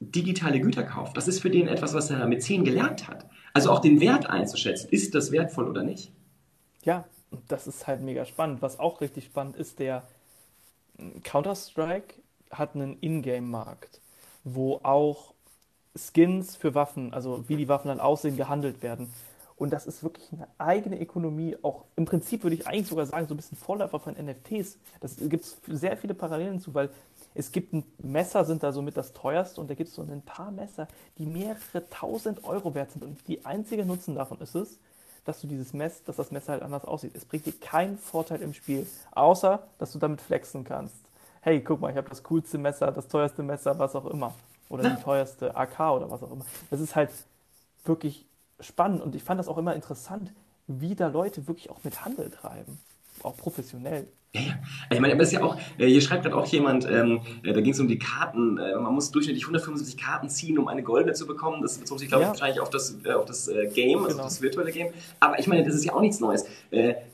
[0.00, 3.26] digitale Güter kauft, das ist für den etwas, was er mit 10 gelernt hat.
[3.52, 6.10] Also auch den Wert einzuschätzen, ist das wertvoll oder nicht?
[6.82, 7.04] Ja,
[7.48, 8.62] das ist halt mega spannend.
[8.62, 10.02] Was auch richtig spannend ist, der
[11.24, 12.14] Counter-Strike
[12.50, 14.00] hat einen Ingame-Markt,
[14.44, 15.32] wo auch
[15.96, 19.12] Skins für Waffen, also wie die Waffen dann aussehen, gehandelt werden.
[19.56, 21.56] Und das ist wirklich eine eigene Ökonomie.
[21.62, 24.78] Auch im Prinzip würde ich eigentlich sogar sagen, so ein bisschen Vorläufer von NFTs.
[25.00, 26.90] Das gibt es sehr viele Parallelen zu, weil
[27.34, 30.22] es gibt ein Messer, sind da somit das teuerste und da gibt es so ein
[30.22, 30.88] paar Messer,
[31.18, 33.04] die mehrere tausend Euro wert sind.
[33.04, 34.78] Und die einzige Nutzen davon ist es,
[35.24, 37.14] dass du dieses Mess, dass das Messer halt anders aussieht.
[37.14, 40.96] Es bringt dir keinen Vorteil im Spiel, außer dass du damit flexen kannst.
[41.40, 44.34] Hey, guck mal, ich habe das coolste Messer, das teuerste Messer, was auch immer.
[44.68, 46.44] Oder die teuerste AK oder was auch immer.
[46.70, 47.10] Das ist halt
[47.84, 48.26] wirklich
[48.60, 50.32] spannend und ich fand das auch immer interessant,
[50.66, 52.78] wie da Leute wirklich auch mit Handel treiben.
[53.22, 54.06] Auch professionell.
[54.34, 54.54] Ja, ja.
[54.90, 57.60] Ich meine, aber ist ja auch, äh, hier schreibt gerade auch jemand, ähm, äh, da
[57.60, 61.12] ging es um die Karten, äh, man muss durchschnittlich 175 Karten ziehen, um eine goldene
[61.12, 61.60] zu bekommen.
[61.60, 62.32] Das bezog sich, glaube ich, ja.
[62.32, 64.24] wahrscheinlich auf das, äh, auf das äh, Game, also genau.
[64.24, 64.88] das virtuelle Game.
[65.20, 66.46] Aber ich meine, das ist ja auch nichts Neues.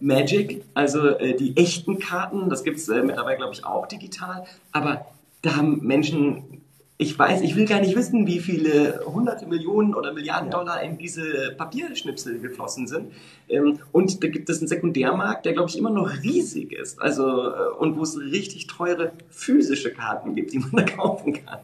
[0.01, 4.45] Magic, also die echten Karten, das gibt es mittlerweile, glaube ich, auch digital.
[4.70, 5.07] Aber
[5.43, 6.58] da haben Menschen
[7.01, 10.99] ich weiß, ich will gar nicht wissen, wie viele hunderte Millionen oder Milliarden Dollar in
[10.99, 13.12] diese Papierschnipsel geflossen sind.
[13.49, 17.01] Ähm, und da gibt es einen Sekundärmarkt, der, glaube ich, immer noch riesig ist.
[17.01, 21.61] Also, äh, und wo es richtig teure physische Karten gibt, die man da kaufen kann.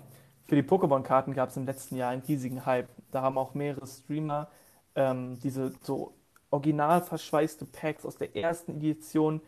[0.46, 2.88] Für die Pokémon-Karten gab es im letzten Jahr einen riesigen Hype.
[3.10, 4.48] Da haben auch mehrere Streamer
[4.94, 6.14] ähm, diese so
[6.50, 9.40] original verschweißte Packs aus der ersten Edition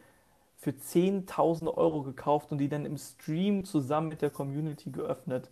[0.56, 5.48] für 10.000 Euro gekauft und die dann im Stream zusammen mit der Community geöffnet.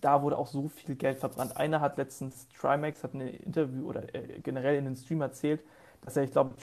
[0.00, 1.56] Da wurde auch so viel Geld verbrannt.
[1.56, 5.60] Einer hat letztens, Trimax hat in einem Interview oder äh, generell in den Stream erzählt,
[6.04, 6.54] dass er, ich glaube,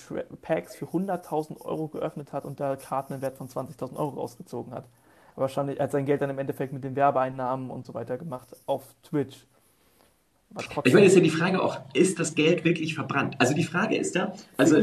[0.42, 4.74] Packs für 100.000 Euro geöffnet hat und da Karten im Wert von 20.000 Euro rausgezogen
[4.74, 4.86] hat.
[5.34, 8.56] Aber wahrscheinlich hat sein Geld dann im Endeffekt mit den Werbeeinnahmen und so weiter gemacht
[8.66, 9.46] auf Twitch.
[10.84, 13.36] Ich meine, ist ja die Frage auch, ist das Geld wirklich verbrannt?
[13.40, 14.78] Also die Frage ist da, also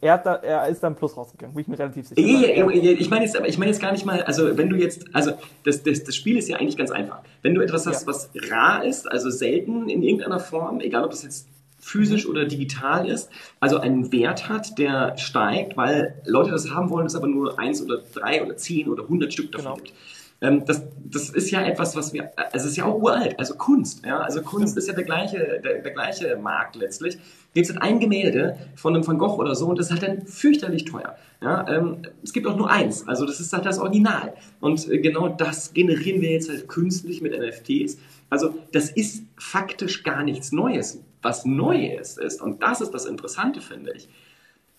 [0.00, 2.20] er, da, er ist dann Plus rausgegangen, bin ich mir relativ sicher.
[2.20, 5.32] Ich meine jetzt, ich meine jetzt gar nicht mal, also wenn du jetzt, also
[5.64, 7.20] das, das, das Spiel ist ja eigentlich ganz einfach.
[7.42, 8.06] Wenn du etwas hast, ja.
[8.06, 11.48] was rar ist, also selten in irgendeiner Form, egal ob das jetzt
[11.80, 13.30] physisch oder digital ist,
[13.60, 17.82] also einen Wert hat, der steigt, weil Leute das haben wollen, es aber nur eins
[17.82, 19.84] oder drei oder zehn oder hundert Stück davon genau.
[19.84, 19.96] gibt
[20.40, 23.54] ähm, das, das ist ja etwas, was wir, also es ist ja auch uralt, also
[23.54, 27.18] Kunst, ja, also Kunst ist ja der gleiche, der, der gleiche Markt letztlich.
[27.54, 30.26] Gibt es ein Gemälde von einem Van Gogh oder so und das ist halt dann
[30.26, 31.16] fürchterlich teuer.
[31.40, 34.34] Ja, ähm, es gibt auch nur eins, also das ist halt das Original.
[34.60, 37.98] Und äh, genau das generieren wir jetzt halt künstlich mit NFTs.
[38.30, 41.02] Also das ist faktisch gar nichts Neues.
[41.20, 44.08] Was Neues ist, und das ist das Interessante, finde ich,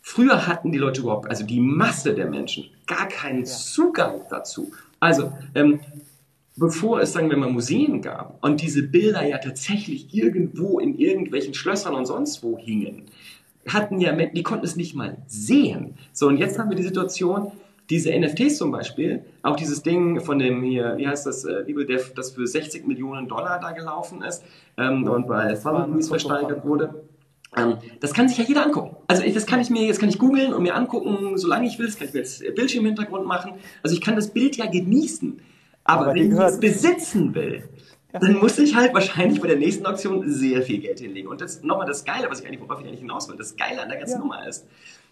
[0.01, 4.71] Früher hatten die Leute überhaupt, also die Masse der Menschen, gar keinen Zugang dazu.
[4.99, 5.79] Also, ähm,
[6.57, 11.53] bevor es, sagen wir mal, Museen gab und diese Bilder ja tatsächlich irgendwo in irgendwelchen
[11.53, 13.03] Schlössern und sonst wo hingen,
[13.67, 15.95] hatten ja, die konnten es nicht mal sehen.
[16.11, 17.51] So, und jetzt haben wir die Situation,
[17.89, 21.63] diese NFTs zum Beispiel, auch dieses Ding von dem hier, wie heißt das, äh,
[22.15, 24.43] das für 60 Millionen Dollar da gelaufen ist
[24.77, 27.03] ähm, und bei Sotheby's versteigert wurde.
[27.55, 28.95] Ähm, das kann sich ja jeder angucken.
[29.07, 31.87] Also das kann ich mir, jetzt kann ich googeln und mir angucken, solange ich will.
[31.87, 33.53] Das kann ich mir jetzt Bildschirmhintergrund machen.
[33.81, 35.41] Also ich kann das Bild ja genießen.
[35.83, 37.63] Aber, Aber wenn ich es besitzen will,
[38.13, 38.19] ja.
[38.19, 41.27] dann muss ich halt wahrscheinlich bei der nächsten Auktion sehr viel Geld hinlegen.
[41.27, 43.81] Und das nochmal das Geile, was ich eigentlich, worauf ich eigentlich hinaus will, das Geile
[43.81, 44.19] an der ganzen ja.
[44.19, 44.67] Nummer ist,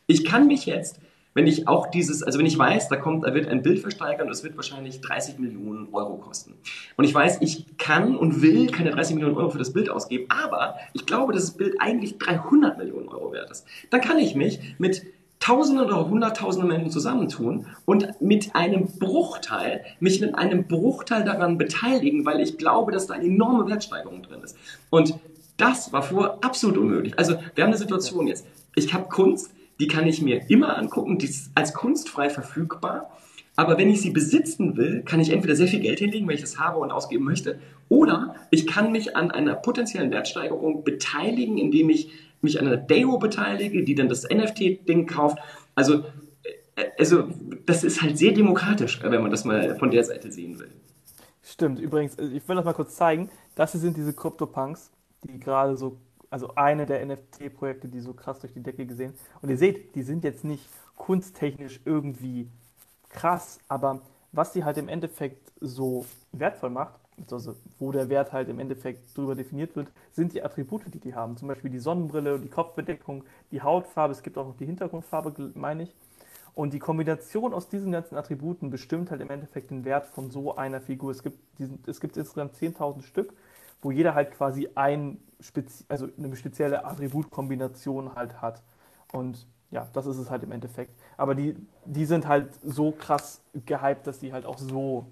[0.05, 0.99] ich kann mich jetzt
[1.37, 4.25] wenn ich auch dieses, also wenn ich weiß, da kommt, da wird ein Bild versteigert
[4.25, 6.55] und es wird wahrscheinlich 30 Millionen Euro kosten.
[6.95, 10.25] Und ich weiß, ich kann und will keine 30 Millionen Euro für das Bild ausgeben,
[10.29, 13.67] aber ich glaube, dass das Bild eigentlich 300 Millionen Euro wert ist.
[13.91, 15.03] Dann kann ich mich mit
[15.39, 22.25] Tausenden oder Hunderttausenden Menschen zusammentun und mit einem Bruchteil, mich mit einem Bruchteil daran beteiligen,
[22.25, 24.57] weil ich glaube, dass da eine enorme Wertsteigerung drin ist.
[24.89, 25.13] Und
[25.57, 27.13] das war vorher absolut unmöglich.
[27.19, 28.47] Also wir haben eine Situation jetzt.
[28.73, 33.11] Ich habe Kunst, die kann ich mir immer angucken, die ist als kunstfrei verfügbar.
[33.55, 36.41] Aber wenn ich sie besitzen will, kann ich entweder sehr viel Geld hinlegen, wenn ich
[36.41, 37.59] das habe und ausgeben möchte,
[37.89, 43.17] oder ich kann mich an einer potenziellen Wertsteigerung beteiligen, indem ich mich an einer DAO
[43.17, 45.39] beteilige, die dann das NFT-Ding kauft.
[45.73, 46.03] Also,
[46.75, 47.29] äh, also
[47.65, 50.69] das ist halt sehr demokratisch, wenn man das mal von der Seite sehen will.
[51.41, 53.29] Stimmt, übrigens, ich will das mal kurz zeigen.
[53.55, 54.91] Das hier sind diese Crypto-Punks,
[55.23, 55.97] die gerade so
[56.29, 59.13] also eine der NFT-Projekte, die so krass durch die Decke gesehen.
[59.41, 62.49] Und ihr seht, die sind jetzt nicht kunsttechnisch irgendwie
[63.09, 64.01] krass, aber
[64.31, 66.99] was sie halt im Endeffekt so wertvoll macht,
[67.31, 71.15] also wo der Wert halt im Endeffekt drüber definiert wird, sind die Attribute, die die
[71.15, 71.37] haben.
[71.37, 75.83] Zum Beispiel die Sonnenbrille, die Kopfbedeckung, die Hautfarbe, es gibt auch noch die Hintergrundfarbe, meine
[75.83, 75.95] ich.
[76.53, 80.55] Und die Kombination aus diesen ganzen Attributen bestimmt halt im Endeffekt den Wert von so
[80.55, 81.11] einer Figur.
[81.11, 81.37] Es gibt,
[81.87, 83.33] es gibt insgesamt 10.000 Stück
[83.87, 88.61] wo jeder halt quasi ein Spezi also eine spezielle Attributkombination halt hat.
[89.13, 90.91] Und ja, das ist es halt im Endeffekt.
[91.15, 91.55] Aber die,
[91.85, 95.05] die sind halt so krass gehypt, dass die halt auch so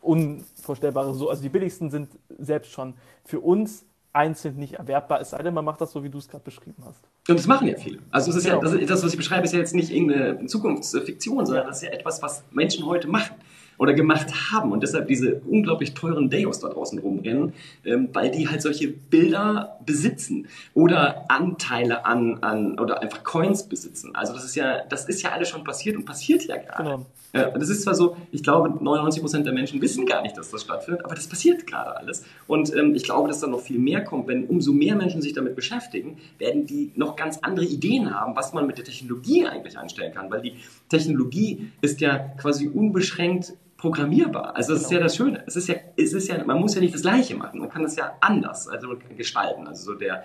[0.00, 5.42] unvorstellbare, so, also die billigsten sind selbst schon für uns einzeln nicht erwerbbar, es sei
[5.42, 7.02] denn, man macht das so, wie du es gerade beschrieben hast.
[7.28, 7.98] Und das machen ja viele.
[8.12, 8.62] Also es ist genau.
[8.62, 11.88] ja, das, das, was ich beschreibe, ist ja jetzt nicht irgendeine Zukunftsfiktion, sondern das ist
[11.88, 13.34] ja etwas, was Menschen heute machen
[13.80, 17.54] oder gemacht haben und deshalb diese unglaublich teuren Deos da draußen rumrennen,
[17.86, 24.14] ähm, weil die halt solche Bilder besitzen oder Anteile an, an oder einfach Coins besitzen.
[24.14, 26.82] Also das ist ja, das ist ja alles schon passiert und passiert ja gerade.
[26.82, 27.06] Genau.
[27.32, 30.50] Ja, das ist zwar so, ich glaube, 99 Prozent der Menschen wissen gar nicht, dass
[30.50, 32.24] das stattfindet, aber das passiert gerade alles.
[32.48, 34.26] Und ähm, ich glaube, dass da noch viel mehr kommt.
[34.26, 38.52] Wenn umso mehr Menschen sich damit beschäftigen, werden die noch ganz andere Ideen haben, was
[38.52, 40.30] man mit der Technologie eigentlich anstellen kann.
[40.30, 40.54] Weil die
[40.88, 44.54] Technologie ist ja quasi unbeschränkt programmierbar.
[44.56, 44.86] Also das genau.
[44.86, 45.06] ist ja genau.
[45.06, 45.44] das Schöne.
[45.46, 47.60] Es ist ja, es ist ja, man muss ja nicht das Gleiche machen.
[47.60, 49.66] Man kann das ja anders, also gestalten.
[49.66, 50.24] Also so der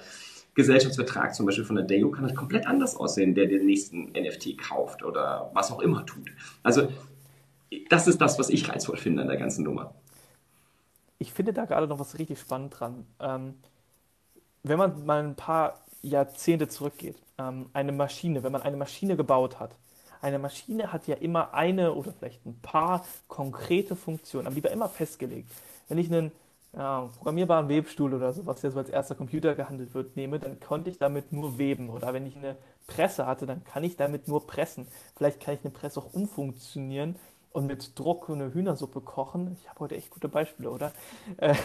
[0.56, 4.58] Gesellschaftsvertrag zum Beispiel von der DAO kann halt komplett anders aussehen, der den nächsten NFT
[4.58, 6.32] kauft oder was auch immer tut.
[6.64, 6.90] Also
[7.90, 9.94] das ist das, was ich reizvoll finde an der ganzen Nummer.
[11.18, 13.06] Ich finde da gerade noch was richtig spannend dran.
[13.22, 13.54] Ähm,
[14.64, 19.60] wenn man mal ein paar Jahrzehnte zurückgeht, ähm, eine Maschine, wenn man eine Maschine gebaut
[19.62, 19.78] hat,
[20.22, 24.72] eine Maschine hat ja immer eine oder vielleicht ein paar konkrete Funktionen, aber die war
[24.72, 25.52] immer festgelegt.
[25.88, 26.32] Wenn ich einen
[26.76, 30.90] ja, programmierbaren Webstuhl oder so, was jetzt als erster Computer gehandelt wird, nehme, dann konnte
[30.90, 31.90] ich damit nur weben.
[31.90, 34.88] Oder wenn ich eine Presse hatte, dann kann ich damit nur pressen.
[35.16, 37.16] Vielleicht kann ich eine Presse auch umfunktionieren
[37.56, 39.56] und mit Druck eine Hühnersuppe kochen.
[39.62, 40.92] Ich habe heute echt gute Beispiele, oder?
[41.38, 41.56] Äh,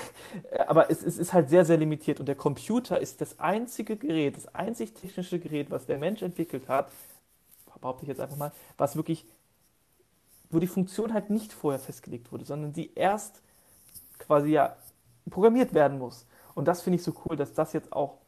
[0.68, 2.20] aber es, es, ist halt sehr, sehr limitiert.
[2.20, 6.68] Und der Computer ist das einzige Gerät, das einzig technische Gerät, was der Mensch entwickelt
[6.68, 6.92] hat,
[7.80, 9.26] behaupte ich jetzt einfach mal, was wirklich,
[10.50, 13.42] wo die Funktion halt nicht vorher festgelegt wurde, sondern sie erst
[14.18, 14.76] quasi ja
[15.28, 16.26] programmiert werden muss.
[16.54, 18.18] Und das finde ich so cool, dass das jetzt auch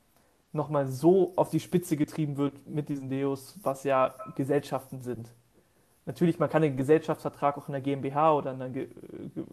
[0.53, 5.29] nochmal so auf die Spitze getrieben wird mit diesen Deos, was ja Gesellschaften sind.
[6.05, 8.87] Natürlich, man kann den Gesellschaftsvertrag auch in der GmbH oder in der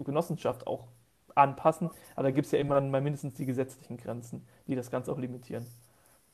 [0.03, 0.87] Genossenschaft auch
[1.35, 5.11] anpassen, aber da gibt es ja immer mal mindestens die gesetzlichen Grenzen, die das Ganze
[5.11, 5.65] auch limitieren.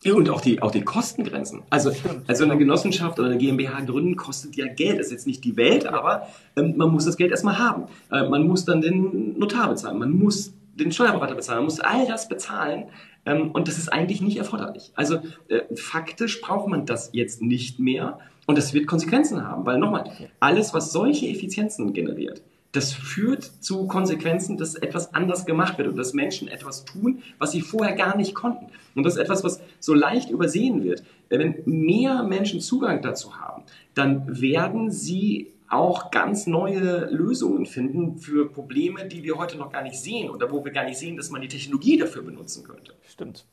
[0.06, 1.64] Ja, und auch die, auch die Kostengrenzen.
[1.72, 1.92] Also,
[2.28, 5.00] also eine Genossenschaft oder eine GmbH gründen kostet ja Geld.
[5.00, 7.86] Das ist jetzt nicht die Welt, aber ähm, man muss das Geld erstmal haben.
[8.12, 9.98] Äh, man muss dann den Notar bezahlen.
[9.98, 12.86] Man muss den Steuerberater bezahlen, man muss all das bezahlen
[13.26, 14.92] ähm, und das ist eigentlich nicht erforderlich.
[14.96, 19.80] Also äh, faktisch braucht man das jetzt nicht mehr und das wird Konsequenzen haben, weil
[19.80, 22.42] nochmal, alles, was solche Effizienzen generiert,
[22.76, 27.52] das führt zu Konsequenzen, dass etwas anders gemacht wird und dass Menschen etwas tun, was
[27.52, 28.68] sie vorher gar nicht konnten.
[28.96, 31.04] Und das ist etwas, was so leicht übersehen wird.
[31.30, 38.52] Wenn mehr Menschen Zugang dazu haben, dann werden sie auch ganz neue Lösungen finden für
[38.52, 41.32] Probleme, die wir heute noch gar nicht sehen oder wo wir gar nicht sehen, dass
[41.32, 42.94] man die Technologie dafür benutzen könnte.
[43.08, 43.46] Stimmt.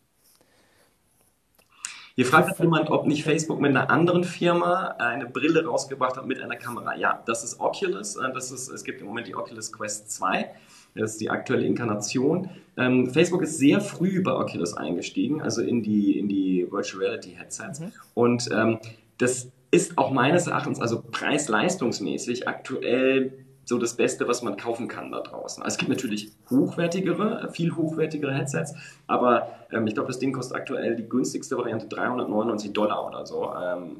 [2.14, 6.42] Hier fragt jemand, ob nicht Facebook mit einer anderen Firma eine Brille rausgebracht hat mit
[6.42, 6.94] einer Kamera.
[6.96, 8.16] Ja, das ist Oculus.
[8.16, 10.50] Äh, das ist, es gibt im Moment die Oculus Quest 2.
[10.94, 12.50] Das ist die aktuelle Inkarnation.
[12.76, 17.30] Ähm, Facebook ist sehr früh bei Oculus eingestiegen, also in die, in die Virtual Reality
[17.30, 17.80] Headsets.
[17.80, 17.92] Mhm.
[18.12, 18.78] Und ähm,
[19.16, 23.32] das ist auch meines Erachtens, also preis-leistungsmäßig, aktuell
[23.64, 25.62] so das Beste, was man kaufen kann da draußen.
[25.62, 28.74] Also es gibt natürlich hochwertigere, viel hochwertigere Headsets,
[29.06, 33.52] aber ähm, ich glaube, das Ding kostet aktuell die günstigste Variante 399 Dollar oder so.
[33.54, 33.96] Ähm,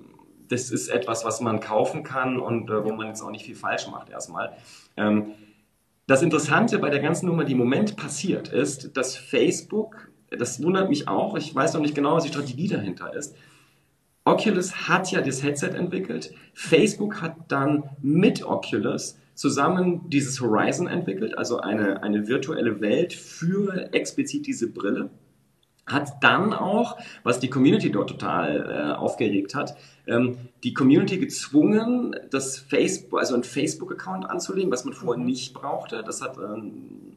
[0.48, 3.54] das ist etwas, was man kaufen kann und äh, wo man jetzt auch nicht viel
[3.54, 4.52] falsch macht erstmal.
[4.96, 5.32] Ähm,
[6.06, 10.88] das Interessante bei der ganzen Nummer, die im Moment passiert, ist, dass Facebook, das wundert
[10.88, 13.36] mich auch, ich weiß noch nicht genau, was die Strategie dahinter ist,
[14.24, 16.32] Oculus hat ja das Headset entwickelt.
[16.54, 23.92] Facebook hat dann mit Oculus zusammen dieses Horizon entwickelt, also eine, eine virtuelle Welt für
[23.92, 25.10] explizit diese Brille.
[25.84, 32.14] Hat dann auch, was die Community dort total äh, aufgeregt hat, ähm, die Community gezwungen,
[32.30, 35.26] das Facebook, also einen Facebook-Account anzulegen, was man vorher mhm.
[35.26, 36.04] nicht brauchte.
[36.04, 37.16] Das hat ähm,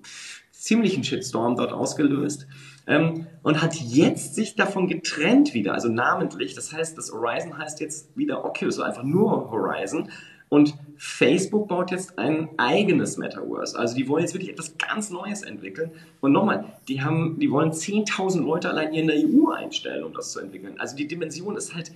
[0.52, 2.48] ziemlichen Shitstorm dort ausgelöst
[2.88, 6.56] ähm, und hat jetzt sich davon getrennt wieder, also namentlich.
[6.56, 10.10] Das heißt, das Horizon heißt jetzt wieder Oculus, also einfach nur Horizon.
[10.50, 13.78] Und Facebook baut jetzt ein eigenes Metaverse.
[13.78, 15.92] Also die wollen jetzt wirklich etwas ganz Neues entwickeln.
[16.22, 20.14] Und nochmal, die haben, die wollen 10.000 Leute allein hier in der EU einstellen, um
[20.14, 20.76] das zu entwickeln.
[20.80, 21.92] Also die Dimension ist halt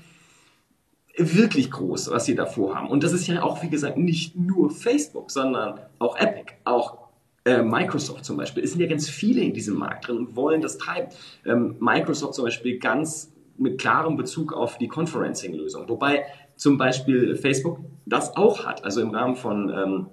[1.15, 2.87] wirklich groß, was sie da vorhaben.
[2.87, 7.09] Und das ist ja auch, wie gesagt, nicht nur Facebook, sondern auch Epic, auch
[7.45, 8.63] äh, Microsoft zum Beispiel.
[8.63, 11.09] Es sind ja ganz viele in diesem Markt drin und wollen das treiben.
[11.45, 15.89] Ähm, Microsoft zum Beispiel ganz mit klarem Bezug auf die Conferencing-Lösung.
[15.89, 16.25] Wobei
[16.59, 18.83] zum Beispiel Facebook das auch hat.
[18.83, 20.07] Also im Rahmen von, ähm,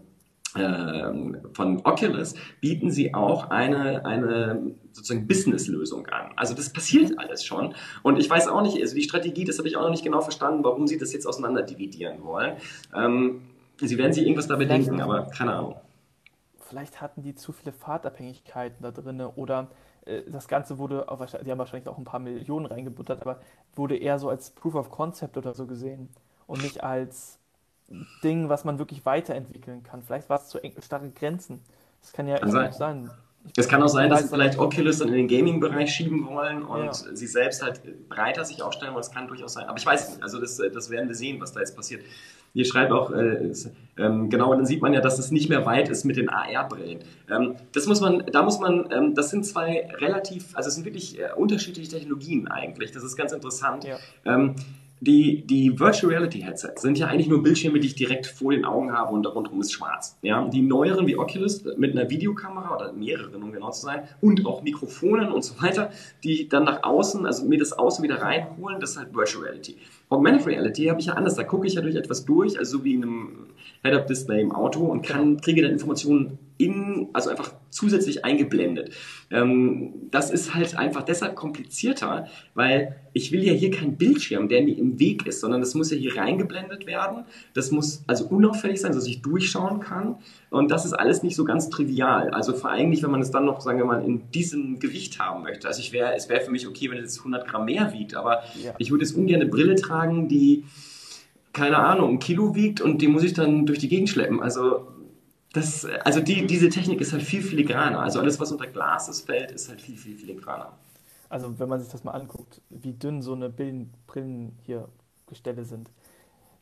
[0.54, 6.30] äh, von Oculus bieten sie auch eine, eine sozusagen Business-Lösung an.
[6.36, 7.74] Also das passiert alles schon.
[8.02, 10.20] Und ich weiß auch nicht, also die Strategie, das habe ich auch noch nicht genau
[10.20, 12.56] verstanden, warum sie das jetzt auseinander dividieren wollen.
[12.94, 13.42] Ähm,
[13.78, 15.76] sie werden sich irgendwas da bedenken, aber keine Ahnung
[16.68, 19.68] vielleicht hatten die zu viele Fahrtabhängigkeiten da drin oder
[20.04, 21.06] äh, das Ganze wurde,
[21.44, 23.40] die haben wahrscheinlich auch ein paar Millionen reingebuttert, aber
[23.74, 26.08] wurde eher so als Proof of Concept oder so gesehen
[26.46, 27.38] und nicht als
[28.22, 30.02] Ding, was man wirklich weiterentwickeln kann.
[30.02, 31.60] Vielleicht war es zu eng, starke Grenzen.
[32.00, 32.72] Das kann ja kann sein.
[32.72, 33.10] sein.
[33.56, 36.86] Es kann auch sein, dass sie vielleicht Oculus dann in den Gaming-Bereich schieben wollen und
[36.86, 36.92] ja.
[36.92, 39.02] sie selbst halt breiter sich aufstellen wollen.
[39.02, 39.66] Das kann durchaus sein.
[39.66, 40.22] Aber ich weiß nicht.
[40.22, 42.02] Also das, das werden wir sehen, was da jetzt passiert.
[42.54, 45.66] Hier schreibt auch, äh, ist, ähm, genau, dann sieht man ja, dass es nicht mehr
[45.66, 47.00] weit ist mit den AR-Brillen.
[47.30, 50.84] Ähm, das muss man, da muss man, ähm, das sind zwei relativ, also es sind
[50.84, 52.92] wirklich äh, unterschiedliche Technologien eigentlich.
[52.92, 53.84] Das ist ganz interessant.
[53.84, 53.98] Ja.
[55.00, 58.64] Die, die Virtual Reality Headsets sind ja eigentlich nur Bildschirme, die ich direkt vor den
[58.64, 60.16] Augen habe und rundherum ist schwarz.
[60.22, 60.48] Ja?
[60.48, 64.62] Die neueren wie Oculus mit einer Videokamera oder mehreren, um genau zu sein, und auch
[64.62, 65.90] Mikrofonen und so weiter,
[66.24, 69.76] die dann nach außen, also mir das außen wieder reinholen, das ist halt Virtual Reality.
[70.08, 71.34] Augmented Reality habe ich ja anders.
[71.34, 73.46] Da gucke ich ja durch etwas durch, also so wie in einem
[73.82, 75.40] Head-Up-Display im Auto und kann, genau.
[75.40, 78.90] kriege dann Informationen in, also einfach zusätzlich eingeblendet.
[79.30, 84.62] Ähm, das ist halt einfach deshalb komplizierter, weil ich will ja hier keinen Bildschirm, der
[84.62, 87.24] mir im Weg ist, sondern das muss ja hier reingeblendet werden.
[87.52, 90.16] Das muss also unauffällig sein, dass ich durchschauen kann.
[90.48, 92.30] Und das ist alles nicht so ganz trivial.
[92.30, 95.18] Also vor allem nicht, wenn man es dann noch, sagen wir mal, in diesem Gewicht
[95.18, 95.68] haben möchte.
[95.68, 98.14] Also ich wäre, es wäre für mich okay, wenn es jetzt 100 Gramm mehr wiegt,
[98.14, 98.74] aber ja.
[98.78, 100.64] ich würde jetzt ungern eine Brille tragen, die
[101.56, 104.42] keine Ahnung, ein Kilo wiegt und die muss ich dann durch die Gegend schleppen.
[104.42, 104.88] Also
[105.54, 108.00] das, also die, diese Technik ist halt viel filigraner.
[108.00, 110.76] Also alles, was unter Glas ist, fällt, ist halt viel, viel filigraner.
[111.30, 114.86] Also wenn man sich das mal anguckt, wie dünn so eine Brillen, Brillen hier
[115.28, 115.90] Gestelle sind,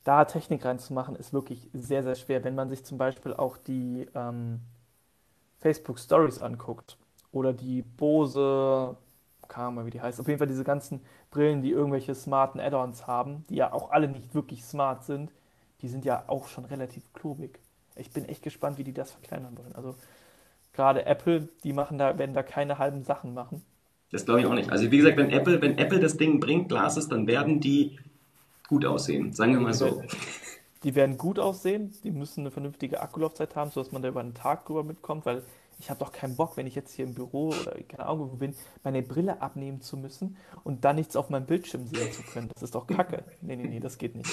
[0.04, 2.44] da Technik reinzumachen, ist wirklich sehr, sehr schwer.
[2.44, 4.60] Wenn man sich zum Beispiel auch die ähm,
[5.58, 6.98] Facebook Stories anguckt
[7.32, 8.96] oder die Bose,
[9.48, 11.00] keine Ahnung, wie die heißt, auf jeden Fall diese ganzen
[11.35, 15.32] Brillen, die irgendwelche smarten Add-ons haben, die ja auch alle nicht wirklich smart sind,
[15.82, 17.59] die sind ja auch schon relativ klobig.
[17.97, 19.74] Ich bin echt gespannt, wie die das verkleinern wollen.
[19.74, 19.97] Also
[20.73, 23.62] gerade Apple, die machen da, werden da keine halben Sachen machen.
[24.11, 24.70] Das glaube ich auch nicht.
[24.70, 27.98] Also wie gesagt, wenn Apple, wenn Apple das Ding bringt, Glasses, dann werden die
[28.69, 29.32] gut aussehen.
[29.32, 30.02] Sagen wir mal so.
[30.85, 34.35] Die werden gut aussehen, die müssen eine vernünftige Akkulaufzeit haben, sodass man da über einen
[34.35, 35.43] Tag drüber mitkommt, weil
[35.78, 38.36] ich habe doch keinen Bock, wenn ich jetzt hier im Büro oder keine Ahnung wo
[38.36, 42.48] bin, meine Brille abnehmen zu müssen und dann nichts auf meinem Bildschirm sehen zu können.
[42.52, 43.24] Das ist doch Kacke.
[43.40, 44.28] Nee, nee, nee, das geht nicht.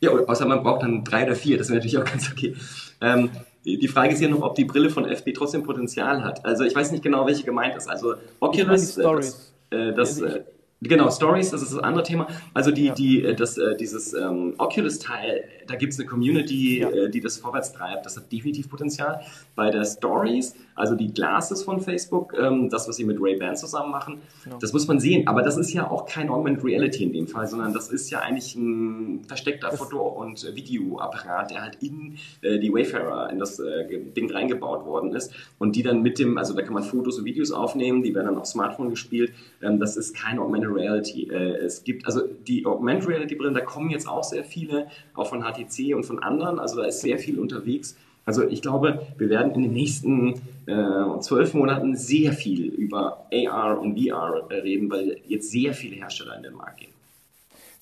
[0.00, 2.54] Ja, außer man braucht dann drei oder vier, das wäre natürlich auch ganz okay.
[3.00, 3.30] Ähm,
[3.64, 6.44] die Frage ist hier noch, ob die Brille von FB trotzdem Potenzial hat.
[6.44, 7.88] Also ich weiß nicht genau, welche gemeint ist.
[7.88, 10.44] Also Oculus, äh, das, äh, das, also äh,
[10.82, 12.26] Genau, Stories, das ist das andere Thema.
[12.54, 12.94] Also die, ja.
[12.94, 16.90] die, äh, das, äh, dieses ähm, Oculus-Teil, da gibt es eine Community, ja.
[16.90, 18.06] äh, die das vorwärts treibt.
[18.06, 19.20] Das hat definitiv Potenzial.
[19.54, 23.90] Bei der Stories, also die Glasses von Facebook, ähm, das, was sie mit Ray-Ban zusammen
[23.90, 24.58] machen, genau.
[24.58, 25.26] das muss man sehen.
[25.28, 28.20] Aber das ist ja auch kein Augmented Reality in dem Fall, sondern das ist ja
[28.20, 33.58] eigentlich ein versteckter das Foto- und Videoapparat, der halt in äh, die Wayfarer, in das
[33.58, 35.32] äh, Ding reingebaut worden ist.
[35.58, 38.26] Und die dann mit dem, also da kann man Fotos und Videos aufnehmen, die werden
[38.26, 39.32] dann auf Smartphone gespielt.
[39.62, 41.28] Ähm, das ist kein Augmented Reality.
[41.28, 45.28] Äh, es gibt also die Augmented Reality Brillen, da kommen jetzt auch sehr viele, auch
[45.28, 46.58] von HTC und von anderen.
[46.58, 47.96] Also da ist sehr viel unterwegs.
[48.24, 50.34] Also ich glaube, wir werden in den nächsten
[50.66, 55.96] äh, zwölf Monaten sehr viel über AR und VR äh, reden, weil jetzt sehr viele
[55.96, 56.92] Hersteller in den Markt gehen.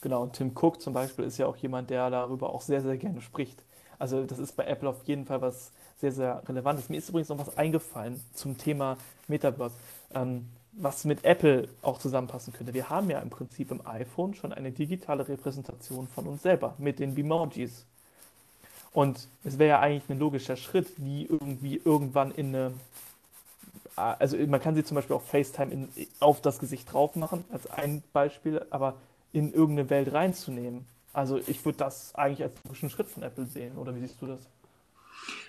[0.01, 2.97] Genau, und Tim Cook zum Beispiel ist ja auch jemand, der darüber auch sehr, sehr
[2.97, 3.63] gerne spricht.
[3.99, 6.89] Also das ist bei Apple auf jeden Fall was sehr, sehr Relevantes.
[6.89, 8.97] Mir ist übrigens noch was eingefallen zum Thema
[9.29, 9.75] Metaverse.
[10.15, 12.75] Ähm, was mit Apple auch zusammenpassen könnte.
[12.75, 16.99] Wir haben ja im Prinzip im iPhone schon eine digitale Repräsentation von uns selber mit
[16.99, 17.85] den Bemojis.
[18.93, 22.73] Und es wäre ja eigentlich ein logischer Schritt, die irgendwie irgendwann in eine,
[23.97, 25.89] also man kann sie zum Beispiel auch FaceTime in,
[26.19, 28.95] auf das Gesicht drauf machen, als ein Beispiel, aber
[29.33, 30.87] in irgendeine Welt reinzunehmen.
[31.13, 34.27] Also ich würde das eigentlich als logischen Schritt von Apple sehen, oder wie siehst du
[34.27, 34.41] das?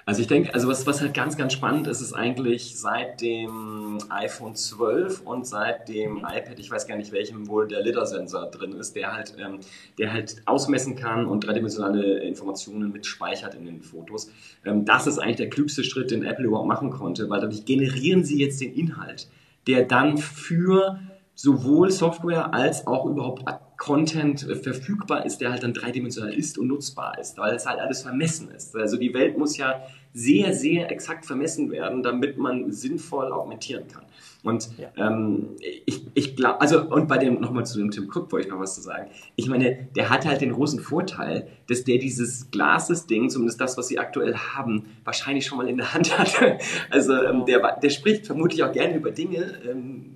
[0.05, 3.99] Also ich denke, also was, was halt ganz, ganz spannend ist, ist eigentlich seit dem
[4.09, 8.73] iPhone 12 und seit dem iPad, ich weiß gar nicht welchem wohl der LIDAR-Sensor drin
[8.73, 9.59] ist, der halt, ähm,
[9.97, 14.31] der halt ausmessen kann und dreidimensionale Informationen mitspeichert in den Fotos.
[14.65, 18.23] Ähm, das ist eigentlich der klügste Schritt, den Apple überhaupt machen konnte, weil dadurch generieren
[18.23, 19.27] sie jetzt den Inhalt,
[19.67, 20.99] der dann für
[21.35, 23.47] sowohl Software als auch überhaupt
[23.81, 28.03] Content verfügbar ist, der halt dann dreidimensional ist und nutzbar ist, weil es halt alles
[28.03, 28.75] vermessen ist.
[28.75, 29.81] Also die Welt muss ja
[30.13, 34.03] sehr, sehr exakt vermessen werden, damit man sinnvoll augmentieren kann.
[34.43, 34.89] Und ja.
[34.97, 38.53] ähm, ich, ich glaube, also und bei dem nochmal zu dem Tim Cook wollte ich
[38.53, 39.09] noch was zu sagen.
[39.35, 43.87] Ich meine, der hat halt den großen Vorteil, dass der dieses Glases-Ding, zumindest das, was
[43.87, 46.59] sie aktuell haben, wahrscheinlich schon mal in der Hand hatte.
[46.91, 50.11] Also ähm, der, der spricht vermutlich auch gerne über Dinge, ähm,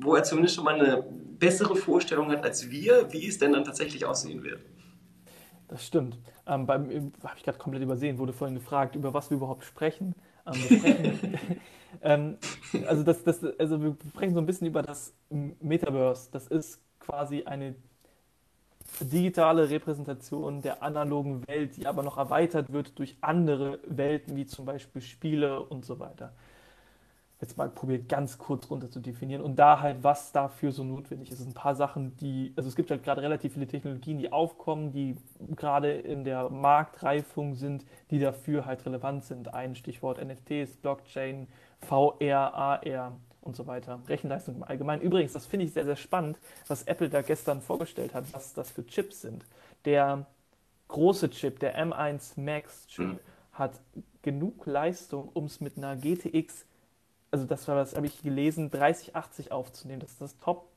[0.00, 1.04] wo er zumindest schon mal eine
[1.38, 4.60] bessere Vorstellung hat als wir, wie es denn dann tatsächlich aussehen wird.
[5.68, 6.18] Das stimmt.
[6.46, 10.14] Ähm, habe ich gerade komplett übersehen, wurde vorhin gefragt, über was wir überhaupt sprechen.
[10.46, 11.38] Ähm, sprechen
[12.02, 12.36] ähm,
[12.86, 16.28] also, das, das, also wir sprechen so ein bisschen über das Metaverse.
[16.32, 17.74] Das ist quasi eine
[19.00, 24.66] digitale Repräsentation der analogen Welt, die aber noch erweitert wird durch andere Welten, wie zum
[24.66, 26.34] Beispiel Spiele und so weiter
[27.44, 31.28] jetzt mal probiert, ganz kurz runter zu definieren und da halt, was dafür so notwendig
[31.28, 31.34] ist.
[31.34, 34.32] Es sind ein paar Sachen, die, also es gibt halt gerade relativ viele Technologien, die
[34.32, 35.16] aufkommen, die
[35.54, 39.52] gerade in der Marktreifung sind, die dafür halt relevant sind.
[39.52, 41.46] Ein Stichwort NFTs, Blockchain,
[41.80, 43.12] VR, AR
[43.42, 44.00] und so weiter.
[44.08, 45.02] Rechenleistung im Allgemeinen.
[45.02, 48.70] Übrigens, das finde ich sehr, sehr spannend, was Apple da gestern vorgestellt hat, was das
[48.70, 49.44] für Chips sind.
[49.84, 50.24] Der
[50.88, 53.18] große Chip, der M1 Max Chip, mhm.
[53.52, 53.80] hat
[54.22, 56.64] genug Leistung, um es mit einer GTX
[57.34, 59.98] also das war, das habe ich gelesen, 3080 aufzunehmen.
[59.98, 60.68] Das ist das Top,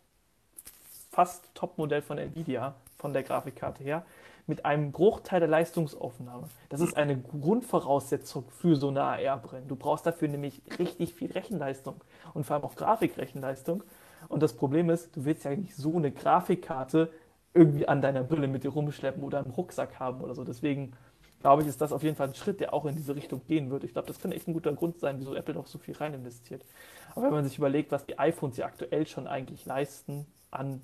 [1.11, 4.03] fast Top-Modell von Nvidia von der Grafikkarte her
[4.47, 6.47] mit einem Bruchteil der Leistungsaufnahme.
[6.69, 9.65] Das ist eine Grundvoraussetzung für so eine AR-Brille.
[9.67, 12.01] Du brauchst dafür nämlich richtig viel Rechenleistung
[12.33, 13.83] und vor allem auch Grafikrechenleistung.
[14.27, 17.11] Und das Problem ist, du willst ja nicht so eine Grafikkarte
[17.53, 20.43] irgendwie an deiner Brille mit dir rumschleppen oder im Rucksack haben oder so.
[20.43, 20.93] Deswegen
[21.39, 23.69] glaube ich, ist das auf jeden Fall ein Schritt, der auch in diese Richtung gehen
[23.69, 23.83] wird.
[23.83, 26.13] Ich glaube, das könnte echt ein guter Grund sein, wieso Apple noch so viel rein
[26.13, 26.65] investiert.
[27.11, 30.81] Aber wenn man sich überlegt, was die iPhones ja aktuell schon eigentlich leisten an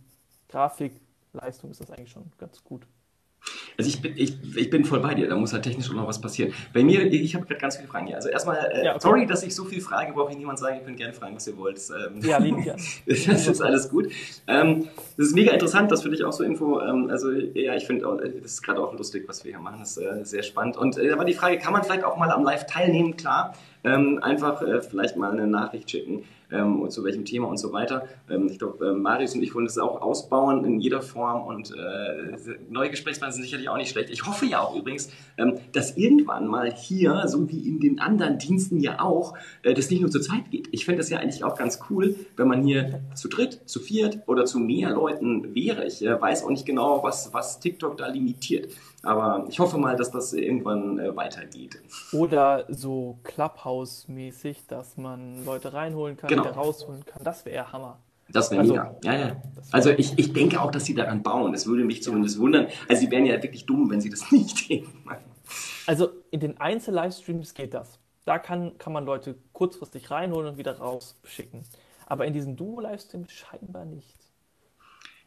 [0.50, 2.88] Grafikleistung, ist das eigentlich schon ganz gut.
[3.78, 6.08] Also ich bin, ich, ich bin voll bei dir, da muss halt technisch auch noch
[6.08, 6.54] was passieren.
[6.74, 8.16] Bei mir, ich habe gerade ganz viele Fragen hier.
[8.16, 9.00] Also erstmal, äh, ja, okay.
[9.02, 11.48] sorry, dass ich so viel frage, brauche ich niemand sagen, ich könnt gerne fragen, was
[11.48, 11.80] ihr wollt.
[11.90, 12.82] Ähm, ja, lieben gerne.
[13.06, 14.12] das ist alles gut.
[14.48, 14.88] Ähm,
[15.18, 16.82] das ist mega interessant, das finde ich auch so Info.
[16.82, 18.06] Ähm, also ja, ich finde,
[18.42, 20.78] das ist gerade auch lustig, was wir hier machen, das ist äh, sehr spannend.
[20.78, 23.18] Und äh, aber die Frage, kann man vielleicht auch mal am Live teilnehmen?
[23.18, 23.54] Klar,
[23.84, 27.74] ähm, einfach äh, vielleicht mal eine Nachricht schicken ähm, und zu welchem Thema und so
[27.74, 28.08] weiter.
[28.30, 31.72] Ähm, ich glaube, äh, Marius und ich wollen das auch ausbauen in jeder Form und
[31.72, 32.38] äh,
[32.70, 34.10] neue Gesprächspartner sind sicherlich auch nicht schlecht.
[34.10, 38.38] Ich hoffe ja auch übrigens, ähm, dass irgendwann mal hier, so wie in den anderen
[38.38, 40.70] Diensten ja auch, äh, das nicht nur zu zweit geht.
[40.72, 44.20] Ich fände das ja eigentlich auch ganz cool, wenn man hier zu dritt, zu viert
[44.28, 45.86] oder zu mehr Leuten wäre.
[45.86, 48.70] Ich äh, weiß auch nicht genau, was, was TikTok da limitiert.
[49.04, 51.78] Aber ich hoffe mal, dass das irgendwann äh, weitergeht.
[52.14, 56.44] Oder so Clubhouse-mäßig, dass man Leute reinholen kann, genau.
[56.44, 57.22] wieder rausholen kann.
[57.24, 58.00] Das wäre Hammer.
[58.30, 58.96] Das wäre also, mega.
[59.04, 59.42] Ja, ja.
[59.72, 61.52] Also ich, ich denke auch, dass sie daran bauen.
[61.52, 62.68] Das würde mich zumindest wundern.
[62.88, 65.10] Also sie wären ja wirklich dumm, wenn sie das nicht denken.
[65.86, 68.00] Also in den Einzel-Livestreams geht das.
[68.24, 71.64] Da kann, kann man Leute kurzfristig reinholen und wieder rausschicken.
[72.06, 74.23] Aber in diesen Duo-Livestreams scheinbar nicht.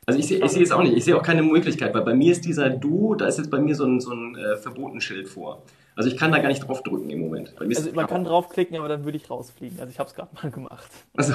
[0.06, 0.96] Also ich sehe ich seh es auch nicht.
[0.96, 3.58] Ich sehe auch keine Möglichkeit, weil bei mir ist dieser Du, da ist jetzt bei
[3.58, 5.62] mir so ein, so ein äh, Verbotenschild vor.
[5.96, 7.54] Also ich kann da gar nicht drauf drücken im Moment.
[7.58, 9.80] also man kann draufklicken, aber dann würde ich rausfliegen.
[9.80, 10.90] Also ich habe es gerade mal gemacht.
[11.16, 11.32] Achso.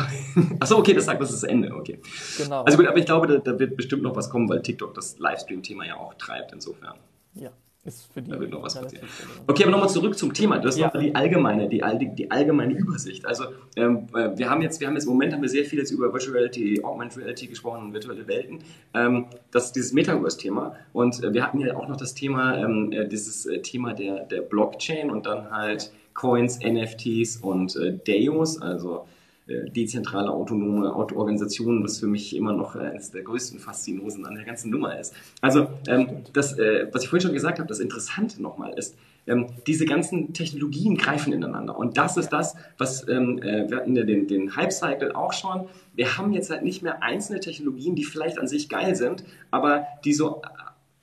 [0.60, 1.74] Achso, okay, das sagt, das ist das Ende.
[1.74, 2.00] Okay.
[2.38, 2.64] Genau.
[2.64, 5.18] Also gut, aber ich glaube, da, da wird bestimmt noch was kommen, weil TikTok das
[5.20, 6.96] Livestream-Thema ja auch treibt insofern.
[7.34, 7.50] Ja.
[7.84, 9.08] Ist für die da wird noch was passieren.
[9.48, 10.60] Okay, aber nochmal zurück zum Thema.
[10.60, 10.92] Du hast ja.
[10.94, 11.82] noch die allgemeine, die,
[12.14, 13.26] die allgemeine Übersicht.
[13.26, 13.46] Also
[13.76, 15.90] ähm, äh, wir haben jetzt, wir haben jetzt im Moment haben wir sehr viel jetzt
[15.90, 18.60] über Virtual Reality, Augmented Reality gesprochen und virtuelle Welten.
[18.94, 20.76] Ähm, das ist dieses Metaverse-Thema.
[20.94, 24.26] Und äh, wir hatten ja auch noch das Thema, ähm, äh, dieses äh, Thema der,
[24.26, 29.08] der Blockchain und dann halt Coins, NFTs und äh, DAOs, also
[29.48, 34.70] dezentrale autonome Organisation, was für mich immer noch eines der größten Faszinosen an der ganzen
[34.70, 35.14] Nummer ist.
[35.42, 38.96] Also ähm, das, äh, was ich vorhin schon gesagt habe, das Interessante nochmal ist,
[39.28, 41.78] ähm, diese ganzen Technologien greifen ineinander.
[41.78, 45.68] Und das ist das, was ähm, äh, wir hatten ja den, den Hype-Cycle auch schon.
[45.94, 49.86] Wir haben jetzt halt nicht mehr einzelne Technologien, die vielleicht an sich geil sind, aber
[50.06, 50.42] die so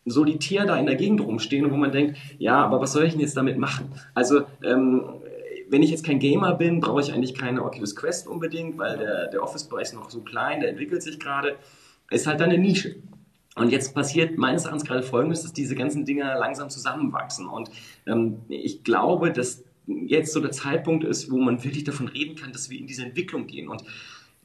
[0.04, 3.20] solitär da in der Gegend rumstehen, wo man denkt, ja, aber was soll ich denn
[3.20, 3.92] jetzt damit machen?
[4.14, 5.04] Also ähm,
[5.70, 9.28] wenn ich jetzt kein Gamer bin, brauche ich eigentlich keine Oculus Quest unbedingt, weil der,
[9.28, 11.56] der Office-Bereich ist noch so klein, der entwickelt sich gerade.
[12.10, 12.96] Ist halt eine Nische.
[13.54, 17.46] Und jetzt passiert meines Erachtens gerade Folgendes, dass diese ganzen Dinger langsam zusammenwachsen.
[17.46, 17.70] Und
[18.06, 22.52] ähm, ich glaube, dass jetzt so der Zeitpunkt ist, wo man wirklich davon reden kann,
[22.52, 23.68] dass wir in diese Entwicklung gehen.
[23.68, 23.82] Und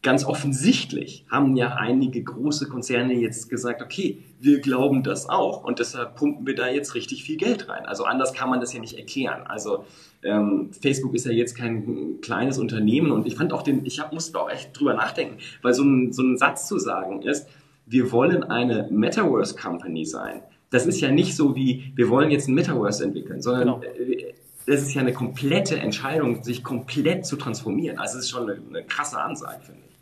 [0.04, 5.80] ganz offensichtlich haben ja einige große Konzerne jetzt gesagt, okay, wir glauben das auch und
[5.80, 7.86] deshalb pumpen wir da jetzt richtig viel Geld rein.
[7.86, 9.44] Also anders kann man das ja nicht erklären.
[9.48, 9.86] Also
[10.22, 14.14] ähm, Facebook ist ja jetzt kein kleines Unternehmen und ich fand auch den, ich hab,
[14.14, 17.48] musste auch echt drüber nachdenken, weil so ein, so ein Satz zu sagen ist,
[17.86, 20.42] wir wollen eine Metaverse Company sein.
[20.70, 23.82] Das ist ja nicht so wie, wir wollen jetzt ein Metaverse entwickeln, sondern genau.
[23.82, 24.34] Äh,
[24.66, 27.98] das ist ja eine komplette Entscheidung, sich komplett zu transformieren.
[27.98, 29.93] Also es ist schon eine, eine krasse Ansage, finde ich.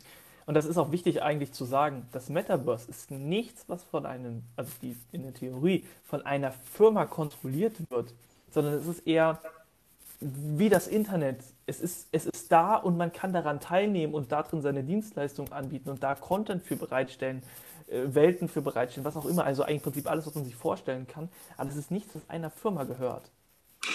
[0.46, 4.42] Und das ist auch wichtig eigentlich zu sagen, das Metaverse ist nichts, was von einem,
[4.56, 8.14] also die, in der Theorie, von einer Firma kontrolliert wird,
[8.50, 9.40] sondern es ist eher
[10.20, 11.40] wie das Internet.
[11.66, 15.90] Es ist, es ist da und man kann daran teilnehmen und darin seine Dienstleistung anbieten
[15.90, 17.42] und da Content für bereitstellen,
[17.88, 19.44] äh, Welten für bereitstellen, was auch immer.
[19.44, 21.28] Also eigentlich im Prinzip alles, was man sich vorstellen kann.
[21.56, 23.30] Aber es ist nichts, was einer Firma gehört.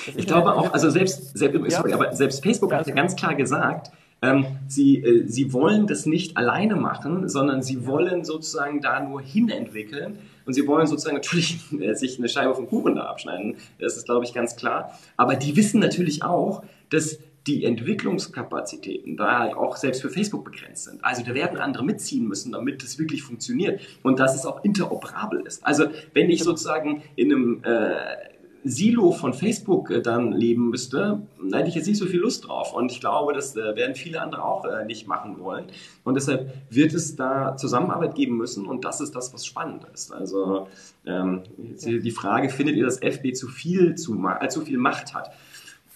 [0.05, 1.93] ich glaube auch, also selbst, selbst, ja.
[1.93, 3.91] aber selbst Facebook hat ja ganz klar gesagt,
[4.21, 9.21] ähm, sie, äh, sie wollen das nicht alleine machen, sondern sie wollen sozusagen da nur
[9.21, 13.57] hinentwickeln und sie wollen sozusagen natürlich äh, sich eine Scheibe vom Kuchen da abschneiden.
[13.79, 14.97] Das ist, glaube ich, ganz klar.
[15.17, 20.83] Aber die wissen natürlich auch, dass die Entwicklungskapazitäten da halt auch selbst für Facebook begrenzt
[20.83, 21.03] sind.
[21.03, 25.41] Also da werden andere mitziehen müssen, damit das wirklich funktioniert und dass es auch interoperabel
[25.45, 25.65] ist.
[25.65, 27.95] Also wenn ich sozusagen in einem äh,
[28.67, 32.47] Silo von Facebook äh, dann leben müsste, da hätte ich jetzt nicht so viel Lust
[32.47, 32.73] drauf.
[32.73, 35.65] Und ich glaube, das äh, werden viele andere auch äh, nicht machen wollen.
[36.03, 38.65] Und deshalb wird es da Zusammenarbeit geben müssen.
[38.65, 40.11] Und das ist das, was spannend ist.
[40.11, 40.67] Also
[41.05, 45.31] ähm, die Frage, findet ihr, dass FB zu viel, zu, äh, zu viel Macht hat?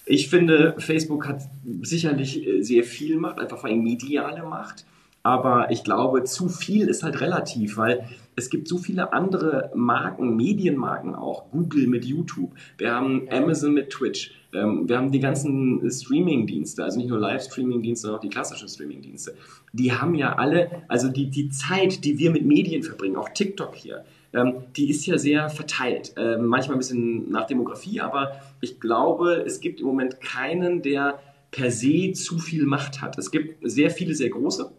[0.06, 1.42] Ich finde, Facebook hat
[1.82, 4.86] sicherlich sehr viel Macht, einfach vor allem mediale Macht.
[5.24, 8.10] Aber ich glaube, zu viel ist halt relativ, weil
[8.42, 11.52] es gibt so viele andere Marken, Medienmarken auch.
[11.52, 12.52] Google mit YouTube.
[12.78, 14.32] Wir haben Amazon mit Twitch.
[14.52, 19.36] Ähm, wir haben die ganzen Streaming-Dienste, also nicht nur Live-Streaming-Dienste, sondern auch die klassischen Streaming-Dienste.
[19.74, 23.76] Die haben ja alle, also die, die Zeit, die wir mit Medien verbringen, auch TikTok
[23.76, 26.14] hier, ähm, die ist ja sehr verteilt.
[26.18, 31.20] Ähm, manchmal ein bisschen nach Demografie, aber ich glaube, es gibt im Moment keinen, der
[31.52, 33.20] per se zu viel Macht hat.
[33.20, 34.72] Es gibt sehr viele, sehr große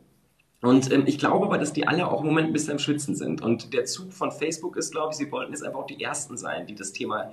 [0.62, 3.16] und ähm, ich glaube aber, dass die alle auch im Moment ein bisschen am Schwitzen
[3.16, 3.42] sind.
[3.42, 6.38] Und der Zug von Facebook ist, glaube ich, sie wollten jetzt einfach auch die Ersten
[6.38, 7.32] sein, die das Thema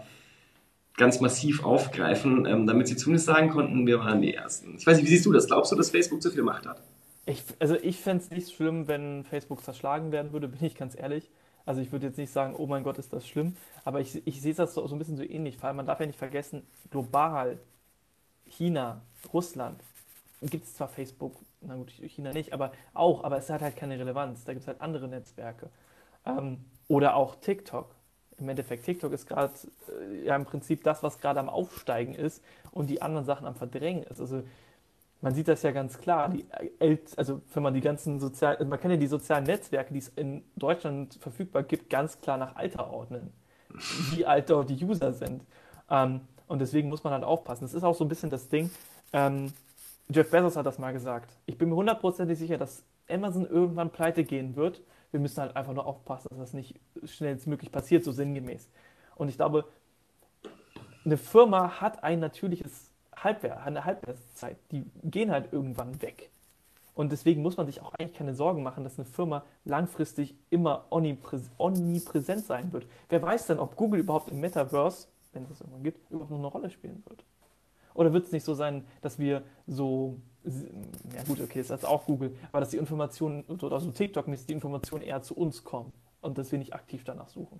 [0.98, 4.76] ganz massiv aufgreifen, ähm, damit sie zumindest sagen konnten, wir waren die Ersten.
[4.78, 5.46] Ich weiß nicht, wie siehst du das?
[5.46, 6.82] Glaubst du, dass Facebook zu viel Macht hat?
[7.28, 10.98] Ich, also ich fände es nicht schlimm, wenn Facebook zerschlagen werden würde, bin ich ganz
[10.98, 11.30] ehrlich.
[11.68, 14.42] Also ich würde jetzt nicht sagen, oh mein Gott, ist das schlimm, aber ich, ich
[14.42, 16.64] sehe das so, so ein bisschen so ähnlich, vor allem man darf ja nicht vergessen,
[16.90, 17.60] global,
[18.48, 19.02] China,
[19.32, 19.80] Russland,
[20.42, 24.00] gibt es zwar Facebook, na gut, China nicht, aber auch, aber es hat halt keine
[24.00, 24.44] Relevanz.
[24.46, 25.70] Da gibt es halt andere Netzwerke.
[26.26, 27.96] Ähm, oder auch TikTok.
[28.38, 29.54] Im Endeffekt, TikTok ist gerade
[29.90, 33.56] äh, ja im Prinzip das, was gerade am Aufsteigen ist und die anderen Sachen am
[33.56, 34.22] Verdrängen ist.
[34.22, 34.44] Also
[35.22, 36.30] man sieht das ja ganz klar.
[36.30, 36.46] Die,
[37.18, 40.08] also wenn man die ganzen sozialen, also man kann ja die sozialen Netzwerke, die es
[40.10, 43.34] in Deutschland verfügbar gibt, ganz klar nach Alter ordnen.
[44.14, 45.44] Wie alt dort die User sind.
[45.90, 47.66] Ähm, und deswegen muss man halt aufpassen.
[47.66, 48.72] Das ist auch so ein bisschen das Ding.
[49.12, 49.52] Ähm,
[50.12, 51.38] Jeff Bezos hat das mal gesagt.
[51.46, 54.82] Ich bin mir hundertprozentig sicher, dass Amazon irgendwann pleite gehen wird.
[55.12, 58.70] Wir müssen halt einfach nur aufpassen, dass das nicht schnellstmöglich passiert, so sinngemäß.
[59.16, 59.66] Und ich glaube,
[61.06, 64.58] eine Firma hat ein natürliches Halbwehr, eine Halbwertszeit.
[64.72, 66.32] Die gehen halt irgendwann weg.
[66.96, 70.86] Und deswegen muss man sich auch eigentlich keine Sorgen machen, dass eine Firma langfristig immer
[70.90, 72.88] omnipräsent sein wird.
[73.10, 76.40] Wer weiß denn, ob Google überhaupt im Metaverse, wenn es das irgendwann gibt, überhaupt noch
[76.40, 77.24] eine Rolle spielen wird?
[78.00, 82.06] Oder wird es nicht so sein, dass wir so, ja gut, okay, ist jetzt auch
[82.06, 86.38] Google, aber dass die Informationen, oder so TikTok-mäßig die Informationen eher zu uns kommen und
[86.38, 87.60] dass wir nicht aktiv danach suchen?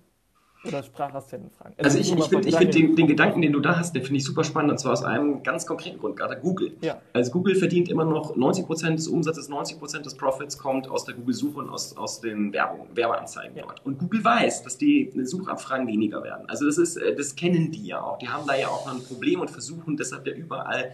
[0.62, 1.74] Oder Sprachassistenten fragen.
[1.78, 4.18] Also, also ich, ich finde find den, den, Gedanken, den du da hast, den finde
[4.18, 4.72] ich super spannend.
[4.72, 6.76] Und zwar aus einem ganz konkreten Grund, gerade Google.
[6.82, 7.00] Ja.
[7.14, 11.60] Also Google verdient immer noch 90% des Umsatzes, 90% des Profits kommt aus der Google-Suche
[11.60, 13.62] und aus, aus den Werbung, Werbeanzeigen ja.
[13.62, 13.84] dort.
[13.86, 16.48] Und Google weiß, dass die Suchabfragen weniger werden.
[16.48, 18.18] Also das ist, äh, das kennen die ja auch.
[18.18, 20.92] Die haben da ja auch ein Problem und versuchen deshalb ja überall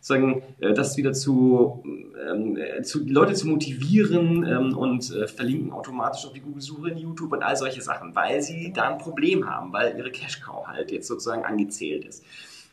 [0.00, 1.82] sagen, äh, das wieder zu,
[2.28, 6.98] ähm, äh, zu Leute zu motivieren ähm, und äh, verlinken automatisch auf die Google-Suche in
[6.98, 10.90] YouTube und all solche Sachen, weil sie da ein Problem haben, weil ihre Cash-Cow halt
[10.90, 12.24] jetzt sozusagen angezählt ist.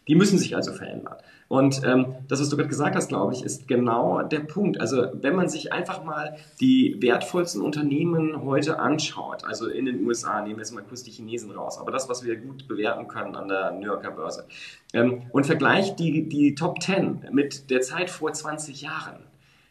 [0.07, 1.15] Die müssen sich also verändern.
[1.47, 4.81] Und ähm, das, was du gerade gesagt hast, glaube ich, ist genau der Punkt.
[4.81, 10.41] Also wenn man sich einfach mal die wertvollsten Unternehmen heute anschaut, also in den USA,
[10.41, 13.35] nehmen wir jetzt mal kurz die Chinesen raus, aber das, was wir gut bewerten können
[13.35, 14.45] an der New Yorker Börse,
[14.93, 19.17] ähm, und vergleicht die, die Top 10 mit der Zeit vor 20 Jahren,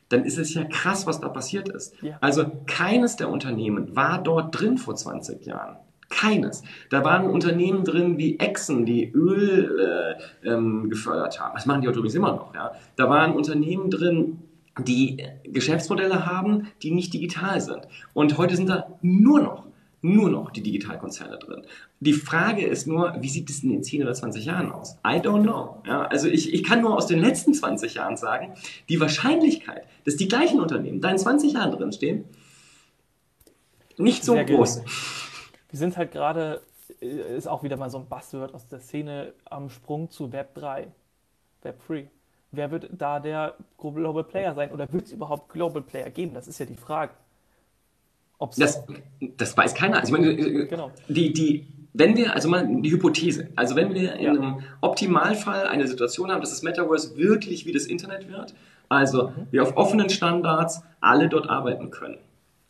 [0.09, 2.01] dann ist es ja krass, was da passiert ist.
[2.03, 2.19] Ja.
[2.21, 5.77] Also keines der Unternehmen war dort drin vor 20 Jahren.
[6.15, 6.63] Keines.
[6.91, 11.55] Da waren Unternehmen drin wie Exxon, die Öl äh, ähm, gefördert haben.
[11.55, 12.55] Das machen die übrigens immer noch.
[12.55, 12.73] Ja.
[12.97, 14.39] Da waren Unternehmen drin,
[14.79, 17.83] die Geschäftsmodelle haben, die nicht digital sind.
[18.13, 19.67] Und heute sind da nur noch,
[20.03, 21.63] nur noch die Digitalkonzerne drin.
[22.01, 24.97] Die Frage ist nur, wie sieht es in den 10 oder 20 Jahren aus?
[25.07, 25.83] I don't know.
[25.87, 28.55] Ja, also ich, ich kann nur aus den letzten 20 Jahren sagen,
[28.89, 32.25] die Wahrscheinlichkeit, dass die gleichen Unternehmen da in 20 Jahren drin stehen,
[33.97, 34.77] nicht so Sehr groß.
[34.77, 34.89] Gering
[35.75, 36.61] wir sind halt gerade,
[37.03, 40.55] äh, ist auch wieder mal so ein Buzzword aus der Szene am Sprung zu Web
[40.55, 40.87] 3,
[41.63, 42.09] Web 3.
[42.53, 46.33] Wer wird da der Global Player sein oder wird es überhaupt Global Player geben?
[46.33, 47.11] Das ist ja die Frage.
[48.57, 48.85] Das,
[49.37, 49.99] das weiß keiner.
[49.99, 50.93] Also ich meine, äh, genau.
[51.09, 55.89] die, die, wenn wir, also mal die Hypothese, also wenn wir in einem Optimalfall eine
[55.89, 58.55] Situation haben, dass das Metaverse wirklich wie das Internet wird,
[58.89, 59.49] also mhm.
[59.51, 62.19] wir auf offenen Standards alle dort arbeiten können,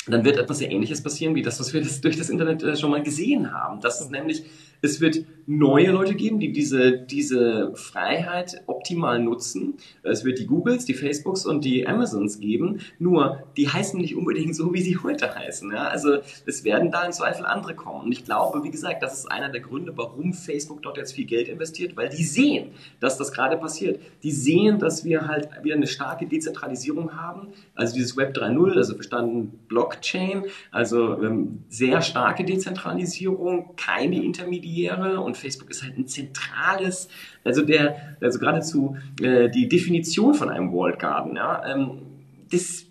[0.07, 2.77] dann wird etwas sehr Ähnliches passieren, wie das, was wir das durch das Internet äh,
[2.77, 3.81] schon mal gesehen haben.
[3.81, 4.45] Das ist nämlich
[4.85, 9.75] es wird neue Leute geben, die diese, diese Freiheit optimal nutzen.
[10.03, 12.81] Es wird die Googles, die Facebooks und die Amazons geben.
[12.99, 15.71] Nur, die heißen nicht unbedingt so, wie sie heute heißen.
[15.71, 15.89] Ja?
[15.89, 18.05] Also, es werden da im Zweifel andere kommen.
[18.05, 21.27] Und ich glaube, wie gesagt, das ist einer der Gründe, warum Facebook dort jetzt viel
[21.27, 22.71] Geld investiert, weil die sehen,
[23.01, 24.01] dass das gerade passiert.
[24.23, 27.49] Die sehen, dass wir halt wieder eine starke Dezentralisierung haben.
[27.75, 35.21] Also dieses Web 3.0, also verstanden Blockchain, also ähm, sehr starke Dezentralisierung, keine Intermediäre Karriere
[35.21, 37.09] und Facebook ist halt ein zentrales,
[37.45, 42.03] also der, also geradezu äh, die Definition von einem Walled Garden, ja, ähm,
[42.51, 42.87] das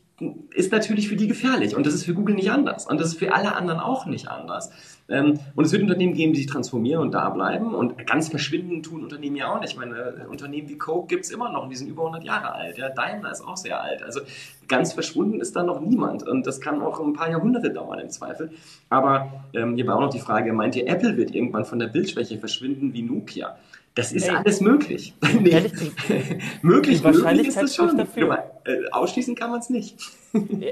[0.53, 3.19] ist natürlich für die gefährlich und das ist für Google nicht anders und das ist
[3.19, 4.71] für alle anderen auch nicht anders.
[5.09, 8.83] Ähm, und es wird Unternehmen geben, die sich transformieren und da bleiben und ganz verschwinden
[8.83, 9.71] tun Unternehmen ja auch nicht.
[9.71, 12.23] Ich meine, äh, Unternehmen wie Coke gibt es immer noch und die sind über 100
[12.23, 12.77] Jahre alt.
[12.77, 14.01] Ja, Daimler ist auch sehr alt.
[14.01, 14.21] Also
[14.67, 18.09] ganz verschwunden ist da noch niemand und das kann auch ein paar Jahrhunderte dauern im
[18.09, 18.51] Zweifel.
[18.89, 21.87] Aber ähm, hier war auch noch die Frage, meint ihr, Apple wird irgendwann von der
[21.87, 23.57] Bildschwäche verschwinden wie Nokia?
[23.95, 25.13] Das ist Ey, alles möglich.
[25.39, 25.49] nee.
[25.49, 25.73] Ehrlich,
[26.63, 27.95] möglich, möglich ist das schon.
[27.95, 28.51] Dafür.
[28.65, 29.99] Äh, ausschließen kann man es nicht.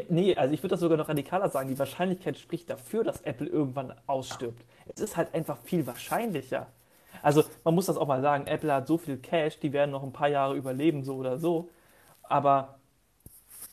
[0.10, 1.70] nee, also ich würde das sogar noch radikaler sagen.
[1.70, 4.64] Die Wahrscheinlichkeit spricht dafür, dass Apple irgendwann ausstirbt.
[4.94, 6.68] Es ist halt einfach viel wahrscheinlicher.
[7.22, 10.02] Also man muss das auch mal sagen, Apple hat so viel Cash, die werden noch
[10.02, 11.70] ein paar Jahre überleben, so oder so.
[12.24, 12.80] Aber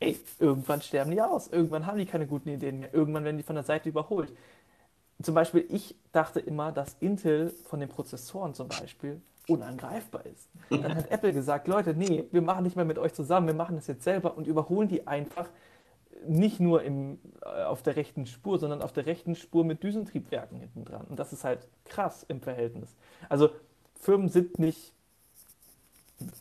[0.01, 1.49] ey, irgendwann sterben die aus.
[1.49, 2.93] Irgendwann haben die keine guten Ideen mehr.
[2.93, 4.31] Irgendwann werden die von der Seite überholt.
[5.23, 10.49] Zum Beispiel, ich dachte immer, dass Intel von den Prozessoren zum Beispiel unangreifbar ist.
[10.70, 13.77] Dann hat Apple gesagt, Leute, nee, wir machen nicht mehr mit euch zusammen, wir machen
[13.77, 15.49] das jetzt selber und überholen die einfach
[16.27, 20.59] nicht nur im, äh, auf der rechten Spur, sondern auf der rechten Spur mit Düsentriebwerken
[20.59, 21.07] hinten dran.
[21.09, 22.95] Und das ist halt krass im Verhältnis.
[23.29, 23.51] Also
[24.01, 24.93] Firmen sind nicht,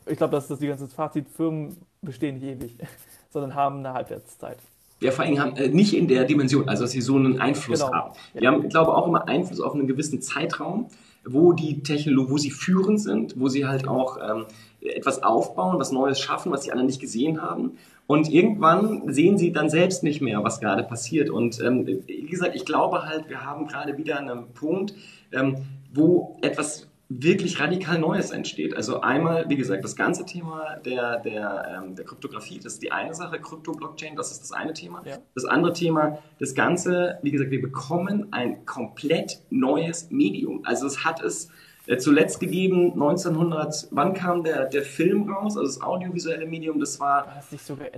[0.05, 2.75] ich glaube, das ist das die ganze Fazit, Firmen bestehen nicht ewig,
[3.29, 4.57] sondern haben eine Halbwertszeit.
[4.99, 7.81] Ja, vor allem haben äh, nicht in der Dimension, also dass sie so einen Einfluss
[7.81, 7.93] genau.
[7.93, 8.13] haben.
[8.33, 10.89] Wir haben, ich glaube, auch immer Einfluss auf einen gewissen Zeitraum
[11.29, 14.45] wo die Technologie, wo sie führend sind, wo sie halt auch ähm,
[14.81, 17.77] etwas aufbauen, was Neues schaffen, was die anderen nicht gesehen haben.
[18.07, 21.29] Und irgendwann sehen sie dann selbst nicht mehr, was gerade passiert.
[21.29, 24.93] Und ähm, wie gesagt, ich glaube halt, wir haben gerade wieder einen Punkt,
[25.33, 25.57] ähm,
[25.93, 28.75] wo etwas wirklich radikal Neues entsteht.
[28.75, 32.91] Also einmal, wie gesagt, das ganze Thema der, der, ähm, der Kryptographie, das ist die
[32.91, 35.01] eine Sache, Krypto-Blockchain, das ist das eine Thema.
[35.05, 35.17] Ja.
[35.33, 40.61] Das andere Thema, das Ganze, wie gesagt, wir bekommen ein komplett neues Medium.
[40.65, 41.49] Also es hat es
[41.85, 46.99] äh, zuletzt gegeben, 1900, wann kam der, der Film raus, also das audiovisuelle Medium, das
[46.99, 47.41] war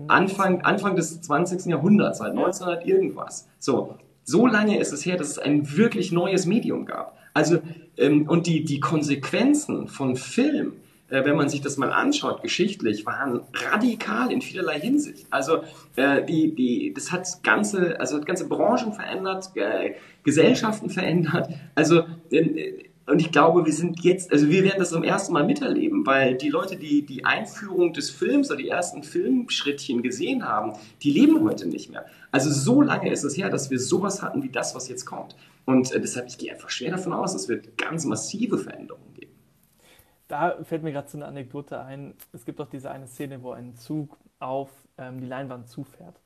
[0.07, 1.65] Anfang, Anfang des 20.
[1.65, 3.49] Jahrhunderts, halt 1900 irgendwas.
[3.57, 7.18] So, so lange ist es her, dass es ein wirklich neues Medium gab.
[7.39, 7.61] Also,
[7.95, 10.73] ähm, und die, die Konsequenzen von Film,
[11.07, 15.25] äh, wenn man sich das mal anschaut, geschichtlich, waren radikal in vielerlei Hinsicht.
[15.29, 15.63] Also,
[15.95, 19.93] äh, die, die, das hat ganze, also hat ganze Branchen verändert, äh,
[20.23, 21.49] Gesellschaften verändert.
[21.75, 25.43] Also, äh, und ich glaube, wir sind jetzt, also wir werden das zum ersten Mal
[25.43, 30.73] miterleben, weil die Leute, die die Einführung des Films oder die ersten Filmschrittchen gesehen haben,
[31.01, 32.05] die leben heute nicht mehr.
[32.31, 35.35] Also so lange ist es her, dass wir sowas hatten wie das, was jetzt kommt.
[35.65, 39.31] Und äh, deshalb, ich gehe einfach schwer davon aus, es wird ganz massive Veränderungen geben.
[40.27, 42.13] Da fällt mir gerade so eine Anekdote ein.
[42.31, 44.69] Es gibt doch diese eine Szene, wo ein Zug auf
[44.99, 46.19] ähm, die Leinwand zufährt.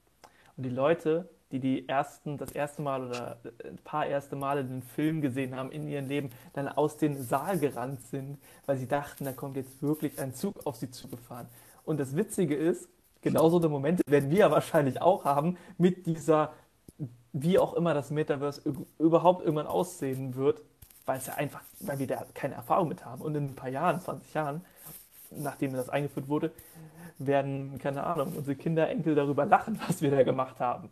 [0.57, 4.81] Und die Leute, die, die ersten, das erste Mal oder ein paar erste Male den
[4.81, 9.23] Film gesehen haben in ihrem Leben, dann aus dem Saal gerannt sind, weil sie dachten,
[9.23, 11.47] da kommt jetzt wirklich ein Zug auf sie zugefahren.
[11.85, 12.89] Und das Witzige ist,
[13.21, 16.51] genauso eine Momente werden wir ja wahrscheinlich auch haben mit dieser
[17.33, 18.61] wie auch immer das Metaverse
[18.99, 20.61] überhaupt irgendwann aussehen wird,
[21.05, 23.21] weil es ja einfach, weil wir da keine Erfahrung mit haben.
[23.21, 24.61] Und in ein paar Jahren, 20 Jahren,
[25.31, 26.51] nachdem das eingeführt wurde,
[27.17, 30.89] werden, keine Ahnung, unsere Kinder, Enkel darüber lachen, was wir da gemacht haben.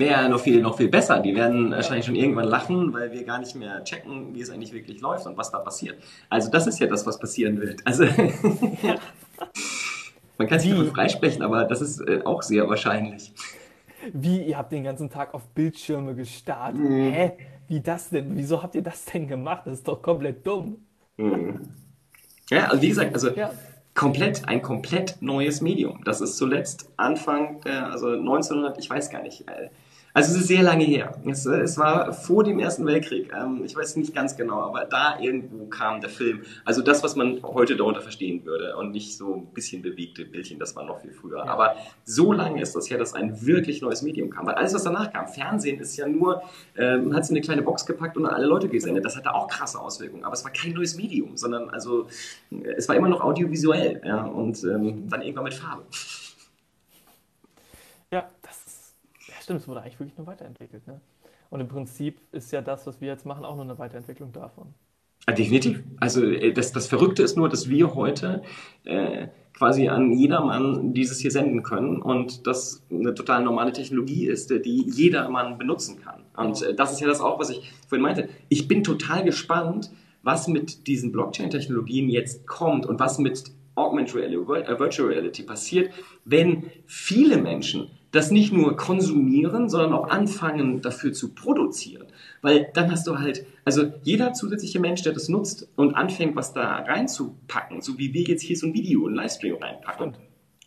[0.00, 1.20] Wäre noch viel, noch viel besser.
[1.20, 4.72] Die werden wahrscheinlich schon irgendwann lachen, weil wir gar nicht mehr checken, wie es eigentlich
[4.72, 6.02] wirklich läuft und was da passiert.
[6.30, 7.86] Also das ist ja das, was passieren wird.
[7.86, 8.04] Also
[10.38, 13.34] man kann sich davon freisprechen, aber das ist äh, auch sehr wahrscheinlich.
[14.14, 16.76] Wie, ihr habt den ganzen Tag auf Bildschirme gestarrt.
[16.76, 17.12] Mhm.
[17.12, 17.32] Hä?
[17.68, 18.34] Wie das denn?
[18.38, 19.64] Wieso habt ihr das denn gemacht?
[19.66, 20.78] Das ist doch komplett dumm.
[21.18, 21.60] Mhm.
[22.48, 23.50] Ja, also wie gesagt, also ja.
[23.92, 26.02] komplett, ein komplett neues Medium.
[26.04, 29.68] Das ist zuletzt Anfang der, also 1900, ich weiß gar nicht, äh,
[30.12, 31.12] also es ist sehr lange her.
[31.26, 33.32] Es, äh, es war vor dem Ersten Weltkrieg.
[33.32, 36.42] Ähm, ich weiß nicht ganz genau, aber da irgendwo kam der Film.
[36.64, 40.58] Also das, was man heute darunter verstehen würde und nicht so ein bisschen bewegte Bildchen,
[40.58, 41.38] das war noch viel früher.
[41.38, 41.44] Ja.
[41.44, 44.46] Aber so lange ist das her, dass ein wirklich neues Medium kam.
[44.46, 46.42] Weil alles, was danach kam, Fernsehen ist ja nur,
[46.76, 49.04] äh, man hat es in eine kleine Box gepackt und an alle Leute gesendet.
[49.04, 50.24] Das hatte auch krasse Auswirkungen.
[50.24, 52.08] Aber es war kein neues Medium, sondern also
[52.76, 55.84] es war immer noch audiovisuell ja, und ähm, dann irgendwann mit Farbe.
[59.50, 60.86] Stimmt, es wurde eigentlich wirklich nur weiterentwickelt.
[60.86, 61.00] Ne?
[61.50, 64.68] Und im Prinzip ist ja das, was wir jetzt machen, auch nur eine Weiterentwicklung davon.
[65.28, 65.82] Ja, definitiv.
[65.98, 68.42] Also äh, das, das Verrückte ist nur, dass wir heute
[68.84, 74.50] äh, quasi an jedermann dieses hier senden können und das eine total normale Technologie ist,
[74.50, 76.22] die jedermann benutzen kann.
[76.36, 78.28] Und äh, das ist ja das auch, was ich vorhin meinte.
[78.48, 79.90] Ich bin total gespannt,
[80.22, 83.44] was mit diesen Blockchain-Technologien jetzt kommt und was mit
[83.74, 85.90] Augmented Reality, äh, Virtual Reality passiert,
[86.24, 92.06] wenn viele Menschen das nicht nur konsumieren, sondern auch anfangen dafür zu produzieren.
[92.42, 96.52] Weil dann hast du halt, also jeder zusätzliche Mensch, der das nutzt und anfängt, was
[96.52, 100.16] da reinzupacken, so wie wir jetzt hier so ein Video, ein Livestream reinpacken.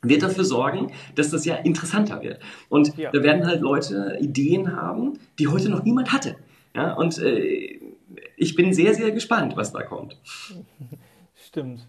[0.02, 2.40] Wird dafür sorgen, dass das ja interessanter wird.
[2.70, 3.12] Und ja.
[3.12, 6.36] da werden halt Leute Ideen haben, die heute noch niemand hatte.
[6.76, 7.80] Ja, und äh,
[8.36, 10.18] ich bin sehr, sehr gespannt, was da kommt.
[11.36, 11.88] Stimmt.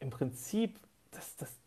[0.00, 0.78] Im Prinzip,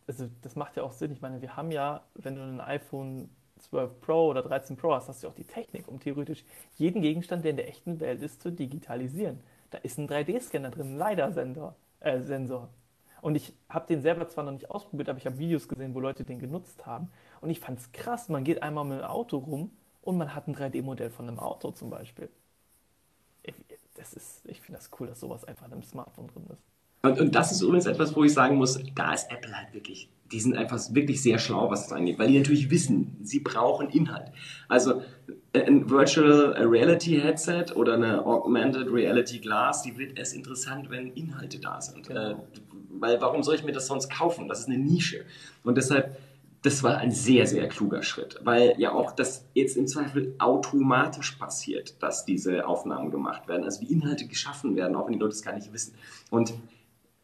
[0.10, 1.12] also das macht ja auch Sinn.
[1.12, 3.30] Ich meine, wir haben ja, wenn du ein iPhone
[3.60, 6.44] 12 Pro oder 13 Pro hast, hast du auch die Technik, um theoretisch
[6.78, 9.40] jeden Gegenstand, der in der echten Welt ist, zu digitalisieren.
[9.70, 11.74] Da ist ein 3D-Scanner drin, ein LiDAR-Sensor.
[12.64, 13.22] Äh.
[13.22, 16.00] Und ich habe den selber zwar noch nicht ausprobiert, aber ich habe Videos gesehen, wo
[16.00, 17.12] Leute den genutzt haben.
[17.42, 18.30] Und ich fand es krass.
[18.30, 19.72] Man geht einmal mit dem Auto rum
[20.02, 22.30] und man hat ein 3D-Modell von einem Auto zum Beispiel.
[23.94, 26.64] Das ist, ich finde das cool, dass sowas einfach in einem Smartphone drin ist.
[27.02, 30.10] Und, und das ist übrigens etwas, wo ich sagen muss, da ist Apple halt wirklich,
[30.32, 33.90] die sind einfach wirklich sehr schlau, was das angeht, weil die natürlich wissen, sie brauchen
[33.90, 34.32] Inhalt.
[34.68, 35.02] Also
[35.54, 41.60] ein Virtual Reality Headset oder eine Augmented Reality Glass, die wird erst interessant, wenn Inhalte
[41.60, 42.08] da sind.
[42.08, 42.32] Genau.
[42.32, 42.36] Äh,
[42.92, 44.50] weil warum soll ich mir das sonst kaufen?
[44.50, 45.24] Das ist eine Nische.
[45.64, 46.18] Und deshalb,
[46.64, 51.32] das war ein sehr, sehr kluger Schritt, weil ja auch das jetzt im Zweifel automatisch
[51.34, 55.34] passiert, dass diese Aufnahmen gemacht werden, also die Inhalte geschaffen werden, auch wenn die Leute
[55.34, 55.94] es gar nicht wissen.
[56.30, 56.54] Und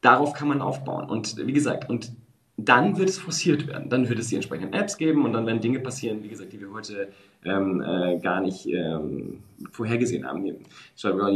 [0.06, 1.10] darauf kann man aufbauen.
[1.10, 2.11] Und wie gesagt, und
[2.57, 3.90] dann wird es forciert werden.
[3.90, 6.61] Dann wird es die entsprechenden Apps geben und dann werden Dinge passieren, wie gesagt, die
[6.61, 7.10] wir heute
[7.44, 10.45] ähm, äh, gar nicht ähm, vorhergesehen haben.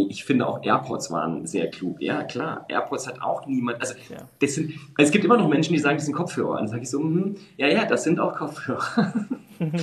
[0.09, 2.01] Ich finde auch AirPods waren sehr klug.
[2.01, 3.81] Ja, klar, AirPods hat auch niemand.
[3.81, 4.29] Also, ja.
[4.39, 6.51] das sind, also es gibt immer noch Menschen, die sagen, das sind Kopfhörer.
[6.51, 9.13] Und dann sage ich so, hm, ja, ja, das sind auch Kopfhörer.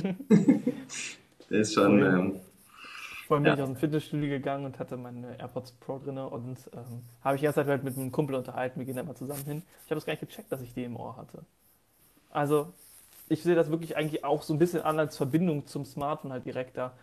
[1.49, 2.01] das ist schon.
[2.01, 2.35] Ähm,
[3.27, 3.55] Vorhin bin ja.
[3.55, 7.43] ich aus dem Fitnessstudio gegangen und hatte meine AirPods Pro drin und ähm, habe ich
[7.43, 8.79] erst halt mit einem Kumpel unterhalten.
[8.79, 9.63] Wir gehen da mal zusammen hin.
[9.83, 11.43] Ich habe es gar nicht gecheckt, dass ich die im Ohr hatte.
[12.29, 12.71] Also,
[13.27, 16.45] ich sehe das wirklich eigentlich auch so ein bisschen an als Verbindung zum Smartphone halt
[16.45, 16.93] direkt da,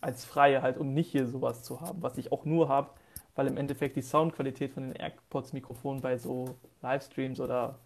[0.00, 2.90] als freie halt, um nicht hier sowas zu haben, was ich auch nur habe,
[3.36, 7.78] weil im Endeffekt die Soundqualität von den AirPods-Mikrofonen bei so Livestreams oder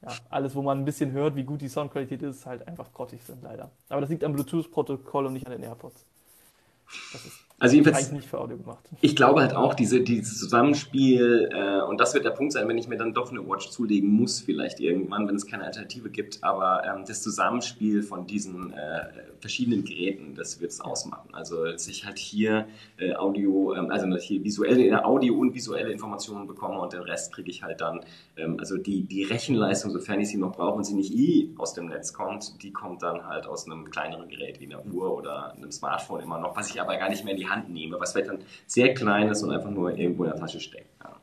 [0.00, 3.22] ja, alles, wo man ein bisschen hört, wie gut die Soundqualität ist, halt einfach grottig
[3.22, 3.70] sind leider.
[3.90, 6.06] Aber das liegt am Bluetooth-Protokoll und nicht an den AirPods.
[7.12, 8.88] Das ist also jedenfalls, nicht für Audio gemacht.
[9.02, 12.78] Ich glaube halt auch, diese, dieses Zusammenspiel, äh, und das wird der Punkt sein, wenn
[12.78, 16.42] ich mir dann doch eine Watch zulegen muss, vielleicht irgendwann, wenn es keine Alternative gibt,
[16.42, 19.08] aber ähm, das Zusammenspiel von diesen äh,
[19.40, 21.28] verschiedenen Geräten, das wird es ausmachen.
[21.32, 22.66] Also, dass ich halt hier
[22.96, 26.94] äh, Audio, ähm, also dass ich hier visuelle, äh, Audio und visuelle Informationen bekomme und
[26.94, 28.00] den Rest kriege ich halt dann,
[28.38, 31.74] ähm, also die, die Rechenleistung, sofern ich sie noch brauche und sie nicht eh aus
[31.74, 35.52] dem Netz kommt, die kommt dann halt aus einem kleineren Gerät wie einer Uhr oder
[35.54, 38.12] einem Smartphone immer noch, was ich aber gar nicht mehr in die Hand nehme, was
[38.12, 40.88] vielleicht dann sehr klein ist und einfach nur irgendwo in der Tasche steckt.
[41.02, 41.20] Ja.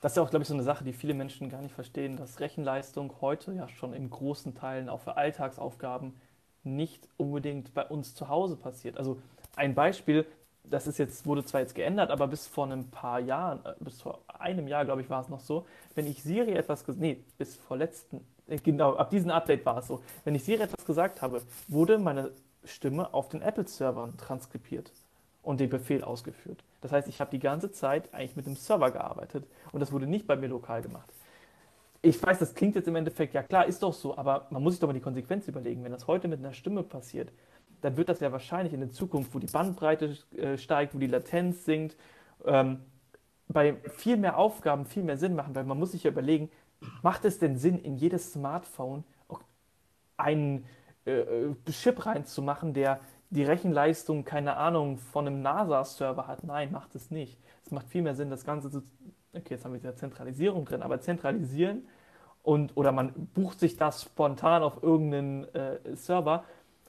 [0.00, 2.16] Das ist ja auch, glaube ich, so eine Sache, die viele Menschen gar nicht verstehen,
[2.16, 6.14] dass Rechenleistung heute ja schon in großen Teilen auch für Alltagsaufgaben
[6.62, 8.96] nicht unbedingt bei uns zu Hause passiert.
[8.96, 9.20] Also
[9.56, 10.24] ein Beispiel,
[10.62, 14.00] das ist jetzt, wurde zwar jetzt geändert, aber bis vor ein paar Jahren, äh, bis
[14.00, 17.56] vor einem Jahr, glaube ich, war es noch so, wenn ich Siri etwas, nee, bis
[17.56, 21.22] vor letzten, äh, genau, ab diesem Update war es so, wenn ich Siri etwas gesagt
[21.22, 22.30] habe, wurde meine
[22.64, 24.92] Stimme auf den Apple-Servern transkribiert
[25.48, 26.62] und den Befehl ausgeführt.
[26.82, 30.06] Das heißt, ich habe die ganze Zeit eigentlich mit dem Server gearbeitet und das wurde
[30.06, 31.10] nicht bei mir lokal gemacht.
[32.02, 34.74] Ich weiß, das klingt jetzt im Endeffekt, ja klar, ist doch so, aber man muss
[34.74, 35.82] sich doch mal die Konsequenz überlegen.
[35.84, 37.32] Wenn das heute mit einer Stimme passiert,
[37.80, 41.06] dann wird das ja wahrscheinlich in der Zukunft, wo die Bandbreite äh, steigt, wo die
[41.06, 41.96] Latenz sinkt,
[42.44, 42.80] ähm,
[43.48, 46.50] bei viel mehr Aufgaben viel mehr Sinn machen, weil man muss sich ja überlegen,
[47.00, 49.02] macht es denn Sinn, in jedes Smartphone
[50.18, 50.66] einen
[51.06, 53.00] äh, äh, Chip reinzumachen, der
[53.30, 56.44] die Rechenleistung, keine Ahnung, von einem NASA-Server hat.
[56.44, 57.38] Nein, macht es nicht.
[57.64, 58.82] Es macht viel mehr Sinn, das Ganze zu,
[59.32, 61.86] okay, jetzt haben wir wieder Zentralisierung drin, aber zentralisieren
[62.42, 66.44] und, oder man bucht sich das spontan auf irgendeinen äh, Server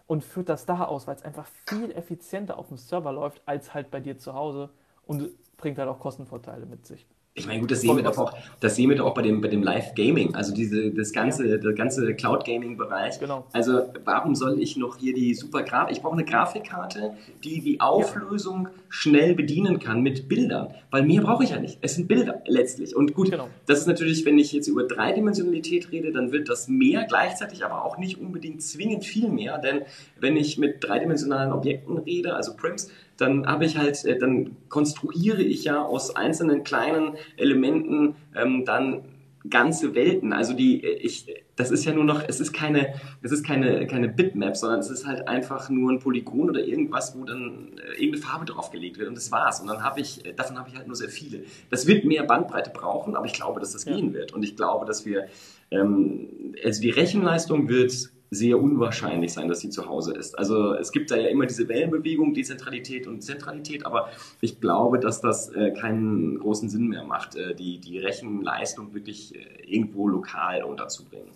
[0.07, 3.74] und führt das da aus, weil es einfach viel effizienter auf dem Server läuft, als
[3.74, 4.70] halt bei dir zu Hause
[5.06, 7.06] und bringt halt auch Kostenvorteile mit sich.
[7.40, 9.40] Ich meine, gut, das sehen wir doch auch, das sehen wir doch auch bei dem,
[9.40, 11.57] bei dem Live-Gaming, also diese, das ganze, ja.
[11.57, 13.20] der ganze Cloud-Gaming-Bereich.
[13.20, 13.45] Genau.
[13.53, 17.14] Also, warum soll ich noch hier die super Grafik, ich brauche eine Grafikkarte,
[17.44, 18.72] die die Auflösung ja.
[18.90, 21.78] schnell bedienen kann mit Bildern, weil mehr brauche ich ja nicht.
[21.82, 22.95] Es sind Bilder letztlich.
[22.95, 23.48] Und gut, genau.
[23.66, 27.86] das ist natürlich, wenn ich jetzt über Dreidimensionalität rede, dann wird das mehr, gleichzeitig aber
[27.86, 29.82] auch nicht unbedingt zwingend viel mehr, denn
[30.20, 32.90] wenn ich mit dreidimensionalen Objekten rede, also Prims,
[33.20, 39.04] dann habe ich halt, äh, dann konstruiere ich ja aus einzelnen kleinen Elementen ähm, dann
[39.50, 40.34] ganze Welten.
[40.34, 43.86] Also die, äh, ich, das ist ja nur noch, es ist keine, es ist keine,
[43.88, 48.02] keine Bitmap, sondern es ist halt einfach nur ein Polygon oder irgendwas, wo dann äh,
[48.02, 49.60] irgendeine Farbe draufgelegt wird und das war's.
[49.60, 51.44] Und dann habe ich, davon habe ich halt nur sehr viele.
[51.70, 53.96] Das wird mehr Bandbreite brauchen, aber ich glaube, dass das ja.
[53.96, 54.34] gehen wird.
[54.34, 55.28] Und ich glaube, dass wir,
[55.72, 60.38] ähm, also die Rechenleistung wird sehr unwahrscheinlich sein, dass sie zu Hause ist.
[60.38, 65.19] Also es gibt da ja immer diese Wellenbewegung, Dezentralität und Zentralität, aber ich glaube, dass
[65.19, 70.64] das äh, keinen großen Sinn mehr macht, äh, die, die Rechenleistung wirklich äh, irgendwo lokal
[70.64, 71.31] unterzubringen.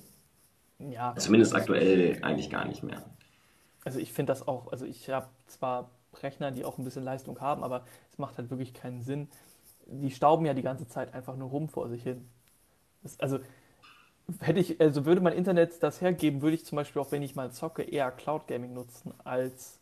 [0.80, 1.16] Ja.
[1.18, 3.04] Zumindest aktuell eigentlich gar nicht mehr.
[3.86, 5.90] Also ich finde das auch, also ich habe zwar
[6.22, 9.30] Rechner, die auch ein bisschen Leistung haben, aber es macht halt wirklich keinen Sinn.
[9.88, 12.28] Die stauben ja die ganze Zeit einfach nur rum vor sich hin.
[13.02, 13.40] Das, also
[14.40, 17.36] hätte ich, also würde mein Internet das hergeben, würde ich zum Beispiel auch, wenn ich
[17.36, 19.80] mal zocke, eher Cloud Gaming nutzen, als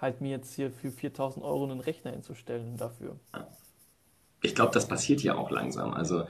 [0.00, 3.16] halt mir jetzt hier für 4000 Euro einen Rechner hinzustellen dafür.
[4.42, 5.94] Ich glaube, das passiert ja auch langsam.
[5.94, 6.26] Also ja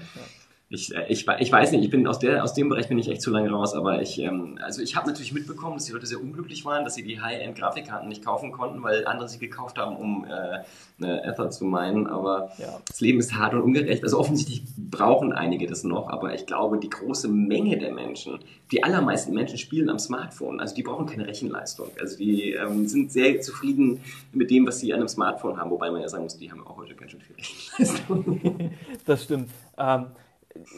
[0.73, 3.09] ich, äh, ich, ich weiß nicht, ich bin aus, der, aus dem Bereich bin ich
[3.09, 6.07] echt zu lange raus, aber ich, ähm, also ich habe natürlich mitbekommen, dass die Leute
[6.07, 9.97] sehr unglücklich waren, dass sie die High-End-Grafikkarten nicht kaufen konnten, weil andere sie gekauft haben,
[9.97, 10.61] um äh,
[10.99, 12.07] eine Ether zu meinen.
[12.07, 12.81] Aber ja.
[12.87, 14.03] das Leben ist hart und ungerecht.
[14.03, 18.39] Also offensichtlich brauchen einige das noch, aber ich glaube, die große Menge der Menschen,
[18.71, 21.89] die allermeisten Menschen spielen am Smartphone, also die brauchen keine Rechenleistung.
[22.01, 24.01] Also die ähm, sind sehr zufrieden
[24.33, 26.67] mit dem, was sie an einem Smartphone haben, wobei man ja sagen muss, die haben
[26.67, 28.71] auch heute ganz schön viel Rechenleistung.
[29.05, 29.51] das stimmt.
[29.77, 30.07] Ähm,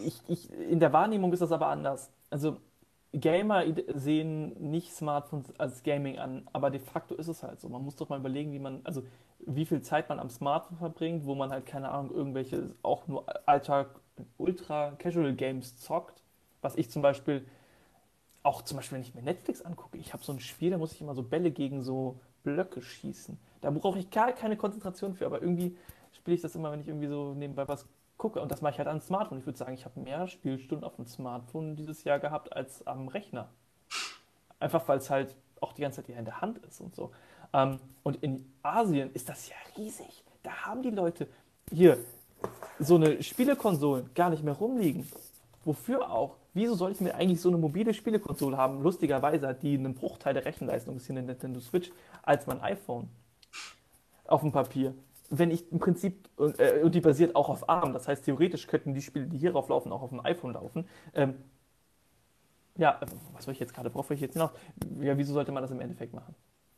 [0.05, 2.11] ich, ich, in der Wahrnehmung ist das aber anders.
[2.31, 2.59] Also
[3.13, 3.65] Gamer
[3.95, 7.69] sehen nicht Smartphones als Gaming an, aber de facto ist es halt so.
[7.69, 9.03] Man muss doch mal überlegen, wie man, also
[9.47, 13.25] wie viel Zeit man am Smartphone verbringt, wo man halt, keine Ahnung, irgendwelche auch nur
[13.49, 13.89] Alltag,
[14.39, 16.23] Ultra-Casual-Games zockt.
[16.61, 17.45] Was ich zum Beispiel,
[18.43, 20.93] auch zum Beispiel, wenn ich mir Netflix angucke, ich habe so ein Spiel, da muss
[20.93, 23.39] ich immer so Bälle gegen so Blöcke schießen.
[23.61, 25.77] Da brauche ich gar keine Konzentration für, aber irgendwie
[26.13, 27.87] spiele ich das immer, wenn ich irgendwie so nebenbei was
[28.17, 28.41] gucke.
[28.41, 29.39] Und das mache ich halt am Smartphone.
[29.39, 33.09] Ich würde sagen, ich habe mehr Spielstunden auf dem Smartphone dieses Jahr gehabt als am
[33.09, 33.49] Rechner.
[34.61, 37.11] Einfach weil es halt auch die ganze Zeit in der Hand ist und so.
[37.53, 40.25] Ähm, und in Asien ist das ja riesig.
[40.43, 41.29] Da haben die Leute
[41.71, 41.99] hier
[42.79, 45.09] so eine Spielekonsole gar nicht mehr rumliegen.
[45.65, 46.37] Wofür auch?
[46.53, 48.83] Wieso soll ich mir eigentlich so eine mobile Spielekonsole haben?
[48.83, 51.91] Lustigerweise hat die einen Bruchteil der Rechenleistung, ist hier eine Nintendo Switch,
[52.23, 53.09] als mein iPhone.
[54.27, 54.95] Auf dem Papier
[55.31, 58.95] wenn ich im Prinzip, äh, und die basiert auch auf ARM, das heißt, theoretisch könnten
[58.95, 60.87] die Spiele, die hierauf laufen, auch auf dem iPhone laufen.
[61.15, 61.37] Ähm,
[62.77, 63.01] ja,
[63.33, 64.51] was soll ich jetzt gerade, worauf ich jetzt hinaus?
[65.01, 66.35] Ja, wieso sollte man das im Endeffekt machen?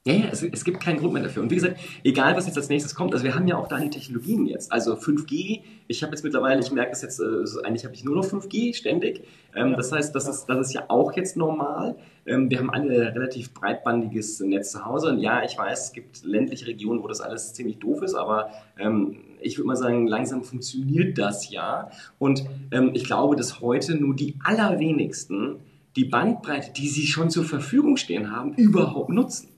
[0.06, 1.42] Ja, ja, es, es, gibt keinen Grund mehr dafür.
[1.42, 3.80] Und wie gesagt, egal was jetzt als nächstes kommt, also wir haben ja auch da
[3.80, 4.70] die Technologien jetzt.
[4.70, 7.24] Also 5G, ich habe jetzt mittlerweile, ich merke es jetzt, äh,
[7.64, 9.24] eigentlich habe ich nur noch 5G ständig.
[9.52, 9.74] Ähm.
[9.76, 11.96] Das heißt, das ist, das ist ja auch jetzt normal.
[12.24, 15.08] Ähm, wir haben alle relativ breitbandiges Netz zu Hause.
[15.08, 18.50] Und ja, ich weiß, es gibt ländliche Regionen, wo das alles ziemlich doof ist, aber
[18.78, 21.90] ähm, ich würde mal sagen, langsam funktioniert das ja.
[22.20, 25.56] Und ähm, ich glaube, dass heute nur die allerwenigsten
[25.96, 29.48] die Bandbreite, die sie schon zur Verfügung stehen haben, überhaupt nutzen.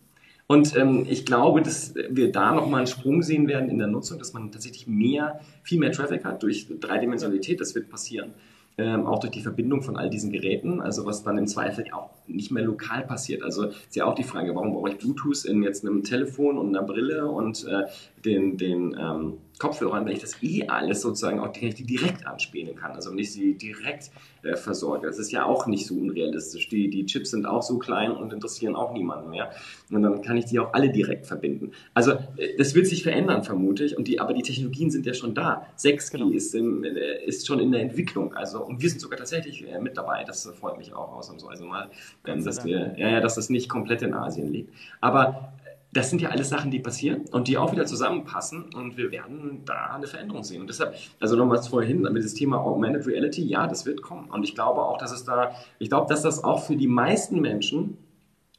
[0.51, 4.19] Und ähm, ich glaube, dass wir da nochmal einen Sprung sehen werden in der Nutzung,
[4.19, 7.61] dass man tatsächlich mehr, viel mehr Traffic hat durch Dreidimensionalität.
[7.61, 8.33] Das wird passieren.
[8.79, 12.11] Ähm, auch durch die Verbindung von all diesen Geräten, also was dann im Zweifel auch
[12.29, 13.43] nicht mehr lokal passiert.
[13.43, 16.69] Also ist ja auch die Frage, warum brauche ich Bluetooth in jetzt einem Telefon und
[16.69, 17.85] einer Brille und äh,
[18.24, 22.93] den, den ähm, Kopfhörern, wenn ich das eh alles sozusagen auch die, direkt anspielen kann,
[22.93, 24.11] also wenn ich sie direkt
[24.43, 25.07] äh, versorge.
[25.07, 26.69] Das ist ja auch nicht so unrealistisch.
[26.69, 29.51] Die, die Chips sind auch so klein und interessieren auch niemanden mehr.
[29.90, 31.73] Und dann kann ich die auch alle direkt verbinden.
[31.93, 33.97] Also äh, das wird sich verändern, vermute ich.
[33.97, 35.66] Und die, aber die Technologien sind ja schon da.
[35.77, 36.31] 6G genau.
[36.31, 38.32] ist, im, äh, ist schon in der Entwicklung.
[38.35, 40.23] Also, und wir sind sogar tatsächlich äh, mit dabei.
[40.24, 41.90] Das freut mich auch ausnahmsweise mal,
[42.24, 44.73] ähm, dass, wir, ja, ja, dass das nicht komplett in Asien liegt.
[45.01, 45.53] Aber
[45.93, 49.62] das sind ja alles Sachen, die passieren und die auch wieder zusammenpassen und wir werden
[49.65, 50.60] da eine Veränderung sehen.
[50.60, 54.31] Und deshalb, also nochmals vorhin, mit das Thema Augmented Reality, ja, das wird kommen.
[54.31, 57.40] Und ich glaube auch, dass es da, ich glaube, dass das auch für die meisten
[57.40, 57.97] Menschen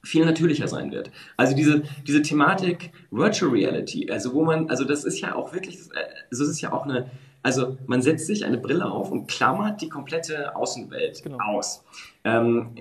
[0.03, 1.11] viel natürlicher sein wird.
[1.37, 5.77] Also diese, diese Thematik Virtual Reality, also wo man, also das ist ja auch wirklich,
[6.31, 7.11] also das ist ja auch eine,
[7.43, 11.37] also man setzt sich eine Brille auf und klammert die komplette Außenwelt genau.
[11.43, 11.83] aus.
[12.23, 12.71] Ähm,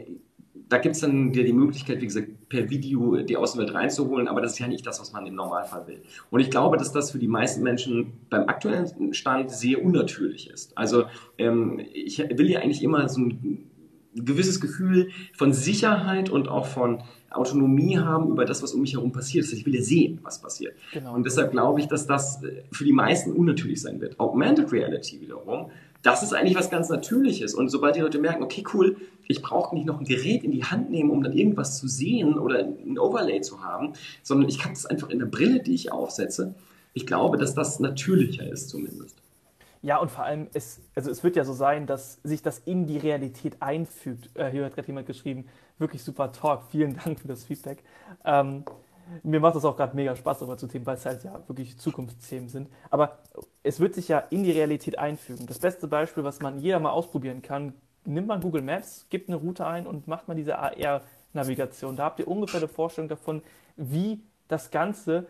[0.69, 4.41] da gibt es dann die, die Möglichkeit, wie gesagt, per Video die Außenwelt reinzuholen, aber
[4.41, 6.03] das ist ja nicht das, was man im Normalfall will.
[6.31, 10.77] Und ich glaube, dass das für die meisten Menschen beim aktuellen Stand sehr unnatürlich ist.
[10.77, 11.05] Also
[11.39, 13.71] ähm, ich will ja eigentlich immer so ein
[14.15, 19.13] gewisses Gefühl von Sicherheit und auch von Autonomie haben über das, was um mich herum
[19.13, 19.45] passiert.
[19.45, 20.75] Das heißt, ich will ja sehen, was passiert.
[20.93, 21.15] Genau.
[21.15, 22.41] Und deshalb glaube ich, dass das
[22.73, 24.19] für die meisten unnatürlich sein wird.
[24.19, 25.71] Augmented Reality wiederum
[26.03, 27.55] das ist eigentlich was ganz Natürliches.
[27.55, 28.97] Und sobald die Leute merken, okay, cool,
[29.27, 32.39] ich brauche nicht noch ein Gerät in die Hand nehmen, um dann irgendwas zu sehen
[32.39, 35.93] oder ein Overlay zu haben, sondern ich habe das einfach in der Brille, die ich
[35.93, 36.55] aufsetze.
[36.95, 39.17] Ich glaube, dass das natürlicher ist zumindest.
[39.83, 42.87] Ja, und vor allem, es, also es wird ja so sein, dass sich das in
[42.87, 44.31] die Realität einfügt.
[44.35, 45.47] Äh, hier hat gerade jemand geschrieben,
[45.79, 47.85] wirklich super Talk, vielen Dank für das Feedback.
[48.25, 48.65] Ähm,
[49.23, 51.79] mir macht das auch gerade mega Spaß, darüber zu themen, weil es halt ja wirklich
[51.79, 52.69] Zukunftsthemen sind.
[52.91, 53.19] Aber
[53.63, 55.47] es wird sich ja in die Realität einfügen.
[55.47, 59.37] Das beste Beispiel, was man jeder mal ausprobieren kann, nimmt man Google Maps, gibt eine
[59.37, 61.97] Route ein und macht mal diese AR-Navigation.
[61.97, 63.43] Da habt ihr ungefähr eine Vorstellung davon,
[63.77, 65.27] wie das Ganze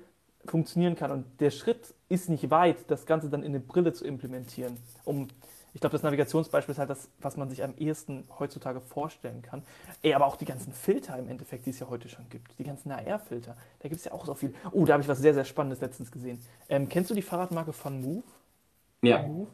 [0.46, 1.10] funktionieren kann.
[1.10, 5.28] Und der Schritt ist nicht weit, das Ganze dann in eine Brille zu implementieren, um
[5.78, 9.62] ich glaube, das Navigationsbeispiel ist halt das, was man sich am ehesten heutzutage vorstellen kann.
[10.02, 12.58] Ey, aber auch die ganzen Filter im Endeffekt, die es ja heute schon gibt.
[12.58, 13.56] Die ganzen AR-Filter.
[13.78, 14.52] Da gibt es ja auch so viel.
[14.72, 16.40] Oh, da habe ich was sehr, sehr Spannendes letztens gesehen.
[16.68, 18.24] Ähm, kennst du die Fahrradmarke von Move?
[19.02, 19.22] Ja.
[19.22, 19.46] Move?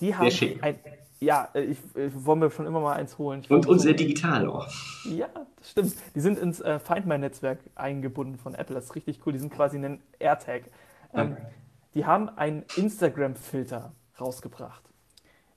[0.00, 0.30] Die haben
[0.62, 0.78] ein,
[1.20, 3.42] ja, äh, ich, ich wollte mir schon immer mal eins holen.
[3.42, 4.66] Ich und, und sehr digital auch.
[5.04, 5.94] Ja, das stimmt.
[6.14, 8.76] Die sind ins äh, Find My-Netzwerk eingebunden von Apple.
[8.76, 9.34] Das ist richtig cool.
[9.34, 10.62] Die sind quasi ein AirTag.
[11.12, 11.42] Ähm, okay.
[11.92, 14.87] Die haben einen Instagram-Filter rausgebracht.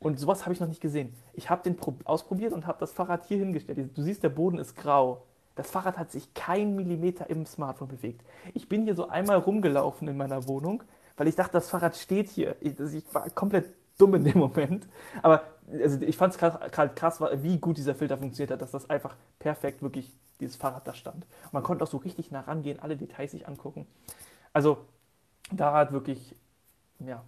[0.02, 1.14] Und sowas habe ich noch nicht gesehen.
[1.34, 3.96] Ich habe den ausprobiert und habe das Fahrrad hier hingestellt.
[3.96, 5.24] Du siehst, der Boden ist grau.
[5.54, 8.24] Das Fahrrad hat sich kein Millimeter im Smartphone bewegt.
[8.56, 10.82] Ich bin hier so einmal rumgelaufen in meiner Wohnung,
[11.18, 12.56] weil ich dachte, das Fahrrad steht hier.
[12.62, 14.88] Ich, ich war komplett dumm in dem Moment.
[15.22, 18.90] Aber also ich fand es gerade krass, wie gut dieser Filter funktioniert hat, dass das
[18.90, 21.28] einfach perfekt wirklich dieses Fahrrad da stand.
[21.44, 23.86] Und man konnte auch so richtig nah rangehen, alle Details sich angucken.
[24.52, 24.80] Also
[25.52, 26.36] da hat wirklich,
[26.98, 27.24] ja,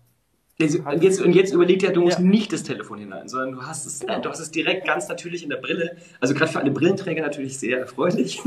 [0.60, 2.26] Jetzt, und, jetzt, und jetzt überlegt ja, du musst ja.
[2.26, 4.20] nicht das Telefon hinein, sondern du hast es, genau.
[4.20, 5.98] du hast es direkt ganz natürlich in der Brille.
[6.20, 8.40] Also gerade für alle Brillenträger natürlich sehr erfreulich.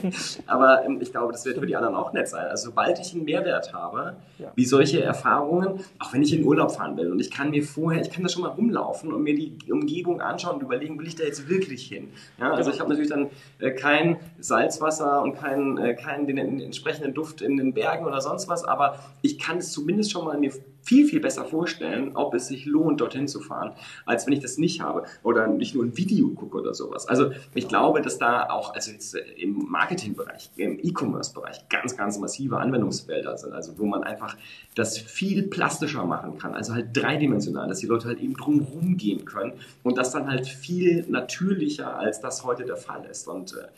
[0.46, 2.48] Aber ähm, ich glaube, das wird für die anderen auch nett sein.
[2.48, 4.52] Also sobald ich einen Mehrwert habe, ja.
[4.54, 8.02] wie solche Erfahrungen, auch wenn ich in Urlaub fahren will und ich kann mir vorher,
[8.02, 11.16] ich kann da schon mal rumlaufen und mir die Umgebung anschauen und überlegen, will ich
[11.16, 12.08] da jetzt wirklich hin?
[12.38, 16.60] Ja, also ich habe natürlich dann äh, kein Salzwasser und keinen äh, kein, den, den
[16.60, 20.36] entsprechenden Duft in den Bergen oder sonst was, aber ich kann es zumindest schon mal
[20.36, 20.52] mir
[20.84, 23.72] viel, viel besser vorstellen, ob es sich lohnt, dorthin zu fahren,
[24.06, 27.08] als wenn ich das nicht habe oder nicht nur ein Video gucke oder sowas.
[27.08, 32.18] Also ich glaube, dass da auch, also jetzt äh, im Marketingbereich, im E-Commerce-Bereich ganz, ganz
[32.18, 34.36] massive Anwendungsfelder sind, also wo man einfach
[34.74, 39.24] das viel plastischer machen kann, also halt dreidimensional, dass die Leute halt eben drumherum gehen
[39.24, 43.26] können und das dann halt viel natürlicher, als das heute der Fall ist.
[43.26, 43.68] Und äh,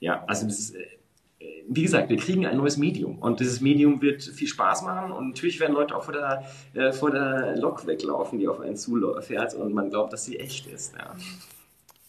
[0.00, 0.86] ja, also das ist äh,
[1.68, 5.28] wie gesagt, wir kriegen ein neues Medium und dieses Medium wird viel Spaß machen und
[5.28, 9.54] natürlich werden Leute auch vor der, äh, vor der Lok weglaufen, die auf einen zufährt
[9.54, 10.94] und man glaubt, dass sie echt ist.
[10.96, 11.14] Ja.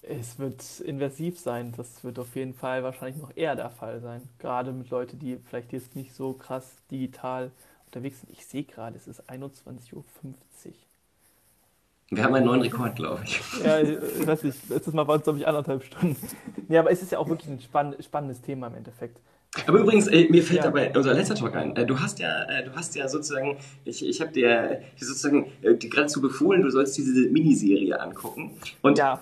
[0.04, 4.22] Es wird inversiv sein, das wird auf jeden Fall wahrscheinlich noch eher der Fall sein.
[4.40, 7.52] Gerade mit Leuten, die vielleicht jetzt nicht so krass digital
[7.88, 8.32] unterwegs sind.
[8.32, 10.04] Ich sehe gerade, es ist 21.50 Uhr.
[12.10, 13.42] Wir haben einen neuen Rekord, glaube ich.
[13.64, 16.16] Ja, ich weiß nicht, letztes Mal waren es, glaube ich, anderthalb Stunden.
[16.70, 19.20] Ja, aber es ist ja auch wirklich ein spann spannendes Thema im Endeffekt.
[19.66, 20.64] Aber übrigens, äh, mir fällt ja.
[20.64, 21.76] dabei unser letzter Talk ein.
[21.76, 25.76] Äh, du hast ja, äh, du hast ja sozusagen, ich, ich habe dir sozusagen äh,
[25.76, 28.52] geradezu befohlen, du sollst diese Miniserie angucken.
[28.82, 29.20] Und ja.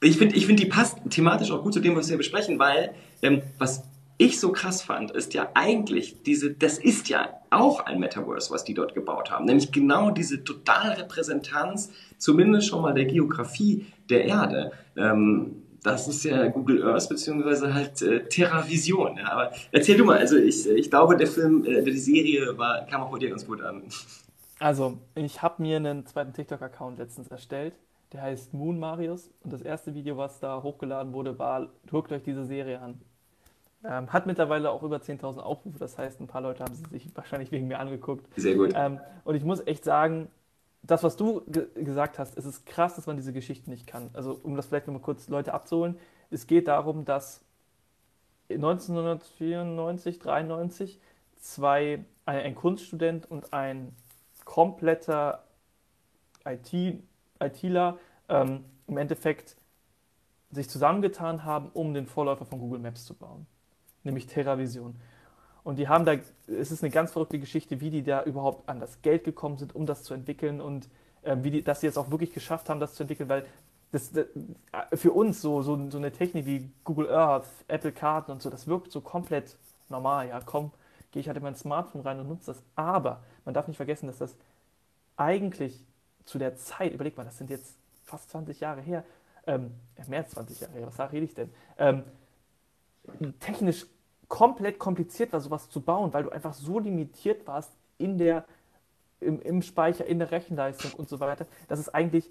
[0.00, 2.94] ich finde, ich find, die passt thematisch auch gut zu dem, was wir besprechen, weil
[3.22, 3.84] ähm, was
[4.22, 8.64] ich so krass fand, ist ja eigentlich diese, das ist ja auch ein Metaverse, was
[8.64, 14.72] die dort gebaut haben, nämlich genau diese Totalrepräsentanz, zumindest schon mal der Geografie der Erde.
[14.96, 19.16] Ähm, das ist ja Google Earth beziehungsweise halt äh, TerraVision.
[19.16, 19.32] Ja.
[19.32, 23.02] Aber erzähl du mal, also ich, ich glaube, der Film, äh, die Serie war, kam
[23.02, 23.82] auch bei dir ganz gut an.
[24.60, 27.74] Also, ich habe mir einen zweiten TikTok-Account letztens erstellt.
[28.12, 29.30] Der heißt Moon Marius.
[29.42, 33.00] Und das erste Video, was da hochgeladen wurde, war, guckt euch diese Serie an.
[33.84, 37.08] Ähm, hat mittlerweile auch über 10.000 Aufrufe, das heißt, ein paar Leute haben sie sich
[37.16, 38.26] wahrscheinlich wegen mir angeguckt.
[38.36, 38.72] Sehr gut.
[38.74, 40.28] Ähm, und ich muss echt sagen,
[40.82, 44.10] das, was du ge gesagt hast, es ist krass, dass man diese Geschichten nicht kann.
[44.14, 45.98] Also, um das vielleicht nochmal kurz Leute abzuholen,
[46.30, 47.44] es geht darum, dass
[48.50, 51.00] 1994, 93
[51.40, 53.94] zwei, ein, ein Kunststudent und ein
[54.44, 55.44] kompletter
[56.44, 57.02] IT,
[57.40, 59.56] ITler ähm, im Endeffekt
[60.50, 63.46] sich zusammengetan haben, um den Vorläufer von Google Maps zu bauen
[64.04, 64.94] nämlich TerraVision.
[65.64, 66.14] Und die haben da,
[66.48, 69.74] es ist eine ganz verrückte Geschichte, wie die da überhaupt an das Geld gekommen sind,
[69.74, 70.88] um das zu entwickeln und
[71.22, 73.46] äh, wie die, dass sie es auch wirklich geschafft haben, das zu entwickeln, weil
[73.92, 74.26] das, das
[74.94, 78.66] für uns so, so, so eine Technik wie Google Earth, Apple Karten und so, das
[78.66, 79.56] wirkt so komplett
[79.88, 80.28] normal.
[80.28, 80.72] Ja, komm,
[81.12, 82.62] gehe ich halt in mein Smartphone rein und nutze das.
[82.74, 84.34] Aber man darf nicht vergessen, dass das
[85.16, 85.84] eigentlich
[86.24, 89.04] zu der Zeit, überleg mal, das sind jetzt fast 20 Jahre her,
[89.46, 89.74] ähm,
[90.08, 91.50] mehr als 20 Jahre her, was rede ich denn?
[91.78, 92.02] Ähm,
[93.40, 93.86] technisch
[94.28, 98.44] komplett kompliziert war, sowas zu bauen, weil du einfach so limitiert warst in der,
[99.20, 102.30] im, im Speicher, in der Rechenleistung und so weiter, dass es eigentlich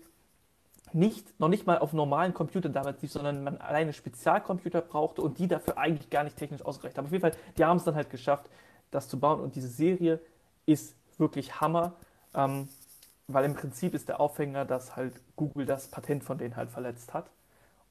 [0.94, 5.38] nicht, noch nicht mal auf normalen Computern damals lief, sondern man alleine Spezialcomputer brauchte und
[5.40, 7.06] die dafür eigentlich gar nicht technisch ausgereicht haben.
[7.06, 8.50] Auf jeden Fall, die haben es dann halt geschafft,
[8.90, 10.20] das zu bauen und diese Serie
[10.66, 11.94] ist wirklich Hammer,
[12.34, 12.68] ähm,
[13.28, 17.14] weil im Prinzip ist der Aufhänger, dass halt Google das Patent von denen halt verletzt
[17.14, 17.30] hat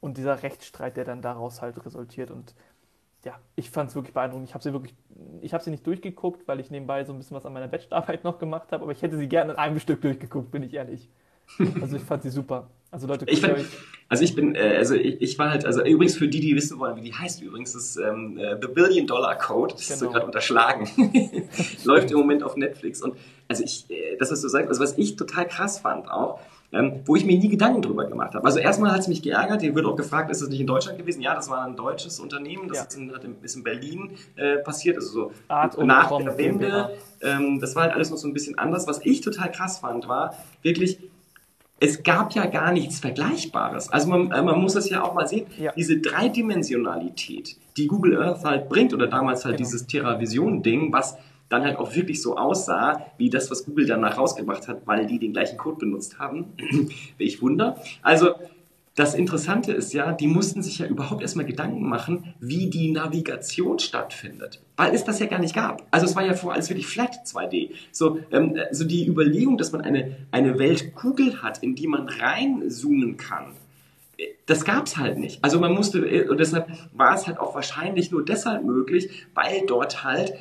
[0.00, 2.54] und dieser Rechtsstreit, der dann daraus halt resultiert und
[3.24, 4.48] ja, ich fand es wirklich beeindruckend.
[4.48, 4.94] Ich habe sie wirklich,
[5.42, 8.24] ich habe sie nicht durchgeguckt, weil ich nebenbei so ein bisschen was an meiner Bachelorarbeit
[8.24, 11.08] noch gemacht habe, aber ich hätte sie gerne in einem Stück durchgeguckt, bin ich ehrlich.
[11.80, 12.70] Also ich fand sie super.
[12.92, 13.56] Also Leute, ich fand,
[14.08, 16.78] also ich bin, äh, also ich, ich, war halt, also übrigens für die, die wissen
[16.80, 19.94] wollen, wie die heißt übrigens, das ist ähm, äh, The Billion Dollar Code, das genau.
[19.94, 20.12] ist so genau.
[20.12, 20.88] gerade unterschlagen,
[21.84, 23.16] läuft im Moment auf Netflix und
[23.46, 26.40] also ich, äh, das was du sagst, also was ich total krass fand auch,
[26.72, 28.44] ähm, wo ich mir nie Gedanken drüber gemacht habe.
[28.44, 30.98] Also erstmal hat es mich geärgert, hier wird auch gefragt, ist das nicht in Deutschland
[30.98, 31.20] gewesen?
[31.20, 32.84] Ja, das war ein deutsches Unternehmen, das ja.
[32.84, 36.96] ist, in, ist, in, Berlin äh, passiert, also so Art nach der Wende.
[37.22, 38.86] Ähm, das war halt alles noch so ein bisschen anders.
[38.86, 40.98] Was ich total krass fand, war wirklich,
[41.80, 43.88] es gab ja gar nichts Vergleichbares.
[43.90, 45.72] Also man, äh, man muss das ja auch mal sehen, ja.
[45.76, 49.68] diese Dreidimensionalität, die Google Earth halt bringt, oder damals halt genau.
[49.68, 51.16] dieses TerraVision-Ding, was
[51.50, 55.18] dann halt auch wirklich so aussah, wie das, was Google danach rausgebracht hat, weil die
[55.18, 56.46] den gleichen Code benutzt haben.
[57.18, 57.76] Welch Wunder.
[58.00, 58.34] Also
[58.94, 63.78] das Interessante ist ja, die mussten sich ja überhaupt erstmal Gedanken machen, wie die Navigation
[63.78, 64.60] stattfindet.
[64.76, 65.86] Weil es das ja gar nicht gab.
[65.90, 67.70] Also es war ja vorher alles wirklich flat 2D.
[67.92, 73.16] So, ähm, so die Überlegung, dass man eine, eine Weltkugel hat, in die man reinzoomen
[73.16, 73.54] kann,
[74.18, 75.42] äh, das gab es halt nicht.
[75.42, 79.64] Also man musste, äh, und deshalb war es halt auch wahrscheinlich nur deshalb möglich, weil
[79.66, 80.34] dort halt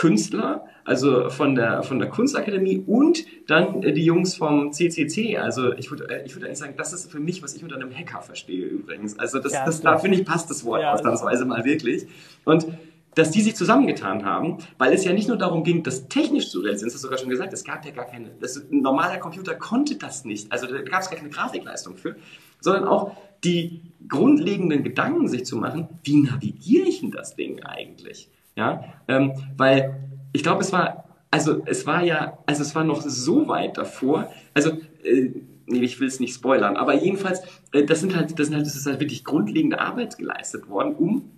[0.00, 5.36] Künstler, also von der, von der Kunstakademie und dann äh, die Jungs vom CCC.
[5.36, 7.76] Also ich würde äh, ich würde eigentlich sagen, das ist für mich, was ich unter
[7.76, 9.18] einem Hacker verstehe übrigens.
[9.18, 12.06] Also das, ja, das, da finde ich passt das Wort ja, ausnahmsweise mal wirklich.
[12.46, 12.66] Und
[13.14, 16.60] dass die sich zusammengetan haben, weil es ja nicht nur darum ging, das technisch zu
[16.60, 19.18] realisieren, das hast du sogar schon gesagt, es gab ja gar keine, das, ein normaler
[19.18, 22.16] Computer konnte das nicht, also da gab es gar keine Grafikleistung für,
[22.60, 28.30] sondern auch die grundlegenden Gedanken sich zu machen, wie navigiere ich denn das Ding eigentlich?
[28.60, 29.96] Ja, ähm, weil
[30.34, 34.30] ich glaube, es war, also es war ja, also es war noch so weit davor,
[34.52, 34.72] also
[35.02, 35.30] äh,
[35.64, 37.40] nee, ich will es nicht spoilern, aber jedenfalls,
[37.72, 40.94] äh, das sind halt, das sind halt, das ist halt wirklich grundlegende Arbeit geleistet worden,
[40.94, 41.30] um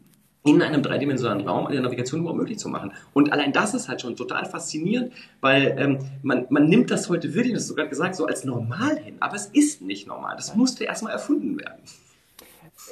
[0.45, 2.91] in einem dreidimensionalen Raum eine Navigation überhaupt möglich zu machen.
[3.13, 7.35] Und allein das ist halt schon total faszinierend, weil ähm, man, man nimmt das heute
[7.35, 9.15] wirklich, das hast du gerade gesagt, so als normal hin.
[9.21, 10.35] Aber es ist nicht normal.
[10.35, 11.79] Das musste erstmal erfunden werden.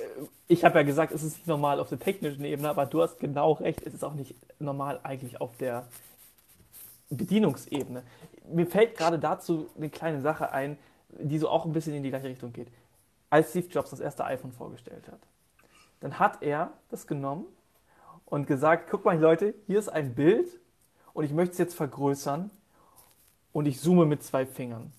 [0.01, 3.03] Äh, ich habe ja gesagt, es ist nicht normal auf der technischen Ebene, aber du
[3.03, 5.87] hast genau recht, es ist auch nicht normal eigentlich auf der
[7.11, 8.03] Bedienungsebene.
[8.49, 12.11] Mir fällt gerade dazu eine kleine Sache ein, die so auch ein bisschen in die
[12.11, 12.69] gleiche Richtung geht.
[13.31, 15.21] Als Steve Jobs das erste iPhone vorgestellt hat,
[16.01, 17.47] dann hat er das genommen
[18.27, 20.49] und gesagt, guck mal Leute, hier ist ein Bild
[21.13, 22.51] und ich möchte es jetzt vergrößern
[23.53, 24.93] und ich zoome mit zwei Fingern.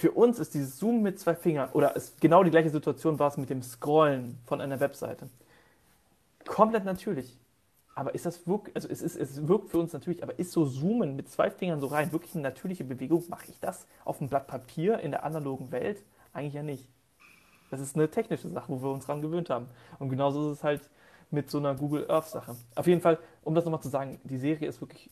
[0.00, 3.28] Für uns ist dieses Zoom mit zwei Fingern, oder ist genau die gleiche Situation war
[3.28, 5.28] es mit dem Scrollen von einer Webseite.
[6.46, 7.36] Komplett natürlich.
[7.94, 10.64] Aber ist das wirklich, also es, ist, es wirkt für uns natürlich, aber ist so
[10.64, 13.24] Zoomen mit zwei Fingern so rein wirklich eine natürliche Bewegung?
[13.28, 16.02] Mache ich das auf einem Blatt Papier in der analogen Welt?
[16.32, 16.88] Eigentlich ja nicht.
[17.70, 19.66] Das ist eine technische Sache, wo wir uns dran gewöhnt haben.
[19.98, 20.80] Und genauso ist es halt
[21.30, 22.56] mit so einer Google Earth Sache.
[22.74, 25.10] Auf jeden Fall, um das nochmal zu sagen, die Serie ist wirklich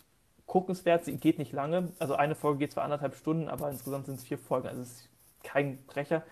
[0.48, 1.04] guckenswert.
[1.04, 1.92] Sie geht nicht lange.
[2.00, 4.66] Also eine Folge geht zwar anderthalb Stunden, aber insgesamt sind es vier Folgen.
[4.66, 5.08] Also es ist
[5.44, 6.24] kein Brecher.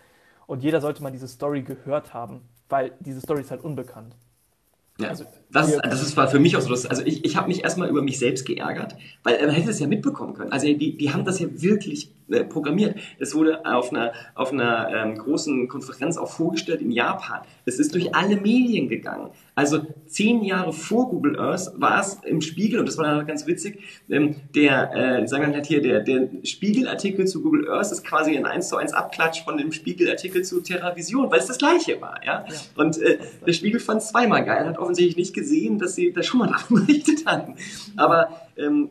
[0.48, 4.16] Und jeder sollte mal diese Story gehört haben, weil diese Story ist halt unbekannt.
[4.98, 6.70] Ja, also, das, das ist, war für mich auch so.
[6.70, 9.78] Das, also ich, ich habe mich erstmal über mich selbst geärgert, weil man hätte es
[9.78, 10.52] ja mitbekommen können.
[10.52, 12.96] Also die, die haben das ja wirklich äh, programmiert.
[13.20, 17.42] Es wurde auf einer, auf einer ähm, großen Konferenz auch vorgestellt in Japan.
[17.64, 19.30] Es ist durch alle Medien gegangen.
[19.54, 23.46] Also zehn Jahre vor Google Earth war es im Spiegel, und das war dann ganz
[23.46, 23.78] witzig,
[24.10, 28.36] ähm, der, äh, sagen wir halt hier, der, der Spiegelartikel zu Google Earth ist quasi
[28.36, 32.20] ein 1 zu 1 Abklatsch von dem Spiegelartikel zu TerraVision, weil es das gleiche war.
[32.24, 32.44] Ja?
[32.48, 32.54] ja.
[32.74, 36.24] Und äh, der Spiegel fand es zweimal geil, hat offensichtlich nicht gesehen, dass sie da
[36.24, 37.54] schon mal davon berichtet hatten.
[37.96, 38.90] Aber ähm,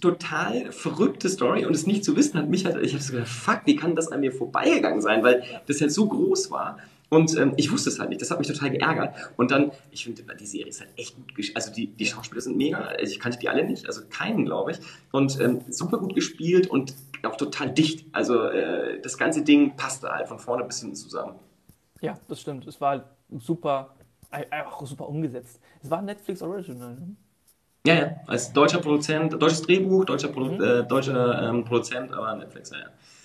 [0.00, 3.28] total verrückte Story und es nicht zu wissen hat mich halt, ich habe so gedacht,
[3.28, 6.78] fuck, wie kann das an mir vorbeigegangen sein, weil das halt so groß war.
[7.08, 9.14] Und ähm, ich wusste es halt nicht, das hat mich total geärgert.
[9.36, 11.56] Und dann, ich finde, die Serie ist halt echt gut gespielt.
[11.56, 14.72] Also die, die Schauspieler sind mega, also ich kannte die alle nicht, also keinen, glaube
[14.72, 14.78] ich.
[15.12, 18.06] Und ähm, super gut gespielt und auch total dicht.
[18.10, 21.36] Also äh, das ganze Ding passte halt von vorne bis hinten zusammen.
[22.00, 22.66] Ja, das stimmt.
[22.66, 23.04] Es war halt
[23.38, 23.94] super,
[24.30, 25.60] auch super umgesetzt.
[25.82, 26.94] Es war Netflix Original.
[26.94, 27.16] Ne?
[27.86, 30.62] Ja, ja, als deutscher Produzent, deutsches Drehbuch, deutscher, Produ mhm.
[30.62, 32.78] äh, deutscher ähm, Produzent, aber Netflix, ja.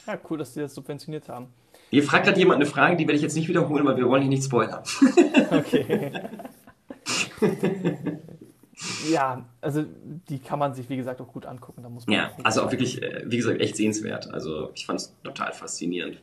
[0.06, 1.48] Ja, cool, dass die das subventioniert haben.
[1.90, 4.22] Hier fragt gerade jemand eine Frage, die werde ich jetzt nicht wiederholen, weil wir wollen
[4.22, 4.84] hier nicht spoilern.
[5.52, 6.14] Okay.
[9.12, 9.84] ja, also
[10.30, 11.84] die kann man sich, wie gesagt, auch gut angucken.
[11.84, 14.32] Da muss man ja, also auch wirklich, äh, wie gesagt, echt sehenswert.
[14.34, 16.22] Also ich fand es total faszinierend.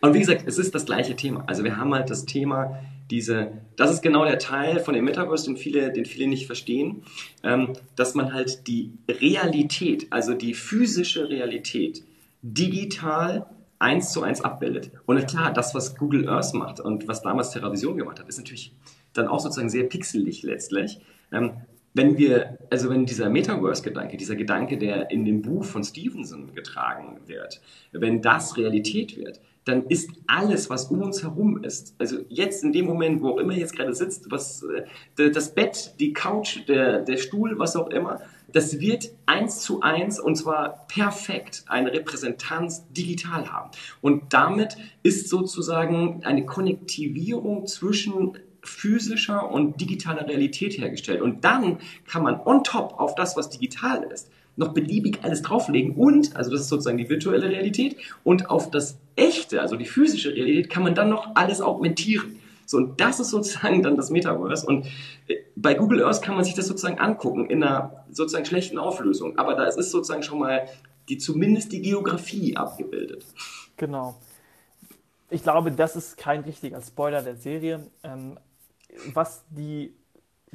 [0.00, 1.44] Und wie gesagt, es ist das gleiche Thema.
[1.46, 2.78] Also wir haben halt das Thema,
[3.10, 7.02] diese, das ist genau der Teil von dem Metaverse, den viele, den viele nicht verstehen,
[7.42, 12.04] ähm, dass man halt die Realität, also die physische Realität,
[12.42, 13.46] digital
[13.78, 14.90] eins zu eins abbildet.
[15.06, 18.72] Und klar, das, was Google Earth macht und was damals TerraVision gemacht hat, ist natürlich
[19.12, 21.00] dann auch sozusagen sehr pixelig letztlich.
[21.32, 21.52] Ähm,
[21.94, 27.18] wenn wir, also wenn dieser Metaverse-Gedanke, dieser Gedanke, der in dem Buch von Stevenson getragen
[27.26, 27.60] wird,
[27.92, 32.72] wenn das Realität wird, dann ist alles, was um uns herum ist, also jetzt in
[32.72, 34.64] dem Moment, wo auch immer jetzt gerade sitzt, was
[35.16, 39.82] äh, das Bett, die Couch, der, der Stuhl, was auch immer, das wird eins zu
[39.82, 43.70] eins und zwar perfekt eine Repräsentanz digital haben.
[44.00, 51.20] Und damit ist sozusagen eine Konnektivierung zwischen physischer und digitaler Realität hergestellt.
[51.20, 55.94] Und dann kann man on top auf das, was digital ist, noch beliebig alles drauflegen
[55.94, 60.34] und, also das ist sozusagen die virtuelle Realität, und auf das echte, also die physische
[60.34, 62.36] Realität, kann man dann noch alles augmentieren.
[62.66, 64.66] So, und das ist sozusagen dann das Metaverse.
[64.66, 64.86] Und
[65.28, 69.38] äh, bei Google Earth kann man sich das sozusagen angucken in einer sozusagen schlechten Auflösung.
[69.38, 70.68] Aber da ist sozusagen schon mal
[71.08, 73.24] die, zumindest die Geografie abgebildet.
[73.78, 74.16] Genau.
[75.30, 77.86] Ich glaube, das ist kein richtiger Spoiler der Serie.
[78.02, 78.38] Ähm,
[79.14, 79.94] was die,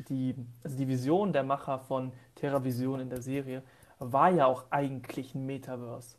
[0.09, 3.64] die, also die Vision der Macher von TerraVision in der Serie
[3.99, 6.17] war ja auch eigentlich ein Metaverse.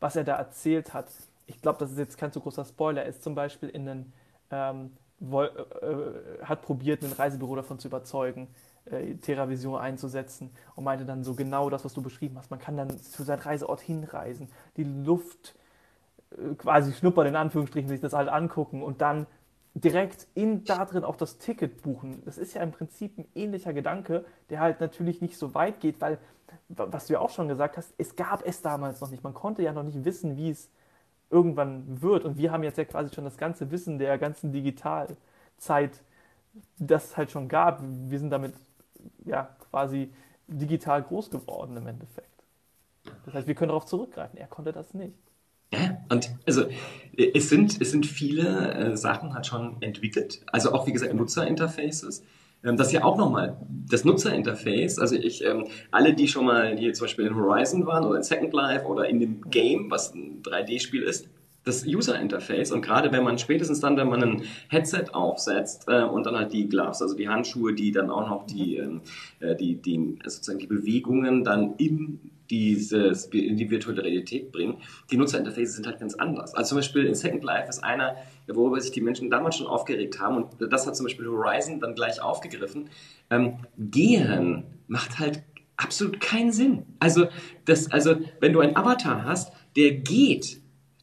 [0.00, 1.08] Was er da erzählt hat,
[1.46, 4.12] ich glaube, das ist jetzt kein zu großer Spoiler, er ist zum Beispiel in einen,
[4.50, 8.48] ähm, woll, äh, hat probiert, ein Reisebüro davon zu überzeugen,
[8.86, 12.50] äh, TerraVision einzusetzen und meinte dann so genau das, was du beschrieben hast.
[12.50, 15.54] Man kann dann zu seinem Reiseort hinreisen, die Luft
[16.30, 19.26] äh, quasi schnuppern, in Anführungsstrichen, sich das halt angucken und dann
[19.74, 22.22] direkt in da drin auch das Ticket buchen.
[22.24, 26.00] Das ist ja im Prinzip ein ähnlicher Gedanke, der halt natürlich nicht so weit geht,
[26.00, 26.18] weil,
[26.68, 29.24] was du ja auch schon gesagt hast, es gab es damals noch nicht.
[29.24, 30.70] Man konnte ja noch nicht wissen, wie es
[31.30, 32.24] irgendwann wird.
[32.24, 36.02] Und wir haben jetzt ja quasi schon das ganze Wissen der ganzen Digitalzeit,
[36.78, 37.82] das es halt schon gab.
[37.82, 38.54] Wir sind damit
[39.24, 40.10] ja quasi
[40.46, 42.28] digital groß geworden im Endeffekt.
[43.24, 44.38] Das heißt, wir können darauf zurückgreifen.
[44.38, 45.14] Er konnte das nicht.
[45.72, 46.66] Ja, und also
[47.16, 50.42] es sind, es sind viele äh, Sachen halt schon entwickelt.
[50.52, 52.22] Also auch wie gesagt Nutzerinterfaces.
[52.64, 53.56] Ähm, das ja auch nochmal
[53.88, 54.98] das Nutzerinterface.
[54.98, 58.22] Also ich, ähm, alle, die schon mal hier zum Beispiel in Horizon waren oder in
[58.22, 61.28] Second Life oder in dem Game, was ein 3D-Spiel ist,
[61.66, 66.24] das User-Interface und gerade wenn man spätestens dann, wenn man ein Headset aufsetzt äh, und
[66.24, 69.00] dann halt die Gloves, also die Handschuhe, die dann auch noch die, ähm,
[69.40, 72.20] äh, die, die sozusagen die Bewegungen dann im
[72.50, 74.76] dieses, in die virtuelle Realität bringen,
[75.10, 76.54] die Nutzerinterfaces sind halt ganz anders.
[76.54, 78.16] Also zum Beispiel in Second Life ist einer,
[78.48, 81.94] worüber sich die Menschen damals schon aufgeregt haben und das hat zum Beispiel Horizon dann
[81.94, 82.88] gleich aufgegriffen.
[83.30, 85.42] Ähm, gehen macht halt
[85.76, 86.84] absolut keinen Sinn.
[87.00, 87.26] Also,
[87.64, 90.60] das, also, wenn du einen Avatar hast, der geht,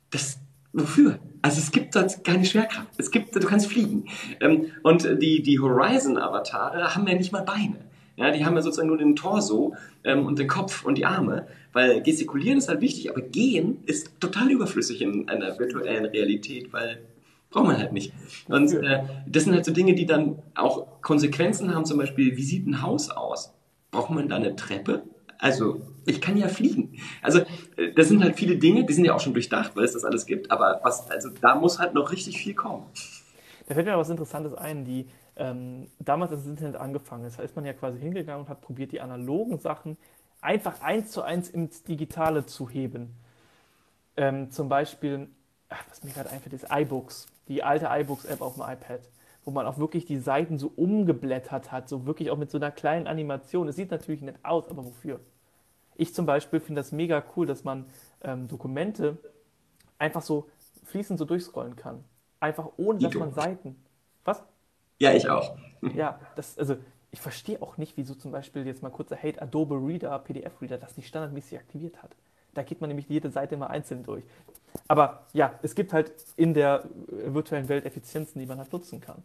[0.10, 0.40] das,
[0.72, 1.20] wofür?
[1.42, 2.88] Also es gibt dort keine Schwerkraft.
[2.98, 4.06] Es gibt, du kannst fliegen.
[4.40, 7.80] Ähm, und die, die Horizon-Avatare haben ja nicht mal Beine.
[8.16, 11.48] Ja, die haben ja sozusagen nur den Torso ähm, und den Kopf und die Arme,
[11.74, 17.00] weil gestikulieren ist halt wichtig, aber gehen ist total überflüssig in einer virtuellen Realität, weil
[17.54, 18.14] braucht man halt nicht.
[18.50, 22.44] Und äh, das sind halt so Dinge, die dann auch Konsequenzen haben, zum Beispiel, wie
[22.44, 23.54] sieht ein Haus aus?
[23.92, 25.04] Braucht man da eine Treppe?
[25.38, 27.00] Also, ich kann ja fliegen.
[27.22, 27.40] Also,
[27.78, 30.04] äh, das sind halt viele Dinge, die sind ja auch schon durchdacht, weil es das
[30.04, 32.86] alles gibt, aber was, also da muss halt noch richtig viel kommen.
[33.68, 37.56] Da fällt mir was Interessantes ein, die ähm, damals, als das Internet angefangen ist, ist
[37.56, 39.98] man ja quasi hingegangen und hat probiert, die analogen Sachen
[40.42, 43.16] einfach eins zu eins ins Digitale zu heben.
[44.16, 45.28] Ähm, zum Beispiel,
[45.70, 49.02] ach, was mir gerade einfällt, ist iBooks, die alte iBooks-App auf dem iPad,
[49.46, 52.72] wo man auch wirklich die Seiten so umgeblättert hat, so wirklich auch mit so einer
[52.72, 53.68] kleinen Animation.
[53.68, 55.20] Es sieht natürlich nett aus, aber wofür?
[55.96, 57.86] Ich zum Beispiel finde das mega cool, dass man
[58.24, 59.18] ähm, Dokumente
[60.00, 60.50] einfach so
[60.86, 62.04] fließend so durchscrollen kann.
[62.40, 63.76] Einfach ohne, dass man Seiten.
[64.24, 64.44] Was?
[65.00, 65.56] Ja, ich auch.
[65.94, 66.78] Ja, das, also
[67.12, 70.78] ich verstehe auch nicht, wieso zum Beispiel jetzt mal kurzer Hate Adobe Reader, PDF Reader,
[70.78, 72.16] das nicht standardmäßig aktiviert hat.
[72.54, 74.24] Da geht man nämlich jede Seite immer einzeln durch.
[74.88, 79.24] Aber ja, es gibt halt in der virtuellen Welt Effizienzen, die man halt nutzen kann.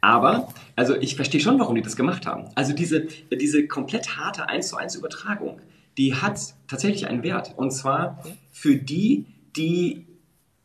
[0.00, 2.48] Aber, also ich verstehe schon, warum die das gemacht haben.
[2.54, 5.60] Also diese, diese komplett harte 1 zu 1 Übertragung,
[5.96, 7.54] die hat tatsächlich einen Wert.
[7.56, 10.06] Und zwar für die, die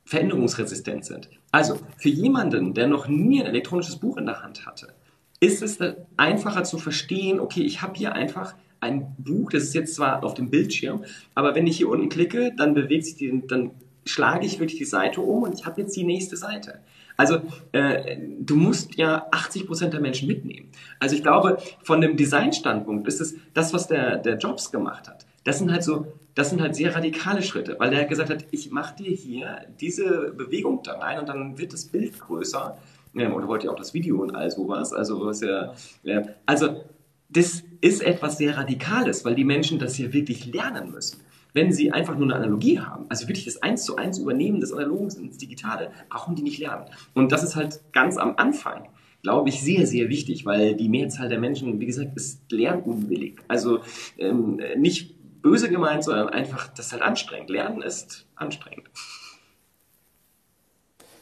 [0.05, 1.29] veränderungsresistent sind.
[1.51, 4.93] Also für jemanden, der noch nie ein elektronisches Buch in der Hand hatte,
[5.39, 5.77] ist es
[6.15, 10.33] einfacher zu verstehen, okay, ich habe hier einfach ein Buch, das ist jetzt zwar auf
[10.33, 11.03] dem Bildschirm,
[11.35, 13.71] aber wenn ich hier unten klicke, dann bewegt sich die, dann
[14.07, 16.79] schlage ich wirklich die Seite um und ich habe jetzt die nächste Seite.
[17.15, 20.69] Also äh, du musst ja 80% der Menschen mitnehmen.
[20.99, 25.25] Also ich glaube, von dem Designstandpunkt ist es das, was der, der Jobs gemacht hat.
[25.43, 28.69] Das sind halt so das sind halt sehr radikale Schritte, weil er gesagt hat, ich
[28.69, 32.77] mache dir hier diese Bewegung da rein und dann wird das Bild größer.
[33.15, 34.93] Ja, oder wollte ja auch das Video und all sowas.
[34.93, 36.83] Also, was ja, ja, also
[37.29, 41.21] das ist etwas sehr Radikales, weil die Menschen das hier wirklich lernen müssen.
[41.57, 44.71] Wenn sie einfach nur eine Analogie haben, also wirklich das eins zu eins Übernehmen des
[44.71, 46.85] Analogen ins Digitale, brauchen die nicht lernen.
[47.15, 48.89] Und das ist halt ganz am Anfang
[49.23, 53.41] glaube ich, sehr, sehr wichtig, weil die Mehrzahl der Menschen, wie gesagt, ist lernunwillig.
[53.47, 53.81] Also
[54.17, 57.49] ähm, nicht böse gemeint, sondern einfach, das ist halt anstrengend.
[57.49, 58.87] Lernen ist anstrengend.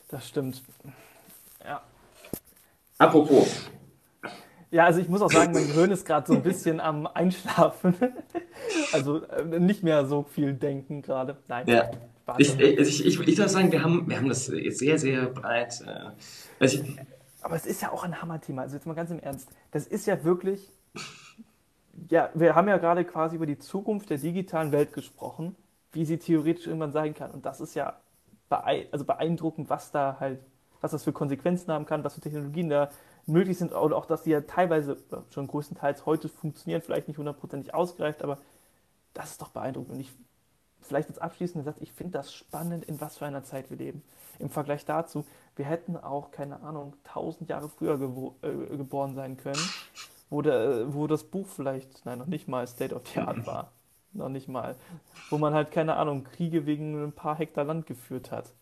[0.10, 0.62] Das stimmt.
[1.64, 1.82] Ja.
[2.98, 3.72] Apropos.
[4.76, 7.95] Ja, also ich muss auch sagen, mein Gehirn ist gerade so ein bisschen am Einschlafen.
[8.94, 11.38] Also äh, nicht mehr so viel denken gerade.
[11.48, 11.68] Nein.
[11.68, 11.92] Ja.
[12.38, 15.84] Ich, ich, ich, ich, darf sagen, wir haben, wir haben das sehr, sehr breit.
[15.86, 16.12] Äh,
[16.60, 16.98] also ich,
[17.42, 18.64] Aber es ist ja auch ein Hammerthema.
[18.64, 19.50] Also jetzt mal ganz im Ernst.
[19.72, 20.72] Das ist ja wirklich.
[22.10, 25.56] Ja, wir haben ja gerade quasi über die Zukunft der digitalen Welt gesprochen,
[25.92, 27.32] wie sie theoretisch irgendwann sein kann.
[27.32, 27.98] Und das ist ja
[28.50, 30.40] also beeindruckend, was da halt,
[30.82, 32.90] was das für Konsequenzen haben kann, was für Technologien da
[33.26, 34.98] möglich sind oder auch, dass die ja teilweise
[35.30, 38.38] schon größtenteils heute funktionieren, vielleicht nicht hundertprozentig ausgereift, aber
[39.14, 39.94] das ist doch beeindruckend.
[39.94, 40.12] Und ich,
[40.82, 44.04] vielleicht als abschließender Satz, ich finde das spannend, in was für einer Zeit wir leben.
[44.40, 47.95] Im Vergleich dazu, wir hätten auch, keine Ahnung, tausend Jahre früher
[48.42, 49.62] äh, geboren sein können,
[50.30, 53.72] wo, der, wo das Buch vielleicht, nein, noch nicht mal State of the Art war.
[54.16, 54.76] noch nicht mal.
[55.30, 58.54] Wo man halt, keine Ahnung, Kriege wegen ein paar Hektar Land geführt hat.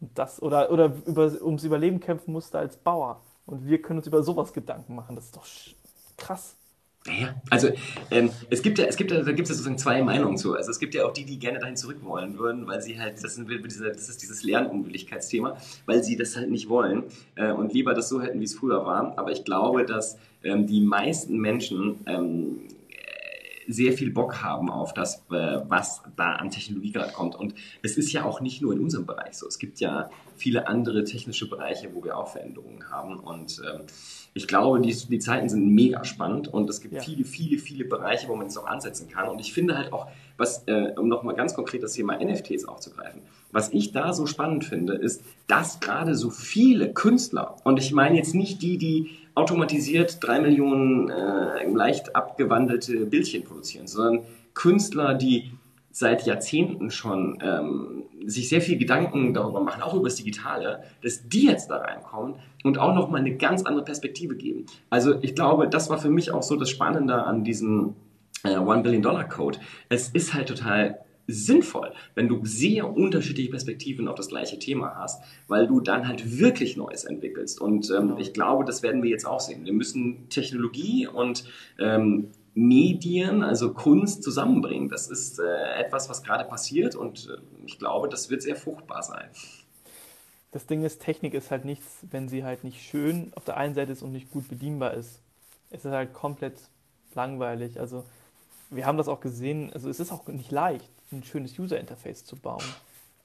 [0.00, 3.20] Und das, oder, oder über, ums Überleben kämpfen musste als Bauer.
[3.46, 5.16] Und wir können uns über sowas Gedanken machen.
[5.16, 5.46] Das ist doch
[6.16, 6.56] krass.
[7.06, 7.68] Ja, also
[8.10, 10.54] ähm, es gibt ja, es gibt ja, da gibt es ja sozusagen zwei Meinungen zu.
[10.54, 13.22] Also es gibt ja auch die, die gerne dahin zurück wollen würden, weil sie halt,
[13.22, 17.92] das, sind, das ist dieses Lernunwilligkeitsthema, weil sie das halt nicht wollen äh, und lieber
[17.92, 19.18] das so hätten, wie es früher war.
[19.18, 22.60] Aber ich glaube, dass ähm, die meisten Menschen ähm,
[23.68, 27.36] sehr viel Bock haben auf das, äh, was da an Technologie gerade kommt.
[27.36, 29.46] Und es ist ja auch nicht nur in unserem Bereich so.
[29.46, 33.18] Es gibt ja viele andere technische Bereiche, wo wir auch Veränderungen haben.
[33.18, 33.82] Und ähm,
[34.34, 37.00] ich glaube, die, die Zeiten sind mega spannend und es gibt ja.
[37.00, 39.28] viele, viele, viele Bereiche, wo man es auch ansetzen kann.
[39.28, 43.22] Und ich finde halt auch, was, äh, um nochmal ganz konkret das Thema NFTs aufzugreifen,
[43.52, 48.16] was ich da so spannend finde, ist, dass gerade so viele Künstler, und ich meine
[48.16, 55.50] jetzt nicht die, die automatisiert drei Millionen äh, leicht abgewandelte Bildchen produzieren, sondern Künstler, die
[55.90, 61.28] seit Jahrzehnten schon ähm, sich sehr viel Gedanken darüber machen, auch über das Digitale, dass
[61.28, 64.66] die jetzt da reinkommen und auch nochmal eine ganz andere Perspektive geben.
[64.90, 67.94] Also ich glaube, das war für mich auch so das Spannende an diesem
[68.42, 69.58] äh, One Billion Dollar Code.
[69.88, 75.22] Es ist halt total sinnvoll, wenn du sehr unterschiedliche Perspektiven auf das gleiche Thema hast,
[75.48, 77.60] weil du dann halt wirklich Neues entwickelst.
[77.60, 78.18] Und ähm, genau.
[78.18, 79.64] ich glaube, das werden wir jetzt auch sehen.
[79.64, 81.44] Wir müssen Technologie und
[81.78, 84.88] ähm, Medien, also Kunst zusammenbringen.
[84.88, 89.02] Das ist äh, etwas, was gerade passiert und äh, ich glaube, das wird sehr fruchtbar
[89.02, 89.28] sein.
[90.52, 93.74] Das Ding ist, Technik ist halt nichts, wenn sie halt nicht schön auf der einen
[93.74, 95.20] Seite ist und nicht gut bedienbar ist.
[95.70, 96.54] Es ist halt komplett
[97.14, 97.80] langweilig.
[97.80, 98.04] Also
[98.70, 102.36] wir haben das auch gesehen, also es ist auch nicht leicht, ein schönes User-Interface zu
[102.36, 102.64] bauen.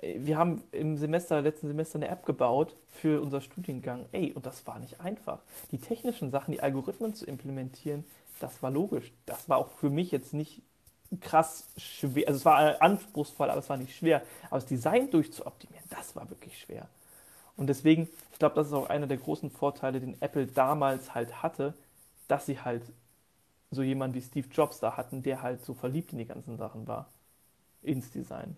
[0.02, 4.06] Wir haben im Semester, letzten Semester eine App gebaut für unser Studiengang.
[4.14, 5.40] Ey, und das war nicht einfach.
[5.72, 8.06] Die technischen Sachen, die Algorithmen zu implementieren,
[8.40, 9.12] das war logisch.
[9.26, 10.62] Das war auch für mich jetzt nicht
[11.20, 12.28] krass schwer.
[12.28, 14.22] Also es war anspruchsvoll, aber es war nicht schwer.
[14.48, 16.88] Aber das Design durchzuoptimieren, das war wirklich schwer.
[17.58, 21.44] Und deswegen, ich glaube, das ist auch einer der großen Vorteile, den Apple damals halt
[21.44, 21.74] hatte,
[22.30, 22.84] dass sie halt
[23.72, 26.88] so jemanden wie Steve Jobs da hatten, der halt so verliebt in die ganzen Sachen
[26.88, 27.10] war.
[27.82, 28.58] Ins Design.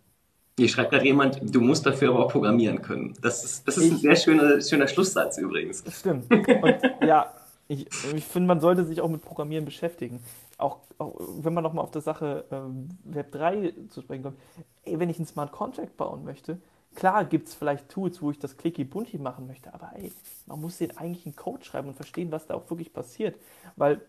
[0.58, 3.14] Hier schreibt gerade jemand, du musst dafür aber auch programmieren können.
[3.22, 5.84] Das ist, das ist ich, ein sehr schöner, schöner Schlusssatz übrigens.
[5.84, 6.32] Das stimmt.
[6.32, 7.34] Und ja,
[7.68, 10.22] ich, ich finde, man sollte sich auch mit Programmieren beschäftigen.
[10.58, 14.38] Auch, auch wenn man nochmal auf die Sache ähm, Web 3 zu sprechen kommt.
[14.84, 16.60] Ey, wenn ich einen Smart Contract bauen möchte,
[16.96, 20.12] klar gibt es vielleicht Tools, wo ich das clicky bunti machen möchte, aber ey,
[20.48, 23.36] man muss den eigentlich einen Code schreiben und verstehen, was da auch wirklich passiert.
[23.78, 24.02] Weil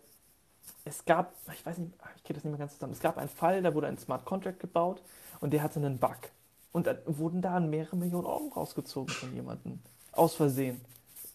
[0.84, 3.28] es gab, ich weiß nicht, ich kriege das nicht mehr ganz zusammen, es gab einen
[3.28, 5.02] Fall, da wurde ein Smart Contract gebaut
[5.40, 6.18] und der hatte einen Bug.
[6.72, 9.78] Und dann wurden da mehrere Millionen Euro rausgezogen von jemandem.
[10.12, 10.80] Aus Versehen.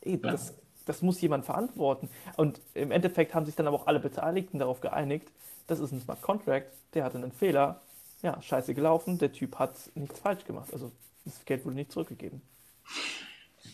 [0.01, 0.53] Ey, das,
[0.85, 2.09] das muss jemand verantworten.
[2.37, 5.31] Und im Endeffekt haben sich dann aber auch alle Beteiligten darauf geeinigt,
[5.67, 7.81] das ist ein Smart Contract, der hatte einen Fehler,
[8.21, 10.69] ja, scheiße gelaufen, der Typ hat nichts falsch gemacht.
[10.73, 10.91] Also
[11.25, 12.41] das Geld wurde nicht zurückgegeben.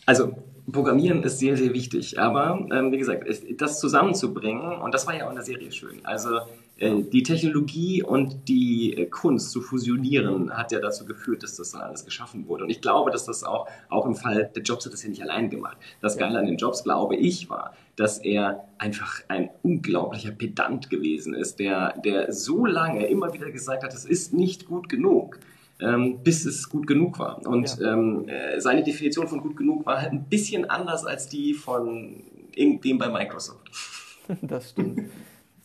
[0.06, 0.36] Also
[0.72, 5.26] Programmieren ist sehr, sehr wichtig, aber ähm, wie gesagt, das zusammenzubringen, und das war ja
[5.26, 6.40] auch in der Serie schön, also
[6.78, 11.72] äh, die Technologie und die äh, Kunst zu fusionieren, hat ja dazu geführt, dass das
[11.72, 12.64] dann alles geschaffen wurde.
[12.64, 15.22] Und ich glaube, dass das auch, auch im Fall der Jobs hat das ja nicht
[15.22, 15.78] allein gemacht.
[16.00, 21.34] Das Geile an den Jobs, glaube ich, war, dass er einfach ein unglaublicher Pedant gewesen
[21.34, 25.40] ist, der, der so lange immer wieder gesagt hat, es ist nicht gut genug.
[25.84, 27.46] Ähm, bis es gut genug war.
[27.46, 27.94] Und ja.
[27.94, 32.24] ähm, äh, seine Definition von gut genug war halt ein bisschen anders als die von
[32.56, 33.70] irgendwem bei Microsoft.
[34.42, 35.12] Das stimmt.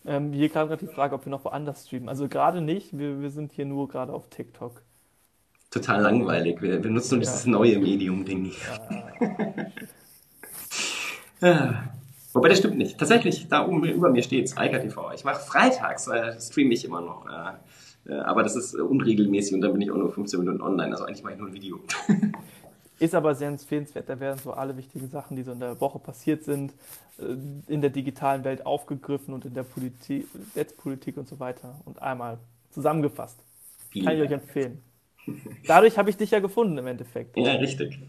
[0.05, 2.09] Ähm, hier kam gerade die Frage, ob wir noch woanders streamen.
[2.09, 4.83] Also gerade nicht, wir, wir sind hier nur gerade auf TikTok.
[5.71, 6.61] Total langweilig.
[6.61, 7.31] Wir benutzen nur ja.
[7.31, 8.53] dieses neue Medium-Ding.
[11.41, 11.49] Ja.
[11.49, 11.85] ja.
[12.33, 12.99] Wobei das stimmt nicht.
[12.99, 15.13] Tatsächlich, da oben über mir steht Eika TV.
[15.13, 17.27] Ich mache freitags, äh, streame ich immer noch.
[17.27, 17.53] Äh,
[18.15, 20.93] aber das ist äh, unregelmäßig und dann bin ich auch nur 15 Minuten online.
[20.93, 21.81] Also eigentlich mache ich nur ein Video.
[23.01, 24.09] Ist aber sehr empfehlenswert.
[24.09, 26.73] Da werden so alle wichtigen Sachen, die so in der Woche passiert sind,
[27.19, 32.03] äh, in der digitalen Welt aufgegriffen und in der Politik, Netzpolitik und so weiter und
[32.03, 32.39] einmal
[32.71, 33.39] zusammengefasst.
[33.91, 34.83] Vielen Kann ich euch empfehlen.
[35.67, 37.37] Dadurch habe ich dich ja gefunden im Endeffekt.
[37.37, 38.01] Ja, richtig.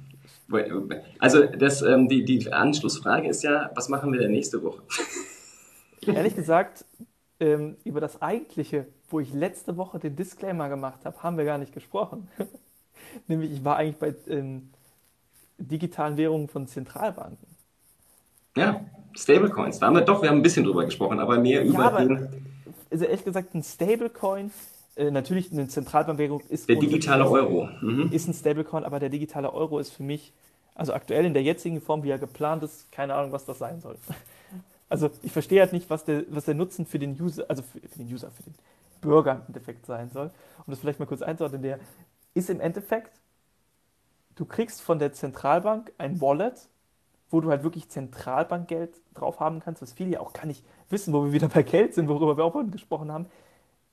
[1.19, 4.81] Also das, ähm, die, die Anschlussfrage ist ja, was machen wir denn nächste Woche?
[6.07, 6.85] Ehrlich gesagt,
[7.39, 11.57] ähm, über das Eigentliche, wo ich letzte Woche den Disclaimer gemacht habe, haben wir gar
[11.57, 12.27] nicht gesprochen.
[13.27, 14.69] Nämlich, ich war eigentlich bei ähm,
[15.57, 17.47] digitalen Währungen von Zentralbanken.
[18.55, 18.81] Ja,
[19.13, 19.79] Stablecoins.
[19.79, 22.05] Da haben wir doch, wir haben ein bisschen drüber gesprochen, aber mehr über ja, aber,
[22.05, 22.27] den.
[22.91, 24.51] Also ehrlich gesagt, ein Stablecoin,
[24.95, 26.67] äh, natürlich eine Zentralbankwährung ist.
[26.67, 27.69] Der digitale Euro.
[27.81, 28.11] Mhm.
[28.11, 30.33] Ist ein Stablecoin, aber der digitale Euro ist für mich,
[30.75, 33.79] also aktuell in der jetzigen Form, wie er geplant ist, keine Ahnung, was das sein
[33.81, 33.95] soll.
[34.89, 37.79] Also ich verstehe halt nicht, was der, was der Nutzen für den User, also für,
[37.79, 38.55] für den User, für den
[39.01, 40.31] Bürger im Endeffekt sein soll.
[40.65, 41.79] Um das vielleicht mal kurz einzuordnen, der
[42.33, 43.19] ist im Endeffekt,
[44.35, 46.69] du kriegst von der Zentralbank ein Wallet,
[47.29, 51.13] wo du halt wirklich Zentralbankgeld drauf haben kannst, was viele ja auch gar nicht wissen,
[51.13, 53.27] wo wir wieder bei Geld sind, worüber wir auch vorhin gesprochen haben.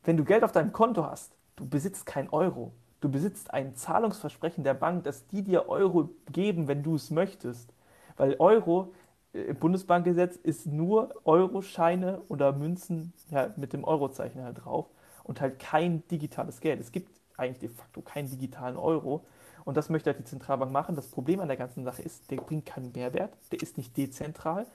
[0.04, 2.72] Wenn du Geld auf deinem Konto hast, du besitzt kein Euro.
[3.00, 7.74] Du besitzt ein Zahlungsversprechen der Bank, dass die dir Euro geben, wenn du es möchtest.
[8.16, 8.94] Weil Euro
[9.36, 14.86] im Bundesbankgesetz ist nur Euroscheine oder Münzen ja, mit dem Eurozeichen halt drauf
[15.24, 16.80] und halt kein digitales Geld.
[16.80, 19.24] Es gibt eigentlich de facto keinen digitalen Euro.
[19.64, 20.94] Und das möchte halt die Zentralbank machen.
[20.94, 24.66] Das Problem an der ganzen Sache ist, der bringt keinen Mehrwert, der ist nicht dezentral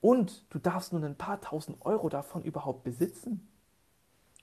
[0.00, 3.48] und du darfst nur ein paar tausend Euro davon überhaupt besitzen.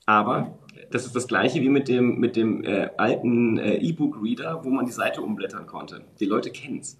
[0.07, 0.57] Aber
[0.89, 4.87] das ist das gleiche wie mit dem, mit dem äh, alten äh, E-Book-Reader, wo man
[4.87, 6.03] die Seite umblättern konnte.
[6.19, 6.99] Die Leute kennen es.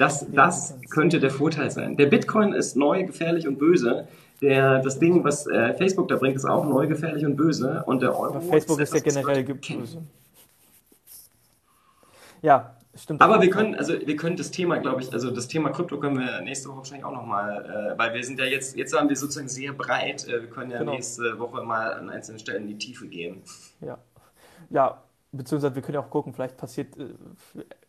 [0.00, 1.94] Das, das könnte der Vorteil sein.
[1.94, 4.08] Der Bitcoin ist neu, gefährlich und böse.
[4.40, 7.84] Der, das Ding, was äh, Facebook da bringt, ist auch neu, gefährlich und böse.
[7.84, 10.02] Und der Euro Aber Facebook ist, ist ja generell böse.
[12.40, 13.20] Ja, stimmt.
[13.20, 16.18] Aber wir können, also wir können das Thema, glaube ich, also das Thema Krypto können
[16.18, 19.16] wir nächste Woche wahrscheinlich auch nochmal, äh, weil wir sind ja jetzt, jetzt haben wir
[19.16, 20.92] sozusagen sehr breit, äh, wir können ja genau.
[20.92, 23.42] nächste Woche mal an einzelnen Stellen in die Tiefe gehen.
[23.82, 23.98] Ja.
[24.70, 27.04] Ja, beziehungsweise wir können ja auch gucken, vielleicht passiert, äh,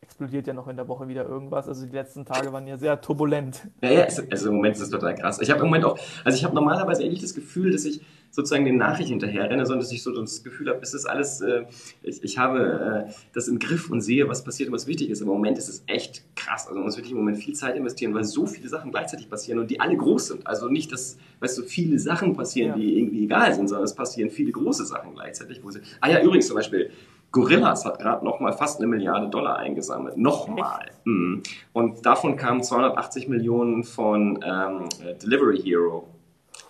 [0.02, 1.68] explodiert ja noch in der Woche wieder irgendwas.
[1.68, 3.68] Also die letzten Tage waren ja sehr turbulent.
[3.82, 5.40] Ja, ja, also im Moment ist es total krass.
[5.42, 8.64] Ich habe im Moment auch, also ich habe normalerweise ehrlich das Gefühl, dass ich sozusagen
[8.64, 11.66] den Nachrichten hinterher renne, sondern dass ich so das Gefühl habe, es ist alles, äh,
[12.02, 15.22] ich, ich habe äh, das im Griff und sehe, was passiert und was wichtig ist.
[15.22, 16.68] Im Moment ist es echt krass.
[16.68, 19.60] Also man muss wirklich im Moment viel Zeit investieren, weil so viele Sachen gleichzeitig passieren
[19.60, 20.48] und die alle groß sind.
[20.48, 22.76] Also nicht, dass, weißt du, viele Sachen passieren, ja.
[22.78, 25.62] die irgendwie egal sind, sondern es passieren viele große Sachen gleichzeitig.
[25.64, 26.92] Wo sie, ah ja, übrigens zum Beispiel,
[27.32, 30.18] Gorillas hat gerade noch mal fast eine Milliarde Dollar eingesammelt.
[30.18, 30.92] Nochmal.
[31.06, 31.44] Mhm.
[31.74, 34.90] Und davon kamen 280 Millionen von ähm,
[35.22, 36.08] Delivery Hero.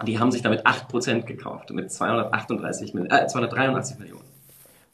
[0.05, 4.31] Die haben sich damit 8% gekauft, mit 238 Mil äh, 283 Millionen.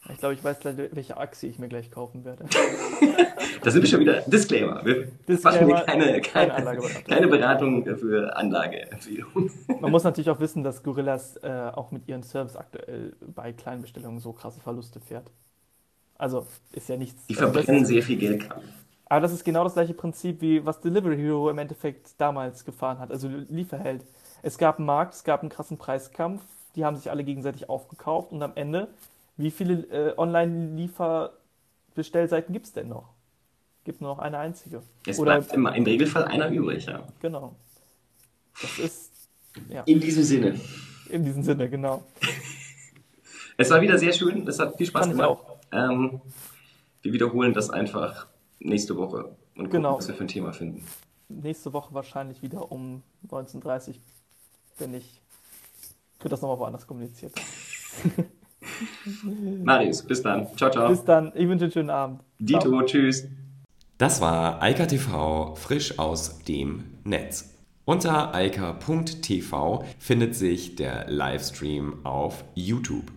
[0.10, 2.46] Ich glaube, ich weiß gleich, welche Aktie ich mir gleich kaufen werde.
[3.64, 4.22] da sind wir schon wieder.
[4.22, 4.86] Disclaimer.
[4.86, 9.52] Wir Disclaimer, machen keine, keine, keine, keine Beratung für Anlageempfehlungen.
[9.82, 14.20] Man muss natürlich auch wissen, dass Gorillas äh, auch mit ihren Service aktuell bei Kleinbestellungen
[14.20, 15.30] so krasse Verluste fährt.
[16.18, 17.28] Also ist ja nichts.
[17.28, 18.50] Die verbrennen sehr viel Geld.
[19.06, 23.00] Aber das ist genau das gleiche Prinzip, wie was Delivery Hero im Endeffekt damals gefahren
[23.00, 24.04] hat, also Lieferheld.
[24.44, 26.42] Es gab einen Markt, es gab einen krassen Preiskampf,
[26.76, 28.90] die haben sich alle gegenseitig aufgekauft und am Ende,
[29.38, 33.14] wie viele äh, Online-Lieferbestellseiten gibt es denn noch?
[33.86, 34.84] Gibt nur noch eine einzige.
[35.06, 37.08] Es Oder bleibt immer im Regelfall einer übrig, ja.
[37.22, 37.56] Genau.
[38.62, 39.14] Das ist.
[39.70, 39.84] Ja.
[39.84, 40.60] In diesem Sinne.
[41.10, 42.04] In diesem Sinne, genau.
[43.58, 45.30] es war wieder sehr schön, es hat viel Spaß Fand gemacht.
[45.30, 45.57] auch.
[45.72, 46.22] Ähm,
[47.02, 48.28] wir wiederholen das einfach
[48.60, 49.98] nächste Woche und gucken, genau.
[49.98, 50.86] was wir für ein Thema finden.
[51.30, 53.96] Nächste Woche wahrscheinlich wieder um 19.30 Uhr,
[54.78, 55.22] wenn ich
[56.20, 57.34] für das nochmal woanders kommuniziert.
[59.64, 60.48] Marius, bis dann.
[60.56, 60.90] Ciao, ciao.
[60.90, 61.32] Bis dann.
[61.36, 62.22] Ich wünsche einen schönen Abend.
[62.40, 62.84] Dito, ciao.
[62.84, 63.28] tschüss.
[63.98, 67.54] Das war Eika TV frisch aus dem Netz.
[67.86, 73.17] Unter eika.tv findet sich der Livestream auf YouTube.